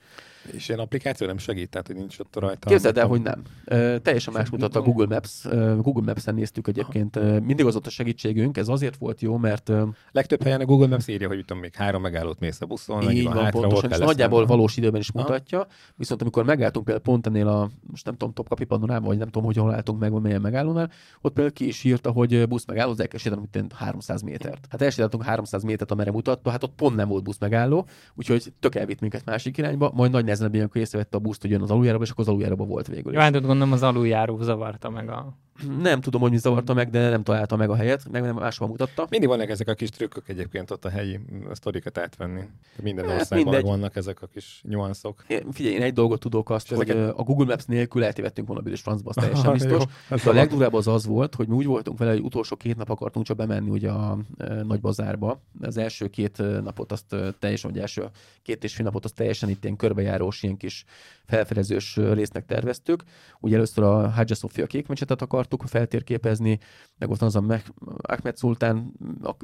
És 0.52 0.68
ilyen 0.68 0.80
applikáció 0.80 1.26
nem 1.26 1.38
segít, 1.38 1.70
tehát 1.70 1.86
hogy 1.86 1.96
nincs 1.96 2.18
ott 2.18 2.36
rajta. 2.36 2.68
Képzeld 2.68 2.98
el, 2.98 3.06
hogy 3.06 3.22
nem. 3.22 3.42
Uh, 3.70 3.96
teljesen 3.96 4.32
más 4.32 4.50
mutatta 4.50 4.78
a 4.78 4.82
Google 4.82 5.06
Maps. 5.06 5.46
Google 5.80 6.04
Maps-en 6.04 6.34
néztük 6.34 6.68
egyébként. 6.68 7.16
Uh, 7.16 7.40
mindig 7.40 7.66
az 7.66 7.76
ott 7.76 7.86
a 7.86 7.90
segítségünk, 7.90 8.56
ez 8.56 8.68
azért 8.68 8.96
volt 8.96 9.20
jó, 9.20 9.36
mert... 9.36 9.72
Legtöbb 10.12 10.42
helyen 10.42 10.60
a 10.60 10.64
Google 10.64 10.86
Maps 10.86 11.08
írja, 11.08 11.28
hogy 11.28 11.38
tudom, 11.44 11.62
még 11.62 11.74
három 11.74 12.02
megállót 12.02 12.40
mész 12.40 12.60
a 12.60 12.66
buszon, 12.66 13.10
így 13.10 13.24
van, 13.24 13.32
hátra, 13.32 13.60
pontosan, 13.60 13.90
és 13.90 13.98
nagyjából 13.98 14.46
valós 14.46 14.76
időben 14.76 15.00
is 15.00 15.12
mutatja. 15.12 15.58
Ha? 15.58 15.66
Viszont 15.94 16.22
amikor 16.22 16.44
megálltunk 16.44 16.84
például 16.84 17.04
pont 17.04 17.26
ennél 17.26 17.48
a, 17.48 17.70
most 17.90 18.04
nem 18.04 18.16
tudom, 18.16 18.34
Topkapi 18.34 18.64
Panorámban, 18.64 19.08
vagy 19.08 19.18
nem 19.18 19.25
tudom, 19.30 19.44
hogy 19.44 19.56
hol 19.56 19.74
álltunk 19.74 20.00
meg, 20.00 20.12
melyen 20.12 20.40
megállónál, 20.40 20.90
ott 21.20 21.32
például 21.32 21.54
ki 21.54 21.66
is 21.66 21.84
írta, 21.84 22.10
hogy 22.10 22.48
busz 22.48 22.66
megálló, 22.66 22.90
az 22.90 23.00
el 23.00 23.08
mint 23.52 23.72
300 23.72 24.22
métert. 24.22 24.66
Hát 24.70 24.82
elsétáltunk 24.82 25.24
300 25.24 25.62
métert, 25.62 25.90
amerre 25.90 26.10
mutatta, 26.10 26.50
hát 26.50 26.62
ott 26.62 26.74
pont 26.74 26.96
nem 26.96 27.08
volt 27.08 27.22
busz 27.22 27.38
megálló, 27.38 27.86
úgyhogy 28.14 28.52
tök 28.60 28.74
elvitt 28.74 29.00
minket 29.00 29.24
másik 29.24 29.56
irányba, 29.56 29.90
majd 29.94 30.10
nagy 30.10 30.24
nehezen 30.24 30.50
amikor 30.52 30.80
észrevette 30.80 31.16
a 31.16 31.20
buszt, 31.20 31.40
hogy 31.40 31.50
jön 31.50 31.62
az 31.62 31.70
aluljáróba, 31.70 32.04
és 32.04 32.10
akkor 32.10 32.24
az 32.24 32.30
aluljáróba 32.30 32.64
volt 32.64 32.86
végül. 32.86 33.12
Jó, 33.12 33.20
hát 33.20 33.32
gondolom 33.32 33.72
az 33.72 33.82
aluljáró 33.82 34.42
zavarta 34.42 34.90
meg 34.90 35.08
a 35.08 35.36
nem 35.80 36.00
tudom, 36.00 36.20
hogy 36.20 36.30
mi 36.30 36.36
zavarta 36.36 36.74
meg, 36.74 36.90
de 36.90 37.08
nem 37.08 37.22
találta 37.22 37.56
meg 37.56 37.70
a 37.70 37.74
helyet, 37.74 38.08
meg 38.10 38.22
nem 38.22 38.34
máshol 38.34 38.68
mutatta. 38.68 39.06
Mindig 39.10 39.28
vannak 39.28 39.48
ezek 39.48 39.68
a 39.68 39.74
kis 39.74 39.90
trükkök 39.90 40.28
egyébként 40.28 40.70
ott 40.70 40.84
a 40.84 40.88
helyi 40.88 41.20
sztorikat 41.52 41.98
átvenni. 41.98 42.42
Minden 42.82 43.08
hát 43.08 43.18
országban 43.18 43.52
mindegy. 43.52 43.70
vannak 43.70 43.96
ezek 43.96 44.22
a 44.22 44.26
kis 44.26 44.60
nyuanszok. 44.68 45.24
Én, 45.26 45.50
figyelj, 45.50 45.74
én 45.74 45.82
egy 45.82 45.92
dolgot 45.92 46.20
tudok 46.20 46.50
azt, 46.50 46.68
hogy 46.68 46.90
ezeket... 46.90 47.14
a 47.16 47.22
Google 47.22 47.46
Maps 47.46 47.64
nélkül 47.64 48.04
eltévedtünk 48.04 48.46
volna 48.46 48.62
büdös 48.62 48.80
francba, 48.80 49.10
az 49.10 49.14
teljesen 49.14 49.52
biztos. 49.58 49.84
Jó, 50.10 50.16
de 50.16 50.30
a 50.30 50.32
legdurább 50.32 50.74
az 50.74 50.86
az 50.86 51.06
volt, 51.06 51.34
hogy 51.34 51.48
mi 51.48 51.54
úgy 51.54 51.66
voltunk 51.66 51.98
vele, 51.98 52.10
hogy 52.10 52.20
utolsó 52.20 52.56
két 52.56 52.76
nap 52.76 52.90
akartunk 52.90 53.26
csak 53.26 53.36
bemenni 53.36 53.70
ugye 53.70 53.90
a 53.90 54.18
e, 54.38 54.62
nagy 54.62 54.80
bazárba. 54.80 55.40
Az 55.60 55.76
első 55.76 56.08
két 56.08 56.42
napot 56.62 56.92
azt 56.92 57.16
teljesen, 57.38 57.70
vagy 57.70 57.80
első 57.80 58.10
két 58.42 58.64
és 58.64 58.74
fél 58.74 58.84
napot 58.84 59.04
azt 59.04 59.14
teljesen 59.14 59.48
itt 59.48 59.64
ilyen 59.64 59.76
körbejárós, 59.76 60.42
ilyen 60.42 60.56
kis 60.56 60.84
felfedezős 61.26 61.96
résznek 61.96 62.44
terveztük. 62.46 63.02
Ugye 63.40 63.56
először 63.56 63.84
a 63.84 64.08
Hagia 64.10 64.34
Sofia 64.34 64.66
kékmecsetet 64.66 65.22
akartuk 65.22 65.62
feltérképezni, 65.66 66.58
meg 66.98 67.10
ott 67.10 67.22
az 67.22 67.36
a 67.36 67.60
Ahmed 68.00 68.38
Sultán, 68.38 68.92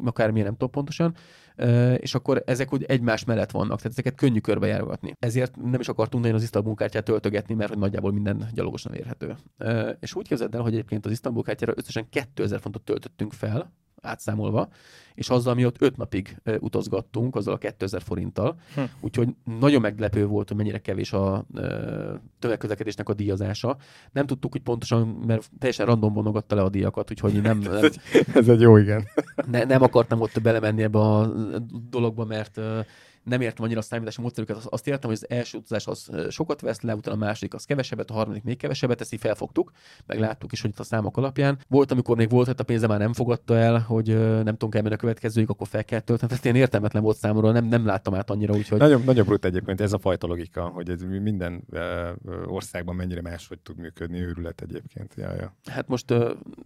akármilyen 0.05 0.47
nem 0.47 0.57
tudom 0.57 0.71
pontosan, 0.71 1.15
és 1.97 2.15
akkor 2.15 2.43
ezek 2.47 2.73
úgy 2.73 2.85
egymás 2.85 3.25
mellett 3.25 3.51
vannak, 3.51 3.77
tehát 3.77 3.93
ezeket 3.93 4.15
könnyű 4.15 4.39
körbejárogatni. 4.39 5.13
Ezért 5.19 5.57
nem 5.57 5.81
is 5.81 5.89
akartunk 5.89 6.23
nagyon 6.23 6.39
az 6.39 6.45
Isztambul 6.45 6.75
kártyát 6.75 7.05
töltögetni, 7.05 7.55
mert 7.55 7.71
hogy 7.71 7.79
nagyjából 7.79 8.13
minden 8.13 8.49
gyalogosan 8.55 8.95
érhető. 8.95 9.37
És 10.01 10.15
úgy 10.15 10.29
képzeld 10.29 10.55
el, 10.55 10.61
hogy 10.61 10.73
egyébként 10.73 11.07
az 11.07 11.13
Isztambul 11.13 11.43
kártyára 11.43 11.73
összesen 11.77 12.09
2000 12.09 12.61
fontot 12.61 12.83
töltöttünk 12.83 13.33
fel, 13.33 13.73
átszámolva, 14.03 14.69
és 15.15 15.31
azzal 15.31 15.55
mi 15.55 15.67
ott 15.67 15.83
öt 15.83 15.97
napig 15.97 16.37
utazgattunk, 16.59 17.37
azzal 17.37 17.55
a 17.55 17.59
2000 17.59 18.03
forinttal, 18.03 18.57
hm. 18.75 18.81
úgyhogy 19.01 19.29
nagyon 19.59 19.81
meglepő 19.81 20.27
volt, 20.27 20.49
hogy 20.49 20.57
mennyire 20.57 20.79
kevés 20.79 21.13
a 21.13 21.47
tömegközlekedésnek 22.39 23.09
a 23.09 23.15
díjazása. 23.15 23.77
Nem 24.13 24.27
tudtuk, 24.27 24.53
hogy 24.53 24.63
pontosan, 24.63 25.07
mert 25.27 25.51
teljesen 25.59 25.87
random 25.87 26.13
vonogatta 26.13 26.55
le 26.55 26.63
a 26.63 26.69
díjakat, 26.69 27.11
úgyhogy 27.11 27.43
nem... 27.43 27.59
nem 27.63 27.75
ez, 27.75 27.83
egy, 27.83 28.01
ez 28.35 28.49
egy 28.49 28.61
jó, 28.61 28.77
igen. 28.77 29.09
Ne, 29.51 29.65
nem 29.65 29.83
akartam 29.83 30.21
ott 30.21 30.43
belemenni 30.43 30.83
ebbe 30.83 30.99
a 30.99 31.33
dologba, 31.91 32.25
mert 32.25 32.61
nem 33.25 33.41
értem 33.41 33.65
annyira 33.65 33.79
a 33.79 33.83
számítási 33.83 34.21
módszerüket, 34.21 34.57
azt, 34.57 34.87
értem, 34.89 35.11
hogy 35.11 35.19
az 35.23 35.31
első 35.31 35.59
utazás 35.59 35.87
az 35.87 36.11
sokat 36.31 36.61
vesz 36.61 36.81
le, 36.81 36.95
utána 36.95 37.17
a 37.17 37.19
második 37.19 37.55
az 37.55 37.65
kevesebbet, 37.65 38.11
a 38.11 38.15
harmadik 38.15 38.43
még 38.43 38.57
kevesebbet, 38.57 39.01
ezt 39.01 39.13
így 39.13 39.21
felfogtuk, 39.21 39.73
meg 40.07 40.19
láttuk 40.19 40.53
is, 40.53 40.61
hogy 40.61 40.71
itt 40.71 40.79
a 40.79 40.83
számok 40.83 41.17
alapján. 41.17 41.59
Volt, 41.69 41.91
amikor 41.91 42.17
még 42.17 42.31
volt, 42.31 42.47
hogy 42.47 42.55
a 42.59 42.63
pénze 42.63 42.87
már 42.87 42.99
nem 42.99 43.13
fogadta 43.13 43.57
el, 43.57 43.79
hogy 43.79 44.07
nem 44.19 44.45
tudunk 44.45 44.75
elmenni 44.75 44.95
a 44.95 44.99
következőig, 44.99 45.51
akkor 45.51 45.67
fel 45.67 45.85
kell 45.85 46.01
tölteni. 46.01 46.31
Tehát 46.31 46.45
ilyen 46.45 46.57
értelmetlen 46.57 47.03
volt 47.03 47.17
számomra, 47.17 47.53
nem, 47.53 47.65
nem 47.65 47.87
láttam 47.87 48.15
át 48.15 48.31
annyira, 48.31 48.55
úgyhogy. 48.55 48.79
Nagyon, 48.79 49.03
nagyon 49.05 49.27
brut 49.27 49.45
egyébként 49.45 49.81
ez 49.81 49.93
a 49.93 49.99
fajta 49.99 50.27
logika, 50.27 50.63
hogy 50.63 50.91
ez 50.91 51.03
minden 51.03 51.65
országban 52.47 52.95
mennyire 52.95 53.21
máshogy 53.21 53.59
tud 53.59 53.77
működni, 53.77 54.21
őrület 54.21 54.61
egyébként. 54.61 55.15
Ja, 55.17 55.35
ja. 55.35 55.55
Hát 55.65 55.89
most 55.89 56.15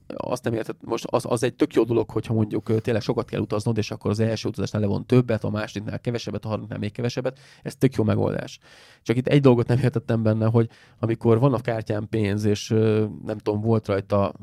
azt 0.07 0.45
nem 0.45 0.53
érted, 0.53 0.77
most 0.81 1.05
az, 1.05 1.25
az 1.29 1.43
egy 1.43 1.55
tök 1.55 1.75
jó 1.75 1.85
dolog, 1.85 2.11
hogyha 2.11 2.35
mondjuk 2.35 2.81
tényleg 2.81 3.03
sokat 3.03 3.29
kell 3.29 3.41
utaznod, 3.41 3.77
és 3.77 3.91
akkor 3.91 4.11
az 4.11 4.21
első 4.21 4.49
utazásnál 4.49 4.83
levon 4.83 5.07
többet, 5.07 5.45
a 5.45 5.51
másodiknál 5.51 6.01
kevesebbet, 6.01 6.45
a 6.47 6.49
harmadiknál 6.49 6.79
még 6.79 6.93
kevesebbet. 6.93 7.39
Ez 7.63 7.77
tök 7.77 7.95
jó 7.95 8.05
megoldás. 8.05 8.59
Csak 9.03 9.17
itt 9.17 9.27
egy 9.27 9.41
dolgot 9.41 9.67
nem 9.67 9.79
értettem 9.79 10.23
benne, 10.23 10.47
hogy 10.47 10.69
amikor 10.99 11.39
van 11.39 11.55
a 11.55 11.61
kártyán 11.61 12.09
pénz, 12.09 12.45
és 12.45 12.69
nem 13.25 13.39
tudom, 13.39 13.61
volt 13.61 13.87
rajta, 13.87 14.35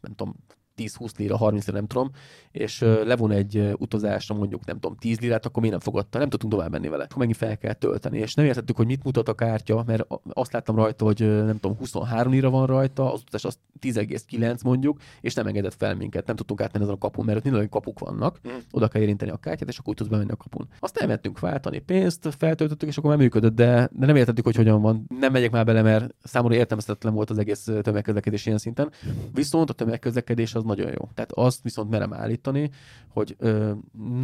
nem 0.00 0.14
tudom, 0.14 0.36
10-20 0.78 1.16
lira, 1.16 1.36
30 1.36 1.66
lira, 1.66 1.78
nem 1.78 1.86
tudom, 1.86 2.10
és 2.50 2.80
levon 2.80 3.30
egy 3.30 3.72
utazásra 3.78 4.34
mondjuk, 4.34 4.64
nem 4.64 4.78
tudom, 4.78 4.96
10 4.96 5.20
lirát, 5.20 5.46
akkor 5.46 5.62
mi 5.62 5.68
nem 5.68 5.80
fogadta, 5.80 6.18
nem 6.18 6.28
tudtunk 6.28 6.52
tovább 6.52 6.70
menni 6.70 6.88
vele. 6.88 7.04
Akkor 7.04 7.16
megint 7.16 7.36
fel 7.36 7.58
kell 7.58 7.72
tölteni, 7.72 8.18
és 8.18 8.34
nem 8.34 8.46
értettük, 8.46 8.76
hogy 8.76 8.86
mit 8.86 9.04
mutat 9.04 9.28
a 9.28 9.34
kártya, 9.34 9.82
mert 9.86 10.06
azt 10.32 10.52
láttam 10.52 10.76
rajta, 10.76 11.04
hogy 11.04 11.20
nem 11.20 11.58
tudom, 11.60 11.76
23 11.76 12.32
lira 12.32 12.50
van 12.50 12.66
rajta, 12.66 13.12
az 13.12 13.20
utazás 13.20 13.44
az 13.44 13.58
10,9 13.80 14.64
mondjuk, 14.64 15.00
és 15.20 15.34
nem 15.34 15.46
engedett 15.46 15.74
fel 15.74 15.94
minket, 15.94 16.26
nem 16.26 16.36
tudtunk 16.36 16.60
átmenni 16.60 16.84
azon 16.84 16.96
a 16.96 16.98
kapun, 16.98 17.24
mert 17.24 17.38
ott 17.38 17.44
minden 17.44 17.68
kapuk 17.68 17.98
vannak, 17.98 18.40
mm. 18.48 18.56
oda 18.70 18.88
kell 18.88 19.02
érinteni 19.02 19.30
a 19.30 19.36
kártyát, 19.36 19.68
és 19.68 19.78
akkor 19.78 19.88
úgy 19.88 19.96
tudsz 19.96 20.08
bemenni 20.08 20.30
a 20.30 20.36
kapun. 20.36 20.68
Azt 20.78 20.96
elmentünk 20.96 21.40
váltani 21.40 21.78
pénzt, 21.78 22.28
feltöltöttük, 22.38 22.88
és 22.88 22.96
akkor 22.96 23.10
már 23.10 23.18
működött, 23.18 23.54
de, 23.54 23.88
de 23.92 24.06
nem 24.06 24.16
értettük, 24.16 24.44
hogy 24.44 24.56
hogyan 24.56 24.80
van. 24.80 25.04
Nem 25.20 25.32
megyek 25.32 25.50
már 25.50 25.64
bele, 25.64 25.82
mert 25.82 26.14
számomra 26.22 26.56
értelmezhetetlen 26.56 27.14
volt 27.14 27.30
az 27.30 27.38
egész 27.38 27.68
tömegközlekedés 27.82 28.46
ilyen 28.46 28.58
szinten. 28.58 28.90
Viszont 29.32 29.70
a 29.70 29.72
tömegközlekedés 29.72 30.54
az 30.54 30.62
nagyon 30.68 30.90
jó. 30.90 31.08
Tehát 31.14 31.32
azt 31.32 31.62
viszont 31.62 31.90
merem 31.90 32.12
állítani, 32.12 32.70
hogy 33.08 33.36
ö, 33.38 33.72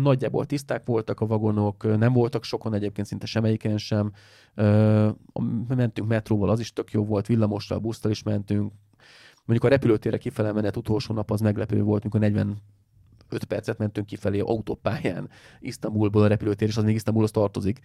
nagyjából 0.02 0.46
tiszták 0.46 0.84
voltak 0.84 1.20
a 1.20 1.26
vagonok, 1.26 1.98
nem 1.98 2.12
voltak 2.12 2.44
sokan 2.44 2.74
egyébként 2.74 3.06
szinte 3.06 3.26
semmelyiken 3.26 3.78
sem. 3.78 4.12
Ö, 4.54 5.08
mentünk 5.68 6.08
metróval, 6.08 6.50
az 6.50 6.60
is 6.60 6.72
tök 6.72 6.90
jó 6.90 7.04
volt, 7.04 7.26
villamossal, 7.26 7.78
busztal 7.78 8.10
is 8.10 8.22
mentünk. 8.22 8.72
Mondjuk 9.44 9.70
a 9.70 9.74
repülőtérre 9.74 10.18
kifele 10.18 10.52
menet 10.52 10.76
utolsó 10.76 11.14
nap 11.14 11.30
az 11.30 11.40
meglepő 11.40 11.82
volt, 11.82 12.04
mikor 12.04 12.20
40 12.20 12.56
5 13.28 13.44
percet 13.44 13.78
mentünk 13.78 14.06
kifelé 14.06 14.38
autópályán 14.38 15.28
Isztambulból 15.60 16.22
a 16.22 16.26
repülőtér, 16.26 16.68
és 16.68 16.76
az 16.76 16.84
még 16.84 16.94
Isztambulhoz 16.94 17.30
tartozik. 17.30 17.78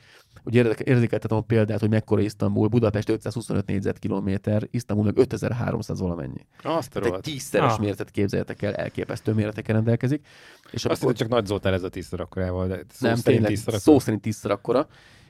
Ugye 0.44 0.74
érzékeltetem 0.84 1.38
a 1.38 1.42
példát, 1.42 1.80
hogy 1.80 1.90
mekkora 1.90 2.22
Isztambul, 2.22 2.68
Budapest 2.68 3.10
525 3.10 3.66
négyzetkilométer, 3.66 4.68
Isztambul 4.72 5.06
meg 5.06 5.18
5300 5.18 6.00
valamennyi. 6.00 6.46
Azt 6.64 6.96
a 6.96 7.02
Egy 7.06 7.20
tízszeres 7.20 7.74
ah. 7.74 7.80
méretet 7.80 8.12
képzeljetek 8.12 8.62
el, 8.62 8.76
elképesztő 8.76 9.34
méretekkel 9.34 9.76
rendelkezik. 9.76 10.26
És 10.72 10.86
Azt 10.86 11.02
amikor... 11.02 11.20
csak 11.20 11.28
nagy 11.28 11.46
Zoltán 11.46 11.74
ez 11.74 11.84
a 11.84 11.90
tízszer 11.90 12.20
akkorával, 12.20 12.68
de 12.68 12.84
szó 12.90 13.08
nem, 13.08 13.18
tényleg, 13.18 13.56
szó 13.56 14.00
szerint 14.00 14.22
tízszer 14.22 14.52
akkora 14.52 14.88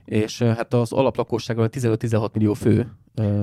és 0.09 0.41
hát 0.41 0.73
az 0.73 0.91
alaplakossággal 0.91 1.69
15-16 1.71 2.31
millió 2.33 2.53
fő. 2.53 2.91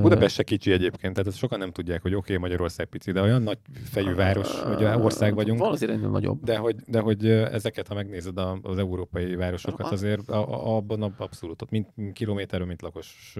Budapest 0.00 0.34
se 0.34 0.42
kicsi 0.42 0.72
egyébként, 0.72 1.12
tehát 1.12 1.28
ezt 1.28 1.38
sokan 1.38 1.58
nem 1.58 1.70
tudják, 1.70 2.02
hogy 2.02 2.14
oké, 2.14 2.34
okay, 2.34 2.48
Magyarország 2.48 2.86
pici, 2.86 3.12
de 3.12 3.20
olyan 3.20 3.42
nagy 3.42 3.58
fejű 3.84 4.14
város, 4.14 4.62
vagy 4.62 4.84
ország 4.84 5.34
vagyunk. 5.34 5.80
Ennél 5.80 6.08
nagyobb. 6.08 6.44
De 6.44 6.56
hogy, 6.56 6.76
de 6.86 7.00
hogy 7.00 7.26
ezeket, 7.26 7.88
ha 7.88 7.94
megnézed 7.94 8.38
az 8.62 8.78
európai 8.78 9.34
városokat, 9.34 9.92
azért 9.92 10.30
abban 10.30 11.14
abszolút, 11.16 11.62
ott 11.62 11.70
mint 11.70 11.88
kilométerről, 12.12 12.66
mint 12.66 12.82
lakos 12.82 13.36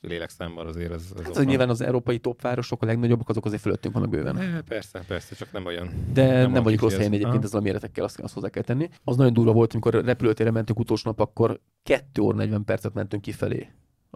lélekszámmal 0.00 0.66
azért 0.66 0.92
ez, 0.92 1.12
ez 1.18 1.36
hát, 1.36 1.44
nyilván 1.44 1.68
az 1.68 1.80
európai 1.80 2.18
topvárosok, 2.18 2.82
a 2.82 2.86
legnagyobbak, 2.86 3.28
azok 3.28 3.44
azért 3.44 3.62
fölöttünk 3.62 3.94
vannak 3.94 4.10
bőven. 4.10 4.34
Ne, 4.34 4.60
persze, 4.60 5.04
persze, 5.06 5.34
csak 5.34 5.52
nem 5.52 5.66
olyan. 5.66 5.90
De 6.12 6.32
nem, 6.32 6.50
nem 6.50 6.62
vagyunk 6.62 6.82
rossz 6.82 6.96
helyen 6.96 7.12
egyébként 7.12 7.44
ezzel 7.44 7.60
a 7.60 7.62
méretekkel, 7.62 8.04
azt, 8.04 8.20
azt 8.20 8.34
hozzá 8.34 8.48
kell 8.48 8.62
tenni. 8.62 8.88
Az 9.04 9.16
nagyon 9.16 9.32
durva 9.32 9.52
volt, 9.52 9.72
amikor 9.72 10.04
repülőtérre 10.04 10.50
mentünk 10.50 10.78
utolsó 10.78 11.10
nap, 11.10 11.20
akkor 11.20 11.60
2 11.82 12.22
óra 12.22 12.36
40 12.36 12.64
percet 12.64 12.94
mentünk 12.94 13.22
kifelé 13.22 13.68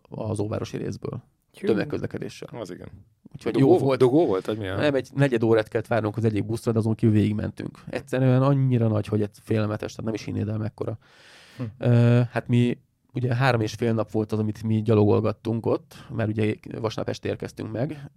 az 0.09 0.41
óvárosi 0.41 0.77
részből. 0.77 1.23
Tömegközlekedéssel. 1.61 2.49
Az 2.61 2.71
igen. 2.71 2.89
Úgyhogy 3.33 3.53
dugó 3.53 3.73
jó 3.73 3.79
volt. 3.79 3.99
Dugó 3.99 4.27
volt, 4.27 4.47
vagy 4.47 4.59
milyen? 4.59 4.79
Nem, 4.79 4.95
egy 4.95 5.09
negyed 5.15 5.43
órát 5.43 5.69
kellett 5.69 5.87
várnunk 5.87 6.17
az 6.17 6.25
egyik 6.25 6.47
buszra, 6.47 6.73
de 6.73 6.79
azon 6.79 6.95
kívül 6.95 7.15
végigmentünk. 7.15 7.79
Egyszerűen 7.91 8.43
annyira 8.43 8.89
nagy, 8.89 9.07
hogy 9.07 9.23
ez 9.23 9.29
félelmetes, 9.43 9.91
tehát 9.91 10.05
nem 10.05 10.15
is 10.15 10.25
hinnéd 10.25 10.49
el 10.49 10.59
mekkora. 10.59 10.99
Hm. 11.57 11.63
Uh, 11.87 12.21
hát 12.31 12.49
mi 12.49 12.79
ugye 13.13 13.35
három 13.35 13.61
és 13.61 13.75
fél 13.75 13.93
nap 13.93 14.11
volt 14.11 14.33
az, 14.33 14.39
amit 14.39 14.63
mi 14.63 14.83
gyalogolgattunk 14.83 15.67
ott, 15.67 15.95
mert 16.15 16.29
ugye 16.29 16.55
vasárnap 16.81 17.09
este 17.09 17.29
érkeztünk 17.29 17.73
meg, 17.73 18.11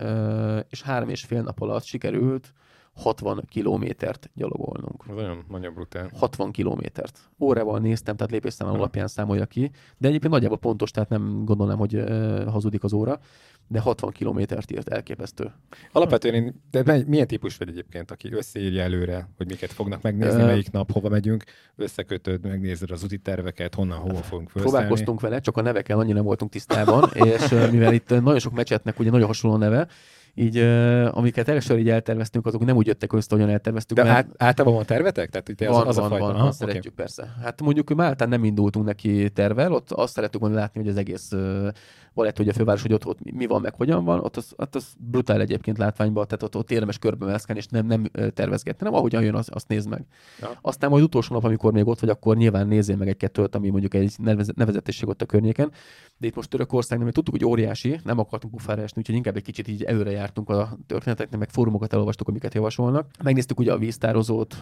és 0.70 0.82
három 0.82 1.10
és 1.10 1.24
fél 1.24 1.42
nap 1.42 1.62
alatt 1.62 1.84
sikerült 1.84 2.54
60 2.96 3.46
kilométert 3.50 4.30
gyalogolnunk. 4.34 5.04
Ez 5.10 5.16
nagyon, 5.16 5.46
nagyon 5.50 5.74
brutál. 5.74 6.10
60 6.14 6.52
kilométert. 6.52 7.20
Órával 7.40 7.80
néztem, 7.80 8.16
tehát 8.16 8.32
lépésszám 8.32 8.68
alapján 8.68 9.08
számolja 9.08 9.46
ki, 9.46 9.72
de 9.98 10.08
egyébként 10.08 10.34
nagyjából 10.34 10.58
pontos, 10.58 10.92
tehát 10.92 11.10
nem 11.10 11.46
gondolnám, 11.46 11.78
hogy 11.78 11.96
uh, 11.96 12.44
hazudik 12.44 12.84
az 12.84 12.94
óra 12.94 13.20
de 13.68 13.80
60 13.80 14.12
kilométert 14.12 14.72
írt, 14.72 14.90
elképesztő. 14.90 15.52
Alapvetően 15.92 16.64
de 16.72 17.04
milyen 17.08 17.28
típus 17.28 17.58
vagy 17.58 17.70
egyébként, 17.70 18.12
aki 18.12 18.34
összeírja 18.34 18.82
előre, 18.82 19.30
hogy 19.38 19.48
miket 19.48 19.72
fognak 19.72 20.02
megnézni, 20.02 20.42
uh, 20.42 20.48
melyik 20.48 20.72
nap, 20.72 20.92
hova 20.92 21.10
megyünk, 21.10 21.44
összekötöd, 21.76 22.46
megnézed 22.46 22.92
az 22.92 23.04
úti 23.04 23.18
terveket, 23.18 23.76
honnan, 23.76 23.98
hova 23.98 24.22
fogunk 24.22 24.50
felszállni. 24.50 24.78
Próbálkoztunk 24.78 25.22
vele, 25.22 25.40
csak 25.40 25.58
a 25.58 25.62
nevekkel 25.62 26.00
annyira 26.00 26.16
nem 26.16 26.24
voltunk 26.24 26.52
tisztában, 26.52 27.10
és 27.14 27.50
mivel 27.72 27.94
itt 27.94 28.10
nagyon 28.10 28.40
sok 28.40 28.54
mecsetnek 28.54 29.00
ugye 29.00 29.10
nagyon 29.10 29.28
hasonló 29.28 29.58
neve, 29.58 29.88
így 30.36 30.58
amiket 31.12 31.48
először 31.48 31.78
így 31.78 31.90
elterveztünk, 31.90 32.46
azok 32.46 32.66
nem 32.66 32.76
úgy 32.76 32.88
jöttek 32.88 33.14
össze, 33.14 33.28
ahogyan 33.30 33.50
elterveztük. 33.50 33.98
De 33.98 34.04
mert... 34.04 34.16
át, 34.16 34.28
általában 34.38 34.78
van 34.78 34.86
tervetek? 34.86 35.30
Tehát 35.30 35.50
itt 35.50 35.66
van, 35.66 35.82
az, 35.82 35.88
az 35.88 35.96
van, 35.96 36.06
a 36.06 36.10
fajta. 36.10 36.26
van, 36.26 36.36
Aha, 36.36 36.48
azt 36.48 36.62
okay. 36.62 36.68
szeretjük 36.68 36.96
persze. 36.96 37.36
Hát 37.42 37.62
mondjuk 37.62 37.94
Máltán 37.94 38.30
nem 38.30 38.44
indultunk 38.44 38.86
neki 38.86 39.30
tervel, 39.30 39.72
ott 39.72 39.92
azt 39.92 40.14
szerettük 40.14 40.42
volna 40.42 40.56
látni, 40.56 40.80
hogy 40.80 40.90
az 40.90 40.98
egész 40.98 41.32
Valett, 42.14 42.38
hogy 42.38 42.50
a 42.50 42.54
főváros, 42.54 42.82
hogy 42.82 42.94
ott, 42.94 43.06
ott 43.06 43.32
mi 43.32 43.46
van, 43.46 43.62
meg 43.62 43.76
hogyan 43.76 44.06
van, 44.06 44.20
ott 44.20 44.38
az, 44.38 44.54
ott 44.58 44.76
az 44.76 44.94
brutál 44.98 45.42
egyébként 45.42 45.78
látványban, 45.78 46.26
tehát 46.26 46.44
ott, 46.44 46.56
ott 46.56 46.72
érdemes 46.72 46.98
körbe 46.98 47.26
mászkálni, 47.26 47.62
és 47.62 47.68
nem, 47.68 47.86
nem 47.86 48.04
tervezgetni, 48.34 48.86
nem 48.86 48.94
ahogyan 48.94 49.24
jön, 49.24 49.36
az, 49.36 49.50
azt 49.52 49.68
nézd 49.68 49.90
meg. 49.90 50.06
Ja. 50.42 50.52
Aztán 50.62 50.90
majd 50.90 51.04
utolsó 51.04 51.34
nap, 51.34 51.44
amikor 51.44 51.74
még 51.74 51.88
ott 51.88 52.00
vagy, 52.00 52.10
akkor 52.10 52.38
nyilván 52.38 52.68
nézzél 52.68 52.96
meg 52.96 53.08
egy-kettőt, 53.08 53.56
ami 53.56 53.70
mondjuk 53.70 53.94
egy 53.94 54.14
nevezetesség 54.56 55.08
ott 55.08 55.22
a 55.22 55.26
környéken. 55.26 55.72
De 56.18 56.28
itt 56.28 56.36
most 56.36 56.50
Törökország, 56.50 57.00
nem, 57.00 57.10
tudtuk, 57.10 57.34
hogy 57.34 57.46
óriási, 57.46 58.00
nem 58.04 58.20
akartunk 58.20 58.54
pufára 58.54 58.82
esni, 58.82 58.98
úgyhogy 59.00 59.16
inkább 59.16 59.36
egy 59.36 59.44
kicsit 59.44 59.68
így 59.68 59.84
előre 59.84 60.12
jártunk 60.12 60.50
a 60.50 60.78
történeteknek, 60.88 61.40
meg 61.40 61.50
fórumokat 61.50 61.94
elolvastuk, 61.94 62.28
amiket 62.28 62.54
javasolnak. 62.54 63.08
Megnéztük 63.24 63.60
ugye 63.60 63.72
a 63.72 63.78
víztározót, 63.78 64.54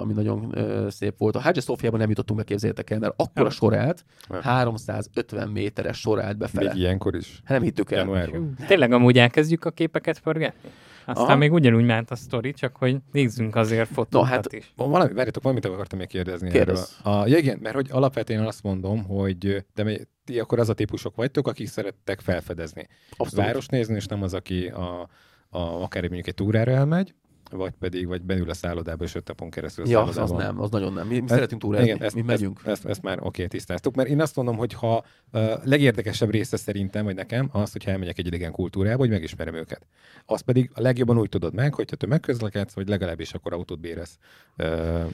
ami 0.00 0.12
nagyon 0.12 0.54
szép 0.90 1.18
volt. 1.18 1.36
A 1.36 1.40
Hagia 1.40 1.62
Sofiában 1.62 2.00
nem 2.00 2.08
jutottunk 2.08 2.38
be, 2.38 2.44
képzeljétek 2.44 2.90
el, 2.90 2.98
mert 2.98 3.14
akkor 3.16 3.46
a 3.46 3.50
sorát, 3.50 4.04
350 4.40 5.48
méteres 5.48 5.98
sorát 5.98 6.36
befele. 6.36 6.72
Még 6.72 6.82
ilyenkor 6.96 7.14
is. 7.14 7.40
Hát 7.44 7.58
nem 7.58 7.62
hittük 7.62 7.90
el. 7.90 7.98
Januárban. 7.98 8.56
Tényleg 8.66 8.92
amúgy 8.92 9.18
elkezdjük 9.18 9.64
a 9.64 9.70
képeket 9.70 10.20
pörgetni? 10.20 10.70
Aztán 11.08 11.24
Aha. 11.24 11.36
még 11.36 11.52
ugyanúgy 11.52 11.84
ment 11.84 12.10
a 12.10 12.14
sztori, 12.14 12.52
csak 12.52 12.76
hogy 12.76 12.96
nézzünk 13.12 13.56
azért 13.56 13.88
fotókat 13.88 14.28
no, 14.28 14.34
hát, 14.34 14.52
is. 14.52 14.72
Valami, 14.76 15.12
várjátok, 15.12 15.42
valamit 15.42 15.64
akartam 15.64 15.98
még 15.98 16.08
kérdezni 16.08 16.50
Kérdez. 16.50 16.96
erről. 17.04 17.14
A, 17.20 17.26
ja, 17.26 17.36
igen, 17.36 17.58
mert 17.62 17.74
hogy 17.74 17.88
alapvetően 17.90 18.46
azt 18.46 18.62
mondom, 18.62 19.04
hogy 19.04 19.64
de 19.74 20.06
ti 20.24 20.38
akkor 20.38 20.58
az 20.58 20.68
a 20.68 20.74
típusok 20.74 21.16
vagytok, 21.16 21.48
akik 21.48 21.68
szerettek 21.68 22.20
felfedezni. 22.20 22.86
Abszolút. 23.16 23.46
Város 23.46 23.66
nézni, 23.66 23.94
és 23.94 24.06
nem 24.06 24.22
az, 24.22 24.34
aki 24.34 24.66
a, 24.66 25.08
a, 25.48 25.58
akár 25.58 26.02
mondjuk 26.02 26.26
egy 26.26 26.34
túrára 26.34 26.70
elmegy, 26.70 27.14
vagy 27.50 27.72
pedig 27.78 28.06
vagy 28.06 28.22
beül 28.22 28.50
a 28.50 28.54
szállodába, 28.54 29.04
és 29.04 29.14
öt 29.14 29.28
napon 29.28 29.50
keresztül 29.50 29.84
a 29.84 29.88
ja, 29.88 30.02
az 30.02 30.30
nem, 30.30 30.60
az 30.60 30.70
nagyon 30.70 30.92
nem. 30.92 31.06
Mi, 31.06 31.14
mi 31.14 31.20
ezt, 31.20 31.28
szeretünk 31.28 31.60
túrázni, 31.60 31.86
igen, 31.86 32.02
ezt, 32.02 32.14
mi 32.14 32.22
megyünk. 32.22 32.58
Ezt, 32.58 32.68
ezt, 32.68 32.86
ezt 32.86 33.02
már 33.02 33.18
oké, 33.18 33.26
okay, 33.26 33.46
tisztáztuk, 33.46 33.94
mert 33.94 34.08
én 34.08 34.20
azt 34.20 34.36
mondom, 34.36 34.56
hogy 34.56 34.72
ha 34.72 34.94
a 34.94 35.04
legérdekesebb 35.64 36.30
része 36.30 36.56
szerintem, 36.56 37.04
vagy 37.04 37.14
nekem, 37.14 37.48
az, 37.52 37.72
hogy 37.72 37.82
elmegyek 37.86 38.18
egy 38.18 38.26
idegen 38.26 38.52
kultúrába, 38.52 38.98
hogy 38.98 39.10
megismerem 39.10 39.54
őket. 39.54 39.86
Azt 40.26 40.42
pedig 40.42 40.70
a 40.74 40.80
legjobban 40.80 41.18
úgy 41.18 41.28
tudod 41.28 41.54
meg, 41.54 41.74
hogyha 41.74 41.96
te 41.96 42.06
megközlekedsz, 42.06 42.74
vagy 42.74 42.88
legalábbis 42.88 43.32
akkor 43.32 43.52
autót 43.52 43.80
béresz. 43.80 44.18
Uh, 44.58 45.04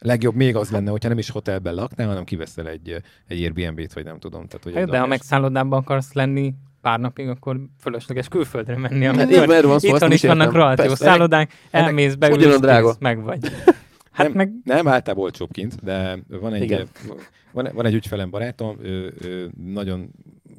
legjobb 0.00 0.34
még 0.34 0.56
az 0.56 0.70
lenne, 0.70 0.90
hogyha 0.90 1.08
nem 1.08 1.18
is 1.18 1.30
hotelben 1.30 1.74
laknál, 1.74 2.08
hanem 2.08 2.24
kiveszel 2.24 2.68
egy, 2.68 3.02
egy 3.26 3.42
Airbnb-t, 3.42 3.92
vagy 3.92 4.04
nem 4.04 4.18
tudom. 4.18 4.46
Tehát, 4.46 4.64
hogy 4.64 4.74
hát, 4.74 4.90
de 4.90 4.98
ha 4.98 5.06
megszállodában 5.06 5.78
akarsz 5.78 6.12
lenni, 6.12 6.54
pár 6.80 7.00
napig, 7.00 7.28
akkor 7.28 7.60
fölösleges 7.80 8.28
külföldre 8.28 8.76
menni. 8.76 9.04
Hát 9.04 9.14
amikor 9.18 9.54
hát, 9.54 9.62
van 9.62 9.78
szó, 9.78 9.88
itthon 9.88 10.12
is 10.12 10.22
vannak 10.22 10.52
rohadt 10.52 10.84
jó 10.84 10.94
szállodák, 10.94 11.52
elmész, 11.70 12.14
beülsz, 12.14 12.96
meg 12.98 13.22
vagy. 13.22 13.38
Hát 14.10 14.26
nem, 14.26 14.36
meg... 14.36 14.52
nem 14.64 14.88
általában 14.88 15.24
olcsóbb 15.24 15.52
kint, 15.52 15.74
de 15.84 16.18
van 16.28 16.54
egy, 16.54 16.88
van, 17.52 17.68
van 17.72 17.86
egy 17.86 17.94
ügyfelem 17.94 18.30
barátom, 18.30 18.76
ő, 18.82 19.14
ő 19.22 19.50
nagyon 19.56 20.10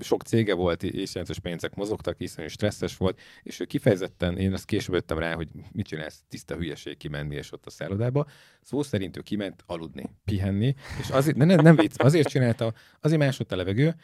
sok 0.01 0.23
cége 0.23 0.53
volt, 0.53 0.83
és 0.83 1.13
jelentős 1.13 1.39
pénzek 1.39 1.75
mozogtak, 1.75 2.17
hiszen 2.17 2.47
stresszes 2.47 2.97
volt, 2.97 3.19
és 3.43 3.59
ő 3.59 3.65
kifejezetten, 3.65 4.37
én 4.37 4.53
azt 4.53 4.65
később 4.65 4.93
jöttem 4.93 5.17
rá, 5.17 5.33
hogy 5.33 5.47
mit 5.71 5.85
csinálsz, 5.85 6.23
tiszta 6.29 6.55
hülyeség 6.55 6.97
kimenni, 6.97 7.35
és 7.35 7.51
ott 7.51 7.65
a 7.65 7.69
szállodába. 7.69 8.25
Szó 8.61 8.83
szerint 8.83 9.17
ő 9.17 9.21
kiment 9.21 9.63
aludni, 9.65 10.09
pihenni, 10.25 10.75
és 10.99 11.09
azért, 11.09 11.37
ne, 11.37 11.45
nem, 11.45 11.63
nem 11.63 11.75
vicc, 11.75 11.93
azért 11.97 12.27
csinálta, 12.27 12.73
azért 12.99 13.19
másodta 13.19 13.55
a 13.55 13.57
levegő, 13.57 13.95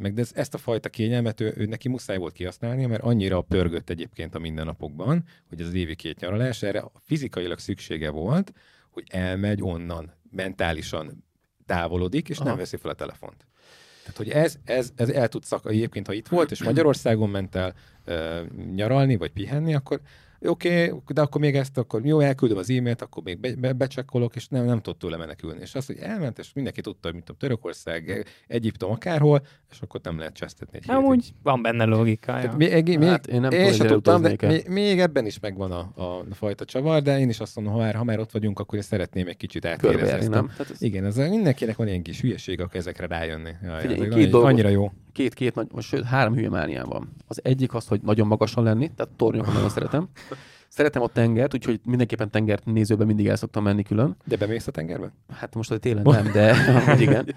meg 0.00 0.14
de 0.14 0.24
ezt 0.32 0.54
a 0.54 0.58
fajta 0.58 0.88
kényelmet 0.88 1.40
ő, 1.40 1.54
ő 1.56 1.64
neki 1.64 1.88
muszáj 1.88 2.16
volt 2.16 2.32
kihasználni, 2.32 2.86
mert 2.86 3.02
annyira 3.02 3.40
pörgött 3.40 3.90
egyébként 3.90 4.34
a 4.34 4.38
mindennapokban, 4.38 5.24
hogy 5.48 5.60
ez 5.60 5.66
az 5.66 5.74
évi 5.74 5.94
két 5.94 6.20
nyaralás, 6.20 6.62
erre 6.62 6.84
fizikailag 7.00 7.58
szüksége 7.58 8.10
volt, 8.10 8.52
hogy 8.90 9.04
elmegy 9.10 9.62
onnan, 9.62 10.12
mentálisan 10.30 11.24
távolodik, 11.66 12.28
és 12.28 12.38
Aha. 12.38 12.48
nem 12.48 12.56
veszi 12.56 12.76
fel 12.76 12.90
a 12.90 12.94
telefont. 12.94 13.46
Tehát, 14.04 14.16
hogy 14.16 14.28
ez, 14.28 14.56
ez, 14.64 14.92
ez 14.96 15.08
el 15.08 15.28
tud 15.28 15.44
szak, 15.44 15.66
egyébként, 15.66 16.06
ha 16.06 16.12
itt 16.12 16.28
volt, 16.28 16.50
és 16.50 16.62
Magyarországon 16.62 17.30
ment 17.30 17.54
el 17.54 17.74
uh, 18.06 18.40
nyaralni, 18.74 19.16
vagy 19.16 19.30
pihenni, 19.30 19.74
akkor 19.74 20.00
oké, 20.48 20.88
okay, 20.88 21.14
de 21.14 21.20
akkor 21.20 21.40
még 21.40 21.56
ezt, 21.56 21.78
akkor 21.78 22.06
jó, 22.06 22.20
elküldöm 22.20 22.56
az 22.56 22.70
e-mailt, 22.70 23.02
akkor 23.02 23.22
még 23.22 23.38
be, 23.38 23.54
be, 23.54 23.72
becsekkolok, 23.72 24.36
és 24.36 24.48
nem, 24.48 24.64
nem 24.64 24.80
tudott 24.80 24.98
tőle 24.98 25.16
menekülni. 25.16 25.60
És 25.60 25.74
az, 25.74 25.86
hogy 25.86 25.96
elment, 26.00 26.38
és 26.38 26.52
mindenki 26.52 26.80
tudta, 26.80 27.00
hogy 27.02 27.14
mint 27.14 27.30
a 27.30 27.32
Törökország, 27.32 28.26
Egyiptom, 28.46 28.90
akárhol, 28.90 29.46
és 29.70 29.80
akkor 29.80 30.00
nem 30.02 30.18
lehet 30.18 30.34
csesztetni 30.34 30.78
egy 30.82 30.90
Amúgy 30.90 31.34
van 31.42 31.62
benne 31.62 31.84
logika. 31.84 32.32
Tehát 32.32 32.56
még, 32.56 32.98
még, 32.98 33.08
hát 33.08 33.26
én 33.26 33.40
nem 33.40 33.50
én 33.50 33.72
sem 33.72 33.86
tudtam, 33.86 34.22
de 34.22 34.36
még, 34.40 34.68
még, 34.68 35.00
ebben 35.00 35.26
is 35.26 35.40
megvan 35.40 35.72
a, 35.72 35.92
a, 35.94 36.02
a, 36.02 36.24
fajta 36.30 36.64
csavar, 36.64 37.02
de 37.02 37.18
én 37.18 37.28
is 37.28 37.40
azt 37.40 37.56
mondom, 37.56 37.74
ha 37.74 37.80
már, 37.80 37.94
ha 37.94 38.04
már 38.04 38.18
ott 38.18 38.30
vagyunk, 38.30 38.58
akkor 38.58 38.78
én 38.78 38.84
szeretném 38.84 39.26
egy 39.26 39.36
kicsit 39.36 39.64
átérezni. 39.64 40.28
nem? 40.28 40.46
Tehát 40.46 40.70
ez... 40.70 40.82
Igen, 40.82 41.04
ez 41.04 41.16
mindenkinek 41.16 41.76
van 41.76 41.88
ilyen 41.88 42.02
kis 42.02 42.20
hülyeség, 42.20 42.60
akkor 42.60 42.76
ezekre 42.76 43.06
rájönni. 43.06 43.50
Jaj, 43.62 43.80
Figyelj, 43.80 44.08
két 44.08 44.30
dolgot, 44.30 44.50
annyira 44.50 44.68
jó. 44.68 44.92
Két, 45.14 45.34
két, 45.34 45.54
nagy, 45.54 45.68
sőt, 45.78 46.04
három 46.04 46.34
hülye 46.34 46.82
van. 46.84 47.08
Az 47.26 47.40
egyik 47.42 47.74
az, 47.74 47.86
hogy 47.86 48.00
nagyon 48.02 48.26
magasan 48.26 48.64
lenni, 48.64 48.90
tehát 48.96 49.12
tornyokon 49.16 49.52
nagyon 49.54 49.68
szeretem. 49.68 50.08
Szeretem 50.68 51.02
a 51.02 51.08
tengert, 51.08 51.54
úgyhogy 51.54 51.80
mindenképpen 51.84 52.30
tengert 52.30 52.64
nézőben 52.64 53.06
mindig 53.06 53.26
el 53.26 53.36
szoktam 53.36 53.62
menni 53.62 53.82
külön. 53.82 54.16
De 54.24 54.36
bemész 54.36 54.66
a 54.66 54.70
tengerbe? 54.70 55.12
Hát 55.32 55.54
most 55.54 55.70
a 55.70 55.78
télen 55.78 56.02
nem, 56.02 56.32
de 56.32 56.56
igen. 57.06 57.34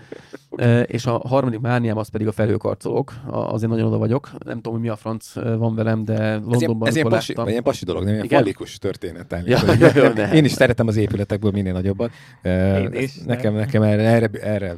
És 0.86 1.06
a 1.06 1.22
harmadik 1.28 1.60
mániám 1.60 1.98
az 1.98 2.08
pedig 2.08 2.28
a 2.28 2.32
felhőkarcolók. 2.32 3.14
Azért 3.30 3.72
nagyon 3.72 3.88
oda 3.88 3.98
vagyok. 3.98 4.30
Nem 4.46 4.56
tudom, 4.56 4.74
hogy 4.74 4.82
mi 4.82 4.90
a 4.90 4.96
franc 4.96 5.34
van 5.34 5.76
velem, 5.76 6.06
de 6.06 6.34
Londonban 6.34 6.58
ez 6.58 6.62
ilyen, 6.62 6.88
ez 6.88 6.96
ilyen, 6.96 7.08
pasi, 7.10 7.50
ilyen 7.50 7.64
pasi 7.64 7.86
dolog, 7.86 8.04
nem 8.04 8.14
ilyen 8.14 8.28
falikus 8.28 8.78
történet. 8.78 9.36
Ja, 9.46 9.60
ja, 9.96 10.32
Én 10.34 10.46
is 10.46 10.52
szeretem 10.52 10.88
az 10.88 10.96
épületekből 10.96 11.52
minél 11.52 11.74
nagyobbat. 11.74 12.12
Én 12.44 12.94
is, 12.94 13.18
nekem, 13.26 13.54
nekem 13.54 13.82
erre, 13.82 14.04
erre, 14.04 14.30
erre 14.42 14.76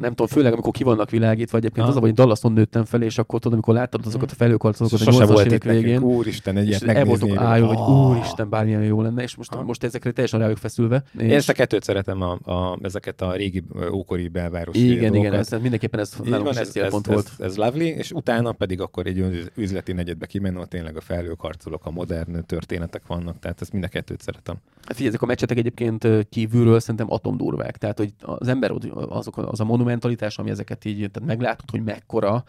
nem 0.00 0.10
tudom, 0.10 0.26
főleg 0.26 0.52
amikor 0.52 0.72
ki 0.72 0.84
vannak 0.84 1.10
világítva, 1.10 1.56
egyébként 1.56 1.86
az, 1.86 1.96
hogy 1.96 2.14
Dallason 2.14 2.52
nőttem 2.52 2.84
fel, 2.84 3.02
és 3.02 3.18
akkor 3.18 3.38
tudod, 3.38 3.52
amikor 3.52 3.74
láttam 3.74 4.00
azokat 4.04 4.30
a 4.30 4.34
felhőkarcolókat 4.34 5.00
a 5.00 5.10
80-as 5.10 5.44
évek 5.44 5.64
végén. 5.64 6.02
Úristen, 6.02 6.56
egy 6.56 6.68
ilyet 6.68 6.84
megnézni 6.84 7.36
ájul, 7.36 7.66
hogy 7.66 7.76
oh. 7.76 8.10
úristen, 8.10 8.48
bármilyen 8.48 8.82
jó 8.82 9.02
lenne, 9.02 9.22
és 9.22 9.36
most, 9.36 9.62
most 9.64 9.84
ezekre 9.84 10.10
teljesen 10.10 10.40
rájuk 10.40 10.56
feszülve. 10.56 11.02
És... 11.18 11.22
Én 11.22 11.32
ezt 11.32 11.48
a 11.48 11.52
kettőt 11.52 11.82
szeretem, 11.82 12.22
a, 12.22 12.38
a, 12.52 12.78
ezeket 12.82 13.20
a 13.20 13.32
régi 13.32 13.62
ókori 13.92 14.28
belvárosi 14.72 14.96
Igen, 14.96 15.12
dolgokat. 15.12 15.32
igen, 15.32 15.58
ez, 15.58 15.62
mindenképpen 15.62 16.00
ez 16.00 16.14
nálunk 16.24 16.46
van, 16.46 16.56
ez, 16.56 16.76
ez, 16.76 16.90
volt. 16.90 17.08
Ez, 17.08 17.32
ez, 17.38 17.56
lovely, 17.56 17.86
és 17.86 18.12
utána 18.12 18.52
pedig 18.52 18.80
akkor 18.80 19.06
egy 19.06 19.50
üzleti 19.54 19.92
negyedbe 19.92 20.26
kimenni, 20.26 20.58
ott 20.58 20.68
tényleg 20.68 20.96
a 20.96 21.00
felhőkarcolók, 21.00 21.86
a 21.86 21.90
modern 21.90 22.44
történetek 22.46 23.06
vannak, 23.06 23.38
tehát 23.38 23.60
ezt 23.60 23.72
mind 23.72 23.84
a 23.84 23.88
kettőt 23.88 24.20
szeretem. 24.22 24.56
Hát 24.82 24.92
figyelj, 24.92 25.08
ezek 25.08 25.22
a 25.22 25.26
meccsetek 25.26 25.58
egyébként 25.58 26.08
kívülről 26.28 26.80
szerintem 26.80 27.12
atomdurvák, 27.12 27.76
tehát 27.76 27.98
hogy 27.98 28.12
az 28.20 28.48
ember 28.48 28.72
azok, 29.08 29.36
az 29.38 29.60
a 29.60 29.64
monumentalitás, 29.64 30.38
ami 30.38 30.50
ezeket 30.50 30.84
így, 30.84 31.10
tehát 31.10 31.28
meglátod, 31.28 31.70
hogy 31.70 31.82
mekkora, 31.82 32.44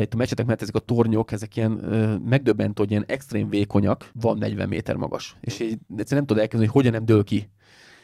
itt 0.00 0.14
a 0.14 0.16
meccsetek 0.16 0.46
mert 0.46 0.62
ezek 0.62 0.74
a 0.74 0.78
tornyok, 0.78 1.32
ezek 1.32 1.56
ilyen 1.56 1.70
megdöbbentő, 2.28 2.82
hogy 2.82 2.90
ilyen 2.90 3.04
extrém 3.06 3.48
vékonyak, 3.48 4.10
van 4.20 4.38
40 4.38 4.68
méter 4.68 4.96
magas. 4.96 5.36
És 5.40 5.60
így 5.60 5.78
egyszerűen 5.96 6.06
nem 6.08 6.26
tudod 6.26 6.42
elkezdeni, 6.42 6.70
hogy 6.72 6.82
hogyan 6.82 6.92
nem 6.92 7.04
dől 7.04 7.24
ki 7.24 7.48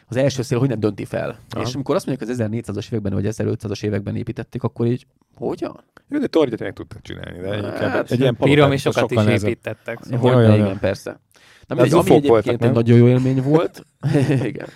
az 0.08 0.16
első 0.16 0.42
szél 0.42 0.58
hogy 0.58 0.68
nem 0.68 0.80
dönti 0.80 1.04
fel. 1.04 1.38
Aha. 1.50 1.64
És 1.64 1.74
amikor 1.74 1.94
azt 1.94 2.06
mondják, 2.06 2.28
az 2.28 2.36
1400-as 2.40 2.86
években 2.86 3.12
vagy 3.12 3.26
1500-as 3.28 3.84
években 3.84 4.16
építették, 4.16 4.62
akkor 4.62 4.86
így 4.86 5.06
hogyan? 5.34 5.84
Jó, 6.08 6.18
de 6.18 6.26
tornyot 6.26 6.60
meg 6.60 6.72
tudtak 6.72 7.02
csinálni, 7.02 7.38
de 7.38 7.72
hát, 7.72 8.10
egy 8.10 8.20
ilyen 8.20 8.36
piramisokat 8.36 9.10
is 9.10 9.42
építettek. 9.42 9.98
Szóval. 10.02 10.50
Hogy, 10.50 10.54
igen, 10.54 10.78
persze. 10.78 11.20
Na, 11.66 11.74
mindegy, 11.74 11.92
ami 11.92 12.10
egyébként 12.10 12.26
voltak, 12.26 12.62
egy 12.62 12.72
nagyon 12.72 12.98
jó 12.98 13.06
élmény 13.06 13.42
volt, 13.42 13.86
igen. 14.42 14.68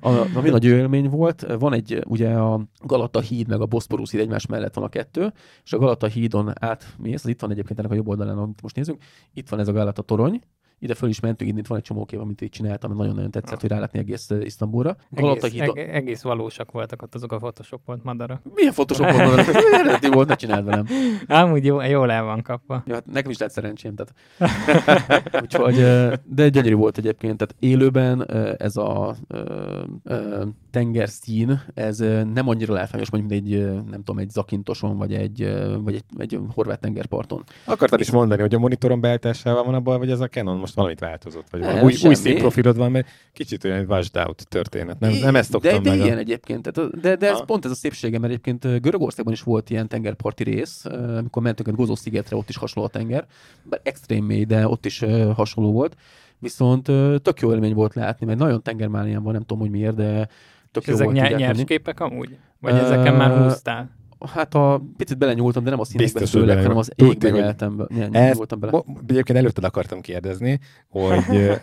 A, 0.00 0.08
ami 0.34 0.48
nagyon 0.50 0.70
jó 0.70 0.76
élmény 0.76 1.08
volt, 1.08 1.46
van 1.58 1.72
egy, 1.72 2.02
ugye 2.06 2.28
a 2.28 2.66
Galata 2.84 3.20
híd 3.20 3.48
meg 3.48 3.60
a 3.60 3.66
Boszporusz 3.66 4.10
híd 4.10 4.20
egymás 4.20 4.46
mellett 4.46 4.74
van 4.74 4.84
a 4.84 4.88
kettő, 4.88 5.32
és 5.64 5.72
a 5.72 5.78
Galata 5.78 6.06
hídon 6.06 6.52
át, 6.60 6.86
mi 6.98 7.12
ez? 7.12 7.26
Itt 7.26 7.40
van 7.40 7.50
egyébként 7.50 7.78
ennek 7.78 7.90
a 7.90 7.94
jobb 7.94 8.08
oldalán, 8.08 8.38
amit 8.38 8.62
most 8.62 8.76
nézünk, 8.76 9.02
itt 9.34 9.48
van 9.48 9.60
ez 9.60 9.68
a 9.68 9.72
Galata 9.72 10.02
torony, 10.02 10.40
ide 10.80 10.94
föl 10.94 11.08
is 11.08 11.20
mentünk, 11.20 11.58
itt 11.58 11.66
van 11.66 11.78
egy 11.78 11.84
csomó 11.84 12.04
kép, 12.04 12.20
amit 12.20 12.40
így 12.40 12.50
csináltam, 12.50 12.96
nagyon-nagyon 12.96 13.30
tetszett, 13.30 13.54
ah. 13.54 13.60
hogy 13.60 13.70
rálátni 13.70 13.98
egész 13.98 14.30
Isztambulra. 14.40 14.96
Egész, 15.14 15.60
eg- 15.60 15.76
egész 15.76 16.22
valósak 16.22 16.72
voltak 16.72 17.02
ott 17.02 17.14
azok 17.14 17.32
a 17.32 17.36
photoshopolt 17.36 18.04
madara. 18.04 18.40
Milyen 18.54 18.72
photoshopolt 18.72 19.16
madara? 19.16 19.42
Eredeti 19.80 20.08
volt, 20.08 20.28
ne 20.28 20.34
csináld 20.34 20.64
velem. 20.64 20.86
Amúgy 21.26 21.64
jó, 21.64 21.80
jól 21.80 22.10
el 22.10 22.24
van 22.24 22.42
kapva. 22.42 22.82
Ja, 22.86 22.94
hát 22.94 23.06
nekem 23.06 23.30
is 23.30 23.38
lett 23.38 23.50
szerencsém, 23.50 23.94
tehát. 23.94 24.14
Úgyhogy, 25.42 25.74
de 26.24 26.48
gyönyörű 26.48 26.74
volt 26.74 26.98
egyébként, 26.98 27.36
tehát 27.36 27.54
élőben 27.58 28.30
ez 28.58 28.76
a 28.76 29.16
tengerszín, 30.70 31.62
ez 31.74 31.98
nem 32.34 32.48
annyira 32.48 32.74
látványos, 32.74 33.10
mint 33.10 33.32
egy, 33.32 33.64
nem 33.90 34.02
tudom, 34.04 34.18
egy 34.18 34.30
zakintoson, 34.30 34.96
vagy 34.96 35.14
egy, 35.14 35.56
vagy 35.82 35.94
egy, 35.94 36.04
egy 36.18 36.38
horvát 36.54 36.80
tengerparton. 36.80 37.44
Akartad 37.64 38.00
is 38.00 38.10
mondani, 38.10 38.40
hogy 38.40 38.54
a 38.54 38.58
monitoron 38.58 39.00
beállításával 39.00 39.64
van 39.64 39.74
abban, 39.74 39.98
vagy 39.98 40.10
ez 40.10 40.20
a 40.20 40.28
Canon 40.28 40.56
most 40.56 40.69
valamit 40.74 40.98
változott, 40.98 41.50
vagy 41.50 41.60
nem, 41.60 41.82
új, 41.82 41.94
új 42.04 42.14
színprofilod 42.14 42.76
van, 42.76 42.90
mert 42.90 43.08
kicsit 43.32 43.64
olyan 43.64 43.84
washed 43.88 44.16
out 44.16 44.48
történet. 44.48 44.98
Nem, 44.98 45.12
nem 45.12 45.36
ezt 45.36 45.50
szoktam 45.50 45.82
de, 45.82 45.90
de 45.90 45.96
meg. 45.96 46.04
ilyen 46.04 46.16
a... 46.16 46.20
egyébként. 46.20 46.72
Tehát, 46.72 47.00
de, 47.00 47.16
de 47.16 47.28
ez 47.28 47.38
a... 47.40 47.44
pont 47.44 47.64
ez 47.64 47.70
a 47.70 47.74
szépsége, 47.74 48.18
mert 48.18 48.32
egyébként 48.32 48.82
Görögországban 48.82 49.32
is 49.32 49.42
volt 49.42 49.70
ilyen 49.70 49.88
tengerparti 49.88 50.42
rész, 50.42 50.84
amikor 51.18 51.42
mentünk 51.42 51.68
egy 51.68 51.74
Gozó 51.74 51.94
szigetre, 51.94 52.36
ott 52.36 52.48
is 52.48 52.56
hasonló 52.56 52.88
a 52.88 52.92
tenger. 52.92 53.26
Bár 53.62 53.80
extrém 53.82 54.24
mély, 54.24 54.44
de 54.44 54.68
ott 54.68 54.86
is 54.86 55.04
hasonló 55.34 55.72
volt. 55.72 55.96
Viszont 56.38 56.82
tök 57.22 57.40
jó 57.40 57.52
élmény 57.52 57.74
volt 57.74 57.94
látni, 57.94 58.26
mert 58.26 58.38
nagyon 58.38 58.62
tengermánián 58.62 59.22
van, 59.22 59.32
nem 59.32 59.42
tudom, 59.42 59.58
hogy 59.58 59.70
miért, 59.70 59.94
de 59.94 60.28
tök 60.70 60.86
jó 60.86 60.94
ezek 60.94 61.06
volt. 61.06 61.18
Ezek 61.18 61.38
nyers 61.38 61.64
képek 61.64 62.00
amúgy? 62.00 62.36
Vagy 62.60 62.72
uh, 62.72 62.80
ezeken 62.80 63.14
már 63.14 63.42
húztál? 63.42 63.90
Hát 64.26 64.54
a 64.54 64.82
picit 64.96 65.18
belenyúltam, 65.18 65.64
de 65.64 65.70
nem 65.70 65.80
a 65.80 65.84
színekbe 65.84 66.26
főleg, 66.26 66.62
hanem 66.62 66.76
az 66.76 66.92
égbe 66.94 67.30
nyeltem 67.30 67.76
be. 67.76 68.08
Nyúltam 68.34 68.60
bele. 68.60 68.82
Egyébként 69.06 69.38
előtted 69.38 69.64
akartam 69.64 70.00
kérdezni, 70.00 70.60
hogy 70.88 71.24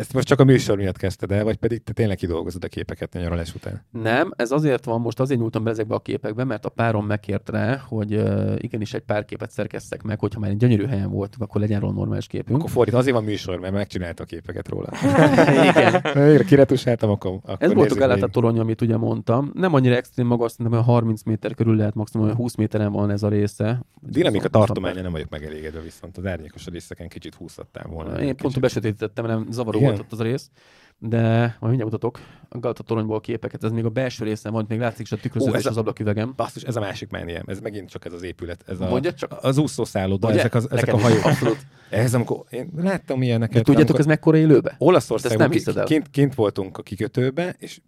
Ezt 0.00 0.12
most 0.12 0.26
csak 0.26 0.40
a 0.40 0.44
műsor 0.44 0.76
miatt 0.76 0.96
kezdted 0.96 1.32
el, 1.32 1.44
vagy 1.44 1.56
pedig 1.56 1.82
te 1.82 1.92
tényleg 1.92 2.16
kidolgozod 2.16 2.64
a 2.64 2.68
képeket 2.68 3.14
a 3.14 3.18
nyaralás 3.18 3.54
után? 3.54 3.84
Nem, 3.90 4.32
ez 4.36 4.50
azért 4.50 4.84
van, 4.84 5.00
most 5.00 5.20
azért 5.20 5.40
nyúltam 5.40 5.64
be 5.64 5.70
ezekbe 5.70 5.94
a 5.94 5.98
képekbe, 5.98 6.44
mert 6.44 6.64
a 6.64 6.68
párom 6.68 7.06
megkért 7.06 7.48
rá, 7.48 7.76
hogy 7.88 8.14
uh, 8.14 8.54
igenis 8.56 8.94
egy 8.94 9.02
pár 9.02 9.24
képet 9.24 9.50
szerkeztek 9.50 10.02
meg, 10.02 10.18
hogyha 10.18 10.40
már 10.40 10.50
egy 10.50 10.56
gyönyörű 10.56 10.86
helyen 10.86 11.10
voltunk, 11.10 11.42
akkor 11.42 11.60
legyen 11.60 11.80
róla 11.80 11.92
normális 11.92 12.26
képünk. 12.26 12.58
Akkor 12.58 12.70
fordít, 12.70 12.94
azért 12.94 13.14
van 13.14 13.24
műsor, 13.24 13.58
mert 13.58 13.72
megcsinálta 13.72 14.22
a 14.22 14.26
képeket 14.26 14.68
róla. 14.68 14.88
Igen. 15.68 16.44
Kiretusáltam, 16.46 17.10
akkor, 17.10 17.32
akkor 17.32 17.56
Ez 17.58 17.72
volt 17.72 17.90
a 17.90 18.12
a 18.12 18.28
torony, 18.28 18.58
amit 18.58 18.80
ugye 18.80 18.96
mondtam. 18.96 19.50
Nem 19.54 19.74
annyira 19.74 19.94
extrém 19.94 20.26
magas, 20.26 20.50
szerintem 20.50 20.74
olyan 20.74 20.84
30 20.84 21.22
méter 21.22 21.54
körül 21.54 21.76
lehet, 21.76 21.94
maximum 21.94 22.34
20 22.34 22.54
méteren 22.54 22.92
van 22.92 23.10
ez 23.10 23.22
a 23.22 23.28
része. 23.28 23.82
Dinamika 24.00 24.48
tartománya 24.48 25.02
nem 25.02 25.12
vagyok 25.12 25.28
megelégedve, 25.28 25.80
viszont 25.80 26.16
az 26.16 26.26
árnyékos 26.26 26.66
részeken 26.66 27.08
kicsit 27.08 27.34
húzhattál 27.34 27.86
volna. 27.88 28.22
Én 28.22 28.36
pont 28.36 28.60
besötétítettem, 28.60 29.26
nem 29.26 29.46
zavaró 29.50 29.89
volt 29.90 30.04
ott 30.04 30.12
az 30.12 30.20
a 30.20 30.22
rész, 30.22 30.50
de 30.98 31.20
majd 31.30 31.56
mindjárt 31.60 31.90
mutatok 31.90 32.20
a 32.48 32.58
Galata 32.58 32.82
toronyból 32.82 33.20
képeket, 33.20 33.64
ez 33.64 33.70
még 33.70 33.84
a 33.84 33.88
belső 33.88 34.24
részen 34.24 34.52
van, 34.52 34.64
még 34.68 34.78
látszik 34.78 35.06
is 35.06 35.12
a 35.12 35.16
tükröződés 35.16 35.64
az 35.66 35.76
ablaküvegem. 35.76 36.32
Basszus, 36.36 36.62
ez 36.62 36.76
a 36.76 36.80
másik 36.80 37.10
mániám, 37.10 37.42
ez 37.46 37.60
megint 37.60 37.90
csak 37.90 38.04
ez 38.04 38.12
az 38.12 38.22
épület, 38.22 38.64
ez 38.66 38.80
a, 38.80 39.00
csak. 39.14 39.38
az 39.40 39.58
úszószálloda, 39.58 40.30
ezek, 40.30 40.54
az, 40.54 40.70
ezek 40.70 40.92
a 40.92 40.98
hajók. 40.98 41.24
Abszolút. 41.24 41.58
Ez 41.90 42.14
amikor 42.14 42.44
én 42.50 42.70
láttam 42.76 43.22
ilyeneket. 43.22 43.56
De 43.56 43.62
tudjátok, 43.62 43.98
ez 43.98 44.06
mekkora 44.06 44.36
élőbe? 44.36 44.74
Olaszországban 44.78 45.50
nem 45.64 45.84
kint, 45.84 46.10
kint, 46.10 46.34
voltunk 46.34 46.78
a 46.78 46.82
kikötőbe, 46.82 47.54
és 47.58 47.80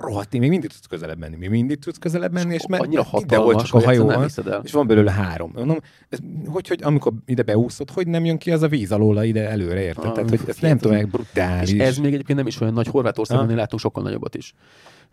rohadt, 0.00 0.38
még 0.38 0.48
mindig 0.48 0.70
tudsz 0.70 0.86
közelebb 0.86 1.18
menni, 1.18 1.36
még 1.36 1.50
mindig 1.50 1.78
tudsz 1.78 1.98
közelebb 1.98 2.32
menni, 2.32 2.54
és, 2.54 2.64
és 2.68 2.78
annyira 2.78 3.06
ide 3.12 3.38
volt 3.38 3.64
csak 3.64 3.74
a 3.74 3.84
hajó 3.84 4.12
és 4.62 4.72
van 4.72 4.86
belőle 4.86 5.10
három. 5.10 5.50
Mondom, 5.54 5.78
ez, 6.08 6.18
hogy, 6.46 6.68
hogy 6.68 6.80
amikor 6.82 7.12
ide 7.26 7.42
beúszod, 7.42 7.90
hogy 7.90 8.06
nem 8.06 8.24
jön 8.24 8.38
ki 8.38 8.50
az 8.50 8.62
a 8.62 8.68
víz 8.68 8.92
alól 8.92 9.22
ide 9.22 9.48
előre, 9.48 9.80
érted? 9.80 10.04
Ah, 10.04 10.12
Tehát, 10.12 10.30
hogy 10.30 10.40
ez 10.46 10.56
nem 10.60 10.78
tudom, 10.78 11.08
brutális. 11.10 11.72
És 11.72 11.80
ez 11.80 11.96
még 11.96 12.12
egyébként 12.12 12.38
nem 12.38 12.46
is 12.46 12.60
olyan 12.60 12.74
nagy 12.74 12.86
Horvátországban, 12.86 13.48
ah. 13.48 13.54
látunk 13.54 13.80
sokkal 13.80 14.02
nagyobbat 14.02 14.34
is 14.34 14.54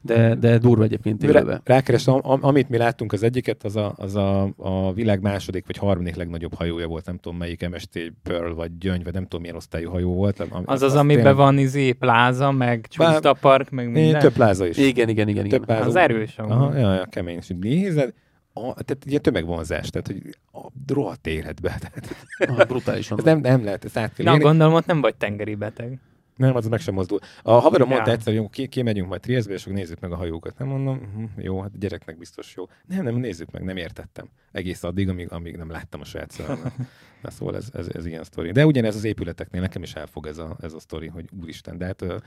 de, 0.06 0.36
de 0.36 0.58
durva 0.58 0.84
egyébként 0.84 1.24
élőbe. 1.24 1.62
Rákerestem, 1.64 2.20
amit 2.24 2.70
mi 2.70 2.78
láttunk 2.78 3.14
az 3.14 3.24
egyiket, 3.24 3.64
az, 3.64 3.76
a, 3.76 3.94
az 3.98 4.16
a, 4.16 4.54
a 4.58 4.94
világ 4.94 5.22
második 5.22 5.66
vagy 5.66 5.78
harmadik 5.78 6.16
legnagyobb 6.16 6.54
hajója 6.54 6.88
volt, 6.88 7.06
nem 7.06 7.18
tudom 7.18 7.38
melyik 7.38 7.70
MST 7.70 8.14
Pearl 8.24 8.54
vagy 8.54 8.78
Gyöngy, 8.78 9.04
vagy 9.04 9.14
nem 9.14 9.24
tudom 9.24 9.42
milyen 9.42 9.56
osztályú 9.56 9.90
hajó 9.90 10.14
volt. 10.14 10.40
Az 10.40 10.48
az, 10.66 10.82
az 10.82 10.96
amiben 10.96 11.24
tényleg... 11.24 11.36
van 11.36 11.58
izé 11.58 11.92
pláza, 11.92 12.52
meg 12.52 12.88
csúsztapark, 12.88 13.70
meg 13.70 13.92
minden. 13.92 14.20
Több 14.20 14.34
pláza 14.34 14.68
is. 14.68 14.78
Igen, 14.78 15.10
igen, 15.10 15.28
igen. 15.28 15.48
Több 15.48 15.64
igen. 15.64 15.82
Az 15.82 15.96
erős. 15.96 16.38
Aha, 16.38 16.78
ja, 16.78 16.94
ja, 16.94 17.06
kemény. 17.06 17.38
És 17.38 17.52
nézed, 17.60 18.14
a, 18.54 18.62
tehát 18.62 19.06
ilyen 19.06 19.22
tömegvonzás, 19.22 19.90
tehát 19.90 20.08
hogy 20.08 20.38
a 20.52 20.68
rohadt 20.94 21.28
életbe. 21.28 21.78
Tehát, 21.82 22.60
ah, 22.60 22.68
brutálisan. 22.68 23.20
nem, 23.24 23.40
nem 23.40 23.64
lehet 23.64 23.86
ezt 23.86 23.98
át 23.98 24.18
Na, 24.18 24.38
gondolom, 24.38 24.74
ott 24.74 24.86
nem 24.86 25.02
vagy 25.02 25.16
tengeri 25.16 25.56
beteg. 25.56 26.00
Nem, 26.36 26.56
az 26.56 26.68
meg 26.68 26.80
sem 26.80 26.94
mozdul. 26.94 27.20
A 27.42 27.52
haverom 27.52 27.90
ja. 27.90 27.94
mondta 27.94 28.12
egyszer, 28.12 28.38
hogy 28.38 28.50
ki, 28.50 28.68
kimegyünk 28.68 29.08
majd 29.08 29.22
Trieszbe, 29.22 29.54
és 29.54 29.64
nézzük 29.64 30.00
meg 30.00 30.12
a 30.12 30.16
hajókat. 30.16 30.58
Nem 30.58 30.68
mondom, 30.68 30.98
hm, 30.98 31.42
jó, 31.42 31.62
hát 31.62 31.80
gyereknek 31.80 32.18
biztos 32.18 32.56
jó. 32.56 32.66
Nem, 32.88 33.04
nem, 33.04 33.16
nézzük 33.16 33.52
meg, 33.52 33.64
nem 33.64 33.78
értettem. 33.78 34.30
Egész 34.52 34.84
addig, 34.84 35.10
amíg, 35.10 35.32
amíg 35.32 35.56
nem 35.56 35.70
láttam 35.70 36.02
a 36.02 36.04
saját 36.04 36.32
szememmel. 36.32 36.74
Na 37.22 37.30
szóval 37.30 37.56
ez, 37.56 37.68
ez, 37.74 37.88
ez, 37.94 38.06
ilyen 38.06 38.24
sztori. 38.24 38.52
De 38.52 38.66
ugyanez 38.66 38.96
az 38.96 39.04
épületeknél 39.04 39.62
nekem 39.62 39.84
is 39.84 39.94
elfog 39.94 40.28
ez 40.28 40.38
a, 40.38 40.58
ez 40.62 40.74
a 40.74 40.80
sztori, 40.80 41.08
hogy 41.08 41.26
úristen, 41.42 41.78
de 41.78 41.86
hát 41.86 42.02
ö, 42.02 42.18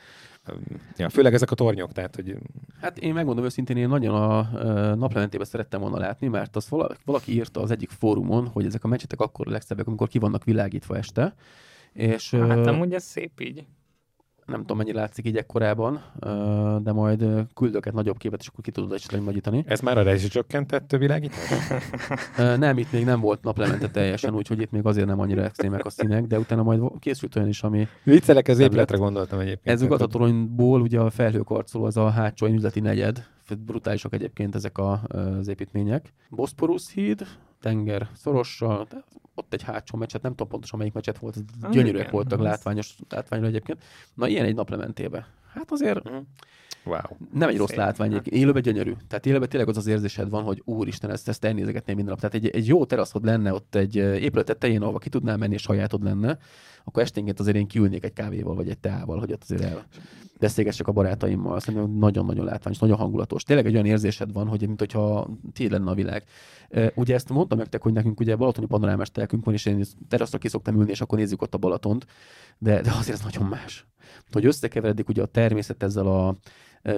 ö, 0.47 0.53
ja, 0.97 1.09
főleg 1.09 1.35
ezek 1.35 1.51
a 1.51 1.55
tornyok, 1.55 1.93
tehát 1.93 2.15
hogy... 2.15 2.37
Hát 2.81 2.99
én 2.99 3.15
megmondom 3.15 3.45
őszintén, 3.45 3.77
én 3.77 3.89
nagyon 3.89 4.15
a 4.15 4.43
naplementében 4.95 5.47
szerettem 5.47 5.81
volna 5.81 5.99
látni, 5.99 6.29
mert 6.29 6.57
az 6.57 6.69
valaki 7.05 7.33
írta 7.33 7.61
az 7.61 7.71
egyik 7.71 7.91
fórumon, 7.91 8.47
hogy 8.47 8.67
ezek 8.67 8.85
a 8.85 8.89
meccsetek 8.89 9.21
akkor 9.21 9.49
a 9.49 9.51
legszebbek, 9.51 9.87
amikor 9.87 10.09
ki 10.09 10.19
vannak 10.19 10.45
világítva 10.45 10.97
este. 10.97 11.35
És, 11.93 12.31
hát 12.31 12.67
amúgy 12.67 12.93
ez 12.93 13.05
szép 13.05 13.41
így 13.41 13.67
nem 14.47 14.61
tudom, 14.61 14.77
mennyi 14.77 14.93
látszik 14.93 15.27
így 15.27 15.37
ekkorában, 15.37 16.03
de 16.83 16.93
majd 16.93 17.25
küldök 17.55 17.87
egy 17.87 17.93
nagyobb 17.93 18.17
képet, 18.17 18.41
és 18.41 18.49
akkor 18.49 18.65
ki 18.65 18.71
tudod 18.71 18.93
esetleg 18.93 19.25
nagyítani. 19.25 19.65
Ez 19.67 19.81
már 19.81 19.99
a 19.99 20.03
rezsi 20.03 20.29
csökkentett 20.29 20.91
világítás? 20.91 21.49
nem, 22.59 22.79
itt 22.79 22.93
még 22.93 23.05
nem 23.05 23.21
volt 23.21 23.43
naplemente 23.43 23.91
teljesen, 23.91 24.35
úgyhogy 24.35 24.61
itt 24.61 24.71
még 24.71 24.87
azért 24.87 25.07
nem 25.07 25.21
annyira 25.21 25.43
extrémek 25.43 25.85
a 25.85 25.91
színek, 25.91 26.27
de 26.27 26.39
utána 26.39 26.63
majd 26.63 26.81
készült 26.99 27.37
olyan 27.37 27.49
is, 27.49 27.63
ami... 27.63 27.89
Viccelek, 28.05 28.49
az 28.49 28.59
épületre 28.59 28.97
gondoltam 28.97 29.39
egyébként. 29.39 29.83
Ez 29.83 30.01
a 30.01 30.07
toronyból 30.07 30.81
ugye 30.81 31.01
a 31.01 31.11
felhőkarcoló, 31.11 31.85
az 31.85 31.97
a 31.97 32.11
hátsó 32.11 32.47
üzleti 32.47 32.81
negyed, 32.81 33.27
brutálisak 33.59 34.15
egyébként 34.15 34.55
ezek 34.55 34.79
a, 34.79 35.03
az 35.09 35.49
építmények. 35.49 36.13
Bosporus 36.31 36.93
híd, 36.93 37.27
tenger 37.67 38.09
szorossal, 38.15 38.87
ott 39.35 39.53
egy 39.53 39.63
hátsó 39.63 39.99
meccset, 39.99 40.23
nem 40.23 40.31
tudom 40.31 40.49
pontosan 40.49 40.79
melyik 40.79 40.95
meccset 40.95 41.19
volt, 41.19 41.37
ah, 41.63 41.71
gyönyörűek 41.71 42.01
igen, 42.01 42.13
voltak, 42.13 42.41
látványos, 42.41 42.95
látványra 43.09 43.47
egyébként. 43.47 43.85
Na, 44.15 44.29
ilyen 44.29 44.45
egy 44.45 44.55
naplementébe. 44.55 45.27
Hát 45.55 45.71
azért 45.71 46.11
mm. 46.11 46.17
Wow. 46.87 47.01
Nem 47.33 47.49
egy 47.49 47.57
rossz 47.57 47.69
Szép. 47.69 47.79
látvány, 47.79 48.15
egy 48.15 48.33
élőben 48.33 48.63
gyönyörű. 48.63 48.93
Tehát 49.09 49.27
élőben 49.27 49.49
tényleg 49.49 49.69
az 49.69 49.77
az 49.77 49.87
érzésed 49.87 50.31
van, 50.31 50.43
hogy 50.43 50.63
úristen, 50.65 51.11
ezt, 51.11 51.29
ezt 51.29 51.45
elnézegetném 51.45 51.97
minden 51.97 52.17
nap. 52.21 52.31
Tehát 52.31 52.47
egy, 52.47 52.57
egy 52.57 52.67
jó 52.67 52.85
teraszod 52.85 53.25
lenne 53.25 53.53
ott 53.53 53.75
egy 53.75 53.97
épület 53.97 54.47
tetején, 54.47 54.83
ahol 54.83 54.99
ki 54.99 55.09
tudnál 55.09 55.37
menni, 55.37 55.55
és 55.55 55.63
sajátod 55.63 56.03
lenne, 56.03 56.39
akkor 56.85 57.03
esténként 57.03 57.41
azért 57.41 57.57
én 57.57 57.67
kiülnék 57.67 58.05
egy 58.05 58.13
kávéval, 58.13 58.55
vagy 58.55 58.69
egy 58.69 58.79
teával, 58.79 59.19
hogy 59.19 59.33
ott 59.33 59.43
azért 59.43 59.63
el 59.63 59.87
beszélgessek 60.39 60.89
a 60.89 60.93
barátaimmal. 60.93 61.61
Szerintem 61.61 61.91
nagyon-nagyon 61.91 62.45
látványos, 62.45 62.79
nagyon 62.79 62.97
hangulatos. 62.97 63.43
Tényleg 63.43 63.67
egy 63.67 63.73
olyan 63.73 63.87
érzésed 63.87 64.33
van, 64.33 64.47
hogy 64.47 64.67
mint 64.67 64.79
hogyha 64.79 65.29
tiéd 65.53 65.71
lenne 65.71 65.91
a 65.91 65.95
világ. 65.95 66.25
Ugye 66.95 67.15
ezt 67.15 67.29
mondtam 67.29 67.59
nektek, 67.59 67.83
hogy 67.83 67.93
nekünk 67.93 68.21
ugye 68.21 68.37
balatoni 68.37 68.67
panorámás 68.67 69.11
telkünk 69.11 69.45
van, 69.45 69.55
és 69.55 69.67
én 69.67 69.85
teraszra 70.09 70.39
ki 70.39 70.49
szoktam 70.49 70.77
ülni, 70.77 70.91
és 70.91 71.01
akkor 71.01 71.19
nézzük 71.19 71.43
ott 71.43 71.55
a 71.55 71.59
Balatont, 71.59 72.07
de, 72.59 72.81
de 72.81 72.91
azért 72.91 73.17
ez 73.17 73.25
nagyon 73.25 73.45
más. 73.45 73.87
Hogy 74.33 74.47
összekeveredik 74.47 75.09
ugye 75.09 75.23
a 75.23 75.27
természet 75.27 75.83
ezzel 75.83 76.07
a 76.07 76.37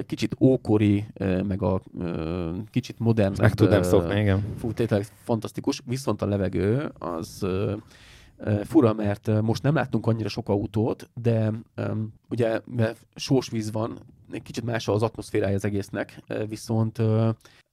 kicsit 0.07 0.37
ókori, 0.41 1.07
meg 1.19 1.63
a 1.63 1.83
kicsit 2.71 2.99
modern. 2.99 3.35
Meg 3.41 3.55
tudnám 3.55 3.83
szokni, 3.83 4.21
igen. 4.21 4.55
Fú, 4.59 4.73
tényleg 4.73 5.07
fantasztikus, 5.25 5.83
viszont 5.85 6.23
a 6.23 6.27
levegő 6.27 6.93
az 6.99 7.47
fura, 8.63 8.93
mert 8.93 9.43
most 9.43 9.63
nem 9.63 9.75
láttunk 9.75 10.07
annyira 10.07 10.29
sok 10.29 10.49
autót, 10.49 11.11
de 11.15 11.53
ugye 12.29 12.61
sós 13.15 13.51
víz 13.51 13.73
van, 13.73 13.99
egy 14.31 14.43
kicsit 14.43 14.65
más 14.65 14.89
az 14.89 15.03
atmoszférája 15.03 15.55
az 15.55 15.65
egésznek, 15.65 16.23
viszont 16.49 17.03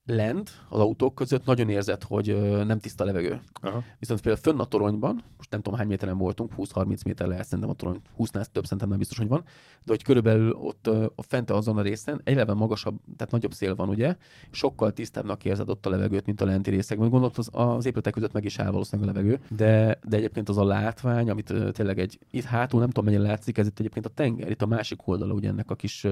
lent 0.06 0.50
az 0.68 0.80
autók 0.80 1.14
között 1.14 1.44
nagyon 1.44 1.68
érzett, 1.68 2.02
hogy 2.02 2.56
nem 2.66 2.78
tiszta 2.78 3.04
levegő. 3.04 3.40
Aha. 3.60 3.82
Viszont 3.98 4.20
például 4.20 4.42
fönn 4.42 4.58
a 4.58 4.64
toronyban, 4.64 5.24
most 5.36 5.50
nem 5.50 5.60
tudom 5.60 5.78
hány 5.78 5.88
méteren 5.88 6.18
voltunk, 6.18 6.52
20-30 6.56 7.04
méter 7.04 7.26
lehet 7.26 7.44
szerintem 7.44 7.70
a 7.70 7.74
torony, 7.74 8.00
20-nál 8.18 8.44
több 8.44 8.64
szerintem 8.64 8.88
nem 8.88 8.98
biztos, 8.98 9.18
hogy 9.18 9.28
van, 9.28 9.44
de 9.84 9.92
hogy 9.92 10.02
körülbelül 10.02 10.52
ott 10.52 10.86
a 11.14 11.22
fente 11.22 11.54
azon 11.54 11.78
a 11.78 11.82
részen 11.82 12.20
egyre 12.24 12.54
magasabb, 12.54 13.00
tehát 13.16 13.32
nagyobb 13.32 13.52
szél 13.52 13.74
van, 13.74 13.88
ugye, 13.88 14.16
sokkal 14.50 14.92
tisztábbnak 14.92 15.44
érzed 15.44 15.68
ott 15.68 15.86
a 15.86 15.90
levegőt, 15.90 16.26
mint 16.26 16.40
a 16.40 16.44
lenti 16.44 16.70
részekben. 16.70 17.08
Gondolom, 17.08 17.34
az, 17.36 17.48
az 17.52 17.86
épületek 17.86 18.12
között 18.12 18.32
meg 18.32 18.44
is 18.44 18.58
áll 18.58 18.70
valószínűleg 18.70 19.10
a 19.10 19.12
levegő, 19.16 19.40
de, 19.56 19.98
de 20.08 20.16
egyébként 20.16 20.48
az 20.48 20.56
a 20.56 20.64
látvány, 20.64 21.30
amit 21.30 21.54
tényleg 21.72 21.98
egy, 21.98 22.18
itt 22.30 22.44
hátul 22.44 22.80
nem 22.80 22.88
tudom 22.88 23.04
mennyire 23.04 23.28
látszik, 23.28 23.58
ez 23.58 23.66
itt 23.66 23.78
egyébként 23.78 24.06
a 24.06 24.08
tenger, 24.08 24.50
itt 24.50 24.62
a 24.62 24.66
másik 24.66 25.06
oldala 25.06 25.32
ugye 25.32 25.48
ennek 25.48 25.70
a 25.70 25.74
kis 25.74 26.06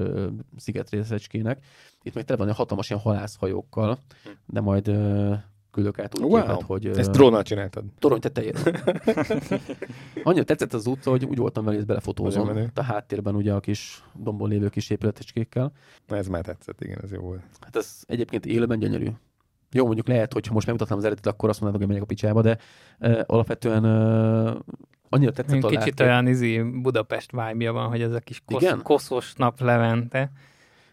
szigetrészecskének, 0.57 1.63
itt 2.05 2.13
meg 2.13 2.23
tele 2.23 2.39
van 2.39 2.47
egy 2.47 2.55
hatalmas 2.55 2.89
ilyen 2.89 3.01
halászhajókkal, 3.01 3.99
de 4.45 4.61
majd 4.61 4.91
küldök 5.71 5.99
át 5.99 6.19
úgy 6.19 6.23
wow. 6.23 6.41
képet, 6.41 6.61
hogy... 6.61 6.85
Ezt 6.85 7.11
drónnal 7.11 7.43
csináltad? 7.43 7.83
Torony 7.99 8.19
tetejére. 8.19 8.59
Annyira 10.23 10.43
tetszett 10.43 10.73
az 10.73 10.87
utca, 10.87 11.09
hogy 11.09 11.25
úgy 11.25 11.37
voltam 11.37 11.63
vele, 11.63 11.77
hogy 11.77 11.85
belefotózom. 11.85 12.69
A 12.73 12.83
háttérben 12.83 13.35
ugye 13.35 13.53
a 13.53 13.59
kis 13.59 14.03
dombon 14.13 14.49
lévő 14.49 14.69
kis 14.69 14.89
épületecskékkel. 14.89 15.71
Na 16.07 16.15
ez 16.15 16.27
már 16.27 16.43
tetszett, 16.43 16.81
igen, 16.81 16.99
ez 17.03 17.11
jó 17.11 17.21
volt. 17.21 17.41
Hát 17.61 17.75
ez 17.75 18.03
egyébként 18.07 18.45
élőben 18.45 18.79
gyönyörű. 18.79 19.09
Jó, 19.71 19.85
mondjuk 19.85 20.07
lehet, 20.07 20.33
hogy 20.33 20.47
ha 20.47 20.53
most 20.53 20.65
megmutatnám 20.65 20.99
az 20.99 21.05
eredetet, 21.05 21.33
akkor 21.33 21.49
azt 21.49 21.61
mondanak, 21.61 21.81
hogy 21.81 21.93
megyek 21.93 22.09
a 22.09 22.13
picsába, 22.13 22.41
de 22.41 22.57
uh, 22.99 23.21
alapvetően 23.25 23.85
uh, 23.85 24.59
annyira 25.09 25.31
tetszett 25.31 25.63
a 25.63 25.67
Kicsit 25.67 25.99
olyan 25.99 26.27
izi 26.27 26.61
Budapest 26.61 27.31
vibe 27.31 27.71
van, 27.71 27.87
hogy 27.87 28.01
ez 28.01 28.11
a 28.11 28.19
kis 28.19 28.41
kosz, 28.45 28.81
koszos 28.83 29.33
nap 29.33 29.59
levente. 29.59 30.31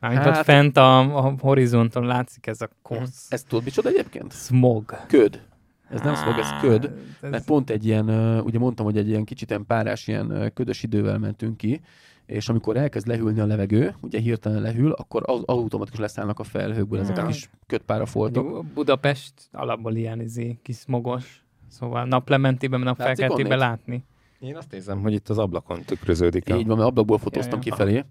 Mármint 0.03 0.23
hát, 0.23 0.37
ott 0.37 0.45
fent 0.45 0.77
a, 0.77 1.17
a 1.27 1.35
horizonton 1.41 2.07
látszik 2.07 2.47
ez 2.47 2.61
a 2.61 2.69
kosz. 2.83 3.27
Ez 3.29 3.43
tudod 3.43 3.65
micsoda 3.65 3.89
egyébként? 3.89 4.33
Smog. 4.33 4.97
Köd. 5.07 5.43
Ez 5.91 6.01
nem 6.01 6.15
smog, 6.15 6.39
ez 6.39 6.49
köd. 6.61 6.85
Ez... 7.21 7.31
Mert 7.31 7.45
pont 7.45 7.71
egy 7.71 7.87
ilyen, 7.87 8.09
ugye 8.41 8.59
mondtam, 8.59 8.85
hogy 8.85 8.97
egy 8.97 9.09
ilyen 9.09 9.25
kicsit 9.25 9.49
ilyen 9.49 9.67
párás, 9.67 10.07
ilyen 10.09 10.51
ködös 10.55 10.83
idővel 10.83 11.19
mentünk 11.19 11.57
ki, 11.57 11.81
és 12.27 12.49
amikor 12.49 12.77
elkezd 12.77 13.07
lehűlni 13.07 13.41
a 13.41 13.47
levegő, 13.47 13.95
ugye 14.01 14.19
hirtelen 14.19 14.63
lehűl, 14.63 14.93
akkor 14.93 15.23
automatikus 15.47 16.01
leszállnak 16.01 16.39
a 16.39 16.45
felhőkből 16.45 17.01
ezek 17.01 17.19
a 17.19 17.27
kis 17.27 17.51
ködpárafoltok. 17.67 18.65
Budapest 18.65 19.33
alapból 19.53 19.95
ilyen 19.95 20.21
izé, 20.21 20.59
kis 20.63 20.77
smogos, 20.77 21.45
szóval 21.69 22.05
naplementében, 22.05 22.81
napfelkeltében 22.81 23.59
látni. 23.59 24.05
Én 24.39 24.57
azt 24.57 24.71
nézem, 24.71 25.01
hogy 25.01 25.13
itt 25.13 25.29
az 25.29 25.39
ablakon 25.39 25.83
tükröződik. 25.83 26.49
Így 26.49 26.67
van, 26.67 26.77
mert 26.77 26.89
ablakból 26.89 27.19
fotóztam 27.19 27.59
ja, 27.63 27.65
ja. 27.65 27.73
kifelé. 27.73 28.05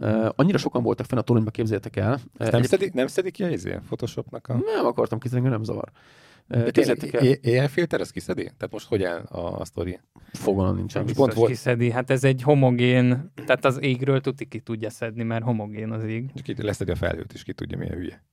Uh, 0.00 0.28
annyira 0.34 0.58
sokan 0.58 0.82
voltak 0.82 1.06
fenn 1.06 1.18
a 1.18 1.22
toronyban, 1.22 1.52
képzeljétek 1.52 1.96
el. 1.96 2.20
Uh, 2.38 2.50
nem, 2.50 2.62
szedik, 2.62 2.92
nem 2.92 3.06
szedik 3.06 3.32
ki 3.32 3.42
a 3.42 3.48
izé, 3.48 3.78
Photoshopnak 3.86 4.48
a... 4.48 4.52
Nem 4.52 4.86
akartam 4.86 5.18
kiszedni, 5.18 5.48
nem 5.48 5.64
zavar. 5.64 5.90
Uh, 6.48 6.70
képzeljétek 6.70 7.12
el. 7.12 7.24
Ilyen 7.24 7.68
filter, 7.68 8.00
ez 8.00 8.10
kiszedi? 8.10 8.42
Tehát 8.42 8.70
most 8.70 8.88
hogy 8.88 9.02
áll 9.02 9.18
a, 9.18 9.60
a 9.60 9.64
sztori? 9.64 10.00
Fogalmam 10.32 10.76
nincsen. 10.76 11.02
Most 11.02 11.14
pont 11.14 11.32
volt... 11.32 11.50
kiszedi. 11.50 11.90
Hát 11.90 12.10
ez 12.10 12.24
egy 12.24 12.42
homogén, 12.42 13.32
tehát 13.46 13.64
az 13.64 13.82
égről 13.82 14.20
tuti 14.20 14.44
ki 14.44 14.60
tudja 14.60 14.90
szedni, 14.90 15.22
mert 15.22 15.44
homogén 15.44 15.90
az 15.90 16.04
ég. 16.04 16.30
És 16.34 16.42
ki 16.42 16.62
leszedi 16.62 16.90
a 16.90 16.96
felhőt, 16.96 17.32
és 17.32 17.42
ki 17.42 17.52
tudja, 17.52 17.78
milyen 17.78 17.94
hülye. 17.94 18.24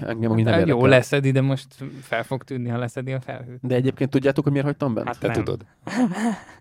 Engem 0.00 0.30
hát, 0.30 0.44
nem 0.44 0.66
Jó 0.66 0.86
leszedi, 0.86 1.30
de 1.30 1.40
most 1.40 1.66
fel 2.00 2.22
fog 2.22 2.42
tűnni, 2.42 2.68
ha 2.68 2.78
leszedi 2.78 3.12
a 3.12 3.20
felhőt. 3.20 3.58
De 3.62 3.74
egyébként 3.74 4.10
tudjátok, 4.10 4.44
hogy 4.44 4.52
miért 4.52 4.66
hagytam 4.66 4.94
bent? 4.94 5.06
Hát 5.06 5.18
Te 5.18 5.26
nem. 5.26 5.36
tudod. 5.36 5.64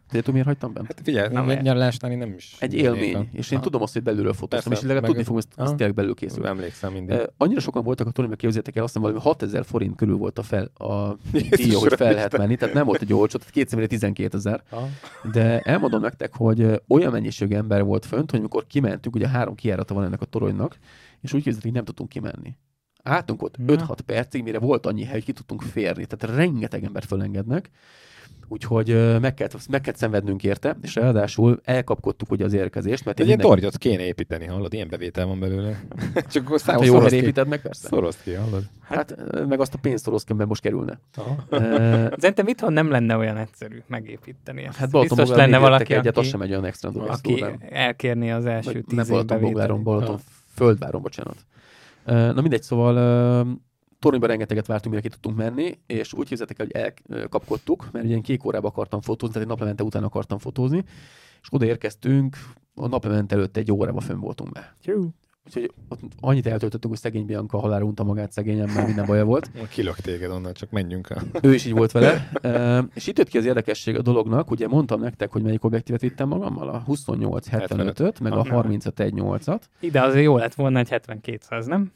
Tudjátok, 0.07 0.33
miért 0.33 0.47
hagytam 0.47 0.73
bent? 0.73 0.87
Hát 0.87 1.01
figyelj, 1.03 1.51
egy 1.51 1.61
nyaralásnál 1.61 2.15
nem 2.15 2.33
is. 2.33 2.55
Egy 2.59 2.73
élmény. 2.73 3.13
Van. 3.13 3.29
És 3.33 3.51
én 3.51 3.57
Aha. 3.57 3.65
tudom 3.65 3.81
azt, 3.81 3.93
hogy 3.93 4.03
belülről 4.03 4.33
fotóztam, 4.33 4.71
és 4.71 4.81
legalább 4.81 5.03
tudni 5.03 5.23
fogom, 5.23 5.41
hogy 5.55 5.65
ez 5.65 5.73
tényleg 5.75 5.95
belül 5.95 6.13
készül. 6.13 6.45
Emlékszem 6.45 6.93
mindig. 6.93 7.15
Uh, 7.15 7.23
annyira 7.37 7.59
sokan 7.59 7.83
voltak 7.83 8.07
a 8.07 8.11
toronyban, 8.11 8.39
képzeljétek 8.39 8.75
el, 8.75 8.83
azt 8.83 8.93
hiszem 8.93 9.07
valami 9.07 9.23
6000 9.23 9.65
forint 9.65 9.95
körül 9.95 10.17
volt 10.17 10.39
a 10.39 10.43
fel, 10.43 10.71
a 10.73 11.17
díja, 11.31 11.79
hogy 11.79 11.93
fel 11.93 12.13
lehet 12.13 12.37
menni, 12.37 12.55
tehát 12.55 12.73
nem 12.73 12.85
volt 12.85 13.01
egy 13.01 13.13
olcsó, 13.13 13.37
tehát 13.37 13.53
két 13.53 13.69
személyre 13.69 13.89
12 13.89 14.37
ezer. 14.37 14.63
De 15.31 15.59
elmondom 15.59 16.01
nektek, 16.01 16.35
hogy 16.35 16.81
olyan 16.87 17.11
mennyiségű 17.11 17.55
ember 17.55 17.83
volt 17.83 18.05
fönt, 18.05 18.31
hogy 18.31 18.39
amikor 18.39 18.67
kimentünk, 18.67 19.15
ugye 19.15 19.27
három 19.27 19.55
kijárata 19.55 19.93
van 19.93 20.03
ennek 20.03 20.21
a 20.21 20.25
toronynak, 20.25 20.77
és 21.21 21.33
úgy 21.33 21.43
képzeljük, 21.43 21.63
hogy 21.63 21.71
nem 21.71 21.83
tudtunk 21.83 22.09
kimenni. 22.09 22.55
Álltunk 23.03 23.43
ott 23.43 23.55
5-6 23.67 23.97
percig, 24.05 24.43
mire 24.43 24.59
volt 24.59 24.85
annyi 24.85 25.03
hely, 25.03 25.13
hogy 25.13 25.23
ki 25.23 25.31
tudtunk 25.31 25.61
férni. 25.61 26.05
Tehát 26.05 26.35
rengeteg 26.35 26.83
embert 26.83 27.05
fölengednek. 27.05 27.69
Úgyhogy 28.47 29.19
meg 29.19 29.33
kellett, 29.33 29.67
meg 29.69 29.81
kellett 29.81 29.99
szenvednünk 29.99 30.43
érte, 30.43 30.77
és 30.81 30.95
ráadásul 30.95 31.59
elkapkodtuk 31.63 32.31
ugye 32.31 32.45
az 32.45 32.53
érkezést. 32.53 33.05
Mert 33.05 33.19
egy 33.19 33.25
ilyen 33.25 33.37
minden... 33.37 33.55
tornyot 33.55 33.77
kéne 33.77 34.03
építeni, 34.03 34.45
hallod? 34.45 34.73
Ilyen 34.73 34.87
bevétel 34.89 35.25
van 35.25 35.39
belőle. 35.39 35.81
Csak 36.31 36.45
akkor 36.45 36.59
hát, 36.65 36.85
jól 36.85 37.07
építed 37.07 37.47
meg, 37.47 37.61
persze. 37.61 37.87
Szoroszt 37.87 38.23
ki, 38.23 38.33
hallod? 38.33 38.63
Hát, 38.81 39.15
meg 39.47 39.59
azt 39.59 39.73
a 39.73 39.77
pénzt 39.81 40.03
szorozt 40.03 40.25
ki, 40.25 40.33
mert 40.33 40.49
most 40.49 40.61
kerülne. 40.61 40.99
Szerintem 42.21 42.47
itthon 42.47 42.73
nem 42.73 42.89
lenne 42.89 43.17
olyan 43.17 43.37
egyszerű 43.37 43.81
megépíteni. 43.87 44.63
Ezt. 44.63 44.77
Hát 44.77 44.89
Balaton 44.91 45.17
biztos 45.17 45.37
lenne 45.37 45.57
valaki, 45.57 45.93
egyet, 45.93 46.17
az 46.17 46.27
sem 46.27 46.41
egy 46.41 46.49
olyan 46.49 46.65
extra 46.65 46.89
dolog. 46.89 47.09
Aki 47.09 47.45
elkérni 47.69 48.31
az 48.31 48.45
első 48.45 48.81
tíz 48.81 49.09
évbe 49.09 49.37
Balaton, 49.37 49.83
Balaton, 49.83 50.19
Földváron, 50.55 51.01
bocsánat. 51.01 51.35
Na 52.05 52.41
mindegy, 52.41 52.61
szóval 52.63 52.93
toronyban 53.99 54.29
rengeteget 54.29 54.67
vártunk, 54.67 54.95
mire 54.95 55.07
ki 55.07 55.13
tudtunk 55.13 55.37
menni, 55.37 55.79
és 55.85 56.13
úgy 56.13 56.27
képzeltek 56.27 56.59
el, 56.59 56.65
hogy 56.65 56.95
elkapkodtuk, 57.17 57.89
mert 57.91 58.05
ugye 58.05 58.15
én 58.15 58.21
kék 58.21 58.45
órába 58.45 58.67
akartam 58.67 59.01
fotózni, 59.01 59.33
tehát 59.33 59.47
egy 59.47 59.53
naplemente 59.53 59.83
után 59.83 60.03
akartam 60.03 60.37
fotózni, 60.37 60.83
és 61.41 61.47
oda 61.49 61.65
érkeztünk, 61.65 62.37
a 62.75 62.87
naplemente 62.87 63.35
előtt 63.35 63.57
egy 63.57 63.71
órába 63.71 63.99
fönn 63.99 64.19
voltunk 64.19 64.51
be. 64.51 64.73
Úgyhogy 65.45 65.71
ott 65.89 65.99
annyit 66.19 66.45
eltöltöttünk, 66.45 66.93
hogy 66.93 67.01
szegény 67.01 67.25
Bianca 67.25 67.57
halálra 67.57 67.85
unta 67.85 68.03
magát 68.03 68.31
szegényen, 68.31 68.69
mert 68.69 68.85
minden 68.85 69.05
baja 69.05 69.25
volt. 69.25 69.51
Kilök 69.69 69.95
téged 69.95 70.31
onnan, 70.31 70.53
csak 70.53 70.71
menjünk 70.71 71.09
el. 71.09 71.23
Ő 71.41 71.53
is 71.53 71.65
így 71.65 71.73
volt 71.73 71.91
vele. 71.91 72.31
E, 72.41 72.85
és 72.93 73.07
itt 73.07 73.17
jött 73.17 73.27
ki 73.27 73.37
az 73.37 73.45
érdekesség 73.45 73.97
a 73.97 74.01
dolognak, 74.01 74.51
ugye 74.51 74.67
mondtam 74.67 74.99
nektek, 74.99 75.31
hogy 75.31 75.41
melyik 75.41 75.63
objektívet 75.63 76.01
vittem 76.01 76.27
magammal, 76.27 76.69
a 76.69 76.83
28-75-öt, 76.87 78.19
meg 78.19 78.33
a 78.33 78.43
35-1-8-at. 78.43 79.61
Ide 79.79 80.01
azért 80.01 80.23
jó 80.23 80.37
lett 80.37 80.53
volna 80.53 80.79
egy 80.79 80.89
7200, 80.89 81.65
nem? 81.65 81.91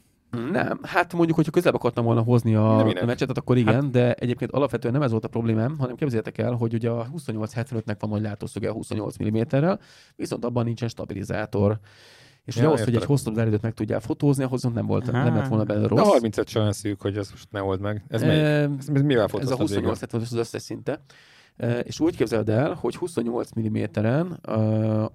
Nem, 0.50 0.78
hát 0.82 1.12
mondjuk, 1.12 1.36
hogyha 1.36 1.50
közelebb 1.50 1.74
akartam 1.74 2.04
volna 2.04 2.22
hozni 2.22 2.54
a, 2.54 2.78
a 2.78 3.04
meccset, 3.04 3.38
akkor 3.38 3.56
igen, 3.56 3.74
hát... 3.74 3.90
de 3.90 4.14
egyébként 4.14 4.50
alapvetően 4.50 4.92
nem 4.92 5.02
ez 5.02 5.10
volt 5.10 5.24
a 5.24 5.28
problémám, 5.28 5.78
hanem 5.78 5.96
képzeljétek 5.96 6.38
el, 6.38 6.52
hogy 6.52 6.74
ugye 6.74 6.90
a 6.90 7.06
28-75-nek 7.16 7.96
van 7.98 8.10
nagy 8.10 8.22
látószöge 8.22 8.68
a 8.68 8.72
28 8.72 9.16
mm-rel, 9.24 9.80
viszont 10.16 10.44
abban 10.44 10.64
nincsen 10.64 10.88
stabilizátor. 10.88 11.78
És 12.46 12.56
ja, 12.56 12.66
ahhoz, 12.66 12.84
hogy 12.84 12.94
egy 12.94 13.04
hosszabb 13.04 13.34
záridőt 13.34 13.62
meg 13.62 13.74
tudjál 13.74 14.00
fotózni, 14.00 14.44
ahhoz 14.44 14.62
nem 14.62 14.86
volt, 14.86 15.08
Aha. 15.08 15.24
nem 15.24 15.34
lett 15.34 15.48
volna 15.48 15.64
belőle 15.64 15.86
rossz. 15.86 15.98
De 15.98 16.04
35 16.04 16.48
sem 16.48 16.70
szűk, 16.70 17.00
hogy 17.00 17.16
ez 17.16 17.30
most 17.30 17.46
ne 17.50 17.62
old 17.62 17.80
meg. 17.80 18.04
Ez, 18.08 18.22
e, 18.22 18.28
ez, 18.28 18.88
ez 18.94 19.02
mivel 19.02 19.28
Ez 19.38 19.50
a 19.50 19.56
28 19.56 20.14
az 20.14 20.32
összes 20.32 20.62
szinte. 20.62 21.00
És 21.82 22.00
úgy 22.00 22.16
képzeld 22.16 22.48
el, 22.48 22.74
hogy 22.74 22.96
28 22.96 23.50
mm-en 23.60 24.40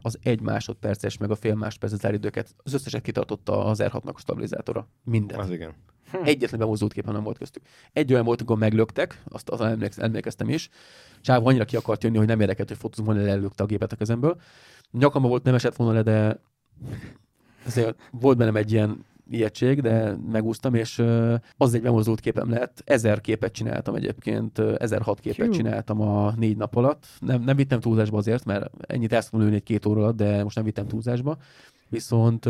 az 0.02 0.20
egy 0.24 0.42
másodperces 0.42 1.18
meg 1.18 1.32
a 1.32 1.36
fél 1.36 1.56
másodperces 1.56 2.00
záridőket, 2.00 2.56
az 2.64 2.74
összeset 2.74 3.02
kitartotta 3.02 3.66
az 3.66 3.80
R6-nak 3.84 4.14
a 4.14 4.20
stabilizátora. 4.20 4.88
Minden. 5.04 5.40
Az 5.40 5.52
igen. 5.52 5.74
Hm. 6.12 6.18
Egyetlen 6.24 6.60
bemozdult 6.60 6.94
képen 6.94 7.14
nem 7.14 7.24
volt 7.24 7.38
köztük. 7.38 7.64
Egy 7.94 8.14
olyan 8.14 8.26
volt, 8.26 8.40
amikor 8.40 8.58
meglöktek, 8.58 9.24
azt, 9.30 9.50
azt 9.50 10.00
emlékeztem 10.00 10.50
is. 10.50 10.70
Csáv 11.22 11.48
annyira 11.48 11.66
ki 11.66 11.76
akart 11.76 12.04
jönni, 12.04 12.18
hogy 12.18 12.28
nem 12.28 12.40
érdekelt, 12.40 12.68
hogy 12.68 12.78
fotózunk, 12.78 13.08
volna, 13.08 13.24
lelőtte 13.24 13.64
a 13.64 13.66
gépet 13.66 13.92
a 13.92 13.96
kezemből. 13.96 14.42
Nyakamba 14.92 15.28
volt, 15.28 15.44
nem 15.44 15.56
esett 15.56 15.76
volna 15.76 15.94
le, 15.94 16.02
de 16.02 16.42
azért 17.66 18.10
volt 18.12 18.38
bennem 18.38 18.56
egy 18.56 18.72
ilyen 18.72 19.06
ijegység, 19.30 19.82
de 19.82 20.16
megúsztam, 20.32 20.74
és 20.74 21.04
az 21.58 21.74
egy 21.74 21.82
bemozdult 21.82 22.20
képem 22.20 22.50
lett. 22.50 22.82
Ezer 22.86 23.22
képet 23.22 23.52
csináltam 23.52 23.96
egyébként, 23.96 24.60
1006 24.60 25.20
képet 25.20 25.46
Hú. 25.46 25.52
csináltam 25.52 26.02
a 26.02 26.34
négy 26.38 26.58
nap 26.58 26.76
alatt. 26.76 27.06
Nem, 27.20 27.42
nem 27.42 27.56
vittem 27.56 27.80
túlzásba 27.80 28.18
azért, 28.18 28.46
mert 28.46 28.70
ennyit 28.88 29.14
el 29.14 29.22
lőni 29.32 29.56
egy 29.56 29.64
két 29.64 29.86
óra 29.86 30.02
alatt, 30.02 30.16
de 30.16 30.44
most 30.44 30.56
nem 30.56 30.66
vittem 30.66 30.88
túlzásba. 30.88 31.38
Viszont 31.90 32.48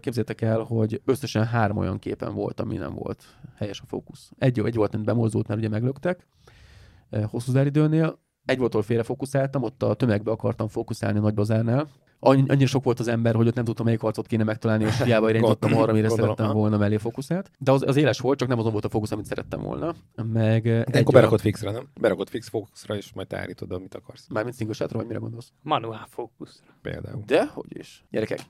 képzétek 0.00 0.40
el, 0.40 0.58
hogy 0.58 1.00
összesen 1.04 1.44
három 1.44 1.76
olyan 1.76 1.98
képen 1.98 2.34
volt, 2.34 2.60
ami 2.60 2.76
nem 2.76 2.94
volt 2.94 3.24
helyes 3.56 3.80
a 3.80 3.86
fókusz. 3.86 4.30
Egy, 4.38 4.58
egy 4.58 4.74
volt, 4.74 4.92
mint 4.92 5.04
bemozdult, 5.04 5.48
mert 5.48 5.60
ugye 5.60 5.68
meglöktek 5.68 6.26
hosszú 7.30 7.52
záridőnél, 7.52 8.18
egy 8.44 8.58
volt, 8.58 8.72
ahol 8.72 8.84
félre 8.84 9.02
fókuszáltam, 9.02 9.62
ott 9.62 9.82
a 9.82 9.94
tömegbe 9.94 10.30
akartam 10.30 10.68
fókuszálni 10.68 11.18
a 11.18 11.20
nagybazárnál, 11.20 11.88
annyira 12.20 12.66
sok 12.66 12.84
volt 12.84 13.00
az 13.00 13.08
ember, 13.08 13.34
hogy 13.34 13.46
ott 13.46 13.54
nem 13.54 13.64
tudtam, 13.64 13.84
melyik 13.84 14.02
arcot 14.02 14.26
kéne 14.26 14.44
megtalálni, 14.44 14.84
és 14.84 15.02
hiába 15.02 15.28
irányítottam 15.30 15.76
arra, 15.76 15.90
amire 15.90 16.08
szerettem 16.08 16.52
volna 16.52 16.76
mellé 16.76 16.96
fókuszált. 16.96 17.50
De 17.58 17.72
az, 17.72 17.82
az 17.86 17.96
éles 17.96 18.18
volt, 18.18 18.38
csak 18.38 18.48
nem 18.48 18.58
azon 18.58 18.72
volt 18.72 18.84
a 18.84 18.88
fókusz, 18.88 19.10
amit 19.12 19.26
szerettem 19.26 19.60
volna. 19.62 19.94
Meg 20.32 20.62
De 20.62 20.84
egy 20.84 21.00
akkor 21.00 21.14
berakod 21.14 21.40
fixre, 21.40 21.70
nem? 21.70 21.88
Berakod 22.00 22.28
fix 22.28 22.48
fókuszra, 22.48 22.96
és 22.96 23.12
majd 23.12 23.26
te 23.26 23.38
állítod, 23.38 23.72
amit 23.72 23.94
akarsz. 23.94 24.26
Mármint 24.28 24.56
single 24.56 24.74
shotra, 24.74 24.98
vagy 24.98 25.06
mire 25.06 25.18
gondolsz? 25.18 25.52
Manuál 25.62 26.06
fókuszra. 26.10 26.64
Például. 26.82 27.22
De, 27.26 27.46
hogy 27.54 27.76
is. 27.78 28.04
Gyerekek, 28.10 28.40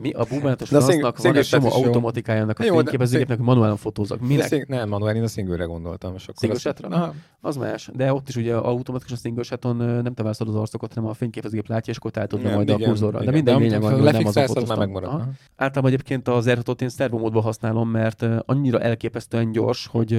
mi 0.00 0.10
a 0.10 0.24
búbánatos 0.24 0.68
francnak 0.68 1.18
van 1.18 1.36
egy 1.36 1.46
csomó 1.46 1.72
automatikájának 1.72 2.58
a 2.58 2.62
fényképezőgépnek, 2.62 3.36
hogy 3.36 3.46
manuálon 3.46 3.76
fotózok. 3.76 4.20
Minek? 4.20 4.46
Szing- 4.46 4.68
nem, 4.68 4.88
manuál, 4.88 5.16
én 5.16 5.22
a 5.22 5.26
single 5.26 5.64
gondoltam. 5.64 6.14
És 6.14 6.28
single 6.40 6.58
shotra? 6.58 7.14
Az 7.40 7.56
más. 7.56 7.90
De 7.94 8.12
ott 8.12 8.28
is 8.28 8.36
ugye 8.36 8.56
automatikus 8.56 9.12
a 9.12 9.16
single 9.16 10.02
nem 10.02 10.14
te 10.14 10.22
az 10.22 10.40
arcokat, 10.40 10.94
hanem 10.94 11.10
a 11.10 11.14
fényképezőgép 11.14 11.68
látja, 11.68 11.92
és 11.92 11.98
akkor 11.98 12.10
te 12.10 12.54
majd 12.54 12.70
a 12.70 12.76
kurzorra. 13.16 13.30
De 13.30 13.36
minden 13.36 13.58
lényeg 13.58 13.80
van, 13.80 13.92
hogy 13.92 14.12
nem 14.12 14.26
az 14.26 14.36
a 14.36 14.64
már 14.66 14.78
megmarad. 14.78 15.22
Általában 15.56 15.92
egyébként 15.92 16.28
az 16.28 16.50
r 16.50 16.58
én 16.78 16.88
szervomódban 16.88 17.42
használom, 17.42 17.88
mert 17.90 18.26
annyira 18.46 18.80
elképesztően 18.80 19.52
gyors, 19.52 19.86
hogy, 19.86 20.10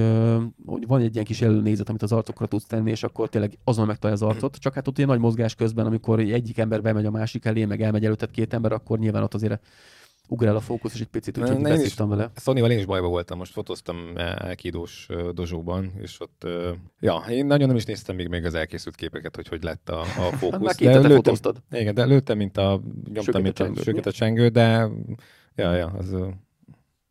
hogy 0.66 0.86
van 0.86 1.00
egy 1.00 1.12
ilyen 1.12 1.24
kis 1.24 1.42
előnézet, 1.42 1.88
amit 1.88 2.02
az 2.02 2.12
arcokra 2.12 2.46
tudsz 2.46 2.66
tenni, 2.66 2.90
és 2.90 3.02
akkor 3.02 3.28
tényleg 3.28 3.58
azon 3.64 3.86
megtalálja 3.86 4.24
az 4.24 4.34
arcot. 4.34 4.56
Csak 4.56 4.74
hát 4.74 4.88
ott 4.88 4.96
ilyen 4.96 5.08
nagy 5.08 5.18
mozgás 5.18 5.54
közben, 5.54 5.86
amikor 5.86 6.18
egyik 6.18 6.58
ember 6.58 6.82
bemegy 6.82 7.06
a 7.06 7.10
másik 7.10 7.44
elé, 7.44 7.64
meg 7.64 7.82
elmegy 7.82 8.04
előtted 8.04 8.30
két 8.30 8.54
ember, 8.54 8.72
akkor 8.72 8.98
nyilván 8.98 9.22
ott 9.22 9.34
azért 9.34 9.60
ugrál 10.28 10.56
a 10.56 10.60
fókusz, 10.60 10.94
és 10.94 11.00
egy 11.00 11.06
picit 11.06 11.38
úgyhogy 11.38 11.62
beszívtam 11.62 12.08
vele. 12.08 12.30
Sony-val 12.36 12.70
én 12.70 12.78
is 12.78 12.84
bajba 12.84 13.08
voltam, 13.08 13.38
most 13.38 13.52
fotóztam 13.52 14.12
elkidós 14.16 15.08
dozsóban, 15.32 15.92
és 16.00 16.20
ott, 16.20 16.46
ja, 17.00 17.24
én 17.28 17.46
nagyon 17.46 17.66
nem 17.66 17.76
is 17.76 17.84
néztem 17.84 18.16
még, 18.16 18.28
még 18.28 18.44
az 18.44 18.54
elkészült 18.54 18.94
képeket, 18.94 19.36
hogy 19.36 19.48
hogy 19.48 19.62
lett 19.62 19.88
a, 19.88 20.00
a 20.00 20.04
fókusz. 20.40 20.80
Hát 20.80 21.00
de 21.00 21.08
lőttem, 21.08 21.54
igen, 21.70 21.94
de 21.94 22.04
lőttem, 22.04 22.36
mint 22.36 22.56
a, 22.56 22.80
nyomtam, 23.12 23.42
mint 23.42 23.58
a, 23.58 23.70
a 24.02 24.12
csengő, 24.12 24.48
de 24.48 24.88
ja, 25.54 25.74
ja, 25.74 25.86
az 25.86 26.16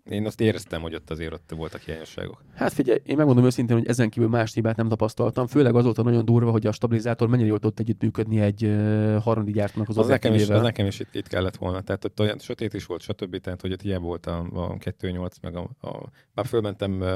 én 0.10 0.26
azt 0.26 0.42
éreztem, 0.42 0.82
hogy 0.82 0.96
ott 0.96 1.10
azért 1.10 1.34
ott 1.34 1.52
voltak 1.56 1.82
hiányosságok. 1.82 2.44
Hát 2.54 2.74
figyelj, 2.74 3.00
én 3.04 3.18
megmondom 3.18 3.46
őszintén, 3.46 3.78
hogy 3.78 3.88
ezen 3.88 4.10
kívül 4.10 4.30
más 4.30 4.54
hibát 4.54 4.76
nem 4.76 4.88
tapasztaltam. 4.88 5.48
Főleg 5.48 5.76
azóta 5.76 6.04
nagyon 6.04 6.26
durva, 6.26 6.52
hogy 6.52 6.68
a 6.68 6.72
stabilizátor 6.72 7.28
mennyire 7.28 7.48
jól 7.48 7.60
tudott 7.60 7.80
együttműködni 7.80 8.40
egy 8.40 8.66
uh, 8.66 9.22
harmadik 9.22 9.54
gyártónak 9.54 9.90
az, 9.90 9.98
az 9.98 10.08
nekem 10.08 10.34
is, 10.34 10.50
az 10.50 10.62
nekem 10.62 10.86
is 10.86 11.00
itt, 11.00 11.16
itt, 11.16 11.28
kellett 11.28 11.56
volna. 11.56 11.82
Tehát 11.82 12.06
ott 12.06 12.20
olyan 12.20 12.40
sötét 12.40 12.74
is 12.74 12.86
volt, 12.86 13.02
stb. 13.02 13.38
Tehát, 13.38 13.62
hogy 13.62 13.72
ott 13.72 13.82
hiába 13.82 14.06
volt 14.06 14.26
a, 14.26 14.38
a 14.38 14.78
2.8, 14.78 15.32
meg 15.42 15.56
a, 15.56 15.70
a 15.82 16.10
bár 16.34 16.46
fölmentem 16.46 17.02
uh, 17.02 17.16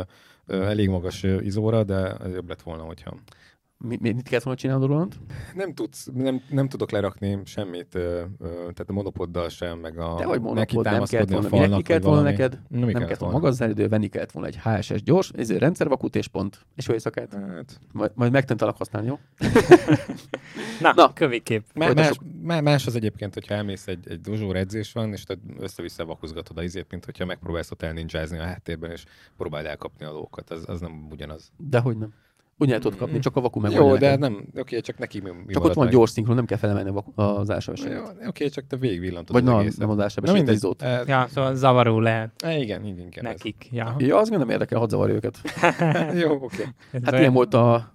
elég 0.67 0.89
magas 0.89 1.23
izóra, 1.23 1.83
de 1.83 2.17
jobb 2.33 2.47
lett 2.47 2.61
volna, 2.61 2.83
hogyha 2.83 3.17
mi, 3.85 3.97
mit 3.99 4.27
kellett 4.27 4.43
volna 4.43 4.59
csinálni, 4.59 4.85
Roland? 4.85 5.15
Nem, 5.55 5.73
tudsz, 5.73 6.09
nem, 6.13 6.41
nem 6.49 6.69
tudok 6.69 6.91
lerakni 6.91 7.39
semmit, 7.45 7.95
ö, 7.95 8.23
ö, 8.39 8.47
tehát 8.49 8.85
a 8.87 8.93
monopoddal 8.93 9.49
sem, 9.49 9.79
meg 9.79 9.97
a 9.97 10.15
De 10.17 10.25
hogy 10.25 10.41
monopod, 10.41 10.85
nem 10.85 11.03
kellett 11.03 11.29
volna, 11.29 11.47
falnak, 11.47 11.69
minek 11.69 11.83
kellett 11.83 12.03
volna 12.03 12.21
neked? 12.21 12.59
Nem, 12.67 12.79
nem 12.79 13.01
kellett 13.01 13.17
volna 13.17 13.35
magazdánidő, 13.35 13.87
venni 13.87 14.07
kellett 14.07 14.31
volna 14.31 14.47
egy 14.47 14.59
HSS 14.63 15.03
gyors, 15.03 15.31
ez 15.35 15.49
egy 15.49 15.57
rendszervakut 15.57 16.15
és 16.15 16.27
pont. 16.27 16.65
És 16.75 16.87
jó 16.87 16.93
éjszakát. 16.93 17.33
Hát. 17.33 17.79
Majd, 17.91 18.11
majd 18.15 18.31
megtanulok 18.31 18.77
használni, 18.77 19.07
jó? 19.07 19.19
Na, 20.81 20.93
Na 20.95 21.13
kövikép. 21.13 21.65
Más, 21.73 21.93
más, 22.41 22.61
más, 22.61 22.87
az 22.87 22.95
egyébként, 22.95 23.33
hogyha 23.33 23.53
elmész 23.53 23.87
egy, 23.87 24.09
egy 24.09 24.49
edzés 24.53 24.91
van, 24.91 25.11
és 25.11 25.23
te 25.23 25.37
össze-vissza 25.59 26.05
vakuzgatod 26.05 26.57
a 26.57 26.63
izét, 26.63 26.85
mint 26.89 27.05
hogyha 27.05 27.25
megpróbálsz 27.25 27.71
ott 27.71 27.81
elninjázni 27.81 28.37
a 28.37 28.43
háttérben, 28.43 28.91
és 28.91 29.05
próbáld 29.37 29.65
elkapni 29.65 30.05
a 30.05 30.11
lókat. 30.11 30.49
Az, 30.49 30.63
az 30.69 30.79
nem 30.79 31.07
ugyanaz. 31.11 31.51
Dehogy 31.57 31.97
nem. 31.97 32.13
Úgy 32.61 32.71
el 32.71 32.79
tudod 32.79 32.97
kapni, 32.97 33.19
csak 33.19 33.35
a 33.35 33.41
vaku 33.41 33.59
meg 33.59 33.71
Jó, 33.71 33.97
de 33.97 34.15
nem, 34.15 34.33
oké, 34.33 34.59
okay, 34.59 34.81
csak 34.81 34.97
neki 34.97 35.19
mi, 35.19 35.29
mi 35.45 35.53
Csak 35.53 35.63
ott 35.63 35.73
van 35.73 35.85
meg. 35.85 35.93
gyors 35.93 36.11
szinkron, 36.11 36.35
nem 36.35 36.45
kell 36.45 36.57
felemelni 36.57 36.93
az 37.15 37.51
ásavasságot. 37.51 38.09
Oké, 38.09 38.27
okay, 38.27 38.49
csak 38.49 38.67
te 38.67 38.75
végigvillantod 38.75 39.35
Vagy 39.35 39.43
na, 39.43 39.63
nem 39.77 39.89
az 39.89 39.99
ásavasságot, 39.99 40.49
egy 40.49 40.57
zót. 40.57 40.81
E, 40.81 41.03
ja, 41.07 41.27
szóval 41.33 41.55
zavaró 41.55 41.99
lehet. 41.99 42.31
E, 42.43 42.57
igen, 42.57 42.85
igen, 42.85 43.07
igen. 43.07 43.23
Nekik, 43.23 43.67
ja. 43.71 43.95
Ja, 43.97 44.17
az 44.17 44.29
nem 44.29 44.49
érdekel, 44.49 44.79
hadd 44.79 44.89
zavarja 44.89 45.15
őket. 45.15 45.37
Jó, 46.21 46.31
oké. 46.31 46.45
Okay. 46.45 47.01
Hát 47.03 47.19
ilyen 47.19 47.33
volt 47.33 47.53
a 47.53 47.93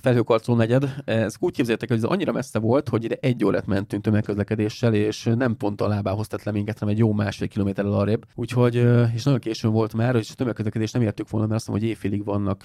felhőkarcoló 0.00 0.56
negyed. 0.56 0.94
Ez 1.04 1.36
úgy 1.38 1.52
képzeljétek, 1.52 1.88
hogy 1.88 1.96
ez 1.98 2.04
annyira 2.04 2.32
messze 2.32 2.58
volt, 2.58 2.88
hogy 2.88 3.04
ide 3.04 3.16
egy 3.20 3.44
órát 3.44 3.66
mentünk 3.66 4.02
tömegközlekedéssel, 4.02 4.94
és 4.94 5.30
nem 5.36 5.56
pont 5.56 5.80
a 5.80 5.88
lábához 5.88 6.26
tett 6.26 6.42
le 6.42 6.52
minket, 6.52 6.78
hanem 6.78 6.94
egy 6.94 7.00
jó 7.00 7.12
másfél 7.12 7.48
kilométerrel 7.48 7.92
arrébb. 7.92 8.24
Úgyhogy, 8.34 8.74
és 9.14 9.22
nagyon 9.22 9.40
későn 9.40 9.72
volt 9.72 9.94
már, 9.94 10.16
és 10.16 10.30
a 10.30 10.34
tömegközlekedést 10.34 10.92
nem 10.92 11.02
értük 11.02 11.30
volna, 11.30 11.46
mert 11.46 11.58
azt 11.58 11.68
mondom, 11.68 11.86
hogy 11.86 11.94
éjfélig 11.94 12.24
vannak 12.24 12.62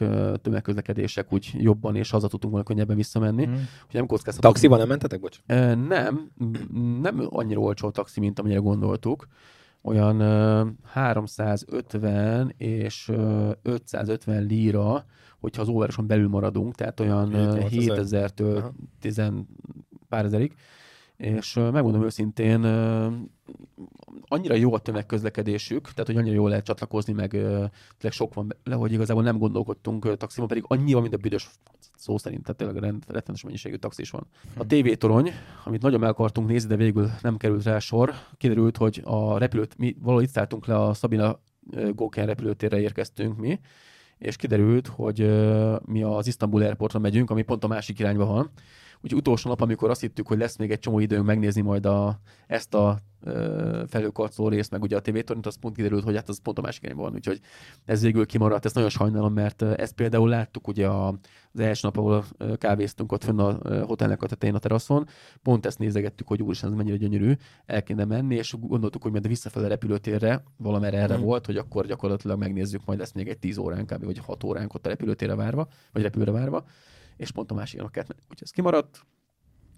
tömegközlekedések 1.03 1.33
úgy 1.33 1.63
jobban, 1.63 1.95
és 1.95 2.09
haza 2.09 2.27
tudtunk 2.27 2.53
volna 2.53 2.67
könnyebben 2.67 2.95
visszamenni. 2.95 3.45
Mm. 3.45 3.53
Hogy 3.53 3.93
nem 3.93 4.05
kockáztatunk. 4.05 4.53
Taxival 4.53 4.77
nem 4.77 4.87
mentetek, 4.87 5.19
bocs? 5.19 5.39
Nem, 5.87 6.31
nem 7.01 7.27
annyira 7.29 7.59
olcsó 7.59 7.87
a 7.87 7.91
taxi, 7.91 8.19
mint 8.19 8.39
amennyire 8.39 8.59
gondoltuk 8.59 9.27
olyan 9.81 10.19
350 10.83 12.53
és 12.57 13.11
550 13.61 14.45
lira 14.45 15.05
hogyha 15.39 15.61
az 15.61 15.67
óvároson 15.67 16.07
belül 16.07 16.27
maradunk, 16.27 16.75
tehát 16.75 16.99
olyan 16.99 17.29
7000-től 17.33 18.71
10 18.99 19.21
pár 20.09 20.25
ezerig. 20.25 20.55
És 21.17 21.53
megmondom 21.53 22.03
őszintén, 22.03 22.63
annyira 24.21 24.55
jó 24.55 24.73
a 24.73 24.79
tömegközlekedésük, 24.79 25.81
tehát 25.81 26.05
hogy 26.05 26.17
annyira 26.17 26.35
jól 26.35 26.49
lehet 26.49 26.65
csatlakozni, 26.65 27.13
meg 27.13 27.29
tényleg 27.29 28.11
sok 28.11 28.33
van 28.33 28.55
le, 28.63 28.75
hogy 28.75 28.91
igazából 28.91 29.23
nem 29.23 29.37
gondolkodtunk 29.37 30.17
taxiban, 30.17 30.47
pedig 30.47 30.63
annyi 30.67 30.93
van, 30.93 31.01
mint 31.01 31.13
a 31.13 31.17
büdös 31.17 31.49
szó 31.95 32.17
szerint, 32.17 32.41
tehát 32.41 32.57
tényleg 32.57 32.77
rend, 32.77 33.03
rettenetes 33.07 33.43
mennyiségű 33.43 33.75
taxis 33.75 34.09
van. 34.09 34.27
A 34.57 34.65
TV 34.65 34.91
torony, 34.97 35.31
amit 35.65 35.81
nagyon 35.81 35.99
meg 35.99 36.09
akartunk 36.09 36.47
nézni, 36.47 36.69
de 36.69 36.75
végül 36.75 37.09
nem 37.21 37.37
került 37.37 37.63
rá 37.63 37.79
sor, 37.79 38.13
kiderült, 38.37 38.77
hogy 38.77 39.01
a 39.03 39.37
repülőt, 39.37 39.77
mi 39.77 39.95
valahogy 39.99 40.23
itt 40.23 40.29
szálltunk 40.29 40.65
le 40.65 40.75
a 40.75 40.93
Szabina 40.93 41.39
Góken 41.93 42.25
repülőtérre 42.25 42.79
érkeztünk 42.79 43.37
mi, 43.37 43.59
és 44.17 44.35
kiderült, 44.35 44.87
hogy 44.87 45.19
mi 45.85 46.03
az 46.03 46.27
Istanbul 46.27 46.61
Airportra 46.61 46.99
megyünk, 46.99 47.29
ami 47.29 47.41
pont 47.41 47.63
a 47.63 47.67
másik 47.67 47.99
irányba 47.99 48.25
van, 48.25 48.51
Úgyhogy 49.03 49.19
utolsó 49.19 49.49
nap, 49.49 49.61
amikor 49.61 49.89
azt 49.89 50.01
hittük, 50.01 50.27
hogy 50.27 50.37
lesz 50.37 50.57
még 50.57 50.71
egy 50.71 50.79
csomó 50.79 50.99
időnk 50.99 51.25
megnézni 51.25 51.61
majd 51.61 51.85
a, 51.85 52.19
ezt 52.47 52.73
a 52.73 52.99
felőkarcoló 53.87 54.47
részt, 54.47 54.71
meg 54.71 54.81
ugye 54.81 54.95
a 54.95 55.01
tv 55.01 55.17
tornit, 55.17 55.45
az 55.45 55.55
pont 55.55 55.75
kiderült, 55.75 56.03
hogy 56.03 56.15
hát 56.15 56.29
az 56.29 56.39
pont 56.41 56.57
a 56.57 56.61
másik 56.61 56.83
irányban 56.83 57.05
van, 57.05 57.13
úgyhogy 57.13 57.39
ez 57.85 58.01
végül 58.01 58.25
kimaradt, 58.25 58.65
ezt 58.65 58.75
nagyon 58.75 58.89
sajnálom, 58.89 59.33
mert 59.33 59.61
ezt 59.61 59.93
például 59.93 60.29
láttuk 60.29 60.67
ugye 60.67 60.87
az 60.87 61.59
első 61.59 61.87
nap, 61.87 61.97
ahol 61.97 62.25
kávéztunk 62.57 63.11
ott 63.11 63.23
fönn 63.23 63.39
a 63.39 63.83
hotelnek 63.85 64.23
a 64.23 64.27
tetején 64.27 64.55
a 64.55 64.59
teraszon, 64.59 65.07
pont 65.41 65.65
ezt 65.65 65.79
nézegettük, 65.79 66.27
hogy 66.27 66.41
úristen, 66.41 66.69
ez 66.69 66.77
mennyire 66.77 66.97
gyönyörű, 66.97 67.33
el 67.65 67.83
kéne 67.83 68.05
menni, 68.05 68.35
és 68.35 68.55
gondoltuk, 68.59 69.01
hogy 69.01 69.11
majd 69.11 69.27
visszafelé 69.27 69.67
repülőtérre, 69.67 70.43
valamerre 70.57 70.97
erre 70.97 71.17
mm. 71.17 71.21
volt, 71.21 71.45
hogy 71.45 71.57
akkor 71.57 71.85
gyakorlatilag 71.85 72.39
megnézzük, 72.39 72.85
majd 72.85 72.99
lesz 72.99 73.11
még 73.11 73.27
egy 73.27 73.39
10 73.39 73.57
órán 73.57 73.85
kb. 73.85 74.03
vagy 74.05 74.17
6 74.17 74.43
óránk 74.43 74.73
ott 74.73 74.85
a 74.85 74.89
repülőtérre 74.89 75.35
várva, 75.35 75.67
vagy 75.91 76.01
repülőre 76.01 76.31
várva, 76.31 76.65
és 77.17 77.31
pont 77.31 77.51
a 77.51 77.53
másik 77.53 77.79
kellett 77.91 78.17
Úgyhogy 78.21 78.37
ez 78.41 78.49
kimaradt. 78.49 79.05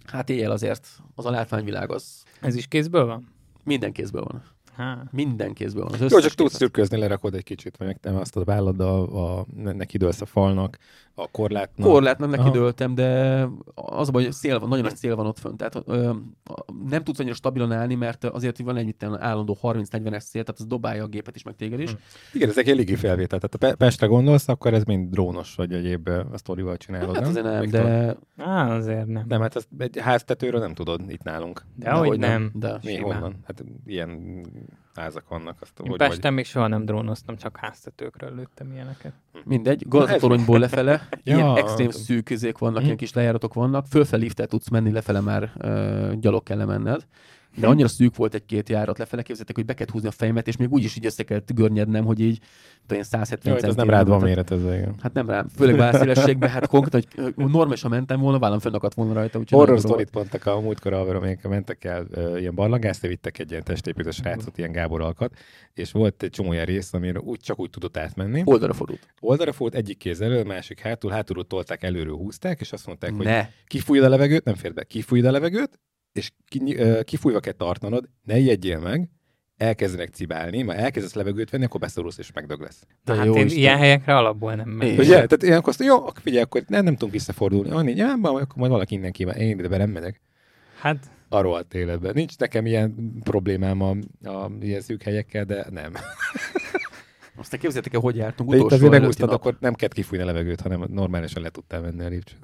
Hát 0.06 0.30
éjjel 0.30 0.52
azért 0.52 0.88
az 1.16 1.26
a 1.26 1.30
látványvilág 1.30 1.92
az... 1.92 2.24
Ez 2.42 2.56
is 2.56 2.68
kézből 2.68 3.06
van? 3.06 3.34
Minden 3.64 3.92
kézből 3.92 4.24
van. 4.24 4.44
Há. 4.76 5.04
Minden 5.12 5.54
kézből 5.54 5.84
van. 5.84 5.94
Az 5.94 6.12
Jó, 6.12 6.20
csak 6.20 6.34
tudsz 6.34 6.56
szürközni, 6.56 6.98
lerakod 6.98 7.36
egy 7.36 7.44
kicsit, 7.44 7.78
vagy 7.78 7.98
nem 8.02 8.16
azt 8.16 8.36
a 8.36 8.44
vállad 8.44 8.80
a, 8.80 9.40
a, 9.40 9.46
neki 9.56 9.98
dőlsz 9.98 10.22
a 10.22 10.26
falnak, 10.26 10.78
a 11.16 11.28
korlátnak. 11.32 11.88
Korlátnak 11.88 12.30
neki 12.30 12.50
dőltem, 12.50 12.96
de 12.96 13.42
az 13.74 14.08
a 14.08 14.12
baj, 14.12 14.24
hogy 14.24 14.34
szél 14.34 14.60
van, 14.60 14.70
nagyon 14.70 14.84
nagy 14.84 14.96
szél 14.96 15.16
van 15.16 15.26
ott 15.26 15.40
fönt. 15.40 15.58
Tehát 15.58 15.84
ö, 15.86 16.12
nem 16.90 17.04
tudsz 17.04 17.20
annyira 17.20 17.36
stabilan 17.36 17.72
állni, 17.72 17.96
mert 17.96 18.24
azért 18.24 18.60
van 18.60 18.78
egy 18.78 18.96
állandó 19.20 19.58
30-40-es 19.62 20.20
szél, 20.20 20.44
tehát 20.44 20.60
az 20.60 20.66
dobálja 20.66 21.04
a 21.04 21.08
gépet 21.08 21.36
is, 21.36 21.44
meg 21.44 21.56
téged 21.56 21.80
is. 21.80 21.92
Hm. 21.92 21.98
Igen, 22.34 22.50
ezek 22.50 22.68
eléggé 22.68 22.96
felvétel. 22.96 23.40
Tehát 23.40 23.74
a 23.74 23.78
Pestre 23.78 24.08
gondolsz, 24.08 24.48
akkor 24.48 24.74
ez 24.74 24.84
mind 24.84 25.10
drónos, 25.10 25.56
vagy 25.56 25.74
egyéb 25.74 26.08
a 26.08 26.38
sztorival 26.38 26.78
csinálod. 26.78 27.16
Hát 27.16 27.28
azért 27.28 27.46
nem, 27.46 27.70
de... 27.70 28.18
Á, 28.38 28.76
azért 28.76 29.06
nem. 29.06 29.26
Nem, 29.28 29.42
hát 29.42 29.56
ezt 29.56 29.68
egy 29.78 30.00
háztetőről 30.00 30.60
nem 30.60 30.74
tudod 30.74 31.02
itt 31.08 31.24
nálunk. 31.24 31.66
De, 31.76 31.86
de 31.86 31.92
hogy 31.92 32.20
nem. 32.20 32.42
nem. 32.42 32.52
De. 32.54 32.80
Mi, 32.84 32.98
honnan? 32.98 33.36
Hát 33.44 33.64
ilyen 33.86 34.42
házak 34.96 35.28
vannak. 35.28 35.58
Azt, 35.62 35.80
Én 35.80 35.90
hogy 35.90 35.98
Pesten 35.98 36.20
vagy... 36.22 36.32
még 36.34 36.46
soha 36.46 36.68
nem 36.68 36.86
drónoztam, 36.86 37.38
csak 37.38 37.58
háztetőkről 37.58 38.36
lőttem 38.36 38.72
ilyeneket. 38.72 39.14
Mindegy, 39.44 39.88
gazdatoronyból 39.88 40.60
lefele, 40.60 40.92
ja, 41.24 41.36
ilyen 41.36 41.56
extrém 41.58 41.90
szűk 41.90 42.58
vannak, 42.58 42.84
ilyen 42.84 42.98
kis 42.98 43.14
lejáratok 43.14 43.54
vannak, 43.54 43.86
fölfel 43.88 44.20
liftet 44.20 44.50
tudsz 44.50 44.70
menni, 44.70 44.92
lefele 44.92 45.20
már 45.20 45.52
uh, 45.56 46.14
gyalog 46.14 46.44
kell 46.44 46.58
lemenned 46.58 47.06
de 47.56 47.68
annyira 47.68 47.88
szűk 47.88 48.16
volt 48.16 48.34
egy-két 48.34 48.70
járat 48.70 48.98
lefele, 48.98 49.22
képzeltek, 49.22 49.56
hogy 49.56 49.66
be 49.66 49.74
kellett 49.74 49.92
húzni 49.92 50.08
a 50.08 50.12
fejemet, 50.12 50.48
és 50.48 50.58
még 50.58 50.72
úgy 50.72 50.84
is 50.84 50.96
így 50.96 51.06
össze 51.06 51.24
kellett 51.24 51.54
görnyednem, 51.54 52.06
hogy 52.06 52.20
így 52.20 52.40
olyan 52.92 53.04
170 53.04 53.54
Jaj, 53.54 53.70
ez 53.70 53.76
nem 53.76 53.90
rád 53.90 54.08
van 54.08 54.22
méret 54.22 54.52
ez 54.52 54.62
igen. 54.62 54.96
Hát 55.02 55.14
nem 55.14 55.30
rám, 55.30 55.48
főleg 55.48 55.76
válszélességben, 55.76 56.50
hát 56.50 56.68
konkrétan, 56.68 57.02
hogy 57.36 57.52
normálisan 57.52 57.90
mentem 57.90 58.20
volna, 58.20 58.40
vállam 58.40 58.60
fönnakadt 58.60 58.94
volna 58.94 59.14
rajta. 59.14 59.42
Horror 59.50 59.80
sztorit 59.80 60.14
mondtak 60.14 60.46
a 60.46 60.60
múltkor 60.60 60.94
a 60.94 61.16
amelyek 61.16 61.48
mentek 61.48 61.84
el 61.84 62.08
ilyen 62.38 62.56
barlangást, 62.56 63.02
vittek 63.02 63.40
egy 63.40 63.52
ilyen 63.52 63.64
testépítő 63.64 64.12
srácot, 64.12 64.58
ilyen 64.58 64.72
Gábor 64.72 65.02
alkat, 65.02 65.34
és 65.74 65.92
volt 65.92 66.24
egy 66.24 66.30
csomó 66.30 66.54
ilyen 66.54 66.66
rész, 66.66 66.94
amire 66.94 67.20
úgy, 67.20 67.40
csak 67.40 67.60
úgy 67.60 67.70
tudott 67.70 67.98
átmenni. 67.98 68.42
Oldalra 68.46 68.74
fordult. 68.74 69.08
Oldalra 69.20 69.52
fordult, 69.52 69.84
egyik 69.84 69.98
kéz 69.98 70.22
elő, 70.22 70.44
másik 70.44 70.80
hátul, 70.80 71.12
hátulról 71.12 71.48
tolták, 71.48 71.84
előről 71.84 72.16
húzták, 72.16 72.60
és 72.60 72.72
azt 72.72 72.88
mondták, 72.88 73.16
ne. 73.16 73.38
hogy 73.38 73.48
kifújod 73.66 74.06
a 74.06 74.10
levegőt, 74.10 74.44
nem 74.44 74.56
fér 74.56 74.74
be, 74.74 74.84
kifújod 74.84 75.26
a 75.26 75.32
levegőt, 75.32 75.80
és 76.16 76.32
kifújva 77.04 77.40
kell 77.40 77.54
tartanod, 77.54 78.10
ne 78.24 78.40
jegyél 78.40 78.80
meg, 78.80 79.10
elkezdenek 79.58 80.10
cibálni, 80.10 80.62
majd 80.62 80.80
elkezdesz 80.80 81.14
levegőt 81.14 81.50
venni, 81.50 81.64
akkor 81.64 81.80
beszorulsz 81.80 82.18
és 82.18 82.32
megdög 82.32 82.62
lesz. 82.62 82.84
De 83.04 83.16
hát 83.16 83.26
jó 83.26 83.36
én 83.36 83.48
ilyen 83.48 83.78
helyekre 83.78 84.18
alapból 84.18 84.56
nem 84.56 84.70
megyek. 84.70 85.00
Ugye? 85.00 85.14
Tehát 85.14 85.44
ilyenkor 85.44 85.70
azt 85.70 85.84
jó, 85.84 85.96
akkor 85.96 86.22
figyelj, 86.22 86.44
akkor 86.44 86.64
nem, 86.68 86.84
nem 86.84 86.94
tudunk 86.94 87.12
visszafordulni. 87.12 87.70
Annyi, 87.70 87.96
ja, 87.96 88.14
akkor 88.22 88.48
majd 88.56 88.72
valaki 88.72 88.96
innen 88.96 89.12
kíván. 89.12 89.36
Én 89.36 89.60
ide 89.60 89.68
be 89.68 89.78
nem 89.78 89.90
megyek. 89.90 90.22
Hát 90.80 91.10
arról 91.30 91.56
a 91.56 91.66
életben. 91.72 92.12
Nincs 92.14 92.38
nekem 92.38 92.66
ilyen 92.66 93.20
problémám 93.24 93.82
a, 93.82 93.96
a 94.24 94.52
ilyen 94.62 94.82
szűk 94.82 95.04
helyekkel, 95.04 95.46
de 95.46 95.66
nem. 95.70 95.94
Aztán 97.38 97.60
képzeljétek 97.60 97.94
el, 97.94 98.00
hogy 98.00 98.16
jártunk 98.16 98.50
utolsó 98.50 98.68
De 98.68 98.76
itt 98.76 98.82
azért 98.82 99.02
megúsztad, 99.02 99.32
akkor 99.32 99.58
nem 99.60 99.74
kellett 99.74 99.94
kifújni 99.94 100.24
a 100.24 100.28
levegőt, 100.28 100.62
hanem 100.62 100.86
normálisan 100.90 101.42
le 101.42 101.50
tudtál 101.50 101.82
venni 101.82 102.04
a 102.04 102.08
lépcsőt. 102.08 102.40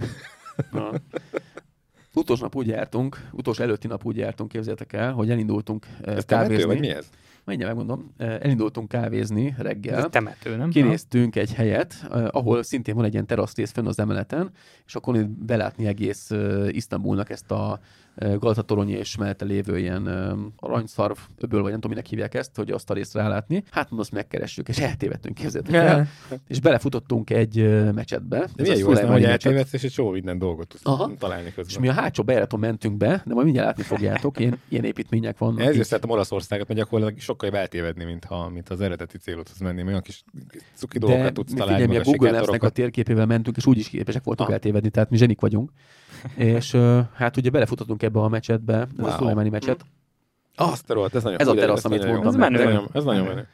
Utolsó 2.14 2.44
nap 2.44 2.56
úgy 2.56 2.68
jártunk, 2.68 3.30
utolsó 3.32 3.64
előtti 3.64 3.88
nap 3.88 4.06
úgy 4.06 4.18
jártunk, 4.18 4.50
képzeljétek 4.50 4.94
el, 4.94 5.12
hogy 5.12 5.30
elindultunk 5.30 5.86
eh, 6.02 6.16
ez 6.16 6.26
kávézni. 6.26 6.56
Temető, 6.56 6.66
vagy 6.66 6.80
mi 6.80 6.90
ez? 6.90 7.10
Mindjárt 7.46 7.76
megmondom. 7.76 8.14
Eh, 8.18 8.40
elindultunk 8.40 8.88
kávézni 8.88 9.56
reggel. 9.58 9.98
Ez 9.98 10.06
temető, 10.10 10.56
nem? 10.56 10.70
Kinéztünk 10.70 11.36
egy 11.36 11.54
helyet, 11.54 12.08
eh, 12.12 12.28
ahol 12.32 12.64
szintén 12.64 12.96
van 12.96 13.06
egy 13.06 13.14
ilyen 13.14 13.26
terasztész 13.26 13.72
fönn 13.72 13.88
az 13.88 14.00
emeleten, 14.00 14.52
és 14.86 14.96
akkor 14.96 15.26
belátni 15.26 15.86
egész 15.86 16.32
Isztambulnak 16.68 17.30
ezt 17.30 17.52
a 17.52 17.80
Galatatorony 18.16 18.90
és 18.90 19.18
mellette 19.18 19.46
lévő 19.46 19.80
ilyen 19.80 20.08
aranyszarv 20.56 21.18
öböl, 21.38 21.62
vagy 21.62 21.72
nem 21.72 21.80
tudom, 21.80 21.96
minek 21.96 22.10
hívják 22.10 22.34
ezt, 22.34 22.56
hogy 22.56 22.72
azt 22.72 22.90
a 22.90 22.94
részt 22.94 23.14
rálátni. 23.14 23.64
Hát 23.70 23.84
mondom, 23.84 24.00
azt 24.00 24.12
megkeressük, 24.12 24.68
és 24.68 24.78
eltévedtünk, 24.78 25.36
képzeljétek 25.36 25.76
el. 25.76 26.08
és 26.48 26.60
belefutottunk 26.60 27.30
egy 27.30 27.84
mecsetbe. 27.94 28.40
De 28.40 28.62
milyen 28.62 28.78
jó, 28.78 28.90
az 28.90 29.00
hogy 29.00 29.24
eltévedsz, 29.24 29.74
és 29.74 29.84
egy 29.84 29.92
csomó 29.92 30.10
minden 30.10 30.38
dolgot 30.38 30.68
tudsz 30.68 30.86
Aha. 30.86 31.12
találni 31.18 31.54
közben. 31.54 31.66
És 31.68 31.80
mi 31.80 31.88
a 31.88 31.94
hátsó 31.94 32.24
bejáraton 32.24 32.60
mentünk 32.60 32.98
be, 32.98 33.22
de 33.26 33.34
majd 33.34 33.46
mindjárt 33.46 33.68
látni 33.68 33.84
fogjátok, 33.84 34.40
ilyen, 34.40 34.60
ilyen 34.70 34.84
építmények 34.84 35.38
vannak. 35.38 35.62
Ezért 35.62 35.88
szeretem 35.88 36.10
Olaszországot, 36.10 36.68
mert 36.68 36.80
gyakorlatilag 36.80 37.22
sokkal 37.22 37.50
jobb 37.50 37.58
eltévedni, 37.58 38.04
mint, 38.04 38.26
ha, 38.26 38.50
mint 38.50 38.70
az 38.70 38.82
eredeti 38.82 39.18
célothoz 39.18 39.58
menni. 39.58 39.84
Olyan 39.84 40.02
kis 40.02 40.24
cuki 40.74 40.98
dolgokat 40.98 41.34
tudsz 41.34 41.54
találni. 41.54 41.86
mi 41.86 41.98
a 41.98 42.02
Google 42.02 42.32
Maps-nek 42.32 42.64
a 42.64 42.70
térképével 42.70 43.26
mentünk, 43.26 43.58
és 43.58 43.66
úgy 43.66 43.78
is 43.78 43.90
képesek 43.90 44.24
voltunk 44.24 44.50
eltévedni, 44.50 44.90
tehát 44.90 45.10
mi 45.10 45.18
zsenik 45.18 45.40
vagyunk. 45.42 45.72
És 46.36 46.78
hát 47.14 47.38
ugye 47.38 47.50
belefutottunk 47.50 48.04
ebbe 48.04 48.20
a 48.20 48.28
mecsetbe, 48.28 48.88
wow. 48.98 49.08
ez 49.08 49.14
a 49.14 49.18
Szulajmáni 49.18 49.50
mecset. 49.50 49.86
Azt 50.56 50.90
a 50.90 50.94
rohadt, 50.94 51.16
ez 51.16 51.24
nagyon 51.24 51.40
Ez 51.40 51.48
a 51.48 51.54
terasz, 51.54 51.86
amit 51.86 52.06
mondtam. 52.06 52.28
Ez 52.28 52.36
menő. 52.36 52.60
Ez 52.60 52.66
nagyon, 52.66 52.90
ez 52.94 53.04
nagyon 53.04 53.26
menő. 53.26 53.48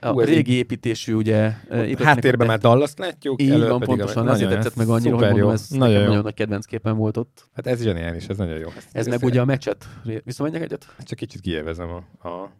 A 0.00 0.22
régi 0.22 0.52
építésű, 0.52 1.14
ugye... 1.14 1.52
Háttérben 1.98 2.46
már 2.46 2.58
dallas 2.58 2.92
látjuk. 2.96 3.42
Így 3.42 3.66
van, 3.66 3.80
pontosan, 3.80 4.28
ezért 4.28 4.50
tetszett 4.50 4.76
meg 4.76 4.88
annyira, 4.88 5.16
hogy 5.16 5.30
mondom, 5.30 5.50
ez 5.50 5.68
nagyon, 5.68 6.04
nagyon 6.04 6.22
nagy 6.22 6.34
kedvenc 6.34 6.64
képen 6.64 6.96
volt 6.96 7.16
ott. 7.16 7.48
Hát 7.54 7.66
ez 7.66 7.82
zseniális, 7.82 8.26
ez 8.26 8.36
nagyon 8.36 8.58
jó. 8.58 8.68
Ez 8.92 9.06
meg 9.06 9.22
ugye 9.22 9.40
a 9.40 9.44
meccset. 9.44 9.86
Visszamenjek 10.24 10.62
egyet? 10.62 10.86
Csak 11.02 11.18
kicsit 11.18 11.40
kielvezem 11.40 11.88
a... 11.90 12.28
a... 12.28 12.50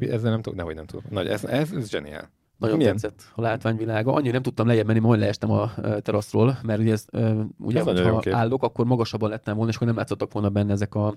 Ezzel 0.00 0.30
nem 0.30 0.42
tudom, 0.42 0.58
nehogy 0.58 0.74
nem 0.74 0.86
tudom. 0.86 1.04
Nagy, 1.10 1.26
ez, 1.26 1.44
ez, 1.44 1.72
ez 1.72 1.90
zseniál. 1.90 2.30
Nagyon 2.62 2.76
Milyen? 2.76 2.92
tetszett 2.92 3.22
a 3.34 3.40
látványvilága. 3.40 4.12
Annyira 4.12 4.32
nem 4.32 4.42
tudtam 4.42 4.66
lejjebb 4.66 4.86
menni, 4.86 4.98
majd 4.98 5.20
leestem 5.20 5.50
a 5.50 5.72
teraszról, 6.00 6.58
mert 6.62 6.80
ugye, 6.80 6.92
ez, 6.92 7.04
ugye 7.58 7.78
ez 7.78 7.84
ha 7.84 8.22
állok, 8.30 8.62
akkor 8.62 8.84
magasabban 8.84 9.30
lettem 9.30 9.54
volna, 9.54 9.70
és 9.70 9.76
akkor 9.76 9.86
nem 9.86 9.96
látszottak 9.96 10.32
volna 10.32 10.48
benne 10.48 10.72
ezek 10.72 10.94
a 10.94 11.14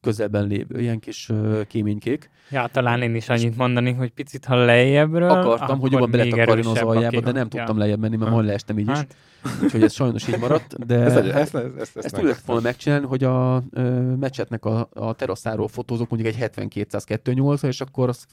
közelben 0.00 0.46
lévő 0.46 0.80
ilyen 0.80 0.98
kis 0.98 1.30
kéménykék. 1.66 2.30
Ja, 2.50 2.66
talán 2.72 3.02
én 3.02 3.14
is 3.14 3.28
annyit 3.28 3.56
mondani, 3.56 3.92
hogy 3.92 4.10
picit 4.10 4.44
ha 4.44 4.64
lejjebbről, 4.64 5.30
Akartam, 5.30 5.78
hogy 5.78 5.92
jobban 5.92 6.10
beletakarjon 6.10 6.66
az 6.66 6.78
aljába, 6.78 7.20
de 7.20 7.32
nem 7.32 7.48
tudtam 7.48 7.76
ja. 7.76 7.82
lejjebb 7.82 8.00
menni, 8.00 8.16
mert 8.16 8.30
majd 8.30 8.46
leestem 8.46 8.78
így 8.78 8.88
hát. 8.88 9.06
is. 9.10 9.16
Úgyhogy 9.62 9.82
ez 9.82 9.92
sajnos 9.92 10.28
így 10.28 10.38
maradt, 10.38 10.86
de 10.86 10.98
ez, 10.98 11.16
ezt, 11.16 11.26
ezt, 11.26 11.54
ezt, 11.54 11.96
ezt, 11.96 11.96
ezt 11.96 12.22
úgy 12.22 12.34
volna 12.46 12.62
megcsinálni, 12.62 13.06
hogy 13.06 13.24
a 13.24 13.62
ö, 13.70 14.00
meccsetnek 14.00 14.64
a, 14.64 14.88
a 14.92 15.12
teraszáról 15.12 15.68
fotózok 15.68 16.08
mondjuk 16.10 16.32
egy 16.32 16.40
70 16.40 16.68
200 16.68 17.04
8 17.24 17.62
és 17.62 17.80
akkor 17.80 18.08
azt 18.08 18.26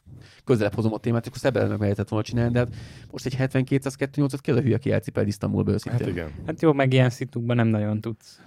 közelebb 0.43 0.73
hozom 0.73 0.93
a 0.93 0.97
témát, 0.97 1.21
és 1.21 1.27
akkor 1.27 1.39
szebben 1.39 1.69
meg 1.69 1.79
lehetett 1.79 2.09
volna 2.09 2.25
csinálni, 2.25 2.51
de 2.51 2.59
hát 2.59 2.69
most 3.11 3.25
egy 3.25 3.35
70 3.35 3.63
200 3.63 3.95
8 4.15 4.33
ot 4.33 4.41
ki 4.41 4.51
az 4.51 4.57
a 4.57 4.61
hülye, 4.61 4.75
aki 4.75 4.91
elcipel 4.91 5.27
Isztambulba 5.27 5.71
őszintén. 5.71 6.01
Hát 6.01 6.09
igen. 6.09 6.31
Hát 6.45 6.61
jó, 6.61 6.73
meg 6.73 6.93
ilyen 6.93 7.09
szitukban 7.09 7.55
nem 7.55 7.67
nagyon 7.67 8.01
tudsz 8.01 8.39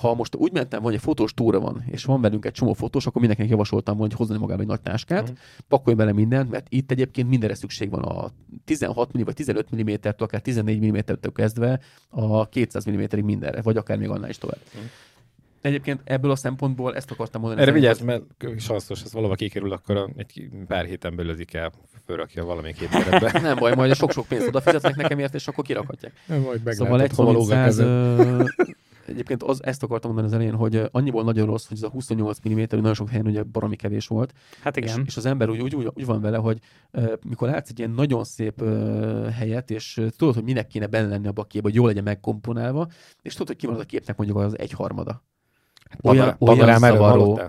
ha 0.00 0.14
most 0.14 0.34
úgy 0.34 0.52
mentem, 0.52 0.82
hogy 0.82 0.94
egy 0.94 1.00
fotós 1.00 1.34
túra 1.34 1.60
van, 1.60 1.84
és 1.90 2.04
van 2.04 2.20
velünk 2.20 2.44
egy 2.44 2.52
csomó 2.52 2.72
fotós, 2.72 3.06
akkor 3.06 3.20
mindenkinek 3.20 3.50
javasoltam, 3.50 3.98
hogy 3.98 4.12
hozni 4.12 4.38
magával 4.38 4.62
egy 4.62 4.68
nagy 4.68 4.80
táskát, 4.80 5.22
uh-huh. 5.22 5.38
pakolj 5.68 5.96
bele 5.96 6.12
mindent, 6.12 6.50
mert 6.50 6.66
itt 6.68 6.90
egyébként 6.90 7.28
mindenre 7.28 7.54
szükség 7.54 7.90
van 7.90 8.02
a 8.02 8.30
16 8.64 9.18
mm 9.18 9.22
vagy 9.24 9.34
15 9.34 9.76
mm-től, 9.76 10.12
akár 10.18 10.40
14 10.40 10.90
mm-től 10.90 11.32
kezdve 11.34 11.80
a 12.08 12.48
200 12.48 12.90
mm-ig 12.90 13.24
mindenre, 13.24 13.62
vagy 13.62 13.76
akár 13.76 13.98
még 13.98 14.08
annál 14.08 14.30
is 14.30 14.38
tovább. 14.38 14.60
Uh-huh. 14.66 14.90
Egyébként 15.60 16.00
ebből 16.04 16.30
a 16.30 16.36
szempontból 16.36 16.96
ezt 16.96 17.10
akartam 17.10 17.40
mondani. 17.40 17.62
Erre 17.62 17.72
vigyázz, 17.72 18.00
mert 18.00 18.22
sanszos, 18.58 19.02
ez 19.02 19.12
valahol 19.12 19.36
kikerül, 19.36 19.72
akkor 19.72 20.10
egy 20.16 20.48
pár 20.66 20.84
héten 20.84 21.16
belül 21.16 21.30
az 21.30 21.38
IKEA 21.38 21.72
fölrakja 22.06 22.44
valamelyik 22.44 22.78
hétterembe. 22.78 23.40
Nem 23.48 23.56
baj, 23.56 23.74
majd 23.74 23.94
sok-sok 23.94 24.26
pénzt 24.26 24.48
odafizetnek 24.48 24.96
nekem 24.96 25.18
ért, 25.18 25.34
és 25.34 25.48
akkor 25.48 25.64
kirakhatják. 25.64 26.12
Nem, 26.26 26.40
majd 26.40 26.72
szóval 26.72 27.02
egy 27.02 27.12
száz, 27.40 27.78
egyébként 29.10 29.42
az, 29.42 29.64
ezt 29.64 29.82
akartam 29.82 30.12
mondani 30.12 30.34
az 30.34 30.40
elején, 30.40 30.58
hogy 30.58 30.82
annyiból 30.90 31.24
nagyon 31.24 31.46
rossz, 31.46 31.68
hogy 31.68 31.76
ez 31.76 31.82
a 31.82 31.88
28 31.88 32.38
mm 32.48 32.62
nagyon 32.68 32.94
sok 32.94 33.08
helyen 33.08 33.26
ugye 33.26 33.42
baromi 33.42 33.76
kevés 33.76 34.06
volt. 34.06 34.32
Hát 34.62 34.76
igen. 34.76 34.98
És, 34.98 35.02
és 35.06 35.16
az 35.16 35.26
ember 35.26 35.48
úgy, 35.48 35.60
úgy, 35.60 35.74
úgy, 35.74 35.90
úgy 35.94 36.04
van 36.04 36.20
vele, 36.20 36.36
hogy 36.36 36.58
uh, 36.92 37.12
mikor 37.28 37.48
látsz 37.48 37.70
egy 37.70 37.78
ilyen 37.78 37.90
nagyon 37.90 38.24
szép 38.24 38.62
uh, 38.62 39.28
helyet, 39.28 39.70
és 39.70 39.96
uh, 39.96 40.08
tudod, 40.08 40.34
hogy 40.34 40.44
minek 40.44 40.66
kéne 40.66 40.86
benne 40.86 41.08
lenni 41.08 41.26
a 41.26 41.32
bakéba, 41.32 41.66
hogy 41.66 41.74
jól 41.74 41.86
legyen 41.86 42.02
megkomponálva, 42.04 42.88
és 43.22 43.32
tudod, 43.32 43.48
hogy 43.48 43.56
ki 43.56 43.66
van 43.66 43.74
az 43.74 43.80
a 43.80 43.84
képnek 43.84 44.16
mondjuk 44.16 44.38
az 44.38 44.58
egyharmada. 44.58 45.22
Hát 45.90 46.00
olyan, 46.02 46.36
olyan 46.38 46.78
zavaró. 46.78 47.40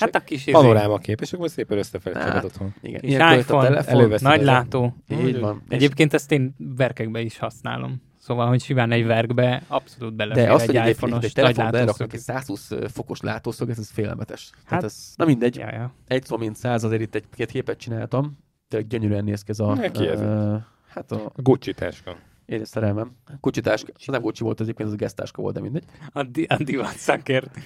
Hát 0.00 0.14
a 0.14 0.20
kis 0.20 0.44
panoráma 0.44 0.98
kép, 0.98 1.20
és 1.20 1.32
akkor 1.32 1.50
szépen 1.50 1.78
összefelejtséged 1.78 2.34
hát, 2.34 2.44
otthon. 2.44 2.74
Igen. 2.80 3.00
Kis 3.00 3.12
iPhone, 3.12 3.78
a 3.78 3.84
telefon, 3.84 4.18
nagy 4.20 4.42
látó. 4.42 4.96
Így 5.08 5.40
van. 5.40 5.62
Egyébként 5.68 6.14
ezt 6.14 6.32
én 6.32 6.54
verkekbe 6.58 7.20
is 7.20 7.38
használom. 7.38 8.02
Szóval, 8.24 8.46
hogy 8.48 8.62
simán 8.62 8.92
egy 8.92 9.06
verkbe 9.06 9.62
abszolút 9.66 10.14
belefér 10.14 10.44
De 10.44 10.52
azt, 10.52 10.68
egy 10.68 10.88
iPhone-os 10.88 11.24
egy 11.24 11.32
telefonba 11.32 11.78
elraknak 11.78 12.12
egy 12.12 12.20
120 12.20 12.70
fokos 12.92 13.20
látószög, 13.20 13.70
ez, 13.70 13.78
ez 13.78 13.90
félelmetes. 13.90 14.50
Hát, 14.54 14.64
Tehát 14.68 14.84
ez, 14.84 15.12
na 15.16 15.24
mindegy. 15.24 15.56
Ja, 15.56 15.72
ja. 15.72 15.94
Egy 16.06 16.24
szó 16.24 16.36
mint 16.36 16.56
száz, 16.56 16.84
azért 16.84 17.02
itt 17.02 17.14
egy 17.14 17.24
két 17.34 17.50
képet 17.50 17.78
csináltam. 17.78 18.38
Tényleg 18.68 18.88
gyönyörűen 18.88 19.24
néz 19.24 19.42
ki 19.42 19.50
ez 19.50 19.60
a... 19.60 19.74
Neki 19.74 20.06
ez 20.06 20.20
uh, 20.20 20.60
hát 20.88 21.12
a... 21.12 21.32
Gucci 21.36 21.72
táska. 21.72 22.16
Én 22.46 22.60
is 22.60 22.68
szerelmem. 22.68 23.16
Gucci 23.40 23.60
táska. 23.60 23.92
Az 23.94 24.06
nem 24.06 24.20
Gucci 24.20 24.42
volt 24.42 24.60
egyébként, 24.60 24.88
az 24.88 24.94
a 24.94 24.98
gesztáska 24.98 25.42
volt, 25.42 25.54
de 25.54 25.60
mindegy. 25.60 25.84
A, 26.12 26.22
di- 26.22 26.46
a 26.48 26.56
divat 26.64 26.96
szakért. 26.96 27.56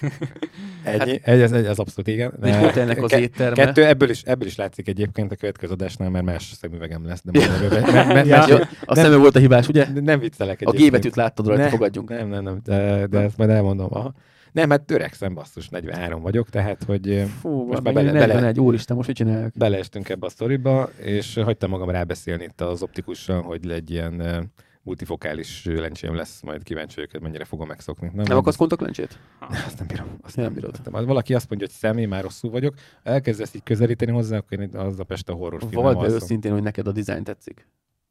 Ennyi, 0.83 0.99
hát, 0.99 1.07
egy, 1.07 1.41
ez, 1.41 1.51
egy, 1.51 1.65
ez 1.65 1.79
abszolút 1.79 2.07
igen. 2.07 2.33
Nincs 2.41 2.55
volt 2.55 2.75
ennek 2.75 3.03
az 3.03 3.13
étterme. 3.13 3.65
Kettő, 3.65 3.85
ebből 3.85 4.09
is, 4.09 4.21
ebből 4.21 4.47
is 4.47 4.55
látszik 4.55 4.87
egyébként 4.87 5.31
a 5.31 5.35
következő 5.35 5.73
adásnál, 5.73 6.09
mert 6.09 6.25
más 6.25 6.43
szemüvegem 6.43 7.05
lesz. 7.05 7.21
De 7.23 7.39
ja. 7.39 8.25
ja. 8.25 8.47
ja. 8.47 8.67
A 8.85 8.95
szemű 8.95 9.15
volt 9.15 9.35
a 9.35 9.39
hibás, 9.39 9.67
ugye? 9.67 9.87
Nem 10.01 10.19
viccelek 10.19 10.61
egyébként. 10.61 10.83
A 10.83 10.87
G-betűt 10.87 11.15
láttad 11.15 11.47
rajta, 11.47 11.63
ne, 11.63 11.69
fogadjunk. 11.69 12.09
Nem, 12.09 12.27
nem, 12.27 12.43
nem, 12.43 12.59
de, 12.63 13.07
de 13.07 13.19
ezt 13.19 13.37
majd 13.37 13.49
elmondom. 13.49 13.87
Aha. 13.91 14.13
Nem, 14.51 14.69
hát 14.69 14.81
törekszem, 14.81 15.33
basszus, 15.33 15.69
43 15.69 16.21
vagyok, 16.21 16.49
tehát, 16.49 16.83
hogy 16.83 17.23
Fú, 17.39 17.65
most 17.65 17.81
már 17.81 17.93
bele, 17.93 18.11
41, 18.11 18.41
bele, 18.41 18.53
úristen, 18.59 18.95
most 18.95 19.07
mit 19.07 19.17
csinálják? 19.17 19.53
Beleestünk 19.57 20.09
ebbe 20.09 20.25
a 20.25 20.29
sztoriba, 20.29 20.89
és 21.01 21.39
hagytam 21.43 21.69
magam 21.69 21.89
rábeszélni 21.89 22.43
itt 22.43 22.61
az 22.61 22.81
optikussal, 22.81 23.41
hogy 23.41 23.71
egy 23.71 23.91
ilyen 23.91 24.51
multifokális 24.89 25.65
lencsém 25.65 26.15
lesz, 26.15 26.41
majd 26.41 26.63
kíváncsi 26.63 26.95
vagyok, 26.95 27.21
mennyire 27.21 27.45
fogom 27.45 27.67
megszokni. 27.67 28.11
Nem, 28.13 28.25
nem 28.27 28.37
akarsz 28.37 28.55
kontaktlencsét? 28.55 29.19
Azt 29.39 29.77
nem 29.77 29.87
bírom. 29.87 30.07
Azt 30.21 30.35
nem 30.35 30.53
bírod. 30.53 30.79
Nem. 30.91 31.05
Valaki 31.05 31.33
azt 31.33 31.49
mondja, 31.49 31.67
hogy 31.67 31.75
személy, 31.75 32.05
már 32.05 32.23
rosszul 32.23 32.51
vagyok, 32.51 32.73
elkezdesz 33.03 33.53
így 33.53 33.63
közelíteni 33.63 34.11
hozzá, 34.11 34.37
akkor 34.37 34.59
én 34.59 34.75
az 34.75 34.99
a 34.99 35.03
Pest 35.03 35.29
a 35.29 35.33
horror 35.33 35.63
film. 35.69 35.83
Vagy 35.83 35.97
be 35.97 36.07
őszintén, 36.07 36.51
hogy 36.51 36.61
neked 36.61 36.87
a 36.87 36.91
dizájn 36.91 37.23
tetszik. 37.23 37.67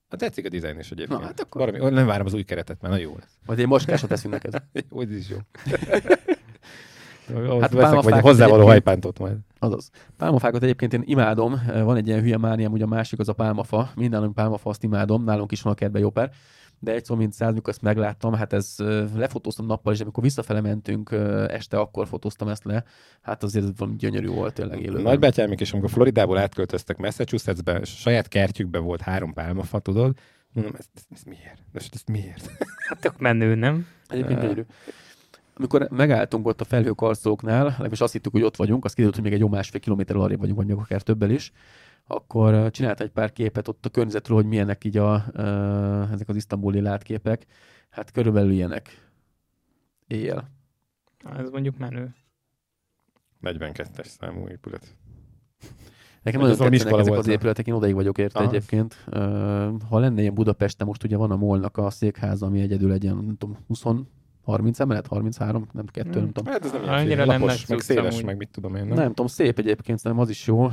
A 0.09 0.17
tetszik 0.17 0.47
a 0.47 0.49
dizájn 0.49 0.79
is 0.79 0.91
egyébként. 0.91 1.21
Na, 1.21 1.27
hát 1.27 1.41
akkor... 1.41 1.71
Valami, 1.71 1.95
nem 1.95 2.07
várom 2.07 2.27
az 2.27 2.35
új 2.35 2.43
keretet, 2.43 2.81
mert 2.81 2.95
nagyon 2.95 3.09
jó 3.11 3.17
lesz. 3.19 3.39
Majd 3.47 3.59
én 3.59 3.67
most 3.67 4.07
teszünk 4.07 4.33
neked. 4.33 4.55
ez 4.99 5.11
is 5.11 5.29
jó. 5.29 5.37
Hát 7.61 7.73
veszek, 7.83 8.03
vagy 8.03 8.21
hozzávaló 8.21 8.67
hajpántot 8.67 9.19
majd. 9.19 9.37
Azaz. 9.59 9.91
Pálmafákat 10.17 10.63
egyébként 10.63 10.93
én 10.93 11.03
imádom. 11.05 11.61
Van 11.67 11.97
egy 11.97 12.07
ilyen 12.07 12.21
hülye 12.21 12.39
mániám, 12.39 12.73
ugye 12.73 12.85
a 12.85 12.89
másik 12.89 13.19
az 13.19 13.29
a 13.29 13.33
pálmafa. 13.33 13.91
Minden, 13.95 14.23
ami 14.23 14.33
pálmafa, 14.33 14.71
azt 14.71 14.83
imádom. 14.83 15.25
Nálunk 15.25 15.53
is 15.53 15.63
van 15.63 15.73
a 15.73 15.77
kertben 15.77 16.03
jó 16.03 16.11
pár 16.11 16.31
de 16.79 16.93
egy 16.93 17.05
szó 17.05 17.15
mint 17.15 17.33
száz, 17.33 17.55
mikor 17.55 17.73
ezt 17.73 17.83
megláttam, 17.83 18.33
hát 18.33 18.53
ez 18.53 18.75
lefotóztam 19.15 19.67
nappal, 19.67 19.93
és 19.93 20.01
amikor 20.01 20.23
visszafele 20.23 20.61
mentünk 20.61 21.11
este, 21.49 21.79
akkor 21.79 22.07
fotóztam 22.07 22.49
ezt 22.49 22.65
le. 22.65 22.85
Hát 23.21 23.43
azért 23.43 23.65
ez 23.65 23.71
valami 23.77 23.97
gyönyörű 23.97 24.29
volt 24.29 24.55
tényleg 24.55 24.83
élő. 24.83 25.03
Nagy 25.03 25.19
betyármik, 25.19 25.61
és 25.61 25.73
amikor 25.73 25.91
Floridából 25.91 26.39
átköltöztek 26.39 26.97
Massachusettsbe, 26.97 27.85
saját 27.85 28.29
kertjükben 28.29 28.85
volt 28.85 29.01
három 29.01 29.33
pálmafa, 29.33 29.79
tudod? 29.79 30.17
Mondom, 30.53 30.75
ez, 30.79 30.87
ez, 30.95 31.03
ez 31.11 31.23
miért? 31.23 31.63
Ez, 31.73 31.87
ez 31.93 32.03
miért? 32.07 32.51
Hát 32.89 33.01
tök 33.01 33.19
menő, 33.19 33.55
nem? 33.55 33.87
Egyébként 34.09 34.41
gyönyörű. 34.41 34.63
Amikor 35.55 35.89
megálltunk 35.91 36.47
ott 36.47 36.61
a 36.61 36.65
felhőkarcolóknál, 36.65 37.65
legalábbis 37.65 38.01
azt 38.01 38.13
hittük, 38.13 38.33
hogy 38.33 38.43
ott 38.43 38.57
vagyunk, 38.57 38.85
azt 38.85 38.95
kiderült, 38.95 39.15
hogy 39.17 39.25
még 39.25 39.35
egy 39.35 39.41
jó 39.41 39.49
másfél 39.49 39.81
kilométer 39.81 40.17
arrébb 40.17 40.39
vagyunk, 40.39 40.57
vagy 40.59 40.67
még 40.67 40.77
akár 40.77 41.03
többel 41.03 41.31
is, 41.31 41.53
akkor 42.11 42.71
csinált 42.71 43.01
egy 43.01 43.11
pár 43.11 43.33
képet 43.33 43.69
ott 43.69 43.87
a 43.87 43.89
környezetről, 43.89 44.37
hogy 44.37 44.47
milyenek 44.47 44.85
így 44.85 44.97
a, 44.97 45.25
ezek 46.13 46.29
az 46.29 46.37
isztambuli 46.37 46.81
látképek. 46.81 47.47
Hát 47.91 48.11
körülbelül 48.11 48.51
ilyenek. 48.51 49.11
Éjjel. 50.07 50.51
Ez 51.37 51.51
mondjuk 51.51 51.79
menő. 51.79 52.15
42-es 53.43 54.07
számú 54.07 54.49
épület. 54.49 54.97
Nekem 56.23 56.41
nagyon 56.41 56.57
tetszenek 56.57 56.99
ezek 56.99 57.15
az 57.15 57.27
épületek, 57.27 57.67
én 57.67 57.75
odaig 57.75 57.95
vagyok 57.95 58.19
érte 58.19 58.39
Aha. 58.39 58.49
egyébként. 58.49 58.95
Ha 59.89 59.99
lenne 59.99 60.21
ilyen 60.21 60.35
Budapesten, 60.35 60.87
most 60.87 61.05
ugye 61.05 61.17
van 61.17 61.31
a 61.31 61.37
Molnak 61.37 61.77
a 61.77 61.91
székháza, 61.91 62.47
ami 62.47 62.61
egyedül 62.61 62.93
egy 62.93 63.03
ilyen, 63.03 63.17
nem 63.17 63.37
tudom, 63.37 63.57
20 63.67 63.83
30 64.43 64.81
emelet, 64.81 65.07
33, 65.07 65.69
nem 65.73 65.87
kettő, 65.87 66.11
hmm. 66.11 66.21
nem 66.21 66.33
tudom. 66.33 66.53
Hát 66.53 66.65
ez 66.65 66.73
nem 66.73 66.89
Annyira 66.89 67.25
nem 67.25 67.41
lapos, 67.41 67.67
meg 67.67 67.81
széles, 67.81 68.21
meg 68.21 68.37
mit 68.37 68.49
tudom 68.49 68.75
én. 68.75 68.87
Nem, 68.87 68.97
nem 68.97 69.09
tudom, 69.09 69.27
szép 69.27 69.59
egyébként, 69.59 69.99
szerintem 69.99 70.27
az 70.27 70.31
is 70.31 70.47
jó. 70.47 70.69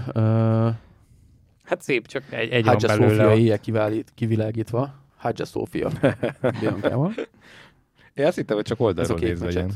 Hát 1.65 1.81
szép, 1.81 2.07
csak 2.07 2.23
egy, 2.29 2.49
egy 2.49 2.65
Hadja 2.65 2.87
van 2.87 2.97
belőle. 2.97 3.23
Szófia 3.23 3.37
éjjel 3.37 3.59
kiválít, 3.59 4.11
kivilágítva. 4.15 4.93
Hadja 5.17 5.45
Szófia. 5.45 5.89
Biancával. 6.59 7.13
Én 8.13 8.25
azt 8.25 8.35
hittem, 8.35 8.55
hogy 8.55 8.65
csak 8.65 8.79
oldalról 8.79 9.19
nézve 9.19 9.51
ilyen. 9.51 9.71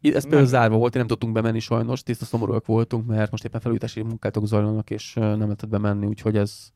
Ez 0.00 0.22
például 0.22 0.46
zárva 0.46 0.76
volt, 0.76 0.92
én 0.94 0.98
nem 0.98 1.08
tudtunk 1.08 1.32
bemenni 1.32 1.58
sajnos, 1.58 2.02
tiszta 2.02 2.24
szomorúak 2.24 2.66
voltunk, 2.66 3.06
mert 3.06 3.30
most 3.30 3.44
éppen 3.44 3.60
felújítási 3.60 4.02
munkátok 4.02 4.46
zajlanak, 4.46 4.90
és 4.90 5.14
nem 5.14 5.38
lehetett 5.38 5.68
bemenni, 5.68 6.06
úgyhogy 6.06 6.36
ez... 6.36 6.72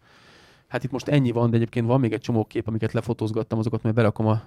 Hát 0.69 0.85
itt 0.85 0.91
most 0.91 1.09
ennyi 1.09 1.31
van, 1.31 1.51
de 1.51 1.57
egyébként 1.57 1.87
van 1.87 2.01
még 2.01 2.13
egy 2.13 2.21
csomó 2.21 2.45
kép, 2.45 2.69
amiket 2.69 2.93
lefotózgattam, 2.93 3.59
azokat 3.59 3.83
majd 3.83 3.95
berakom 3.95 4.27
a 4.27 4.43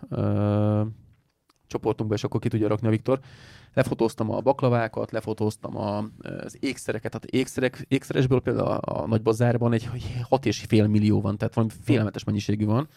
csoportunkba, 1.68 2.16
és 2.16 2.24
akkor 2.24 2.40
ki 2.40 2.48
tudja 2.48 2.68
rakni 2.68 2.88
a 2.88 2.92
Viktor. 2.92 3.20
Lefotóztam 3.74 4.32
a 4.32 4.40
baklavákat, 4.40 5.12
lefotóztam 5.12 5.78
a, 5.78 5.98
az 6.44 6.58
ékszereket, 6.60 7.12
tehát 7.12 7.26
ékszerek, 7.26 7.86
ékszeresből 7.88 8.40
például 8.40 8.68
a, 8.68 9.02
a 9.02 9.08
nagy 9.08 9.22
bazárban 9.22 9.74
egy 9.74 9.90
6,5 10.30 10.90
millió 10.90 11.22
van, 11.22 11.38
tehát 11.38 11.54
valami 11.54 11.74
félelmetes 11.84 12.24
mennyiségű 12.24 12.66
van 12.66 12.88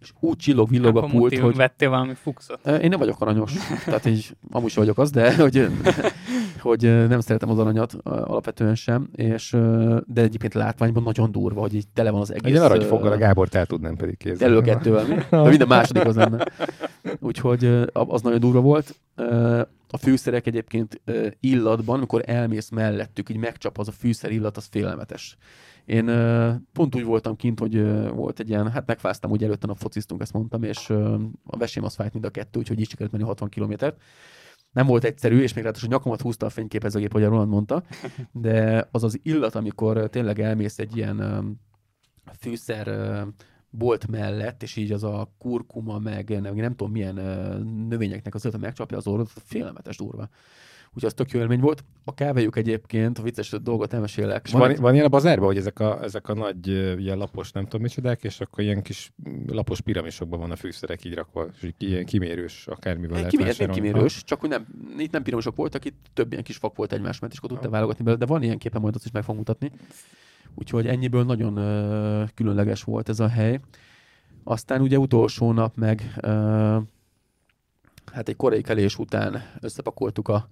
és 0.00 0.12
úgy 0.20 0.36
csillog, 0.36 0.68
villog 0.68 0.96
a 0.96 1.00
pult, 1.00 1.38
hogy... 1.38 1.56
vettél 1.56 1.88
valami 1.88 2.14
fuxot? 2.14 2.66
Én 2.66 2.88
nem 2.88 2.98
vagyok 2.98 3.20
aranyos, 3.20 3.52
tehát 3.84 4.06
így 4.06 4.36
amúgy 4.50 4.70
sem 4.70 4.82
vagyok 4.82 4.98
az, 4.98 5.10
de 5.10 5.36
hogy, 5.36 5.66
hogy 6.60 6.82
nem 7.08 7.20
szeretem 7.20 7.50
az 7.50 7.58
aranyat 7.58 7.92
alapvetően 8.02 8.74
sem, 8.74 9.08
és, 9.14 9.56
de 10.06 10.20
egyébként 10.22 10.54
látványban 10.54 11.02
nagyon 11.02 11.32
durva, 11.32 11.60
hogy 11.60 11.74
így 11.74 11.88
tele 11.94 12.10
van 12.10 12.20
az 12.20 12.32
egész... 12.34 12.54
Egy 12.54 12.60
arany 12.60 12.82
foggal 12.82 13.12
a 13.12 13.16
Gábor 13.16 13.48
el 13.50 13.66
tudnám 13.66 13.96
pedig 13.96 14.16
kézzel. 14.16 14.48
Elő 14.48 14.60
kettővel, 14.60 15.06
mi? 15.06 15.14
De 15.30 15.48
minden 15.48 15.68
második 15.68 16.04
az 16.04 16.16
lenne. 16.16 16.46
Úgyhogy 17.20 17.64
az 17.92 18.22
nagyon 18.22 18.40
durva 18.40 18.60
volt. 18.60 18.94
A 19.90 19.96
fűszerek 19.96 20.46
egyébként 20.46 21.00
illatban, 21.40 21.96
amikor 21.96 22.22
elmész 22.26 22.68
mellettük, 22.68 23.28
így 23.28 23.36
megcsap 23.36 23.78
az 23.78 23.88
a 23.88 23.92
fűszer 23.92 24.30
illat, 24.30 24.56
az 24.56 24.64
félelmetes. 24.64 25.36
Én 25.84 26.04
pont 26.72 26.94
úgy 26.94 27.04
voltam 27.04 27.36
kint, 27.36 27.58
hogy 27.58 27.82
volt 28.08 28.40
egy 28.40 28.48
ilyen, 28.48 28.70
hát 28.70 28.86
megfáztam, 28.86 29.30
úgy 29.30 29.44
előtte 29.44 29.66
a 29.66 29.74
fociztunk, 29.74 30.20
ezt 30.20 30.32
mondtam, 30.32 30.62
és 30.62 30.90
a 31.44 31.56
vesém 31.58 31.84
az 31.84 31.94
fájt 31.94 32.12
mind 32.12 32.24
a 32.24 32.30
kettő, 32.30 32.58
úgyhogy 32.58 32.80
is 32.80 32.88
sikerült 32.88 33.12
menni 33.12 33.24
60 33.24 33.48
kilométert. 33.48 34.02
Nem 34.72 34.86
volt 34.86 35.04
egyszerű, 35.04 35.40
és 35.40 35.54
még 35.54 35.64
ráadásul 35.64 35.88
nyakamat 35.88 36.20
húzta 36.20 36.46
a 36.46 36.50
fényképezőgép, 36.50 37.12
hogy 37.12 37.22
a 37.22 37.28
Roland 37.28 37.50
mondta, 37.50 37.82
de 38.32 38.88
az 38.90 39.02
az 39.02 39.20
illat, 39.22 39.54
amikor 39.54 40.08
tényleg 40.08 40.40
elmész 40.40 40.78
egy 40.78 40.96
ilyen 40.96 41.44
fűszer 42.38 42.86
bolt 43.70 44.06
mellett, 44.06 44.62
és 44.62 44.76
így 44.76 44.92
az 44.92 45.04
a 45.04 45.30
kurkuma, 45.38 45.98
meg 45.98 46.40
nem, 46.40 46.54
nem 46.54 46.74
tudom 46.74 46.92
milyen 46.92 47.14
növényeknek 47.88 48.34
az 48.34 48.44
ötlet 48.44 48.62
megcsapja 48.62 48.96
az 48.96 49.06
orrot, 49.06 49.30
félelmetes 49.44 49.96
durva. 49.96 50.28
Úgyhogy 50.88 51.04
az 51.04 51.14
tök 51.14 51.30
jó 51.30 51.40
élmény 51.40 51.60
volt. 51.60 51.84
A 52.04 52.14
kávéjuk 52.14 52.56
egyébként, 52.56 53.18
a 53.18 53.22
vicces 53.22 53.50
dolgot 53.50 53.92
elmesélek. 53.92 54.46
És 54.46 54.52
van, 54.52 54.74
van 54.80 54.92
ilyen 54.92 55.06
a 55.06 55.08
bazárban, 55.08 55.46
hogy 55.46 55.56
ezek 55.56 55.80
a, 55.80 56.02
ezek 56.02 56.28
a 56.28 56.34
nagy 56.34 56.66
ilyen 57.00 57.18
lapos, 57.18 57.52
nem 57.52 57.64
tudom 57.64 57.80
micsodák, 57.80 58.24
és 58.24 58.40
akkor 58.40 58.64
ilyen 58.64 58.82
kis 58.82 59.12
lapos 59.46 59.80
piramisokban 59.80 60.40
van 60.40 60.50
a 60.50 60.56
fűszerek 60.56 61.04
így 61.04 61.14
rakva, 61.14 61.46
és 61.60 61.72
ilyen 61.78 62.04
kimérős, 62.04 62.66
akármivel 62.66 63.16
lehet 63.16 63.30
Kimérős, 63.30 63.66
kimérős, 63.70 64.24
csak 64.24 64.40
hogy 64.40 64.48
nem, 64.48 64.66
itt 64.98 65.12
nem 65.12 65.22
piramisok 65.22 65.56
voltak, 65.56 65.84
itt 65.84 66.06
több 66.14 66.32
ilyen 66.32 66.44
kis 66.44 66.56
fak 66.56 66.76
volt 66.76 66.92
egymás 66.92 67.18
mellett, 67.18 67.36
és 67.36 67.38
akkor 67.38 67.50
tudtál 67.50 67.70
válogatni 67.70 68.04
belőle, 68.04 68.24
de 68.24 68.32
van 68.32 68.42
ilyen 68.42 68.58
képe, 68.58 68.78
majd 68.78 68.94
azt 68.94 69.04
is 69.04 69.10
meg 69.10 69.22
fogom 69.22 69.36
mutatni. 69.36 69.72
Úgyhogy 70.58 70.86
ennyiből 70.86 71.24
nagyon 71.24 71.58
uh, 71.58 72.28
különleges 72.34 72.82
volt 72.82 73.08
ez 73.08 73.20
a 73.20 73.28
hely. 73.28 73.60
Aztán 74.44 74.80
ugye 74.80 74.98
utolsó 74.98 75.52
nap 75.52 75.76
meg 75.76 76.14
uh, 76.16 76.82
hát 78.12 78.28
egy 78.28 78.36
korai 78.36 78.62
kelés 78.62 78.98
után 78.98 79.42
összepakoltuk 79.60 80.28
a 80.28 80.48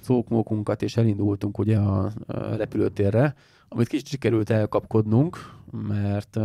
szókmókunkat, 0.00 0.82
és 0.82 0.96
elindultunk 0.96 1.58
ugye 1.58 1.78
a, 1.78 2.12
repülőtérre, 2.56 3.34
amit 3.68 3.88
kicsit 3.88 4.06
sikerült 4.06 4.50
elkapkodnunk, 4.50 5.52
mert 5.88 6.38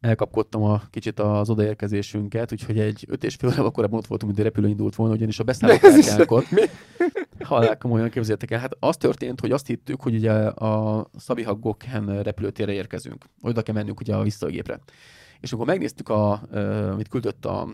elkapkodtam 0.00 0.62
a 0.62 0.82
kicsit 0.90 1.20
az 1.20 1.50
odaérkezésünket, 1.50 2.52
úgyhogy 2.52 2.78
egy 2.78 3.06
öt 3.08 3.24
és 3.24 3.34
fél 3.34 3.50
óra 3.60 3.70
korábban 3.70 3.98
ott 3.98 4.06
voltunk, 4.06 4.32
mint 4.32 4.44
a 4.44 4.48
repülő 4.48 4.68
indult 4.68 4.94
volna, 4.94 5.14
ugyanis 5.14 5.38
a 5.38 5.44
beszállókártyánkot 5.44 6.44
halál 7.42 7.78
komolyan 7.78 8.10
képzeljétek 8.10 8.50
el. 8.50 8.60
Hát 8.60 8.76
az 8.80 8.96
történt, 8.96 9.40
hogy 9.40 9.50
azt 9.50 9.66
hittük, 9.66 10.02
hogy 10.02 10.14
ugye 10.14 10.32
a 10.46 11.06
Szabiha 11.16 11.54
Gokhen 11.54 12.22
repülőtérre 12.22 12.72
érkezünk. 12.72 13.24
Oda 13.40 13.62
kell 13.62 13.74
mennünk 13.74 14.00
ugye 14.00 14.14
a 14.14 14.22
visszagépre. 14.22 14.80
És 15.40 15.52
amikor 15.52 15.68
megnéztük, 15.68 16.08
a, 16.08 16.42
amit 16.92 17.08
küldött 17.08 17.44
a 17.44 17.68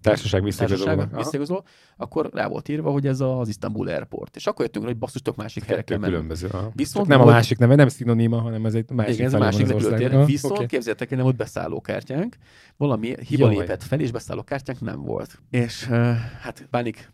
társaság 0.00 0.42
visszaigazoló, 0.42 1.64
akkor 1.96 2.30
rá 2.32 2.48
volt 2.48 2.68
írva, 2.68 2.90
hogy 2.90 3.06
ez 3.06 3.20
az 3.20 3.48
Istanbul 3.48 3.88
Airport. 3.88 4.36
És 4.36 4.46
akkor 4.46 4.64
jöttünk 4.64 4.84
hogy 4.84 4.96
basszus, 4.96 5.22
tök 5.22 5.36
másik 5.36 5.64
helyre 5.64 5.82
kell 5.82 5.98
különböző. 5.98 6.48
Viszont 6.72 7.06
nem 7.06 7.20
a 7.20 7.24
másik 7.24 7.58
neve, 7.58 7.74
nem 7.74 7.88
szinonima, 7.88 8.40
hanem 8.40 8.66
ez 8.66 8.74
egy 8.74 8.90
másik 8.90 9.14
Igen, 9.14 9.26
ez 9.26 9.34
a 9.34 9.38
másik 9.38 9.66
repülőtér. 9.66 10.24
Viszont 10.24 10.54
okay. 10.54 10.66
képzeljétek 10.66 11.10
el, 11.10 11.16
nem 11.16 11.24
volt 11.24 11.36
beszállókártyánk, 11.36 12.36
valami 12.76 13.14
hiba 13.26 13.46
Jaj. 13.46 13.56
lépett 13.56 13.82
fel, 13.82 14.00
és 14.00 14.10
beszállókártyánk 14.10 14.80
nem 14.80 15.02
volt. 15.02 15.38
És 15.50 15.84
hát 16.40 16.66
bánik 16.70 17.12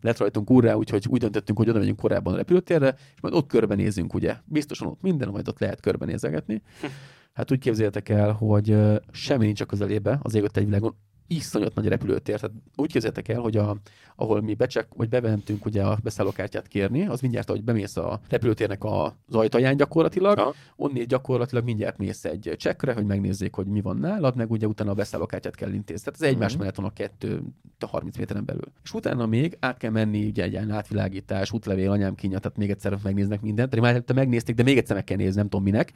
lett 0.00 0.18
rajtunk 0.18 0.50
úrrá, 0.50 0.74
úgyhogy 0.74 1.06
úgy 1.08 1.20
döntöttünk, 1.20 1.58
hogy 1.58 1.68
oda 1.68 1.78
megyünk 1.78 2.00
korábban 2.00 2.32
a 2.32 2.36
repülőtérre, 2.36 2.94
és 3.14 3.20
majd 3.20 3.34
ott 3.34 3.46
körbenézünk, 3.46 4.14
ugye. 4.14 4.36
Biztosan 4.44 4.88
ott 4.88 5.02
minden, 5.02 5.28
majd 5.28 5.48
ott 5.48 5.58
lehet 5.58 5.80
körbenézegetni. 5.80 6.62
Hát 7.36 7.52
úgy 7.52 7.58
képzeljétek 7.58 8.08
el, 8.08 8.32
hogy 8.32 8.76
semmi 9.10 9.44
nincs 9.44 9.60
a 9.60 9.64
közelébe 9.64 10.18
az 10.22 10.34
égött 10.34 10.56
egy 10.56 10.64
világon. 10.64 10.96
Iszonyat 11.26 11.74
nagy 11.74 11.88
repülőtér. 11.88 12.40
Tehát 12.40 12.56
úgy 12.76 12.92
képzeljétek 12.92 13.28
el, 13.28 13.40
hogy 13.40 13.56
a, 13.56 13.76
ahol 14.16 14.40
mi 14.40 14.54
becsek, 14.54 14.86
vagy 14.96 15.08
bementünk 15.08 15.64
ugye 15.64 15.82
a 15.82 15.98
beszállókártyát 16.02 16.68
kérni, 16.68 17.06
az 17.06 17.20
mindjárt, 17.20 17.48
ahogy 17.48 17.64
bemész 17.64 17.96
a 17.96 18.20
repülőtérnek 18.28 18.84
az 18.84 19.12
ajtaján 19.30 19.76
gyakorlatilag, 19.76 20.38
Aha. 20.38 20.54
onnét 20.76 21.08
gyakorlatilag 21.08 21.64
mindjárt 21.64 21.98
mész 21.98 22.24
egy 22.24 22.54
csekre, 22.56 22.92
hogy 22.92 23.04
megnézzék, 23.04 23.54
hogy 23.54 23.66
mi 23.66 23.80
van 23.80 23.96
nálad, 23.96 24.36
meg 24.36 24.50
ugye 24.50 24.66
utána 24.66 24.90
a 24.90 24.94
beszállókártyát 24.94 25.54
kell 25.54 25.72
intézni. 25.72 26.04
Tehát 26.04 26.20
ez 26.20 26.28
egymás 26.28 26.46
uh-huh. 26.46 26.58
mellett 26.60 26.76
van 26.76 26.86
a 26.86 26.92
kettő, 26.92 27.42
a 27.78 27.86
30 27.86 28.16
méteren 28.16 28.44
belül. 28.44 28.72
És 28.84 28.94
utána 28.94 29.26
még 29.26 29.56
át 29.60 29.76
kell 29.76 29.90
menni 29.90 30.26
ugye 30.26 30.42
egy 30.42 30.56
átvilágítás, 30.56 31.52
útlevél, 31.52 31.90
anyám 31.90 32.14
kínja, 32.14 32.38
tehát 32.38 32.56
még 32.56 32.70
egyszer 32.70 32.98
megnéznek 33.02 33.40
mindent. 33.40 33.68
Pedig 33.68 33.84
már 33.84 34.02
megnézték, 34.14 34.54
de 34.54 34.62
még 34.62 34.76
egyszer 34.76 34.96
meg 34.96 35.04
kell 35.04 35.16
nézni, 35.16 35.36
nem 35.36 35.48
tudom 35.48 35.64
minek. 35.64 35.92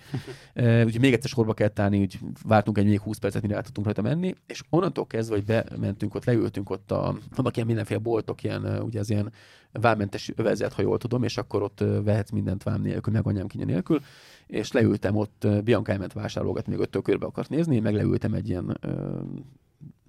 úgyhogy 0.85 1.01
még 1.01 1.13
egyszer 1.13 1.31
sorba 1.31 1.55
kell 1.55 1.71
állni, 1.75 2.01
úgy 2.01 2.19
vártunk 2.45 2.79
egy 2.79 2.85
még 2.85 3.01
20 3.01 3.19
percet, 3.19 3.43
mire 3.43 3.57
át 3.57 3.65
tudtunk 3.65 3.87
rajta 3.87 4.03
menni, 4.03 4.35
és 4.47 4.63
onnantól 4.71 5.07
kezdve, 5.07 5.20
hogy 5.29 5.45
bementünk 5.45 6.15
ott, 6.15 6.25
leültünk 6.25 6.71
ott 6.71 6.91
a, 6.91 7.17
vannak 7.37 7.55
ilyen 7.57 7.67
mindenféle 7.67 8.01
boltok, 8.01 8.43
ilyen, 8.43 8.83
ugye 8.83 9.01
az 9.01 9.11
ilyen 9.11 9.33
vámmentes 9.73 10.33
övezet, 10.37 10.73
ha 10.73 10.83
jól 10.83 10.99
tudom, 10.99 11.23
és 11.23 11.37
akkor 11.37 11.63
ott 11.63 11.85
vehetsz 12.05 12.31
mindent 12.31 12.63
vám 12.63 12.83
nélkül, 12.83 13.13
meg 13.13 13.27
anyám 13.27 13.47
kinya 13.47 13.65
nélkül, 13.65 14.01
és 14.47 14.73
leültem 14.73 15.17
ott, 15.17 15.47
Bianca 15.65 15.93
elment 15.93 16.13
vásárolgatni, 16.13 16.73
még 16.73 16.83
öttől 16.83 17.03
körbe 17.03 17.27
akart 17.27 17.49
nézni, 17.49 17.75
én 17.75 17.83
meg 17.83 17.95
leültem 17.95 18.35
egy 18.35 18.49
ilyen 18.49 18.79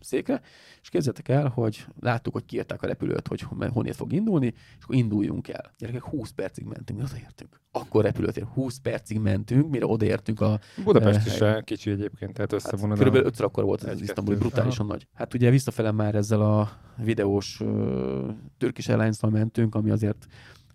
székre, 0.04 0.42
és 0.82 0.90
képzeljétek 0.90 1.30
el, 1.30 1.48
hogy 1.48 1.86
láttuk, 2.00 2.34
hogy 2.34 2.46
kiírták 2.46 2.82
a 2.82 2.88
repülőt, 2.88 3.28
hogy 3.28 3.42
honnét 3.74 3.96
fog 3.96 4.14
indulni, 4.14 4.46
és 4.78 4.84
akkor 4.84 4.96
induljunk 4.96 5.48
el. 5.48 5.74
Gyerekek, 5.78 6.04
20 6.04 6.32
percig 6.32 6.66
mentünk, 6.66 7.00
mi 7.00 7.06
odaértünk. 7.06 7.60
Akkor 7.72 8.04
repülőtér 8.04 8.44
20 8.44 8.78
percig 8.78 9.20
mentünk, 9.20 9.70
mire 9.70 9.86
odaértünk 9.86 10.42
a... 10.42 10.60
Budapest 10.84 11.28
is 11.28 11.40
uh, 11.40 11.62
kicsi 11.62 11.92
egyébként, 11.92 12.34
tehát 12.34 12.54
összevonod. 12.54 12.90
Hát, 12.90 12.98
körülbelül 12.98 13.28
ötször 13.28 13.46
akkor 13.46 13.64
volt 13.64 13.84
az 13.84 14.02
Isztambuli, 14.02 14.38
brutálisan 14.38 14.86
aha. 14.86 14.94
nagy. 14.94 15.08
Hát 15.14 15.34
ugye 15.34 15.50
visszafele 15.50 15.92
már 15.92 16.16
ezzel 16.16 16.42
a 16.42 16.72
videós 16.98 17.60
uh, 17.60 18.30
Turkish 18.58 18.90
airlines 18.90 19.20
mentünk, 19.20 19.76
ami 19.76 19.90
azért 19.90 20.28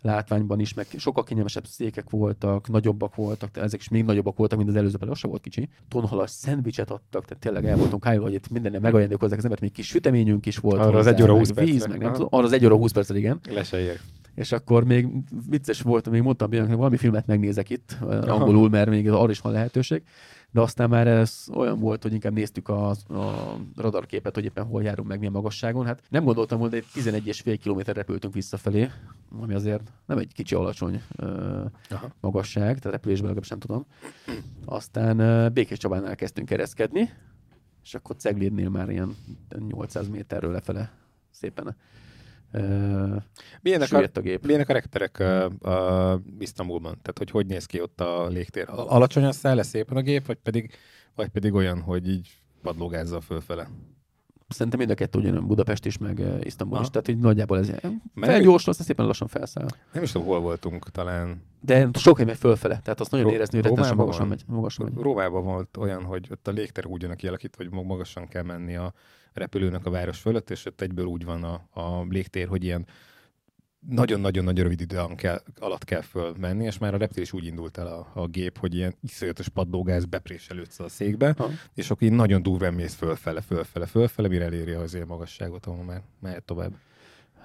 látványban 0.07 0.61
is, 0.61 0.74
meg 0.74 0.87
sokkal 0.97 1.24
kényelmesebb 1.24 1.66
székek 1.66 2.11
voltak, 2.11 2.69
nagyobbak 2.69 3.15
voltak, 3.15 3.51
de 3.51 3.61
ezek 3.62 3.81
is 3.81 3.89
még 3.89 4.05
nagyobbak 4.05 4.37
voltak, 4.37 4.59
mint 4.59 4.70
az 4.70 4.77
előző, 4.77 4.99
az 5.01 5.19
se 5.19 5.28
volt 5.28 5.43
kicsi. 5.43 5.69
Tonhalas 5.89 6.31
szendvicset 6.31 6.91
adtak, 6.91 7.24
tehát 7.24 7.43
tényleg 7.43 7.65
el 7.65 7.77
voltunk 7.77 8.03
kájva, 8.03 8.24
hogy 8.24 8.35
itt 8.35 8.51
minden 8.51 8.81
megajándékozzák 8.81 9.39
az 9.39 9.45
embert, 9.45 9.61
még 9.61 9.73
kis 9.73 9.87
süteményünk 9.87 10.47
is 10.47 10.57
volt. 10.57 10.81
Arra 10.81 10.99
az 10.99 11.07
egy 11.07 11.23
óra 11.23 11.37
20 11.37 11.51
perc. 11.51 11.69
Víz, 11.69 11.87
meg 11.87 11.99
nem 11.99 12.12
tudom, 12.12 12.28
arra 12.31 12.45
az 12.45 12.53
egy 12.53 12.65
óra 12.65 12.77
20 12.77 12.93
perc, 12.93 13.11
igen. 13.11 13.41
Le 13.49 13.65
se 13.65 13.78
ér. 13.78 14.01
És 14.37 14.53
akkor 14.53 14.85
még 14.85 15.09
vicces 15.49 15.81
volt, 15.81 16.11
még 16.11 16.23
mondtam, 16.23 16.51
hogy 16.51 16.77
valami 16.77 16.97
filmet 16.97 17.27
megnézek 17.27 17.71
itt, 17.71 17.97
angolul, 18.03 18.69
mert 18.69 18.91
még 18.91 19.11
arra 19.11 19.31
is 19.31 19.41
van 19.41 19.53
lehetőség 19.53 20.03
de 20.57 20.63
aztán 20.63 20.89
már 20.89 21.07
ez 21.07 21.47
olyan 21.55 21.79
volt, 21.79 22.03
hogy 22.03 22.13
inkább 22.13 22.33
néztük 22.33 22.69
a, 22.69 22.91
a 22.91 23.57
radarképet, 23.77 24.35
hogy 24.35 24.45
éppen 24.45 24.65
hol 24.65 24.83
járunk 24.83 25.09
meg, 25.09 25.19
milyen 25.19 25.33
magasságon. 25.33 25.87
Hát 25.87 26.03
nem 26.09 26.25
gondoltam 26.25 26.59
volna, 26.59 26.75
hogy 26.75 26.85
11,5 26.95 27.59
km 27.65 27.91
repültünk 27.93 28.35
visszafelé, 28.35 28.91
ami 29.41 29.55
azért 29.55 29.93
nem 30.07 30.19
egy 30.19 30.33
kicsi 30.33 30.55
alacsony 30.55 31.03
uh, 31.19 31.71
magasság, 32.21 32.79
tehát 32.79 32.97
repülésben 32.97 33.29
legalábbis 33.29 33.49
nem 33.49 33.59
tudom. 33.59 33.87
Aztán 34.65 35.21
uh, 35.21 35.53
Békés 35.53 35.79
Csabánál 35.79 36.15
kezdtünk 36.15 36.49
kereszkedni, 36.49 37.11
és 37.83 37.95
akkor 37.95 38.17
Ceglédnél 38.17 38.69
már 38.69 38.91
ilyen 38.91 39.17
800 39.69 40.09
méterről 40.09 40.53
lefele 40.53 40.91
szépen 41.31 41.77
milyenek, 43.61 43.93
a, 43.93 44.09
a 44.15 44.20
gép. 44.20 44.47
milyenek 44.47 44.69
a 44.69 44.73
rekterek 44.73 45.16
uh, 45.20 45.45
uh, 45.61 46.20
Isztambulban? 46.39 46.93
Tehát, 47.03 47.19
hogy 47.19 47.31
hogy 47.31 47.47
néz 47.47 47.66
ki 47.66 47.81
ott 47.81 48.01
a 48.01 48.27
légtér? 48.27 48.69
Alacsony 48.69 49.24
a 49.24 49.33
száll, 49.33 49.62
szépen 49.62 49.97
a 49.97 50.01
gép, 50.01 50.27
vagy 50.27 50.39
pedig, 50.39 50.70
vagy 51.15 51.28
pedig 51.28 51.55
olyan, 51.55 51.81
hogy 51.81 52.09
így 52.09 52.28
padlógázzal 52.62 53.20
fölfele? 53.20 53.69
Szerintem 54.49 54.78
mind 54.78 54.91
a 54.91 54.95
kettő 54.95 55.19
ugyanolyan 55.19 55.47
Budapest 55.47 55.87
is, 55.87 55.99
meg 55.99 56.23
Isztambul 56.41 56.81
is. 56.81 56.91
Tehát 56.91 57.09
így 57.09 57.19
nagyjából 57.19 57.59
ez 57.59 57.70
felgyorsul, 58.15 58.70
aztán 58.70 58.87
szépen 58.87 59.07
lassan 59.07 59.28
felszáll. 59.28 59.66
Nem 59.93 60.03
is 60.03 60.12
tudom, 60.12 60.27
hol 60.27 60.41
voltunk 60.41 60.91
talán. 60.91 61.43
De 61.61 61.89
sok 61.93 62.16
hely 62.16 62.27
megy 62.27 62.37
fölfele, 62.37 62.81
tehát 62.83 63.01
azt 63.01 63.11
nagyon 63.11 63.31
érezni, 63.31 63.57
hogy 63.57 63.66
rettenesen 63.66 63.97
magasan 63.97 64.28
megy. 64.28 64.43
Magasan 64.47 64.87
megy. 64.87 65.03
Rómában 65.03 65.45
volt 65.45 65.77
olyan, 65.77 66.03
hogy 66.03 66.28
ott 66.31 66.49
a 66.49 66.51
légtér 66.51 66.87
úgy 66.87 67.03
jön 67.03 67.16
kialakítva, 67.16 67.65
hogy 67.65 67.85
magasan 67.85 68.28
kell 68.28 68.43
menni 68.43 68.77
a 68.77 68.93
repülőnek 69.37 69.87
a 69.87 69.91
város 69.91 70.19
fölött, 70.19 70.51
és 70.51 70.65
ott 70.65 70.81
egyből 70.81 71.05
úgy 71.05 71.25
van 71.25 71.43
a, 71.43 71.81
a 71.81 72.07
légtér, 72.09 72.49
hogy 72.49 72.65
ilyen 72.65 72.87
nagyon-nagyon-nagyon 73.89 74.63
rövid 74.63 74.81
idő 74.81 75.01
alatt 75.59 75.85
kell 75.85 76.01
fölmenni, 76.01 76.65
és 76.65 76.79
már 76.79 76.95
a 76.95 76.99
repülés 76.99 77.33
úgy 77.33 77.45
indult 77.45 77.79
el 77.79 77.87
a, 77.87 78.11
a 78.15 78.27
gép, 78.27 78.59
hogy 78.59 78.75
ilyen 78.75 78.95
iszonyatos 79.01 79.49
padlógáz 79.49 80.05
bepréselődsz 80.05 80.81
a 80.81 80.89
székbe, 80.89 81.35
ha. 81.39 81.51
és 81.75 81.91
akkor 81.91 82.03
így 82.03 82.13
nagyon 82.13 82.43
durván 82.43 82.75
mész 82.75 82.95
fölfele, 82.95 83.41
fölfele, 83.41 83.87
fölfele, 83.87 84.29
mire 84.29 84.45
eléri 84.45 84.73
az 84.73 84.99
magasságot, 85.07 85.67
ahol 85.67 85.85
már 85.85 86.03
mehet 86.21 86.45
tovább. 86.45 86.73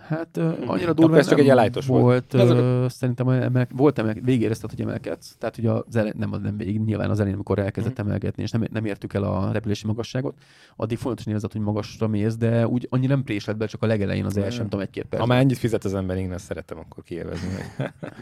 Hát 0.07 0.37
uh, 0.37 0.53
annyira 0.65 0.93
durva 0.93 1.17
ez 1.17 1.27
csak 1.27 1.39
egy 1.39 1.49
elájtos 1.49 1.85
volt. 1.85 2.31
volt 2.31 2.49
uh, 2.51 2.89
szerintem 2.89 3.29
emel, 3.29 3.67
volt 3.75 3.99
emel, 3.99 4.13
végérezted, 4.21 4.69
hogy 4.69 4.81
emelkedsz. 4.81 5.35
Tehát 5.37 5.57
ugye 5.57 5.71
az 5.71 5.95
elej, 5.95 6.13
nem, 6.17 6.29
nem 6.29 6.57
végig, 6.57 6.79
nyilván 6.79 7.09
az 7.09 7.17
elején, 7.17 7.35
amikor 7.35 7.59
elkezdett 7.59 7.91
uh-huh. 7.91 8.07
emelgetni, 8.07 8.43
és 8.43 8.51
nem, 8.51 8.63
nem 8.71 8.85
értük 8.85 9.13
el 9.13 9.23
a 9.23 9.51
repülési 9.51 9.87
magasságot, 9.87 10.37
addig 10.75 10.97
fontos 10.97 11.25
érzed, 11.25 11.51
hogy 11.51 11.61
magasra 11.61 12.07
mész, 12.07 12.35
de 12.37 12.67
úgy 12.67 12.87
annyi 12.89 13.07
nem 13.07 13.23
présled 13.23 13.57
be, 13.57 13.65
csak 13.65 13.83
a 13.83 13.85
legelején 13.85 14.25
az 14.25 14.37
első, 14.37 14.57
nem 14.57 14.69
tudom, 14.69 14.85
egy-két 14.85 15.05
perc. 15.05 15.21
Ha 15.21 15.27
már 15.27 15.39
ennyit 15.39 15.57
fizet 15.57 15.83
az 15.83 15.93
ember, 15.93 16.17
én 16.17 16.31
ezt 16.31 16.45
szeretem 16.45 16.77
akkor 16.77 17.03
kielvezni. 17.03 17.49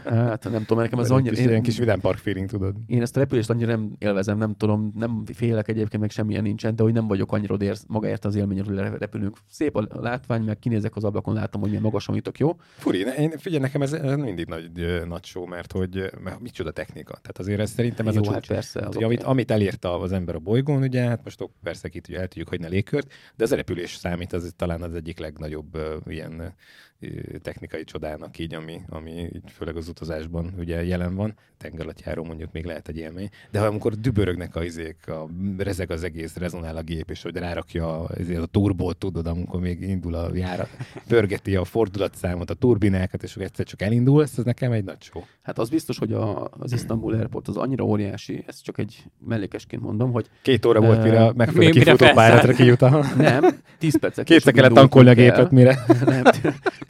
hát 0.04 0.50
nem 0.50 0.64
tudom, 0.64 0.82
nekem 0.82 0.98
az 0.98 1.10
annyira... 1.10 1.34
Kis, 1.34 1.44
én, 1.44 1.62
kis 1.62 1.78
vidám 1.78 2.00
park 2.00 2.18
feeling, 2.18 2.48
tudod. 2.48 2.74
Én 2.86 3.02
ezt 3.02 3.16
a 3.16 3.20
repülést 3.20 3.50
annyira 3.50 3.70
nem 3.70 3.92
élvezem, 3.98 4.38
nem 4.38 4.54
tudom, 4.56 4.92
nem 4.96 5.22
félek 5.32 5.68
egyébként, 5.68 6.02
meg 6.02 6.10
semmilyen 6.10 6.42
nincsen, 6.42 6.76
de 6.76 6.82
hogy 6.82 6.92
nem 6.92 7.06
vagyok 7.06 7.32
annyira 7.32 7.54
odér 7.54 7.76
magáért 7.86 8.24
az 8.24 8.34
élményről 8.34 8.96
repülünk. 8.98 9.36
Szép 9.48 9.76
a 9.76 9.86
látvány, 10.00 10.42
meg 10.42 10.58
kinézek 10.58 10.96
az 10.96 11.04
ablakon, 11.04 11.34
látom, 11.34 11.60
hogy 11.60 11.79
milyen 11.80 11.92
magasan 11.92 12.14
jutok, 12.14 12.38
jó? 12.38 12.56
Furi, 12.76 12.98
én, 12.98 13.30
figyelj, 13.38 13.62
nekem 13.62 13.82
ez, 13.82 13.92
ez 13.92 14.16
mindig 14.16 14.46
nagy, 14.46 14.70
nagy 15.06 15.24
show, 15.24 15.46
mert 15.46 15.72
hogy 15.72 16.10
mert 16.22 16.40
micsoda 16.40 16.70
technika. 16.70 17.12
Tehát 17.12 17.38
azért 17.38 17.60
ez 17.60 17.70
szerintem 17.70 18.08
ez 18.08 18.14
Jó, 18.14 18.20
a 18.20 18.24
csúcs. 18.24 18.34
Hát 18.34 18.46
persze, 18.46 18.80
hát, 18.80 18.96
amit, 18.96 19.22
amit 19.22 19.50
elért 19.50 19.84
az 19.84 20.12
ember 20.12 20.34
a 20.34 20.38
bolygón, 20.38 20.82
ugye, 20.82 21.02
hát 21.02 21.24
most 21.24 21.48
persze 21.62 21.88
itt 21.92 22.08
el 22.08 22.28
tudjuk, 22.28 22.48
hogy 22.48 22.60
ne 22.60 22.68
légkört, 22.68 23.12
de 23.36 23.44
az 23.44 23.52
repülés 23.52 23.94
számít, 23.94 24.32
az 24.32 24.52
talán 24.56 24.82
az 24.82 24.94
egyik 24.94 25.18
legnagyobb 25.18 25.76
uh, 25.76 25.82
ilyen 26.06 26.54
technikai 27.42 27.84
csodának 27.84 28.38
így, 28.38 28.54
ami, 28.54 28.80
ami 28.88 29.10
így 29.10 29.50
főleg 29.52 29.76
az 29.76 29.88
utazásban 29.88 30.54
ugye 30.58 30.84
jelen 30.84 31.14
van. 31.14 31.34
Tengeralattjáró 31.58 32.24
mondjuk 32.24 32.52
még 32.52 32.64
lehet 32.64 32.88
egy 32.88 32.96
élmény. 32.96 33.28
De 33.50 33.58
ha 33.58 33.66
amikor 33.66 33.94
dübörögnek 33.94 34.56
a 34.56 34.64
izék, 34.64 35.08
a, 35.08 35.28
rezeg 35.58 35.90
az 35.90 36.02
egész, 36.02 36.36
rezonál 36.36 36.76
a 36.76 36.82
gép, 36.82 37.10
és 37.10 37.22
hogy 37.22 37.36
rárakja 37.36 38.00
a, 38.00 38.10
a 38.42 38.46
turbót, 38.46 38.96
tudod, 38.96 39.26
amikor 39.26 39.60
még 39.60 39.82
indul 39.82 40.14
a 40.14 40.34
járat, 40.34 40.68
pörgeti 41.08 41.56
a 41.56 41.64
fordulatszámot, 41.64 42.50
a 42.50 42.54
turbinákat, 42.54 43.22
és 43.22 43.36
egyszer 43.36 43.66
csak 43.66 43.82
elindul, 43.82 44.22
ez 44.22 44.32
nekem 44.44 44.72
egy 44.72 44.84
nagy 44.84 45.02
show. 45.02 45.22
Hát 45.42 45.58
az 45.58 45.68
biztos, 45.68 45.98
hogy 45.98 46.12
a, 46.12 46.48
az 46.50 46.72
Istanbul 46.72 47.14
Airport 47.14 47.48
az 47.48 47.56
annyira 47.56 47.84
óriási, 47.84 48.44
ezt 48.46 48.62
csak 48.62 48.78
egy 48.78 49.04
mellékesként 49.26 49.82
mondom, 49.82 50.12
hogy... 50.12 50.26
Két 50.42 50.66
óra 50.66 50.80
volt, 50.80 51.02
mire 51.02 51.32
megfelelő 51.32 51.70
kifutó 51.70 52.06
pályára 52.14 52.52
kijut. 52.52 52.80
Nem, 53.16 53.44
tíz 53.78 53.98
percek. 53.98 54.24
Kétszer 54.24 54.52
kellett 54.52 54.72
tankolni 54.72 55.08
a 55.08 55.14
gépet, 55.14 55.50
mire. 55.50 55.84
Nem, 56.04 56.22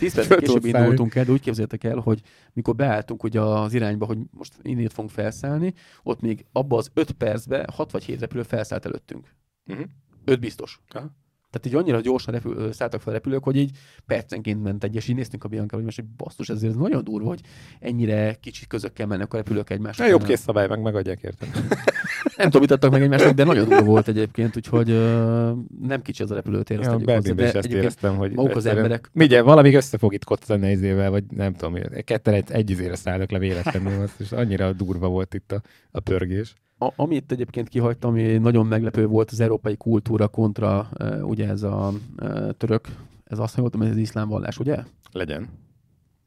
10 0.00 0.14
perc 0.14 0.38
később 0.38 0.64
indultunk 0.64 1.14
el, 1.14 1.24
de 1.24 1.32
úgy 1.32 1.40
képzeljétek 1.40 1.84
el, 1.84 1.96
hogy 1.96 2.20
mikor 2.52 2.74
beálltunk 2.74 3.22
ugye 3.22 3.40
az 3.40 3.74
irányba, 3.74 4.06
hogy 4.06 4.18
most 4.30 4.54
innen 4.62 4.88
fogunk 4.88 5.10
felszállni, 5.10 5.74
ott 6.02 6.20
még 6.20 6.44
abban 6.52 6.78
az 6.78 6.90
5 6.94 7.10
percben 7.10 7.68
6 7.72 7.90
vagy 7.90 8.04
7 8.04 8.20
repülő 8.20 8.42
felszállt 8.42 8.86
előttünk. 8.86 9.34
Uh-huh. 9.66 9.86
5 10.24 10.40
biztos. 10.40 10.80
Aha. 10.88 11.10
Tehát 11.50 11.66
így 11.66 11.74
annyira 11.74 12.00
gyorsan 12.00 12.34
repül, 12.34 12.72
szálltak 12.72 13.00
fel 13.00 13.12
repülők, 13.12 13.44
hogy 13.44 13.56
így 13.56 13.70
percenként 14.06 14.62
ment 14.62 14.84
egy, 14.84 14.94
és 14.94 15.08
így 15.08 15.16
néztünk 15.16 15.44
a 15.44 15.48
Bianca, 15.48 15.76
hogy 15.76 15.84
most 15.84 15.98
egy 15.98 16.06
basszus, 16.16 16.48
ezért 16.48 16.72
ez 16.72 16.78
nagyon 16.78 17.04
durva, 17.04 17.28
hogy 17.28 17.40
ennyire 17.80 18.34
kicsi 18.40 18.66
közökkel 18.66 19.06
mennek 19.06 19.34
a 19.34 19.36
repülők 19.36 19.70
egymásra. 19.70 20.06
Jobb 20.06 20.24
kész 20.24 20.40
szabály, 20.40 20.66
meg 20.66 20.80
megadják 20.80 21.22
érte. 21.22 21.46
nem 22.40 22.50
tudom, 22.50 22.60
mit 22.60 22.70
adtak 22.70 22.90
meg 22.90 23.02
egymásnak, 23.02 23.34
de 23.34 23.44
nagyon 23.44 23.68
durva 23.68 23.84
volt 23.84 24.08
egyébként, 24.08 24.56
úgyhogy 24.56 24.90
uh, 24.90 25.50
nem 25.80 26.02
kicsi 26.02 26.22
ez 26.22 26.30
a 26.30 26.34
repülőtér. 26.34 26.80
Ja, 26.80 26.92
hozzá, 26.92 27.18
de 27.32 27.46
is 27.46 27.52
ezt 27.52 27.66
éreztem, 27.66 28.16
hogy 28.16 28.32
maguk 28.32 28.56
az 28.56 28.66
emberek. 28.66 29.10
Mindjárt 29.12 29.44
valami 29.44 29.74
össze 29.74 29.98
fog 29.98 30.14
itt 30.14 30.24
koccani 30.24 30.70
izével, 30.70 31.10
vagy 31.10 31.24
nem 31.36 31.54
tudom, 31.54 31.80
ketten 32.04 32.34
egy, 32.34 32.50
egy 32.50 32.70
izére 32.70 32.94
szállnak 32.94 33.30
le 33.30 33.38
véletlenül, 33.38 34.08
és 34.18 34.32
annyira 34.32 34.72
durva 34.72 35.08
volt 35.08 35.34
itt 35.34 35.52
a, 35.52 35.62
a 35.90 36.00
pörgés 36.00 36.54
a, 36.82 36.92
amit 36.96 37.32
egyébként 37.32 37.68
kihagytam, 37.68 38.10
ami 38.10 38.22
nagyon 38.22 38.66
meglepő 38.66 39.06
volt 39.06 39.30
az 39.30 39.40
európai 39.40 39.76
kultúra 39.76 40.28
kontra 40.28 40.88
uh, 40.98 41.28
ugye 41.28 41.48
ez 41.48 41.62
a 41.62 41.92
uh, 42.22 42.50
török, 42.50 42.88
ez 43.24 43.38
azt 43.38 43.56
mondtam, 43.56 43.80
hogy 43.80 43.90
ez 43.90 43.96
az 43.96 44.02
iszlám 44.02 44.28
vallás, 44.28 44.58
ugye? 44.58 44.76
Legyen. 45.12 45.48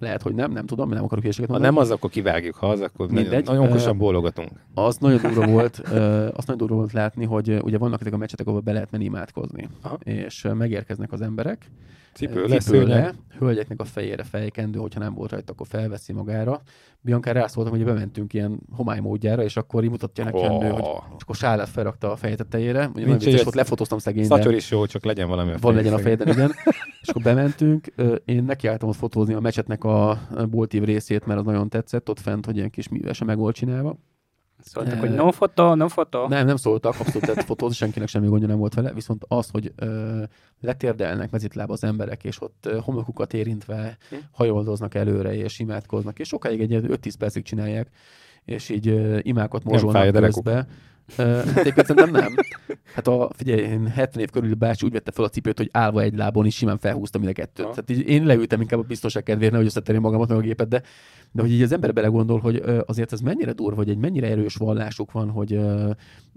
Lehet, 0.04 0.22
hogy 0.22 0.34
nem, 0.34 0.52
nem 0.52 0.66
tudom, 0.66 0.90
nem 0.90 1.04
akarok 1.04 1.22
hülyeséget 1.24 1.50
Ha 1.50 1.58
nem 1.58 1.78
az, 1.78 1.92
akkor 1.92 2.10
kivágjuk, 2.10 2.56
ha 2.56 2.70
az, 2.70 2.82
akkor 2.82 3.10
Mindegy. 3.10 3.46
nagyon 3.46 3.68
okosan 3.68 3.98
bólogatunk. 3.98 4.52
Az 4.74 4.98
nagyon 4.98 5.22
durva 5.34 5.48
volt, 5.48 5.78
azt 6.34 6.48
nagyon 6.48 6.58
durva 6.58 6.76
volt 6.76 6.92
látni, 6.92 7.26
hogy 7.26 7.60
ugye 7.62 7.78
vannak 7.78 8.02
ezek 8.02 8.14
a 8.14 8.18
meccsetek, 8.18 8.48
ahol 8.48 8.60
be 8.60 8.72
lehet 8.72 8.92
menni 8.92 9.04
imádkozni. 9.04 9.70
Aha. 9.82 9.98
És 10.04 10.48
megérkeznek 10.54 11.12
az 11.12 11.22
emberek, 11.22 11.70
Cipő 12.14 12.46
lesz 12.46 12.64
cipőre, 12.66 13.14
hölgyeknek 13.38 13.80
a 13.80 13.84
fejére 13.84 14.24
fejkendő, 14.24 14.80
hogyha 14.80 15.00
nem 15.00 15.14
volt 15.14 15.32
rajta, 15.32 15.52
akkor 15.52 15.68
felveszi 15.68 16.14
magára. 16.14 16.62
Bianca 17.06 17.32
rászóltam, 17.32 17.74
hogy 17.74 17.84
bementünk 17.84 18.34
ilyen 18.34 18.60
homály 18.72 19.00
módjára, 19.00 19.44
és 19.44 19.58
akkor 19.58 19.84
így 19.84 19.90
mutatja 19.90 20.24
nekem, 20.24 20.52
oh. 20.52 20.70
hogy 20.70 20.84
és 21.18 21.22
akkor 21.22 21.36
sálát 21.36 21.70
felrakta 21.70 22.12
a 22.12 22.16
feje 22.16 22.36
tetejére. 22.36 22.90
Ugye 22.96 23.06
Nincs 23.06 23.26
és 23.26 23.46
ott 23.46 23.54
lefotóztam 23.54 23.98
szegény. 23.98 24.24
Szatyor 24.24 24.54
is 24.54 24.72
jó, 24.72 24.86
csak 24.86 25.04
legyen 25.06 25.28
valami 25.28 25.52
a 25.52 25.58
Van 25.62 25.76
legyen 25.76 25.94
a 25.94 25.98
fejeden, 25.98 26.28
igen. 26.28 26.52
és 27.02 27.08
akkor 27.08 27.22
bementünk, 27.22 27.88
én 28.26 28.44
nekiálltam 28.44 28.90
ott 28.90 28.96
fotózni 28.96 29.34
a 29.34 29.40
mecsetnek 29.40 29.84
a 29.84 30.20
boltív 30.50 30.84
részét, 30.84 31.26
mert 31.26 31.40
az 31.40 31.46
nagyon 31.46 31.70
tetszett, 31.70 32.10
ott 32.10 32.20
fent, 32.20 32.46
hogy 32.46 32.56
ilyen 32.56 32.70
kis 32.70 32.90
művesen 32.90 33.28
meg 33.28 33.38
volt 33.38 33.56
csinálva. 33.56 33.98
Szóltak, 34.66 35.00
hogy 35.00 35.12
no 35.14 35.32
foto, 35.32 35.76
no 35.76 35.88
foto. 35.88 36.28
Nem, 36.28 36.46
nem 36.46 36.56
szóltak, 36.56 37.00
abszolút 37.00 37.28
tett 37.28 37.44
fotózni, 37.44 37.76
senkinek 37.76 38.08
semmi 38.08 38.28
gondja 38.28 38.48
nem 38.48 38.58
volt 38.58 38.74
vele, 38.74 38.94
viszont 38.94 39.26
az, 39.28 39.50
hogy 39.52 39.72
ö, 39.76 40.24
letérdelnek 40.62 41.32
mezitláb 41.32 41.72
az 41.72 41.84
emberek, 41.84 42.24
és 42.24 42.42
ott 42.42 42.66
ö, 42.66 42.78
homokukat 42.78 43.34
érintve 43.34 43.98
hm. 44.10 44.16
hajoldoznak 44.32 44.96
előre, 44.96 45.36
és 45.36 45.60
imádkoznak, 45.60 46.20
és 46.20 46.28
sokáig 46.28 46.62
egy 46.62 46.86
5-10 46.88 47.14
percig 47.20 47.44
csinálják, 47.44 47.90
és 48.46 48.70
így 48.70 48.88
ö, 48.88 49.18
imákat 49.22 49.64
morzsolnak 49.64 50.12
közbe. 50.12 50.68
Egyébként 51.56 51.86
szerintem 51.86 52.12
nem. 52.12 52.36
Hát 52.96 53.08
a, 53.08 53.30
figyelj, 53.36 53.62
én 53.62 53.88
70 53.88 54.22
év 54.22 54.30
körül 54.30 54.54
bácsi 54.54 54.86
úgy 54.86 54.92
vette 54.92 55.12
fel 55.12 55.26
a 55.26 55.30
cipőt, 55.30 55.58
hogy 55.58 55.70
állva 55.72 56.02
egy 56.02 56.16
lábon 56.16 56.46
is 56.46 56.56
simán 56.56 56.78
felhúztam 56.78 57.22
mind 57.22 57.34
a 57.38 57.42
kettőt. 57.42 57.68
Tehát 57.68 57.90
így 57.90 58.08
én 58.08 58.26
leültem 58.26 58.62
inkább 58.62 58.80
a 58.80 58.84
biztonság 58.84 59.24
kedvéért, 59.24 59.52
nehogy 59.52 59.68
összetenném 59.68 60.02
magamat 60.02 60.28
meg 60.28 60.38
a 60.38 60.42
gépet, 60.42 60.68
de 60.68 60.82
de 61.36 61.42
hogy 61.42 61.52
így 61.52 61.62
az 61.62 61.72
ember 61.72 61.94
belegondol, 61.94 62.40
hogy 62.40 62.64
azért 62.86 63.14
ez 63.14 63.20
mennyire 63.20 63.52
durva, 63.52 63.76
hogy 63.76 63.90
egy 63.90 63.98
mennyire 63.98 64.28
erős 64.28 64.56
vallásuk 64.56 65.12
van, 65.12 65.30
hogy 65.30 65.60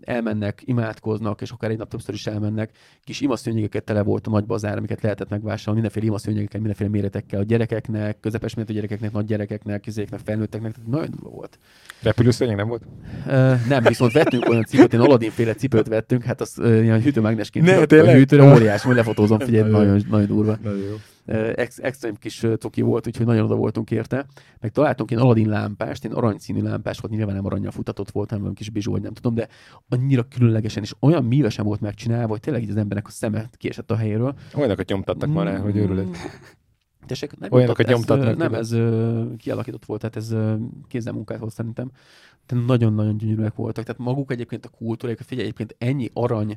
elmennek, 0.01 0.62
imádkoznak, 0.64 1.40
és 1.40 1.51
akár 1.51 1.70
egy 1.70 1.78
nap 1.78 1.89
többször 1.89 2.14
is 2.14 2.27
elmennek. 2.27 2.70
Kis 3.05 3.20
imaszőnyegeket 3.20 3.85
tele 3.85 4.02
volt 4.02 4.27
a 4.27 4.31
nagy 4.31 4.44
bazár, 4.44 4.77
amiket 4.77 5.02
lehetett 5.02 5.28
megvásárolni, 5.28 5.81
mindenféle 5.81 6.06
imaszőnyegekkel, 6.06 6.60
mindenféle 6.60 6.90
méretekkel 6.90 7.40
a 7.40 7.43
gyerekeknek, 7.43 8.20
közepes 8.20 8.55
méretű 8.55 8.74
gyerekeknek, 8.74 9.12
nagy 9.12 9.24
gyerekeknek, 9.24 9.81
kizéknek, 9.81 10.20
felnőtteknek, 10.24 10.73
tehát 10.73 10.90
nagyon 10.90 11.10
durva 11.10 11.31
volt. 11.31 11.59
Repülőszőnyeg 12.02 12.56
nem 12.56 12.68
volt? 12.68 12.82
Uh, 13.27 13.66
nem, 13.68 13.82
viszont 13.82 14.12
vettünk 14.12 14.48
olyan 14.48 14.64
cipőt, 14.64 14.93
én 14.93 15.01
Aladdin 15.01 15.31
féle 15.31 15.55
cipőt 15.55 15.89
vettünk, 15.89 16.23
hát 16.23 16.40
az 16.40 16.55
uh, 16.59 16.82
ilyen 16.82 17.02
hűtőmágnesként. 17.02 17.66
Ne? 17.66 18.01
A 18.01 18.12
hűtőre 18.12 18.55
óriás, 18.55 18.82
majd 18.82 18.97
lefotózom, 18.97 19.39
figyelj, 19.39 19.70
nagyon, 19.70 20.02
nagyon 20.10 20.27
durva. 20.27 20.59
Nagyon 20.62 20.78
jó 20.78 20.94
ex- 21.54 21.78
extrém 21.78 22.14
kis 22.14 22.46
toki 22.56 22.82
volt, 22.82 23.06
úgyhogy 23.06 23.26
nagyon 23.26 23.44
oda 23.44 23.54
voltunk 23.54 23.90
érte. 23.90 24.26
Meg 24.60 24.70
találtunk 24.70 25.10
én 25.10 25.18
Aladdin 25.18 25.48
lámpást, 25.48 26.04
én 26.04 26.12
aranyszínű 26.12 26.60
lámpás 26.60 26.98
volt, 26.98 27.14
nyilván 27.14 27.34
nem 27.34 27.46
aranyjal 27.46 27.70
futatott 27.70 28.10
volt, 28.10 28.30
hanem 28.30 28.52
kis 28.52 28.70
bizsó, 28.70 28.92
vagy 28.92 29.02
nem 29.02 29.12
tudom, 29.12 29.34
de 29.34 29.48
annyira 29.88 30.22
különlegesen 30.22 30.82
és 30.82 30.94
olyan 31.00 31.24
mívesen 31.24 31.64
volt 31.64 31.80
megcsinálva, 31.80 32.28
hogy 32.28 32.40
tényleg 32.40 32.62
így 32.62 32.70
az 32.70 32.76
embernek 32.76 33.06
a 33.06 33.10
szeme 33.10 33.50
kiesett 33.56 33.90
a 33.90 33.96
helyéről. 33.96 34.34
Olyanokat 34.54 34.88
nyomtattak 34.88 35.32
már 35.32 35.46
rá, 35.46 35.58
hogy 35.58 35.76
őrület. 35.76 36.06
Mm. 36.06 36.12
Tessék, 37.06 37.38
nem 37.38 37.52
Olyanokat 37.52 37.86
nyomtatnak. 37.86 38.28
Ez, 38.28 38.36
nem, 38.36 38.54
ez 38.54 38.70
kialakított 39.36 39.84
volt, 39.84 40.00
tehát 40.00 40.16
ez 40.16 40.34
kézzelmunkát 40.88 41.38
volt 41.38 41.52
szerintem. 41.52 41.90
De 42.46 42.56
nagyon-nagyon 42.66 43.16
gyönyörűek 43.16 43.54
voltak. 43.54 43.84
Tehát 43.84 44.00
maguk 44.00 44.30
egyébként 44.30 44.64
a 44.64 44.68
kultúrájuk, 44.68 45.20
figyelj, 45.20 45.46
egyébként 45.46 45.74
ennyi 45.78 46.10
arany 46.12 46.56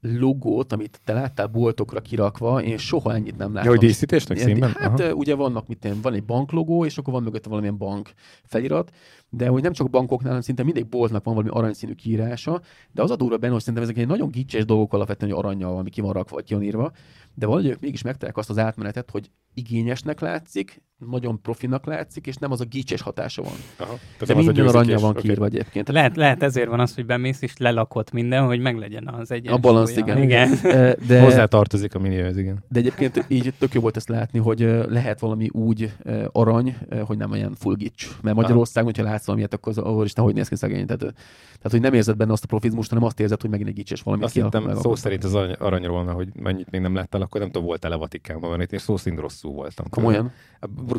logót, 0.00 0.72
amit 0.72 1.00
te 1.04 1.12
láttál 1.12 1.46
boltokra 1.46 2.00
kirakva, 2.00 2.62
én 2.62 2.78
soha 2.78 3.14
ennyit 3.14 3.36
nem 3.36 3.52
láttam. 3.52 3.72
Ja, 3.72 3.78
hogy 3.78 3.86
díszítésnek 3.86 4.38
színben? 4.38 4.72
Hát 4.72 5.00
Aha. 5.00 5.12
ugye 5.12 5.34
vannak, 5.34 5.68
mit 5.68 5.84
én, 5.84 6.00
van 6.02 6.14
egy 6.14 6.24
banklogó, 6.24 6.84
és 6.84 6.98
akkor 6.98 7.12
van 7.12 7.22
mögötte 7.22 7.48
valamilyen 7.48 7.76
bank 7.76 8.12
felirat, 8.44 8.90
de 9.30 9.48
hogy 9.48 9.62
nem 9.62 9.72
csak 9.72 9.90
bankoknál, 9.90 10.28
hanem 10.28 10.42
szinte 10.42 10.62
mindegy 10.62 10.88
boltnak 10.88 11.24
van 11.24 11.34
valami 11.34 11.52
aranyszínű 11.52 11.92
kiírása, 11.92 12.60
de 12.92 13.02
az 13.02 13.10
a 13.10 13.16
durva 13.16 13.36
benne, 13.36 13.52
hogy 13.52 13.60
szerintem 13.60 13.82
ezek 13.82 13.98
egy 13.98 14.06
nagyon 14.06 14.30
gicses 14.30 14.64
dolgok 14.64 14.92
alapvetően, 14.92 15.32
hogy 15.32 15.44
aranyjal, 15.44 15.76
ami 15.76 15.90
ki 15.90 16.00
van 16.00 16.12
rakva, 16.12 16.34
vagy 16.34 16.44
ki 16.44 16.54
van 16.54 16.62
írva, 16.62 16.92
de 17.34 17.46
valahogy 17.46 17.70
ők 17.70 17.80
mégis 17.80 18.02
megtalálják 18.02 18.36
azt 18.36 18.50
az 18.50 18.58
átmenetet, 18.58 19.10
hogy 19.10 19.30
igényesnek 19.54 20.20
látszik, 20.20 20.82
nagyon 21.10 21.40
profinak 21.42 21.86
látszik, 21.86 22.26
és 22.26 22.36
nem 22.36 22.52
az 22.52 22.60
a 22.60 22.64
gicses 22.64 23.02
hatása 23.02 23.42
van. 23.42 23.52
Aha, 23.76 23.98
de 24.26 24.34
minden 24.34 24.66
aranya 24.66 24.98
van 24.98 25.14
kiírva 25.14 25.44
okay. 25.44 25.58
egyébként. 25.58 25.88
Lehet, 25.88 26.16
lehet 26.16 26.42
ezért 26.42 26.68
van 26.68 26.80
az, 26.80 26.94
hogy 26.94 27.06
bemész 27.06 27.42
és 27.42 27.56
lelakott 27.56 28.12
minden, 28.12 28.44
hogy 28.46 28.60
meglegyen 28.60 29.08
az 29.08 29.30
egyensúly. 29.30 29.56
A 29.56 29.60
balansz, 29.60 29.96
igen. 29.96 30.22
igen. 30.22 30.50
De, 31.08 31.20
Hozzá 31.20 31.44
tartozik 31.44 31.94
a 31.94 31.98
minihez, 31.98 32.36
igen. 32.36 32.64
De 32.68 32.78
egyébként 32.78 33.24
így 33.28 33.54
tök 33.58 33.72
jó 33.74 33.80
volt 33.80 33.96
ezt 33.96 34.08
látni, 34.08 34.38
hogy 34.38 34.60
lehet 34.88 35.20
valami 35.20 35.48
úgy 35.52 35.92
arany, 36.32 36.76
hogy 37.04 37.16
nem 37.16 37.30
olyan 37.30 37.54
full 37.54 37.74
gics. 37.74 38.08
Mert 38.22 38.36
Magyarországon, 38.36 38.92
hogyha 38.94 39.10
látsz 39.16 39.26
valamilyet, 39.26 39.54
akkor 39.54 39.72
az, 39.72 39.78
ahol 39.78 40.04
is 40.04 40.12
hogy 40.14 40.34
néz 40.34 40.48
ki 40.48 40.56
szegény. 40.56 40.86
Tehát, 40.86 41.00
tehát, 41.00 41.70
hogy 41.70 41.80
nem 41.80 41.94
érzed 41.94 42.16
benne 42.16 42.32
azt 42.32 42.44
a 42.44 42.46
profizmust, 42.46 42.88
hanem 42.88 43.04
azt 43.04 43.20
érzed, 43.20 43.40
hogy 43.40 43.50
megint 43.50 43.68
egy 43.68 43.74
gicses 43.74 44.02
valami. 44.02 44.24
Azt 44.24 44.34
hittem 44.34 44.74
szó 44.74 44.94
szerint 44.94 45.24
az 45.24 45.34
aranyról, 45.34 46.04
hogy 46.04 46.28
mennyit 46.34 46.70
még 46.70 46.80
nem 46.80 46.94
láttál, 46.94 47.20
akkor 47.20 47.40
nem 47.40 47.50
tudom, 47.50 47.66
voltál 47.66 47.92
a 47.92 47.98
Vatikánban, 47.98 48.58
mert 48.58 48.72
én 48.72 48.78
szó 48.78 48.96
szerint 48.96 49.20
rosszul 49.20 49.52
voltam. 49.52 49.88
Komolyan? 49.88 50.32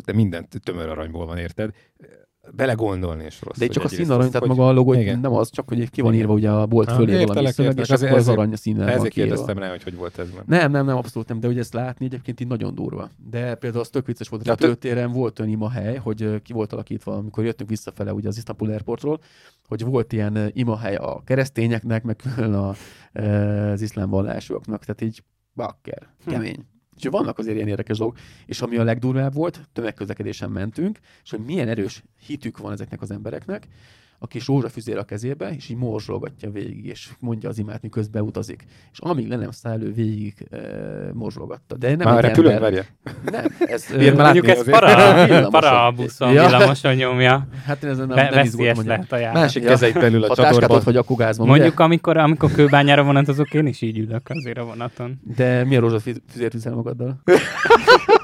De 0.04 0.12
mindent 0.12 0.60
tömör 0.62 0.88
aranyból 0.88 1.26
van, 1.26 1.38
érted? 1.38 1.74
Belegondolni 2.52 3.24
is 3.24 3.42
rossz. 3.42 3.58
De 3.58 3.66
csak 3.66 3.84
a 3.84 3.88
színarany, 3.88 4.30
tehát 4.30 4.46
maga 4.46 4.68
a 4.68 4.72
logó 4.72 4.94
igen. 4.94 5.20
nem 5.20 5.32
az, 5.32 5.50
csak 5.50 5.68
hogy 5.68 5.90
ki 5.90 6.00
van 6.00 6.14
írva 6.14 6.32
ugye 6.32 6.50
a 6.50 6.66
bolt 6.66 6.92
fölé 6.92 7.12
értelek, 7.12 7.26
valami 7.36 7.52
szöveg, 7.52 7.78
és 7.78 7.90
akkor 7.90 8.18
az 8.18 8.28
arany 8.28 8.54
színe 8.54 8.86
Ezért 8.86 9.12
kérdeztem 9.12 9.58
rá, 9.58 9.70
hogy 9.70 9.82
hogy 9.82 9.96
volt 9.96 10.18
ez. 10.18 10.28
Nem, 10.46 10.70
nem, 10.70 10.84
nem, 10.84 10.96
abszolút 10.96 11.28
nem, 11.28 11.40
de 11.40 11.46
hogy 11.46 11.58
ezt 11.58 11.72
látni 11.72 12.04
egyébként 12.04 12.40
így 12.40 12.46
nagyon 12.46 12.74
durva. 12.74 13.10
De 13.30 13.54
például 13.54 13.82
az 13.82 13.88
tök 13.88 14.06
vicces 14.06 14.28
volt, 14.28 14.42
a 14.42 14.50
repülőtéren 14.50 15.12
volt 15.12 15.38
olyan 15.38 15.52
ima 15.52 15.70
hely, 15.70 15.96
hogy 15.96 16.42
ki 16.42 16.52
volt 16.52 16.72
alakítva, 16.72 17.14
amikor 17.14 17.44
jöttünk 17.44 17.70
visszafele 17.70 18.12
ugye 18.12 18.28
az 18.28 18.36
Istanbul 18.36 18.70
Airportról, 18.70 19.20
hogy 19.68 19.84
volt 19.84 20.12
ilyen 20.12 20.50
imahely 20.52 20.94
a 20.94 21.22
keresztényeknek, 21.24 22.02
meg 22.02 22.22
a, 22.36 22.74
az 23.72 23.82
iszlám 23.82 24.10
vallásúaknak, 24.10 24.84
tehát 24.84 25.00
így 25.00 25.22
bakker, 25.54 26.08
hm. 26.24 26.30
kemény. 26.30 26.54
Hm. 26.54 26.77
És 26.98 27.10
vannak 27.10 27.38
azért 27.38 27.56
ilyen 27.56 27.68
érdekes 27.68 27.98
dolgok. 27.98 28.18
És 28.46 28.60
ami 28.60 28.76
a 28.76 28.84
legdurvább 28.84 29.34
volt, 29.34 29.68
tömegközlekedésen 29.72 30.50
mentünk, 30.50 30.98
és 31.24 31.30
hogy 31.30 31.44
milyen 31.44 31.68
erős 31.68 32.02
hitük 32.26 32.58
van 32.58 32.72
ezeknek 32.72 33.02
az 33.02 33.10
embereknek, 33.10 33.68
a 34.18 34.26
kis 34.26 34.46
rózsafüzér 34.46 34.98
a 34.98 35.04
kezébe, 35.04 35.54
és 35.56 35.68
így 35.68 35.76
morzsolgatja 35.76 36.50
végig, 36.50 36.86
és 36.86 37.08
mondja 37.20 37.48
az 37.48 37.58
imát, 37.58 37.82
miközben 37.82 38.22
utazik. 38.22 38.64
És 38.92 38.98
amíg 38.98 39.28
le 39.28 39.36
nem 39.36 39.50
száll 39.50 39.78
végig 39.78 40.46
e, 40.50 40.58
morzsolgatta. 41.12 41.76
De 41.76 41.96
nem 41.96 42.14
Már 42.14 42.24
repülő, 42.24 42.50
ember... 42.50 42.86
Nem, 43.30 43.44
ez... 43.58 43.86
Ilyen 43.98 44.14
mondjuk 44.14 44.48
ez 44.48 44.64
para, 44.64 45.48
para 45.48 45.86
a 45.86 45.90
buszon, 45.90 46.32
ja. 46.32 46.46
villamoson 46.46 46.94
nyomja. 46.94 47.48
Hát 47.64 47.84
ez 47.84 47.98
nem, 47.98 48.08
Be, 48.08 48.30
nem 48.30 48.44
izgult, 48.44 48.84
lehet 48.84 49.12
a 49.12 49.30
Másik 49.32 49.62
ja. 49.62 49.68
kezeit 49.68 49.94
belül 49.94 50.24
a, 50.24 50.30
a 50.30 50.34
táskátot 50.34 50.82
vagy 50.82 50.96
a 50.96 51.02
kugázban. 51.02 51.46
Mondjuk, 51.46 51.74
ugye? 51.74 51.84
amikor, 51.84 52.16
amikor 52.16 52.52
kőbányára 52.52 53.02
vonatozok, 53.02 53.54
én 53.54 53.66
is 53.66 53.82
így 53.82 53.98
ülök 53.98 54.28
azért 54.28 54.58
a 54.58 54.64
vonaton. 54.64 55.20
De 55.36 55.64
mi 55.64 55.76
a 55.76 55.80
rózsafüzért 55.80 56.52
viszel 56.52 56.74
magaddal? 56.74 57.20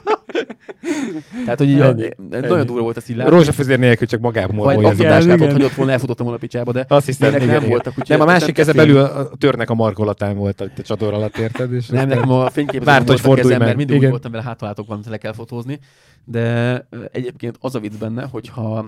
Tehát, 1.45 1.59
hogy 1.59 1.69
így 1.69 1.81
ennyi, 1.81 2.03
a, 2.03 2.15
ennyi. 2.31 2.47
nagyon 2.47 2.67
durva 2.67 2.83
volt 2.83 2.97
ezt 2.97 3.11
így 3.11 3.17
látni. 3.17 3.33
Rózsafőzér 3.33 3.79
nélkül 3.79 4.07
csak 4.07 4.21
magában 4.21 4.57
Vagy 4.57 4.85
a 4.85 4.95
táskát 4.95 5.53
hagyott 5.53 5.73
volna, 5.73 5.93
elfutottam 5.93 6.25
volna 6.27 6.41
a 6.41 6.47
picsába, 6.47 6.73
de 6.73 6.85
azt 6.89 7.07
hiszem, 7.07 7.35
igen, 7.35 7.47
nem 7.47 7.69
voltak. 7.69 7.95
Úgy, 7.99 8.09
nem, 8.09 8.21
a 8.21 8.25
másik 8.25 8.55
keze 8.55 8.73
belül 8.73 8.99
a 8.99 9.31
törnek 9.39 9.71
a 9.71 9.75
markolatán 9.75 10.37
volt 10.37 10.61
a 10.61 10.83
csator 10.83 11.15
alatt, 11.15 11.37
érted? 11.37 11.73
És 11.73 11.87
nem, 11.87 12.09
nem, 12.09 12.31
a 12.31 12.51
fényképezőn 12.51 13.05
volt 13.05 13.39
a 13.39 13.43
kezem, 13.43 13.59
mert 13.59 13.77
mindig 13.77 13.97
úgy 13.97 14.09
voltam 14.09 14.31
vele, 14.31 14.45
hátalátok 14.45 14.87
van, 14.87 15.01
le 15.11 15.17
kell 15.17 15.33
fotózni 15.33 15.79
de 16.25 16.77
egyébként 17.13 17.57
az 17.61 17.75
a 17.75 17.81
vicc 17.81 17.99
benne, 17.99 18.25
hogyha 18.25 18.87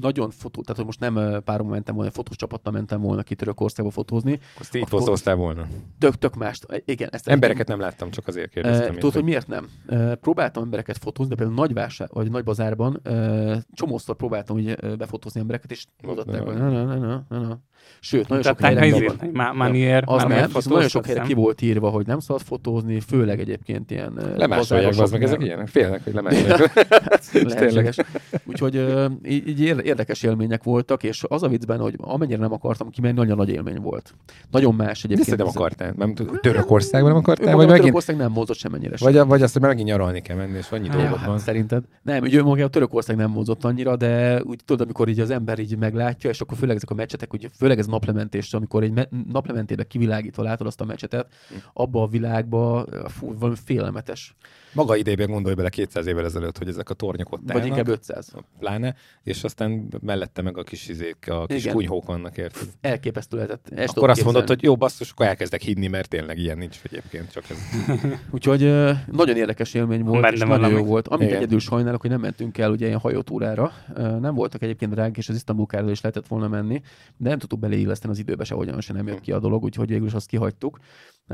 nagyon 0.00 0.30
fotó, 0.30 0.60
tehát 0.60 0.76
hogy 0.76 0.84
most 0.84 1.00
nem 1.00 1.42
párom 1.44 1.68
mentem 1.68 1.94
volna, 1.94 2.10
fotós 2.10 2.36
csapattal 2.36 2.72
mentem 2.72 3.00
volna 3.00 3.22
ki 3.22 3.34
Törökországba 3.34 3.90
fotózni. 3.90 4.38
Azt 4.58 4.74
így 4.74 4.88
fotóztál 4.88 5.34
volna. 5.34 5.66
Tök, 5.98 6.14
tök 6.14 6.34
más. 6.34 6.60
Igen, 6.84 7.08
ezt 7.12 7.28
Embereket 7.28 7.68
nem 7.68 7.80
láttam, 7.80 8.10
csak 8.10 8.26
azért 8.26 8.50
kérdeztem. 8.50 8.94
Tudod, 8.94 9.12
hogy 9.12 9.24
miért 9.24 9.46
nem? 9.46 9.68
Próbáltam 10.20 10.62
embereket 10.62 10.98
fotózni, 10.98 11.34
de 11.34 11.36
például 11.36 11.60
nagy 11.60 11.72
vásár, 11.72 12.08
vagy 12.12 12.30
nagy 12.30 12.44
bazárban 12.44 13.00
csomószor 13.72 14.16
próbáltam 14.16 14.56
úgy 14.56 14.96
befotózni 14.96 15.40
embereket, 15.40 15.70
és 15.70 15.86
mondották, 16.02 16.42
hogy 16.42 16.56
na, 16.56 16.70
na, 16.70 16.84
na, 16.84 17.24
na, 17.28 17.38
na. 17.38 17.60
Sőt, 18.02 18.28
nagyon 18.28 18.44
sok 18.44 18.60
helyre, 18.60 19.12
manier, 19.52 20.02
az 20.06 20.22
nem, 20.22 20.50
nagyon 20.64 20.88
sok 20.88 21.06
helyre 21.06 21.20
ki 21.20 21.34
volt 21.34 21.62
írva, 21.62 21.88
hogy 21.88 22.06
nem 22.06 22.18
szabad 22.18 22.42
fotózni, 22.42 23.00
főleg 23.00 23.40
egyébként 23.40 23.90
ilyen 23.90 24.20
Lemásolják, 24.36 24.98
az 24.98 25.10
meg 25.10 25.22
ezek 25.22 25.42
ilyenek, 25.42 25.68
félnek, 25.68 26.04
hogy 26.04 26.12
lemásolják. 26.12 26.88
Lehetséges. 27.48 27.96
Úgyhogy 28.46 28.84
így, 29.24 29.60
érdekes 29.60 30.22
élmények 30.22 30.62
voltak, 30.62 31.02
és 31.02 31.24
az 31.28 31.42
a 31.42 31.48
vicc 31.48 31.64
benne, 31.64 31.82
hogy 31.82 31.94
amennyire 31.98 32.38
nem 32.38 32.52
akartam 32.52 32.90
kimenni, 32.90 33.14
nagyon 33.14 33.36
nagy 33.36 33.48
élmény 33.48 33.80
volt. 33.80 34.14
Nagyon 34.50 34.74
más 34.74 35.04
egyébként. 35.04 35.36
De 35.36 35.36
nem 35.36 35.52
akartál? 35.54 35.94
Nem, 35.96 36.14
Törökországban 36.14 37.10
nem 37.10 37.18
akartál? 37.18 37.56
Vagy 37.56 37.66
megint... 37.66 37.80
Törökország 37.80 38.16
nem 38.16 38.32
mozott 38.32 38.56
semennyire 38.56 38.96
sem. 38.96 39.12
Vagy, 39.12 39.26
vagy 39.26 39.42
azt, 39.42 39.52
hogy 39.52 39.62
megint 39.62 39.88
nyaralni 39.88 40.20
kell 40.20 40.36
menni, 40.36 40.56
és 40.56 40.70
annyi 40.70 40.88
dolgot 40.88 41.16
hát, 41.16 41.26
van. 41.26 41.38
Szerinted? 41.38 41.84
Nem, 42.02 42.22
ugye 42.22 42.42
maga 42.42 42.64
a 42.64 42.68
Törökország 42.68 43.16
nem 43.16 43.30
mozott 43.30 43.64
annyira, 43.64 43.96
de 43.96 44.42
úgy 44.42 44.60
tudod, 44.64 44.80
amikor 44.80 45.08
így 45.08 45.20
az 45.20 45.30
ember 45.30 45.58
így 45.58 45.76
meglátja, 45.78 46.30
és 46.30 46.40
akkor 46.40 46.56
főleg 46.56 46.76
ezek 46.76 46.90
a 46.90 46.94
meccsetek, 46.94 47.30
hogy 47.30 47.48
főleg 47.70 47.84
ez 47.84 47.90
naplementés, 47.90 48.54
amikor 48.54 48.82
egy 48.82 48.92
me- 48.92 49.10
naplementébe 49.32 49.84
kivilágítva 49.84 50.42
látod 50.42 50.66
azt 50.66 50.80
a 50.80 50.84
meccsetet, 50.84 51.34
abba 51.72 52.02
a 52.02 52.06
világba, 52.06 52.86
fú, 53.08 53.38
valami 53.38 53.56
félelmetes. 53.64 54.34
Maga 54.72 54.96
idejében 54.96 55.30
gondolj 55.30 55.54
bele 55.54 55.68
200 55.68 56.06
évvel 56.06 56.24
ezelőtt, 56.24 56.58
hogy 56.58 56.68
ezek 56.68 56.90
a 56.90 56.94
tornyok 56.94 57.32
ott 57.32 57.40
Vagy 57.52 57.66
inkább 57.66 57.88
500. 57.88 58.32
Pláne, 58.58 58.94
és 59.22 59.44
aztán 59.44 59.88
mellette 60.00 60.42
meg 60.42 60.58
a 60.58 60.62
kis 60.62 60.88
izék, 60.88 61.16
a 61.28 61.46
kis 61.46 61.62
Igen. 61.62 61.74
kunyhók 61.74 62.06
vannak, 62.06 62.36
érted? 62.36 62.68
Elképesztő 62.80 63.36
lehetett. 63.36 63.68
Ezt 63.70 63.96
akkor 63.96 64.10
azt 64.10 64.24
mondod, 64.24 64.48
hogy 64.48 64.62
jó, 64.62 64.76
basszus, 64.76 65.10
akkor 65.10 65.26
elkezdek 65.26 65.60
hinni, 65.60 65.86
mert 65.86 66.08
tényleg 66.08 66.38
ilyen 66.38 66.58
nincs 66.58 66.80
egyébként. 66.82 67.32
Csak 67.32 67.44
ez. 67.50 67.58
Úgyhogy 68.30 68.60
nagyon 69.12 69.36
érdekes 69.36 69.74
élmény 69.74 70.02
volt, 70.02 70.20
Benne 70.20 70.34
és 70.34 70.40
nagyon 70.40 70.70
jó 70.70 70.84
volt. 70.84 71.08
Amit 71.08 71.32
egyedül 71.32 71.58
sajnálok, 71.58 72.00
hogy 72.00 72.10
nem 72.10 72.20
mentünk 72.20 72.58
el 72.58 72.70
ugye 72.70 72.86
ilyen 72.86 72.98
hajótúrára. 72.98 73.72
Nem 73.96 74.34
voltak 74.34 74.62
egyébként 74.62 74.94
ránk, 74.94 75.16
és 75.16 75.28
az 75.28 75.34
Isztambul 75.34 75.66
is 75.88 76.00
lehetett 76.00 76.26
volna 76.26 76.48
menni, 76.48 76.82
de 77.16 77.28
nem 77.28 77.38
tudtuk 77.38 77.58
beleilleszteni 77.58 78.12
az 78.12 78.18
időbe 78.18 78.44
se, 78.44 78.54
hogyan 78.54 78.80
se 78.80 78.92
nem 78.92 79.06
jött 79.06 79.20
ki 79.20 79.32
a 79.32 79.38
dolog, 79.38 79.62
úgyhogy 79.62 79.88
végül 79.88 80.06
is 80.06 80.12
azt 80.12 80.26
kihagytuk 80.26 80.78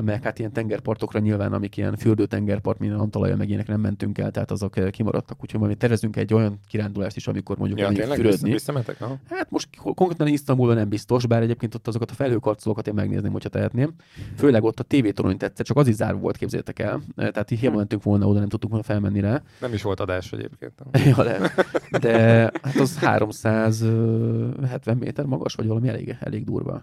meg 0.01 0.23
hát 0.23 0.39
ilyen 0.39 0.53
tengerpartokra 0.53 1.19
nyilván, 1.19 1.53
amik 1.53 1.77
ilyen 1.77 1.97
fürdőtengerpart, 1.97 2.79
mint 2.79 2.93
Antalaja, 2.93 3.37
meg 3.37 3.49
ilyenek 3.49 3.67
nem 3.67 3.81
mentünk 3.81 4.19
el, 4.19 4.31
tehát 4.31 4.51
azok 4.51 4.77
eh, 4.77 4.91
kimaradtak, 4.91 5.43
úgyhogy 5.43 5.61
majd 5.61 5.77
tervezünk 5.77 6.17
egy 6.17 6.35
olyan 6.35 6.61
kirándulást 6.69 7.17
is, 7.17 7.27
amikor 7.27 7.59
mondjuk 7.59 7.81
ja, 7.81 7.89
tényleg 7.89 8.17
fürödni. 8.17 8.51
Visszametek? 8.51 8.99
Hát 9.31 9.51
most 9.51 9.69
konkrétan 9.77 10.27
Isztambulban 10.27 10.77
nem 10.77 10.89
biztos, 10.89 11.27
bár 11.27 11.43
egyébként 11.43 11.75
ott 11.75 11.87
azokat 11.87 12.11
a 12.11 12.15
felhőkarcolókat 12.15 12.87
én 12.87 12.95
megnézném, 12.95 13.33
hogyha 13.33 13.49
tehetném. 13.49 13.95
Főleg 14.37 14.65
ott 14.65 14.81
a 14.81 14.83
tévétorony 14.83 15.37
tetszett, 15.37 15.67
csak 15.67 15.77
az 15.77 15.89
is 15.89 15.95
zárva 15.95 16.19
volt, 16.19 16.37
képzétek 16.37 16.79
el. 16.79 17.03
Eh, 17.17 17.29
tehát 17.29 17.49
hiába 17.49 17.71
hm. 17.71 17.77
mentünk 17.77 18.03
volna 18.03 18.27
oda, 18.27 18.39
nem 18.39 18.49
tudtuk 18.49 18.71
volna 18.71 18.85
felmenni 18.85 19.21
rá. 19.21 19.43
Nem 19.61 19.73
is 19.73 19.83
volt 19.83 20.01
adás 20.01 20.33
egyébként. 20.33 20.73
ja, 21.17 21.23
de, 21.23 21.53
de 21.99 22.19
hát 22.63 22.77
az 22.79 22.99
370 22.99 24.97
méter 24.97 25.25
magas, 25.25 25.55
vagy 25.55 25.67
valami 25.67 25.89
elég, 25.89 26.17
elég 26.21 26.45
durva. 26.45 26.83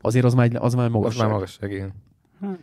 Azért 0.00 0.24
az 0.24 0.34
már, 0.34 0.50
az 0.54 0.74
már 0.74 0.88
magas. 0.88 1.14
Az 1.14 1.20
már 1.20 1.30
magasság, 1.30 1.72
igen. 1.72 1.92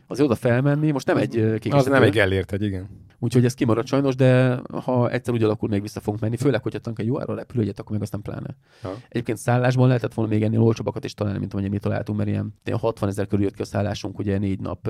Az 0.07 0.21
oda 0.21 0.35
felmenni, 0.35 0.91
most 0.91 1.07
nem 1.07 1.17
egy 1.17 1.57
kék. 1.59 1.73
Az 1.73 1.85
nem 1.85 2.03
egy 2.03 2.11
Gellért 2.11 2.51
egy, 2.51 2.61
igen. 2.61 2.89
Úgyhogy 3.23 3.45
ez 3.45 3.53
kimarad 3.53 3.87
sajnos, 3.87 4.15
de 4.15 4.61
ha 4.83 5.09
egyszer 5.09 5.33
úgy 5.33 5.43
alakul, 5.43 5.69
még 5.69 5.81
vissza 5.81 5.99
fogunk 5.99 6.21
menni, 6.21 6.37
főleg, 6.37 6.63
hogyha 6.63 6.79
tank 6.79 6.99
egy 6.99 7.05
jó 7.05 7.21
ára 7.21 7.35
repülőjét, 7.35 7.79
akkor 7.79 7.91
meg 7.91 8.01
aztán 8.01 8.21
pláne. 8.21 8.55
Ha. 8.81 8.93
Egyébként 9.09 9.37
szállásban 9.37 9.87
lehetett 9.87 10.13
volna 10.13 10.31
még 10.31 10.43
ennél 10.43 10.61
olcsóbbakat 10.61 11.03
is 11.03 11.13
találni, 11.13 11.39
mint 11.39 11.53
amennyit 11.53 11.71
mi 11.71 11.77
találtunk, 11.77 12.17
mert 12.17 12.29
ilyen 12.29 12.53
60 12.71 13.09
ezer 13.09 13.27
körül 13.27 13.45
jött 13.45 13.55
ki 13.55 13.61
a 13.61 13.65
szállásunk, 13.65 14.19
ugye 14.19 14.37
négy 14.37 14.59
nap, 14.59 14.89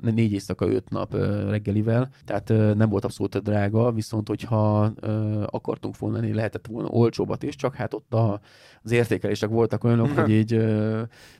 négy 0.00 0.32
éjszaka, 0.32 0.68
öt 0.68 0.90
nap 0.90 1.14
reggelivel, 1.48 2.10
tehát 2.24 2.48
nem 2.76 2.88
volt 2.88 3.04
abszolút 3.04 3.42
drága, 3.42 3.92
viszont 3.92 4.28
hogyha 4.28 4.92
akartunk 5.46 5.98
volna 5.98 6.16
lenni, 6.16 6.32
lehetett 6.32 6.66
volna 6.66 6.88
olcsóbbat 6.88 7.42
is, 7.42 7.56
csak 7.56 7.74
hát 7.74 7.94
ott 7.94 8.14
a, 8.14 8.40
az 8.82 8.90
értékelések 8.90 9.48
voltak 9.48 9.84
olyanok, 9.84 10.10
hogy 10.18 10.30
így 10.30 10.64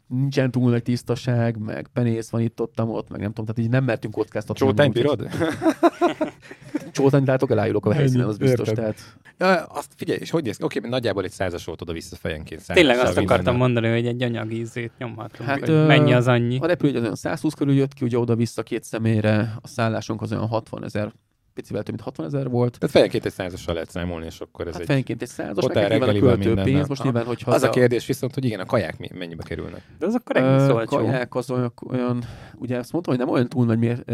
nincsen 0.07 0.51
túl 0.51 0.71
nagy 0.71 0.83
tisztaság, 0.83 1.59
meg 1.59 1.89
penész 1.93 2.31
van 2.31 2.41
itt, 2.41 2.61
ott, 2.61 2.70
ott, 2.77 3.09
meg 3.09 3.21
nem 3.21 3.33
tudom, 3.33 3.45
tehát 3.45 3.61
így 3.61 3.71
nem 3.71 3.85
mertünk 3.85 4.15
kockáztatni. 4.15 4.67
Csótány 4.67 4.93
pirod? 4.93 5.29
Csótány 6.93 7.25
látok, 7.27 7.51
elájulok 7.51 7.87
a 7.87 7.93
helyszínen, 7.93 8.27
az 8.27 8.37
biztos. 8.37 8.69
Tehát... 8.69 9.17
Ja, 9.39 9.65
azt 9.65 9.93
figyelj, 9.97 10.19
és 10.21 10.31
hogy 10.31 10.45
néz 10.45 10.57
ki? 10.57 10.65
Oké, 10.65 10.79
okay, 10.79 10.91
nagyjából 10.91 11.25
egy 11.25 11.31
százas 11.31 11.65
volt 11.65 11.83
oda-vissza 11.83 12.17
fejenként. 12.17 12.61
Százas, 12.61 12.83
Tényleg 12.83 13.07
azt 13.07 13.17
akartam 13.17 13.57
mondani, 13.57 13.89
hogy 13.89 14.07
egy 14.07 14.23
anyagi 14.23 14.59
ízét 14.59 14.93
nyomhatunk, 14.99 15.49
hát, 15.49 15.59
hogy 15.59 15.87
mennyi 15.87 16.13
az 16.13 16.27
annyi. 16.27 16.59
A 16.61 16.67
repülő 16.67 16.97
az 16.97 17.03
olyan 17.03 17.15
120 17.15 17.55
körül 17.55 17.75
jött 17.75 17.95
ki, 17.95 18.05
ugye 18.05 18.19
oda-vissza 18.19 18.63
két 18.63 18.85
személyre, 18.85 19.55
a 19.63 19.69
szállásunk 19.69 20.23
az 20.23 20.33
olyan 20.33 20.47
60 20.47 20.85
ezer 20.85 21.13
picivel 21.61 21.83
több 21.83 21.95
mint 21.95 22.07
60 22.07 22.27
ezer 22.27 22.49
volt. 22.49 22.79
Tehát 22.79 22.95
fejenként 22.95 23.25
egy 23.25 23.33
százassal 23.33 23.75
lehet 23.75 23.91
számolni, 23.91 24.27
és 24.27 24.41
akkor 24.41 24.67
ez 24.67 24.73
hát 24.73 24.81
egy... 24.81 24.87
fejenként 24.87 25.23
egy 25.23 25.29
százas, 25.29 25.65
hotel 25.65 25.89
reggelivel 25.89 26.37
minden. 26.37 26.65
pénz, 26.65 26.89
most 26.89 27.03
nyilván, 27.03 27.25
hogyha... 27.25 27.51
Az 27.51 27.63
a 27.63 27.71
kérdés 27.71 28.07
viszont, 28.07 28.35
hogy 28.35 28.45
igen, 28.45 28.61
a 28.61 28.65
kaják 28.65 29.13
mennyibe 29.13 29.43
kerülnek. 29.43 29.83
De 29.99 30.07
az 30.07 30.15
akkor 30.15 30.37
egész 30.37 30.69
uh, 30.69 30.85
kaják 30.85 31.35
az 31.35 31.51
olyan, 31.51 31.73
olyan, 31.89 32.25
ugye 32.55 32.79
azt 32.79 32.93
mondtam, 32.93 33.15
hogy 33.15 33.25
nem 33.25 33.35
olyan 33.35 33.49
túl 33.49 33.65
nagy 33.65 33.79
mér, 33.79 34.05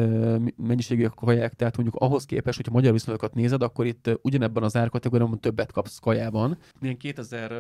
mennyiségű 0.57 1.05
a 1.05 1.11
kaják, 1.11 1.55
tehát 1.55 1.77
mondjuk 1.77 2.03
ahhoz 2.03 2.25
képest, 2.25 2.57
hogyha 2.57 2.73
magyar 2.73 2.93
viszonyokat 2.93 3.35
nézed, 3.35 3.63
akkor 3.63 3.87
itt 3.87 4.11
ugyanebben 4.23 4.63
az 4.63 4.77
árkategóriában 4.77 5.41
többet 5.41 5.73
kapsz 5.73 5.99
kajában. 5.99 6.59
Milyen 6.81 6.97
2000, 6.97 7.53
uh, 7.53 7.59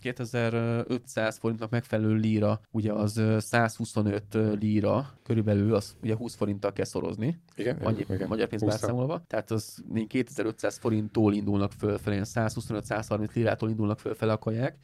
2500 0.00 1.38
forintnak 1.38 1.70
megfelelő 1.70 2.14
líra, 2.14 2.60
ugye 2.70 2.92
az 2.92 3.22
125 3.38 4.22
líra 4.60 5.10
körülbelül, 5.22 5.74
az 5.74 5.96
ugye 6.02 6.14
20 6.14 6.34
forinttal 6.34 6.72
kell 6.72 6.84
szorozni. 6.84 7.40
Igen, 7.56 7.76
Annyi 7.82 8.04
igen, 8.08 8.28
magyar 8.28 8.48
pénzbe 8.48 8.70
számolva. 8.70 9.09
Tehát 9.26 9.50
az 9.50 9.84
2500 10.06 10.78
forinttól 10.78 11.34
indulnak 11.34 11.72
fölfelé, 11.72 12.20
125-130 12.24 13.34
lirától 13.34 13.68
indulnak 13.68 13.98
fölfelé 13.98 14.30
a 14.30 14.38
kaják, 14.38 14.76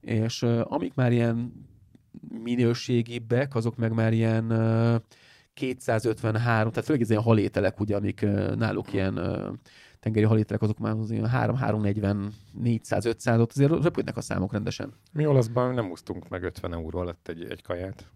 és 0.00 0.42
amik 0.62 0.94
már 0.94 1.12
ilyen 1.12 1.52
minőségibbek, 2.42 3.54
azok 3.54 3.76
meg 3.76 3.92
már 3.92 4.12
ilyen 4.12 4.52
uh, 4.52 5.00
253, 5.54 6.70
tehát 6.70 6.84
főleg 6.84 7.02
ez 7.02 7.10
ilyen 7.10 7.22
halételek, 7.22 7.80
ugye, 7.80 7.96
amik 7.96 8.20
náluk 8.56 8.92
ilyen 8.92 9.14
tengeri 10.00 10.24
halételek, 10.24 10.62
azok 10.62 10.78
már 10.78 10.96
az 10.96 11.10
ilyen 11.10 11.26
3 11.26 11.56
340 11.56 12.32
400 12.52 13.04
500 13.04 13.40
ott 13.40 13.50
azért 13.50 13.70
röpködnek 13.70 14.16
a 14.16 14.20
számok 14.20 14.52
rendesen. 14.52 14.92
Mi 15.12 15.26
olaszban 15.26 15.74
nem 15.74 15.90
úsztunk 15.90 16.28
meg 16.28 16.42
50 16.42 16.72
euró 16.72 16.98
alatt 16.98 17.28
egy, 17.28 17.44
egy 17.50 17.62
kaját. 17.62 18.06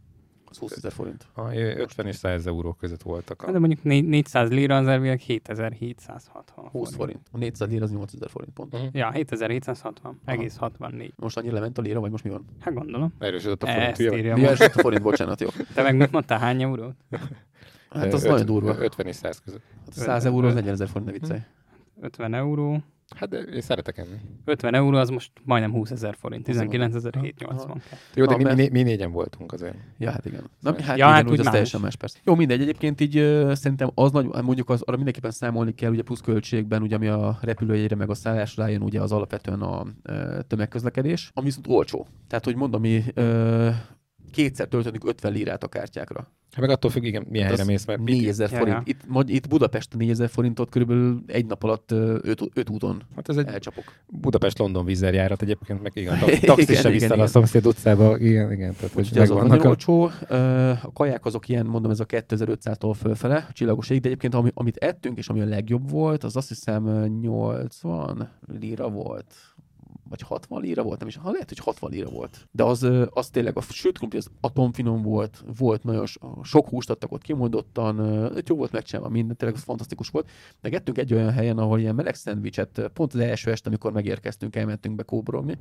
Az 0.56 0.62
20 0.62 0.76
ezer 0.76 0.92
forint. 0.92 1.26
Ha, 1.32 1.54
50 1.54 2.06
és 2.06 2.16
100 2.16 2.46
euró 2.46 2.72
között 2.72 3.02
voltak. 3.02 3.42
A... 3.42 3.50
De 3.50 3.58
mondjuk 3.58 3.82
400 3.82 4.50
lira 4.50 4.76
az 4.76 4.86
elvileg 4.86 5.20
7760 5.20 6.68
20 6.68 6.94
forint. 6.94 7.28
A 7.32 7.38
400 7.38 7.68
lira 7.68 7.84
az 7.84 7.90
8000 7.90 8.30
forint 8.30 8.52
pont. 8.52 8.74
Uh-huh. 8.74 8.88
Ja, 8.92 9.10
7760, 9.10 10.20
Aha. 10.24 10.36
egész 10.36 10.56
64. 10.56 11.12
Most 11.16 11.36
annyira 11.36 11.54
lement 11.54 11.78
a 11.78 11.82
lira, 11.82 12.00
vagy 12.00 12.10
most 12.10 12.24
mi 12.24 12.30
van? 12.30 12.44
Hát 12.60 12.74
gondolom. 12.74 13.14
Erősödött 13.18 13.62
a 13.62 13.66
forint. 13.66 13.90
Ezt 13.90 14.00
írja 14.00 14.36
ja, 14.36 14.50
a 14.50 14.70
forint, 14.70 15.02
bocsánat, 15.02 15.40
jó. 15.40 15.48
Te 15.74 15.82
meg 15.82 15.96
mit 15.96 16.12
mondtál, 16.12 16.38
hány 16.38 16.62
eurót? 16.62 16.94
Hát 17.90 18.12
az 18.12 18.22
nagyon 18.22 18.46
durva. 18.46 18.76
50 18.78 19.06
és 19.06 19.16
100 19.16 19.38
között. 19.38 19.62
Hát 19.84 19.92
100 19.92 20.24
euró 20.24 20.46
az 20.46 20.54
40 20.54 20.72
ezer 20.72 20.88
forint, 20.88 21.06
ne 21.06 21.18
viccelj. 21.18 21.40
50 22.00 22.34
euró. 22.34 22.82
Hát 23.14 23.28
de 23.28 23.38
én 23.38 23.60
szeretek 23.60 23.98
enni. 23.98 24.16
50 24.44 24.74
euró 24.74 24.96
az 24.96 25.08
most 25.08 25.30
majdnem 25.44 25.72
20 25.72 25.90
ezer 25.90 26.16
forint, 26.18 26.48
19.780. 26.48 27.80
Jó, 28.14 28.24
de 28.24 28.36
mi, 28.36 28.54
mi, 28.54 28.68
mi, 28.68 28.82
négyen 28.82 29.10
voltunk 29.10 29.52
azért. 29.52 29.74
Ja, 29.98 30.10
hát 30.10 30.26
igen. 30.26 30.50
Na, 30.60 30.70
hát, 30.70 30.86
ja, 30.86 30.94
igen, 30.94 31.08
hát 31.08 31.30
úgy, 31.30 31.40
az 31.40 31.46
teljesen 31.46 31.80
más 31.80 31.96
persze. 31.96 32.18
Jó, 32.24 32.34
mindegy, 32.34 32.60
egyébként 32.60 33.00
így 33.00 33.18
uh, 33.18 33.52
szerintem 33.52 33.90
az 33.94 34.12
nagy, 34.12 34.26
mondjuk 34.42 34.70
az, 34.70 34.82
arra 34.82 34.96
mindenképpen 34.96 35.30
számolni 35.30 35.74
kell, 35.74 35.90
ugye 35.90 36.02
plusz 36.02 36.20
költségben, 36.20 36.82
ugye 36.82 36.96
ami 36.96 37.06
a 37.06 37.38
repülőjegyre 37.40 37.96
meg 37.96 38.10
a 38.10 38.14
szállásra 38.14 38.66
jön, 38.66 38.82
ugye 38.82 39.00
az 39.00 39.12
alapvetően 39.12 39.60
a 39.60 39.82
uh, 39.82 40.40
tömegközlekedés, 40.46 41.30
ami 41.34 41.46
viszont 41.46 41.66
olcsó. 41.66 42.06
Tehát, 42.28 42.44
hogy 42.44 42.56
mondom, 42.56 42.80
mi 42.80 43.04
uh, 43.16 43.74
kétszer 44.36 44.68
töltünk 44.68 45.08
50 45.08 45.32
lirát 45.32 45.62
a 45.62 45.68
kártyákra. 45.68 46.32
Hát 46.52 46.60
meg 46.60 46.70
attól 46.70 46.90
függ, 46.90 47.04
igen, 47.04 47.26
milyen 47.28 47.46
helyre 47.46 47.64
mész, 47.64 47.84
mert 47.84 48.02
4000 48.02 48.48
forint. 48.48 48.68
Ja, 48.68 48.74
ja. 48.74 49.20
Itt, 49.20 49.30
itt 49.30 49.48
Budapesten 49.48 49.98
4000 49.98 50.28
forintot 50.28 50.70
körülbelül 50.70 51.22
egy 51.26 51.46
nap 51.46 51.62
alatt 51.62 51.90
5 51.90 52.70
úton 52.70 53.02
hát 53.14 53.28
ez 53.28 53.36
egy 53.36 53.46
elcsapok. 53.46 53.84
Budapest-London 54.06 54.84
vízerjárat 54.84 55.42
egyébként, 55.42 55.82
meg 55.82 55.92
igen, 55.94 56.18
taxis 56.40 56.78
sem 56.78 56.92
vissza 56.92 57.14
a 57.14 57.26
szomszéd 57.26 57.66
utcába. 57.66 58.18
Igen, 58.18 58.52
igen. 58.52 58.74
Tehát, 58.74 58.92
hogy 58.92 59.10
ez 59.14 59.30
az 59.30 59.46
nagyon 59.46 59.66
olcsó. 59.66 60.10
A 60.82 60.92
kaják 60.92 61.24
azok 61.24 61.48
ilyen, 61.48 61.66
mondom, 61.66 61.90
ez 61.90 62.00
a 62.00 62.06
2500-tól 62.06 62.94
fölfele, 63.00 63.48
csillagos 63.52 63.90
ég, 63.90 64.00
de 64.00 64.06
egyébként 64.06 64.34
ami, 64.34 64.50
amit 64.54 64.76
ettünk, 64.76 65.18
és 65.18 65.28
ami 65.28 65.40
a 65.40 65.46
legjobb 65.46 65.90
volt, 65.90 66.24
az 66.24 66.36
azt 66.36 66.48
hiszem 66.48 67.04
80 67.20 68.30
lira 68.60 68.88
volt 68.88 69.34
vagy 70.08 70.20
60 70.20 70.60
lira 70.60 70.82
volt, 70.82 70.98
nem 70.98 71.08
is, 71.08 71.16
ha 71.16 71.30
lehet, 71.30 71.48
hogy 71.48 71.58
60 71.58 71.90
lira 71.90 72.10
volt. 72.10 72.48
De 72.50 72.64
az, 72.64 72.88
az 73.10 73.30
tényleg 73.30 73.56
a 73.56 73.60
sült 73.60 73.96
krumpli 73.96 74.18
az 74.18 74.30
atomfinom 74.40 75.02
volt, 75.02 75.44
volt 75.58 75.82
nagyon 75.82 76.06
sok 76.42 76.68
húst 76.68 76.90
adtak 76.90 77.12
ott 77.12 77.22
kimondottan, 77.22 77.96
jó 78.46 78.56
volt 78.56 78.72
megcsinálva 78.72 79.10
minden, 79.10 79.36
tényleg 79.36 79.56
az 79.56 79.64
fantasztikus 79.64 80.08
volt. 80.08 80.30
De 80.60 80.68
gettünk 80.68 80.98
egy 80.98 81.14
olyan 81.14 81.30
helyen, 81.30 81.58
ahol 81.58 81.78
ilyen 81.78 81.94
meleg 81.94 82.14
szendvicset, 82.14 82.90
pont 82.92 83.14
az 83.14 83.20
első 83.20 83.50
este, 83.50 83.68
amikor 83.68 83.92
megérkeztünk, 83.92 84.56
elmentünk 84.56 84.94
be 84.94 85.02
kóborolni, 85.02 85.58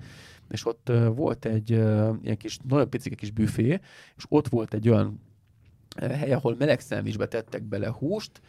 és 0.50 0.66
ott 0.66 0.92
volt 1.16 1.46
egy 1.46 1.70
ilyen 1.70 2.38
kis, 2.38 2.58
nagyon 2.68 2.90
picike 2.90 3.16
kis 3.16 3.32
büfé, 3.32 3.80
és 4.16 4.26
ott 4.30 4.48
volt 4.48 4.74
egy 4.74 4.90
olyan 4.90 5.20
hely, 5.96 6.34
ahol 6.34 6.56
meleg 6.60 6.80
szendvicsbe 6.80 7.28
tettek 7.28 7.64
bele 7.64 7.88
húst, 7.88 8.42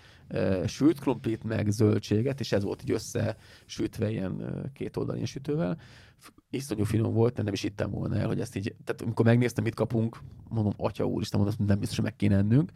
sült 0.67 1.01
krumplit, 1.01 1.45
meg 1.45 1.71
zöldséget, 1.71 2.41
és 2.41 2.53
ez 2.53 2.63
volt 2.63 2.83
így 2.83 2.91
összesütve 2.91 4.11
ilyen 4.11 4.71
két 4.75 4.97
oldalin 4.97 5.25
sütővel. 5.25 5.79
Iszonyú 6.51 6.85
finom 6.85 7.13
volt, 7.13 7.35
de 7.35 7.43
nem 7.43 7.53
is 7.53 7.63
hittem 7.63 7.91
volna 7.91 8.17
el, 8.17 8.27
hogy 8.27 8.41
ezt 8.41 8.57
így, 8.57 8.75
tehát 8.85 9.03
amikor 9.03 9.25
megnéztem, 9.25 9.65
mit 9.65 9.75
kapunk, 9.75 10.19
mondom, 10.49 10.73
atya 10.77 11.05
úr, 11.05 11.21
Isten, 11.21 11.41
mondom, 11.41 11.67
nem 11.67 11.79
biztos, 11.79 11.97
hogy 11.97 12.07
meg 12.07 12.17
kéne 12.17 12.37
ennünk 12.37 12.71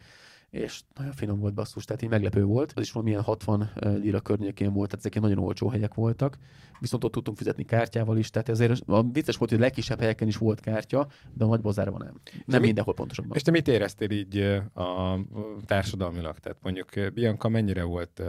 és 0.51 0.81
nagyon 0.95 1.11
finom 1.11 1.39
volt 1.39 1.53
basszus, 1.53 1.85
tehát 1.85 2.01
így 2.01 2.09
meglepő 2.09 2.43
volt. 2.43 2.73
Az 2.75 2.81
is 2.81 2.91
valamilyen 2.91 3.21
60 3.21 3.71
lira 3.75 4.19
környékén 4.19 4.73
volt, 4.73 4.89
tehát 4.89 5.05
ezek 5.05 5.21
nagyon 5.21 5.43
olcsó 5.43 5.67
helyek 5.67 5.93
voltak, 5.93 6.37
viszont 6.79 7.03
ott 7.03 7.11
tudtunk 7.11 7.37
fizetni 7.37 7.63
kártyával 7.63 8.17
is, 8.17 8.29
tehát 8.29 8.49
ezért 8.49 8.81
a 8.85 9.03
vicces 9.03 9.37
volt, 9.37 9.49
hogy 9.49 9.59
a 9.59 9.61
legkisebb 9.61 9.99
helyeken 9.99 10.27
is 10.27 10.37
volt 10.37 10.59
kártya, 10.59 11.07
de 11.33 11.43
a 11.43 11.47
nagy 11.47 11.61
bazárban 11.61 12.01
nem. 12.03 12.19
Nem 12.45 12.59
mi, 12.59 12.65
mindenhol 12.65 12.93
pontosabban. 12.93 13.35
És 13.35 13.41
te 13.41 13.51
mit 13.51 13.67
éreztél 13.67 14.09
így 14.09 14.37
a 14.73 15.19
társadalmilag? 15.65 16.39
Tehát 16.39 16.57
mondjuk 16.61 17.13
Bianca 17.13 17.49
mennyire 17.49 17.83
volt, 17.83 18.21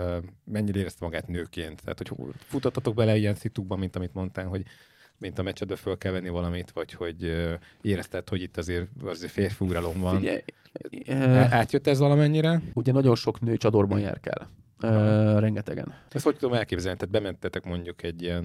mennyire 0.45 0.79
érezte 0.79 1.05
magát 1.05 1.29
nőként? 1.29 1.83
Tehát, 1.83 2.09
hogy 2.09 2.35
futottatok 2.37 2.95
bele 2.95 3.17
ilyen 3.17 3.35
szitukban, 3.35 3.79
mint 3.79 3.97
amit 3.97 4.15
mondtál, 4.15 4.47
hogy 4.47 4.63
mint 5.23 5.39
a 5.39 5.43
meccsedbe 5.43 5.77
föl 5.77 5.99
kell 5.99 6.13
venni 6.13 6.29
valamit, 6.29 6.71
vagy 6.71 6.93
hogy 6.93 7.33
érezted, 7.81 8.29
hogy 8.29 8.43
itt 8.43 8.57
azért, 8.57 8.87
azért 9.05 9.33
férfi 9.33 9.65
van. 9.97 10.17
Figyelj, 10.19 10.43
Átjött 11.51 11.87
ez 11.87 11.99
valamennyire? 11.99 12.63
Ugye 12.75 12.93
nagyon 12.93 13.15
sok 13.15 13.41
nő 13.41 13.57
csadorban 13.57 14.01
jár 14.01 14.21
kell 14.21 14.47
Uh, 14.83 15.41
rengetegen. 15.41 15.95
Ezt 16.11 16.25
hogy 16.25 16.37
tudom 16.37 16.55
elképzelni? 16.55 16.99
Tehát 16.99 17.15
bementetek 17.15 17.65
mondjuk 17.65 18.03
egy 18.03 18.23
ilyen, 18.23 18.45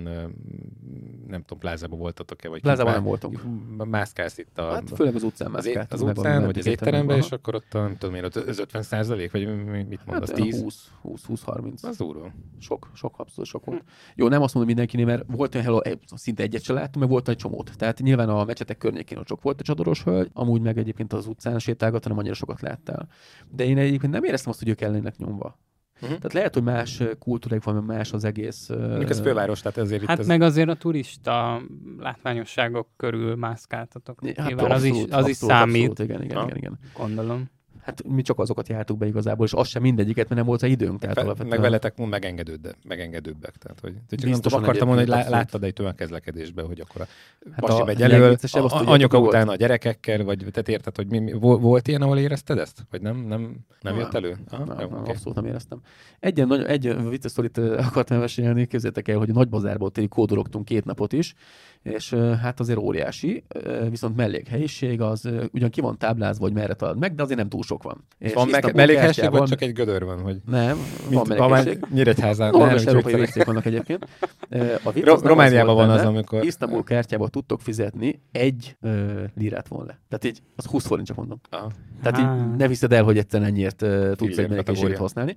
nem 1.28 1.42
tudom, 1.42 1.60
plázába 1.60 1.96
voltatok-e? 1.96 2.50
Vagy 2.50 2.62
plázában 2.62 2.94
nem 2.94 3.04
voltunk. 3.04 3.42
Mászkálsz 3.86 4.38
itt 4.38 4.58
a... 4.58 4.72
Hát 4.72 4.90
főleg 4.96 5.16
az 5.16 5.24
utcán. 5.24 5.56
Az, 5.56 5.70
az 5.90 6.02
utcán, 6.02 6.46
vagy 6.46 6.58
az 6.58 6.66
étteremben, 6.66 7.18
és 7.18 7.32
akkor 7.32 7.56
ott, 7.56 7.74
nem 7.74 7.98
tudom 7.98 8.16
én, 8.16 8.24
az 8.24 8.60
50 8.60 8.82
százalék, 8.82 9.32
vagy 9.32 9.66
mit 9.88 10.06
mondasz, 10.06 10.30
hát, 10.30 10.42
10? 10.42 10.62
20, 10.62 10.92
20, 11.02 11.26
20, 11.26 11.44
30. 11.44 11.84
Az 11.84 11.98
durva. 11.98 12.32
Sok, 12.60 12.90
sok, 12.94 13.20
abszolút 13.20 13.50
sok 13.50 13.66
volt. 13.66 13.80
Hm. 13.80 13.86
Jó, 14.16 14.28
nem 14.28 14.42
azt 14.42 14.54
mondom 14.54 14.74
mindenkinél, 14.76 15.06
mert 15.06 15.24
volt 15.28 15.54
olyan 15.54 15.66
hello, 15.66 15.80
szinte 16.16 16.44
egyet 16.44 16.64
se 16.64 16.74
láttam, 16.74 17.02
meg 17.02 17.10
volt 17.10 17.30
egy 17.30 17.36
csomót. 17.36 17.72
Tehát 17.78 18.00
nyilván 18.00 18.30
a 18.30 18.44
mecsetek 18.44 18.78
környékén 18.78 19.18
ott 19.18 19.28
sok 19.28 19.42
volt 19.42 19.60
a 19.60 19.64
csadoros 19.64 20.04
hölgy, 20.04 20.30
amúgy 20.34 20.62
meg 20.62 20.78
egyébként 20.78 21.14
az 21.14 21.28
utcán 21.28 21.60
sétálgat, 21.60 22.04
hanem 22.04 22.18
annyira 22.18 22.34
sokat 22.34 22.62
láttál. 22.62 23.08
De 23.50 23.66
én 23.66 23.78
egyébként 23.78 24.14
nem 24.14 24.24
éreztem 24.24 24.52
azt, 24.52 24.60
hogy 24.60 24.70
ők 24.70 24.82
ellennek 24.82 25.18
nyomva. 25.18 25.58
Uh-huh. 26.02 26.18
Tehát 26.18 26.34
lehet, 26.34 26.54
hogy 26.54 26.64
más 26.64 27.04
kultúrák 27.20 27.64
van, 27.64 27.84
más 27.84 28.14
az 28.14 28.24
egész. 28.24 28.70
Mondjuk 28.70 29.10
ez 29.10 29.20
főváros, 29.20 29.62
tehát 29.62 29.78
ezért 29.78 30.06
Hát 30.06 30.20
itt 30.20 30.26
meg 30.26 30.42
ez... 30.42 30.48
azért 30.48 30.70
a 30.70 30.76
turista 30.76 31.62
látványosságok 32.00 32.88
körül 32.98 33.36
mászkáltatok. 33.36 34.20
Hát 34.26 34.48
Nyilván 34.48 34.72
abszolút, 34.72 34.74
az 34.74 34.84
is, 34.84 34.94
az 34.94 35.04
abszolút, 35.08 35.30
is 35.30 35.36
számít. 35.36 35.90
Abszolút, 35.90 36.00
igen, 36.00 36.24
igen, 36.24 36.44
igen, 36.44 36.58
igen. 36.58 36.80
Gondolom 36.94 37.50
hát 37.88 38.04
mi 38.08 38.22
csak 38.22 38.40
azokat 38.40 38.68
jártuk 38.68 38.98
be 38.98 39.06
igazából, 39.06 39.46
és 39.46 39.54
az 39.54 39.68
sem 39.68 39.82
mindegyiket, 39.82 40.24
mert 40.24 40.36
nem 40.36 40.46
volt 40.46 40.62
az 40.62 40.70
időnk. 40.70 41.00
Tehát 41.00 41.38
Fe, 41.38 41.44
meg 41.44 41.60
veletek 41.60 41.98
megengedőbbek, 41.98 42.76
megengedőbbek. 42.84 43.56
Tehát, 43.58 43.80
hogy, 43.80 43.94
csak 44.10 44.30
nem 44.30 44.40
tudom, 44.40 44.64
akartam 44.64 44.88
mondani, 44.88 45.12
hogy 45.12 45.30
láttad 45.30 45.64
egy 45.64 45.74
tömegkezlekedésbe, 45.74 46.62
hogy 46.62 46.80
akkor 46.80 47.02
a 47.02 47.08
hát 47.52 47.60
pasi 47.60 47.82
a 47.82 47.86
megy 47.86 48.02
elől, 48.02 48.38
a, 48.52 48.58
a, 48.58 48.92
anyuka 48.92 49.20
után 49.20 49.48
a 49.48 49.56
gyerekekkel, 49.56 50.24
vagy 50.24 50.46
te 50.52 50.62
érted, 50.66 50.96
hogy 50.96 51.08
mi, 51.08 51.20
mi, 51.20 51.32
volt 51.40 51.88
ilyen, 51.88 52.02
ahol 52.02 52.18
érezted 52.18 52.58
ezt? 52.58 52.86
Vagy 52.92 53.02
nem, 53.02 53.18
nem, 53.18 53.58
nem 53.82 53.96
jött 53.96 54.14
elő? 54.14 54.38
Aha, 54.50 54.66
nem, 54.66 54.80
jó, 54.80 54.88
nem, 54.90 55.00
okay. 55.00 55.14
Abszolút 55.14 55.36
nem 55.36 55.46
éreztem. 55.46 55.82
Egy, 56.20 56.48
nagyon, 56.48 56.66
egy 56.66 57.10
vicces 57.10 57.32
sztorit 57.32 57.58
akartam 57.58 58.20
mesélni, 58.20 58.66
képzeljétek 58.66 59.08
el, 59.08 59.18
hogy 59.18 59.30
a 59.30 59.34
Nagybazárból 59.34 59.92
tényleg 59.92 60.12
kódologtunk 60.12 60.66
két 60.66 60.86
napot 60.86 61.14
is, 61.14 61.34
és 61.94 62.14
hát 62.42 62.60
azért 62.60 62.80
óriási, 62.80 63.44
viszont 63.90 64.16
mellékhelyiség 64.16 65.02
az 65.02 65.30
ugyan 65.52 65.70
ki 65.70 65.82
van 65.82 65.98
táblázva, 65.98 66.44
hogy 66.44 66.54
merre 66.54 66.74
talad 66.74 66.98
meg, 66.98 67.16
de 67.16 67.24
azért 67.24 67.40
nem 67.40 67.50
túl 67.50 67.64
sok 67.64 67.84
van. 67.84 68.06
És 68.18 68.34
van 68.34 68.48
meg, 68.48 68.76
mellékhelyiség, 68.76 69.32
vagy 69.32 69.44
csak 69.44 69.62
egy 69.62 69.74
gödör 69.74 70.04
van? 70.04 70.22
Hogy... 70.22 70.38
Nem, 70.46 70.78
van 71.12 71.26
mellékhelyiség. 71.28 71.86
Nyíregyházán. 71.94 72.52
Normális 72.52 72.86
európai 72.86 73.16
vécék 73.16 73.44
vannak 73.44 73.66
egyébként. 73.66 74.08
A 74.84 74.92
Ro- 75.04 75.26
Romániában 75.26 75.76
van 75.76 75.90
az, 75.90 76.06
amikor... 76.06 76.44
Isztambul 76.46 76.84
kártyával 76.84 77.30
tudtok 77.30 77.62
fizetni, 77.62 78.22
egy 78.32 78.78
ö, 78.82 79.24
lirát 79.36 79.68
von 79.68 79.86
le. 79.86 80.00
Tehát 80.10 80.26
így, 80.26 80.42
az 80.56 80.66
20 80.66 80.86
forint, 80.86 81.08
csak 81.08 81.18
mondom. 81.18 81.40
Aha. 81.50 81.72
Tehát 82.02 82.20
így 82.20 82.58
ne 82.58 82.68
viszed 82.68 82.94
el, 82.94 83.04
hogy 83.04 83.18
egyszerűen 83.18 83.50
ennyiért 83.50 83.86
tudsz 84.16 84.38
egy 84.38 84.50
mellékhéjséget 84.50 84.98
használni. 84.98 85.36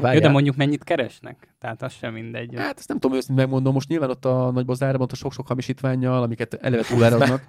De, 0.00 0.20
de 0.20 0.28
mondjuk 0.28 0.56
mennyit 0.56 0.84
keresnek? 0.84 1.51
Tehát 1.62 1.82
az 1.82 1.92
sem 1.92 2.12
mindegy. 2.12 2.54
Hát 2.56 2.78
ezt 2.78 2.88
nem 2.88 2.98
tudom 2.98 3.16
őszintén 3.16 3.44
megmondom. 3.44 3.72
Most 3.72 3.88
nyilván 3.88 4.10
ott 4.10 4.24
a 4.24 4.50
nagy 4.50 4.64
bazárban, 4.64 5.00
ott 5.00 5.12
a 5.12 5.14
sok-sok 5.14 5.46
hamisítványjal, 5.46 6.22
amiket 6.22 6.54
eleve 6.54 6.82
túláraznak, 6.90 7.46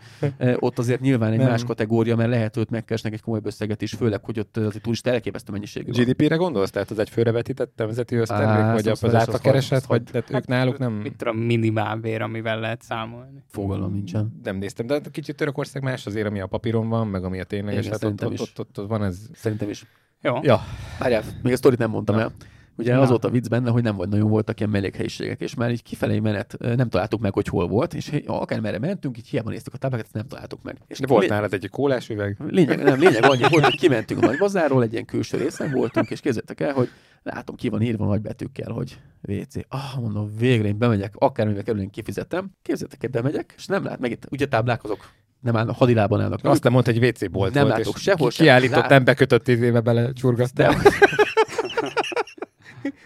ott 0.60 0.80
azért 0.80 1.02
nyilván 1.02 1.32
egy 1.32 1.38
nem. 1.38 1.48
más 1.48 1.64
kategória, 1.64 2.16
mert 2.16 2.30
lehet 2.30 2.58
őt 2.58 2.70
megkeresnek 2.70 3.14
egy 3.14 3.22
komoly 3.22 3.40
összeget 3.44 3.82
is, 3.82 3.94
főleg, 3.94 4.24
hogy 4.24 4.40
ott 4.40 4.58
az 4.58 4.80
turista 4.82 5.10
elképesztő 5.10 5.52
mennyiségű. 5.52 5.92
GDP-re 5.92 6.36
gondolsz? 6.36 6.70
Tehát 6.70 6.92
az 6.92 7.00
egy 7.00 7.10
főre 7.10 7.32
vetített 7.32 7.74
nemzeti 7.76 8.16
össztermék, 8.16 8.84
vagy 8.84 8.88
az 8.88 9.16
átlakereset, 9.16 9.86
vagy 9.86 10.04
tehát 10.04 10.34
ők 10.34 10.48
náluk 10.48 10.78
nem... 10.78 10.94
Mit 10.94 11.16
tudom, 11.16 11.38
minimálbér, 11.38 12.22
amivel 12.22 12.60
lehet 12.60 12.82
számolni. 12.82 13.44
Fogalom 13.48 13.94
nincsen. 13.94 14.40
Nem 14.44 14.58
néztem, 14.58 14.86
de 14.86 15.02
kicsit 15.12 15.36
Törökország 15.36 15.84
más 15.84 16.06
azért, 16.06 16.28
ami 16.28 16.40
a 16.40 16.48
papíron 16.48 16.90
van, 16.90 17.08
meg 17.08 17.24
ami 17.24 17.40
a 17.40 17.44
tényleges. 17.44 17.88
Hát 17.88 18.04
ott, 18.04 18.26
ott, 18.26 18.40
ott, 18.58 18.80
ott, 18.80 18.88
van 18.88 19.04
ez. 19.04 19.18
Szerintem 19.34 19.70
is. 19.70 19.86
Jó. 20.22 20.36
Ja. 20.42 20.60
Várjál, 21.00 21.24
még 21.44 21.54
a 21.54 21.56
sztorit 21.56 21.80
nem 21.80 21.90
mondtam 21.90 22.18
el. 22.18 22.32
Ugye 22.78 22.96
Na. 22.96 23.02
az 23.02 23.10
volt 23.10 23.26
a 23.26 23.30
vicc 23.30 23.48
benne, 23.48 23.70
hogy 23.70 23.84
nem 23.84 23.96
volt 23.96 24.10
nagyon 24.10 24.30
voltak 24.30 24.60
ilyen 24.60 24.72
mellékhelyiségek, 24.72 25.42
és 25.42 25.56
már 25.56 25.72
így 25.72 25.84
kifelé 25.84 26.20
menet 26.20 26.56
nem 26.60 26.90
találtuk 26.90 27.22
meg, 27.22 27.34
hogy 27.34 27.48
hol 27.48 27.68
volt, 27.68 27.94
és 27.94 28.22
akár 28.26 28.60
merre 28.60 28.80
mentünk, 28.80 29.18
így 29.18 29.28
hiába 29.28 29.50
néztük 29.50 29.74
a 29.74 29.78
táblákat, 29.78 30.08
nem 30.12 30.28
találtuk 30.28 30.64
meg. 30.64 30.78
És 30.88 31.00
De 31.00 31.08
volt 31.08 31.24
lé... 31.24 31.30
nálad 31.30 31.54
egy 31.54 31.70
kólás 31.70 32.10
üveg? 32.10 32.38
Lényeg, 32.48 32.84
nem, 32.84 33.00
lényeg 33.00 33.24
annyi 33.24 33.46
volt, 33.50 33.64
hogy 33.64 33.80
kimentünk 33.80 34.24
a 34.24 34.26
nagy 34.26 34.38
bazáról, 34.38 34.84
egy 34.84 34.92
ilyen 34.92 35.06
külső 35.06 35.38
részen 35.38 35.72
voltunk, 35.72 36.10
és 36.10 36.20
képzeljétek 36.20 36.60
el, 36.60 36.74
hogy 36.74 36.90
látom, 37.24 37.56
ki 37.56 37.70
van 37.70 37.82
írva 37.82 38.06
nagy 38.06 38.22
betűkkel, 38.22 38.72
hogy 38.72 39.00
WC. 39.28 39.56
Ah, 39.68 40.02
mondom, 40.02 40.32
végre 40.38 40.68
én 40.68 40.78
bemegyek, 40.78 41.14
akármivel 41.18 41.64
kerül, 41.64 41.82
én 41.82 41.90
kifizetem. 41.90 42.52
Képzeljétek 42.62 43.04
el, 43.04 43.10
bemegyek, 43.10 43.54
és 43.58 43.66
nem 43.66 43.84
lát, 43.84 44.00
meg 44.00 44.12
itt 44.12 44.28
ugye 44.30 44.46
táblák 44.46 44.84
azok 44.84 45.12
nem 45.44 45.58
állnak, 45.58 45.76
hadilában 45.76 46.22
állnak. 46.22 46.40
Azt 46.44 46.64
nem 46.64 46.72
mondta, 46.72 46.92
hogy 46.92 47.06
WC 47.06 47.32
bolt 47.32 47.54
nem 47.54 47.64
volt, 47.64 47.78
látok 47.78 47.98
sehol 47.98 48.30
ki, 48.30 48.36
kiállított, 48.36 48.80
lát... 48.80 48.90
nem 48.90 49.04
bekötött 49.04 49.48
éve 49.48 49.80
bele 49.80 50.14
csurgasztál. 50.14 50.76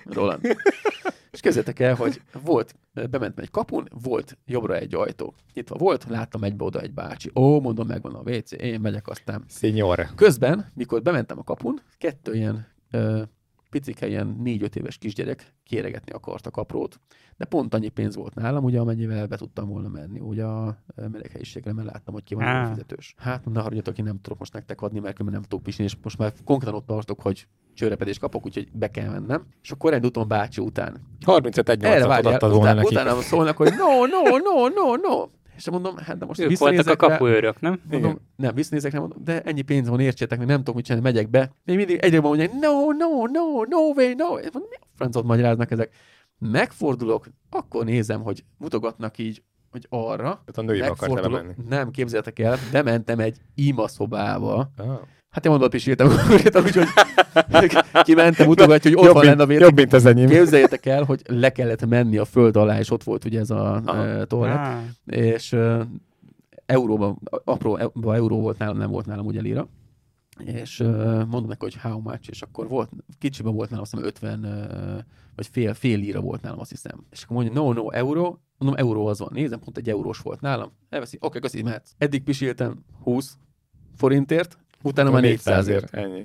Roland. 0.06 0.42
És 1.32 1.40
kezdetek 1.40 1.80
el, 1.80 1.96
hogy 1.96 2.22
volt, 2.44 2.76
bementem 2.94 3.44
egy 3.44 3.52
kapun, 3.52 3.88
volt 4.04 4.38
jobbra 4.46 4.76
egy 4.76 4.96
ajtó. 4.96 5.34
Nyitva 5.54 5.76
volt, 5.76 6.06
láttam 6.10 6.44
egybe 6.44 6.64
oda 6.64 6.82
egy 6.82 6.94
bácsi. 6.94 7.32
Ó, 7.36 7.62
mondom, 7.62 7.88
megvan 7.88 8.16
a 8.16 8.32
WC, 8.32 8.52
én 8.52 8.80
megyek 8.80 9.08
aztán. 9.08 9.44
Senior. 9.50 10.08
Közben, 10.16 10.72
mikor 10.74 11.02
bementem 11.02 11.40
a 11.40 11.44
kapun, 11.44 11.82
kettő 11.98 12.34
ilyen 12.34 12.68
ö, 12.92 13.22
picike, 13.70 14.08
ilyen 14.08 14.28
négy-öt 14.28 14.76
éves 14.76 14.98
kisgyerek 14.98 15.54
kéregetni 15.64 16.12
akart 16.12 16.46
a 16.46 16.52
kaprót, 16.52 17.00
de 17.38 17.46
pont 17.46 17.74
annyi 17.74 17.90
pénz 17.90 18.16
volt 18.16 18.36
nálam, 18.36 18.64
ugye, 18.64 18.80
amennyivel 18.80 19.28
be 19.28 19.38
tudtam 19.38 19.68
volna 19.68 19.88
menni 19.88 20.20
ugye 20.20 20.44
a 20.44 20.78
meleghelyiségre, 20.96 21.74
mert 21.74 21.92
láttam, 21.92 22.14
hogy 22.14 22.24
ki 22.24 22.36
van 22.36 22.68
fizetős. 22.68 23.14
Hát, 23.18 23.46
ne 23.46 23.60
haragudjatok, 23.60 23.98
én 23.98 24.06
nem 24.06 24.22
tudok 24.22 24.40
most 24.40 24.54
nektek 24.54 24.82
adni, 24.82 25.00
mert 25.00 25.24
nem 25.24 25.42
tudok 25.42 25.64
pisni, 25.64 25.84
és 25.84 25.98
most 26.04 26.18
már 26.18 26.34
konkrétan 26.44 26.76
ott 26.76 26.86
tartok, 26.86 27.22
hogy 27.22 27.48
csőrepedést 27.78 28.20
kapok, 28.20 28.46
úgyhogy 28.46 28.68
be 28.72 28.92
kell 28.92 29.10
mennem. 29.10 29.46
És 29.64 29.72
akkor 29.72 29.90
elindultam 29.90 30.28
bácsi 30.28 30.62
után. 30.62 30.98
35 31.26 31.70
1 31.70 31.82
8 31.82 32.26
adtad 32.26 32.52
volna 32.52 32.74
neki. 32.74 32.96
Utána 32.96 33.22
szólnak, 33.22 33.58
hogy 33.58 33.74
no, 33.78 34.06
no, 34.06 34.38
no, 34.38 34.68
no, 34.68 34.96
no. 34.96 35.26
És 35.56 35.70
mondom, 35.70 35.98
hát 35.98 36.18
de 36.18 36.26
most 36.26 36.40
ők 36.40 36.58
voltak 36.58 36.88
a 36.88 36.96
kapuőrök, 36.96 37.60
nem? 37.60 37.82
Mondom, 37.90 38.20
nem, 38.36 38.56
visszanézek, 38.56 38.92
nem 38.92 39.02
mondom, 39.02 39.24
de 39.24 39.42
ennyi 39.42 39.62
pénz 39.62 39.88
van, 39.88 40.00
értsétek, 40.00 40.46
nem 40.46 40.58
tudok 40.58 40.76
mit 40.76 40.86
csinálni, 40.86 41.08
megyek 41.08 41.30
be. 41.30 41.52
Még 41.64 41.76
mindig 41.76 41.98
egyre 41.98 42.22
mondják, 42.22 42.52
no, 42.52 42.92
no, 42.92 43.26
no, 43.26 43.64
no 43.70 43.80
way, 43.96 44.14
no. 44.18 44.28
Mondom, 44.28 44.62
mi 44.70 44.76
a 44.80 44.88
francot 44.96 45.24
magyaráznak 45.24 45.72
ezek? 45.72 45.96
Megfordulok, 46.40 47.28
akkor 47.50 47.86
nézem, 47.86 48.22
hogy 48.22 48.44
mutogatnak 48.58 49.18
így, 49.18 49.44
hogy 49.72 49.86
arra. 49.90 50.44
Tehát 50.46 50.58
a 50.58 50.62
női 50.62 50.82
menni. 51.30 51.54
Nem, 51.70 51.92
képzeltek 51.92 52.40
el, 52.40 52.58
bementem 52.72 53.20
egy 53.20 53.38
ima 53.56 53.88
szobába. 53.88 54.72
Ah. 54.78 55.00
Hát 55.38 55.46
én 55.46 55.52
mondom, 55.52 55.70
pisíltem 55.70 56.08
úgyhogy 56.66 56.88
kimentem, 58.04 58.48
mutogatja, 58.48 58.90
hogy 58.90 59.00
ott 59.00 59.06
jobb 59.06 59.14
van 59.14 59.26
lenne 59.26 59.44
a 59.44 59.46
vér. 59.46 59.60
Jobb, 59.60 59.76
mint 59.76 59.94
az 59.94 60.06
enyém. 60.06 60.28
Képzeljétek 60.28 60.86
el, 60.86 61.04
hogy 61.04 61.22
le 61.28 61.52
kellett 61.52 61.86
menni 61.86 62.18
a 62.18 62.26
föld 62.26 62.56
alá, 62.56 62.80
és 62.80 62.92
ott 62.92 63.04
volt 63.04 63.26
ugye 63.26 63.40
ez 63.40 63.50
a 63.50 63.82
uh, 63.86 64.24
toalett. 64.24 64.58
Ah. 64.58 64.78
És 65.06 65.52
uh, 65.52 65.82
euróban, 66.66 67.20
apró 67.44 67.78
euró 68.14 68.40
volt 68.40 68.58
nálam, 68.58 68.78
nem 68.78 68.90
volt 68.90 69.06
nálam 69.06 69.26
ugye 69.26 69.42
lira 69.42 69.68
és 70.44 70.80
uh, 70.80 70.88
mondom 71.16 71.48
neki, 71.48 71.60
hogy 71.60 71.76
how 71.76 72.00
much, 72.00 72.30
és 72.30 72.42
akkor 72.42 72.68
volt, 72.68 72.90
kicsiben 73.20 73.54
volt 73.54 73.70
nálam, 73.70 73.84
azt 73.84 73.92
hiszem 73.92 74.08
50, 74.08 74.44
uh, 74.44 75.04
vagy 75.36 75.48
fél, 75.48 75.74
fél 75.74 75.98
líra 75.98 76.22
volt 76.22 76.42
nálam, 76.42 76.60
azt 76.60 76.70
hiszem. 76.70 77.06
És 77.12 77.24
akkor 77.24 77.36
mondja, 77.36 77.62
no, 77.62 77.74
no, 77.74 77.92
euró, 77.92 78.42
mondom, 78.58 78.80
euró 78.80 79.06
az 79.06 79.20
van, 79.20 79.30
nézem, 79.32 79.60
pont 79.60 79.78
egy 79.78 79.90
eurós 79.90 80.20
volt 80.20 80.42
nálam, 80.42 80.72
elveszi, 80.90 81.16
oké, 81.16 81.28
okay, 81.28 81.42
köszi, 81.42 81.62
mehetsz. 81.62 81.92
Eddig 81.98 82.24
pisiltem 82.24 82.84
20 83.04 83.38
forintért, 83.96 84.58
utána 84.82 85.12
már 85.12 85.22
400 85.22 85.68
ért. 85.68 85.94
Ennyi. 85.94 86.24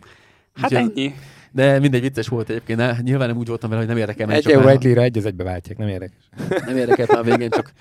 Hát 0.54 0.72
Úgyhogy, 0.72 0.90
ennyi. 0.96 1.14
De 1.52 1.78
mindegy 1.78 2.00
vicces 2.00 2.28
volt 2.28 2.48
egyébként. 2.48 2.78
Ne, 2.78 2.96
nyilván 3.00 3.28
nem 3.28 3.36
úgy 3.36 3.46
voltam 3.46 3.70
vele, 3.70 3.80
hogy 3.82 3.90
nem 3.90 4.00
érdekel. 4.00 4.30
Egy 4.30 4.50
euró, 4.50 4.68
egy 4.68 4.82
lira, 4.82 5.02
egy 5.02 5.18
az 5.18 5.26
egybe 5.26 5.44
váltják, 5.44 5.78
nem 5.78 5.88
érdekes. 5.88 6.28
Nem 6.66 6.76
érdekelt 6.76 7.12
már 7.12 7.24
végén, 7.24 7.50
csak 7.50 7.72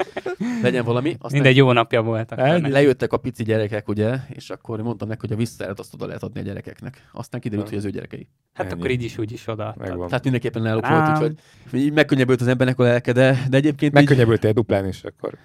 legyen 0.61 0.83
valami. 0.83 1.09
Aztán 1.09 1.31
Mindegy 1.31 1.55
jó 1.55 1.71
napja 1.71 2.01
volt. 2.01 2.33
Lejöttek 2.61 3.13
a 3.13 3.17
pici 3.17 3.43
gyerekek, 3.43 3.87
ugye, 3.87 4.17
és 4.29 4.49
akkor 4.49 4.81
mondtam 4.81 5.07
neki, 5.07 5.19
hogy 5.19 5.31
a 5.31 5.35
visszaeret 5.35 5.79
azt 5.79 5.93
oda 5.93 6.05
lehet 6.05 6.23
adni 6.23 6.39
a 6.39 6.43
gyerekeknek. 6.43 7.07
Aztán 7.11 7.41
kiderült, 7.41 7.69
hogy 7.69 7.77
az 7.77 7.85
ő 7.85 7.89
gyerekei. 7.89 8.27
Hát 8.53 8.65
Ennyi. 8.65 8.79
akkor 8.79 8.91
így 8.91 9.03
is 9.03 9.17
úgy 9.17 9.31
is 9.31 9.47
oda. 9.47 9.75
Tehát 9.79 10.23
mindenképpen 10.23 10.61
náluk 10.61 10.87
volt, 10.87 11.09
úgyhogy 11.09 11.35
így 11.73 11.93
megkönnyebbült 11.93 12.41
az 12.41 12.47
embernek 12.47 12.79
a 12.79 12.83
lelke, 12.83 13.11
de, 13.11 13.45
de 13.49 13.57
egyébként... 13.57 13.93
Megkönnyebbültél 13.93 14.51
duplán 14.51 14.87
is 14.87 15.03
akkor. 15.03 15.37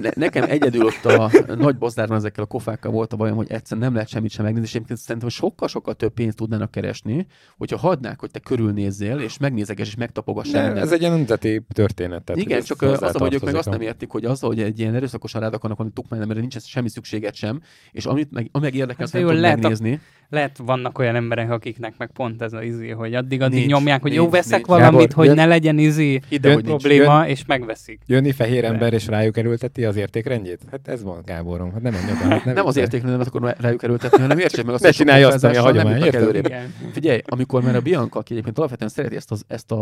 Ne, 0.00 0.10
nekem 0.14 0.44
egyedül 0.48 0.84
ott 0.84 1.04
a 1.04 1.30
nagy 1.54 1.76
bozdárban 1.76 2.16
ezekkel 2.16 2.44
a 2.44 2.46
kofákkal 2.46 2.92
volt 2.92 3.12
a 3.12 3.16
bajom, 3.16 3.36
hogy 3.36 3.50
egyszerűen 3.50 3.86
nem 3.86 3.94
lehet 3.94 4.08
semmit 4.08 4.30
sem 4.30 4.44
megnézni, 4.44 4.68
és 4.68 4.74
egyébként 4.74 4.98
szerintem 4.98 5.28
sokkal-sokkal 5.28 5.94
több 5.94 6.12
pénzt 6.12 6.36
tudnának 6.36 6.70
keresni, 6.70 7.26
hogyha 7.70 7.88
hadnák, 7.88 8.20
hogy 8.20 8.30
te 8.30 8.38
körülnézzél, 8.38 9.18
és 9.18 9.38
megnézek, 9.38 9.78
és 9.78 9.94
megtapogassál. 9.94 10.78
Ez 10.78 10.92
egy 10.92 11.00
ilyen 11.00 11.12
nemzeti 11.12 11.60
történet. 11.72 12.22
Tehát 12.22 12.42
Igen, 12.42 12.62
csak 12.62 12.82
az, 12.82 13.16
hogy 13.16 13.34
ők 13.34 13.44
meg 13.44 13.54
azt 13.54 13.70
nem 13.70 13.80
értik, 13.80 14.10
hogy 14.10 14.24
az, 14.24 14.40
hogy 14.40 14.60
egy 14.60 14.78
ilyen 14.78 14.94
erőszakos 14.94 15.32
rád 15.32 15.54
akarnak 15.54 15.78
valami 15.78 15.94
tukmány, 15.94 16.26
mert 16.26 16.40
nincs 16.40 16.58
semmi 16.58 16.88
szükséged 16.88 17.34
sem, 17.34 17.60
és 17.92 18.04
amit 18.04 18.32
meg, 18.32 18.50
meg 18.60 18.74
érdekel, 18.74 19.06
hát, 19.12 19.22
nem 19.22 19.30
tud 19.30 19.40
megnézni. 19.40 19.92
A 19.92 19.98
lehet 20.34 20.58
vannak 20.64 20.98
olyan 20.98 21.14
emberek, 21.14 21.50
akiknek 21.50 21.94
meg 21.96 22.10
pont 22.12 22.42
ez 22.42 22.52
az 22.52 22.62
izé, 22.62 22.88
hogy 22.90 23.14
addig-addig 23.14 23.58
nincs, 23.58 23.70
nyomják, 23.70 24.02
hogy 24.02 24.10
nincs, 24.10 24.24
jó, 24.24 24.30
veszek 24.30 24.52
nincs. 24.52 24.66
valamit, 24.66 24.92
Gábor, 24.92 25.14
hogy 25.14 25.26
jön, 25.26 25.34
ne 25.34 25.46
legyen 25.46 25.78
izé 25.78 26.20
ide, 26.28 26.48
jön, 26.48 26.62
probléma, 26.62 27.18
jön, 27.20 27.28
és 27.28 27.44
megveszik. 27.46 28.00
Jönni 28.06 28.32
fehér 28.32 28.60
De. 28.60 28.66
ember, 28.66 28.92
és 28.92 29.06
rájuk 29.06 29.36
erőlteti 29.36 29.84
az 29.84 29.96
értékrendjét? 29.96 30.60
Hát 30.70 30.88
ez 30.88 31.02
van, 31.02 31.22
Gáborom. 31.24 31.72
Hát 31.72 31.82
nem 31.82 31.94
nem, 32.28 32.54
nem 32.54 32.66
az 32.66 32.76
értékrendet 32.76 33.26
akkor 33.26 33.54
rájuk 33.58 33.82
erőltetni, 33.82 34.20
hanem 34.20 34.38
értsék 34.38 34.64
meg 34.64 34.74
azt, 34.74 34.82
ne 34.82 34.90
csinálja 34.90 35.28
azt, 35.28 35.44
ami 35.44 35.56
a 35.56 35.62
hagyomány. 35.62 36.10
Figyelj, 36.92 37.20
amikor 37.24 37.53
akkor, 37.54 37.72
mert 37.72 37.84
a 37.84 37.90
Bianca, 37.90 38.18
aki 38.18 38.32
egyébként 38.32 38.58
alapvetően 38.58 38.90
szereti 38.90 39.16
ezt, 39.16 39.30
az, 39.30 39.44
ezt 39.46 39.72
a 39.72 39.76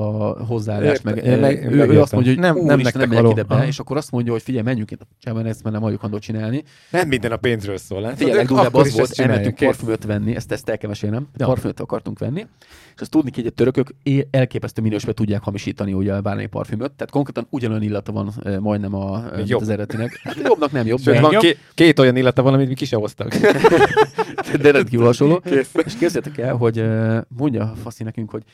hozzáállást, 0.47 1.05
meg, 1.05 1.15
meg, 1.27 1.41
meg, 1.41 1.73
ő, 1.73 1.87
ő, 1.87 2.01
azt 2.01 2.13
mondja, 2.13 2.33
hogy 2.33 2.41
nem, 2.41 2.57
nem, 2.57 2.81
nem 2.93 3.27
ide 3.27 3.43
be, 3.43 3.67
és 3.67 3.79
akkor 3.79 3.97
azt 3.97 4.11
mondja, 4.11 4.33
hogy 4.33 4.43
figyelj, 4.43 4.65
menjünk 4.65 4.91
itt, 4.91 5.01
csában 5.19 5.47
ezt 5.47 5.63
már 5.63 5.73
nem 5.73 5.83
halljuk 5.83 6.19
csinálni. 6.19 6.65
Nem 6.91 7.09
minden 7.09 7.33
a 7.33 7.37
pénzről 7.37 7.77
szól. 7.77 8.03
Hát 8.03 8.17
figyelj, 8.17 8.37
legdurvább 8.37 8.75
az 8.75 8.93
volt, 8.93 9.19
elmentünk 9.19 9.57
parfümöt 9.57 10.05
venni, 10.05 10.35
ezt, 10.35 10.53
ezt 10.53 10.69
el 10.69 10.79
kell 10.79 10.89
mesélnem, 10.89 11.29
ja. 11.37 11.47
parfümöt 11.47 11.81
akartunk 11.81 12.19
venni, 12.19 12.47
és 12.95 13.01
azt 13.01 13.11
tudni 13.11 13.31
hogy 13.35 13.47
a 13.47 13.51
törökök 13.51 13.95
elképesztő 14.31 14.83
minőségben 14.83 15.15
tudják 15.15 15.43
hamisítani 15.43 15.93
ugye 15.93 16.21
bármely 16.21 16.47
parfümöt, 16.47 16.93
tehát 16.93 17.13
konkrétan 17.13 17.47
ugyanolyan 17.51 17.83
illata 17.83 18.13
van 18.13 18.33
majdnem 18.61 18.95
a, 18.95 19.25
jobb. 19.47 19.61
az 19.61 19.69
eredetinek. 19.69 20.21
Hát 20.25 20.37
jobbnak 20.45 20.73
nem 20.73 20.87
jobb. 20.87 21.01
Sőt, 21.01 21.21
van 21.21 21.39
két, 21.39 21.59
két 21.75 21.99
olyan 21.99 22.17
illata 22.17 22.43
van, 22.43 22.55
amit 22.55 22.69
mi 22.69 22.75
ki 22.75 22.85
sem 22.85 23.01
hoztak. 23.01 23.35
de 24.63 24.71
rendkívül 24.71 25.07
hasonló. 25.07 25.43
És 25.45 25.67
képzeljétek 25.99 26.39
el, 26.39 26.55
hogy 26.55 26.85
mondja 27.29 27.62
a 27.63 27.75
Faszi 27.75 28.03
nekünk, 28.03 28.31
hogy 28.31 28.45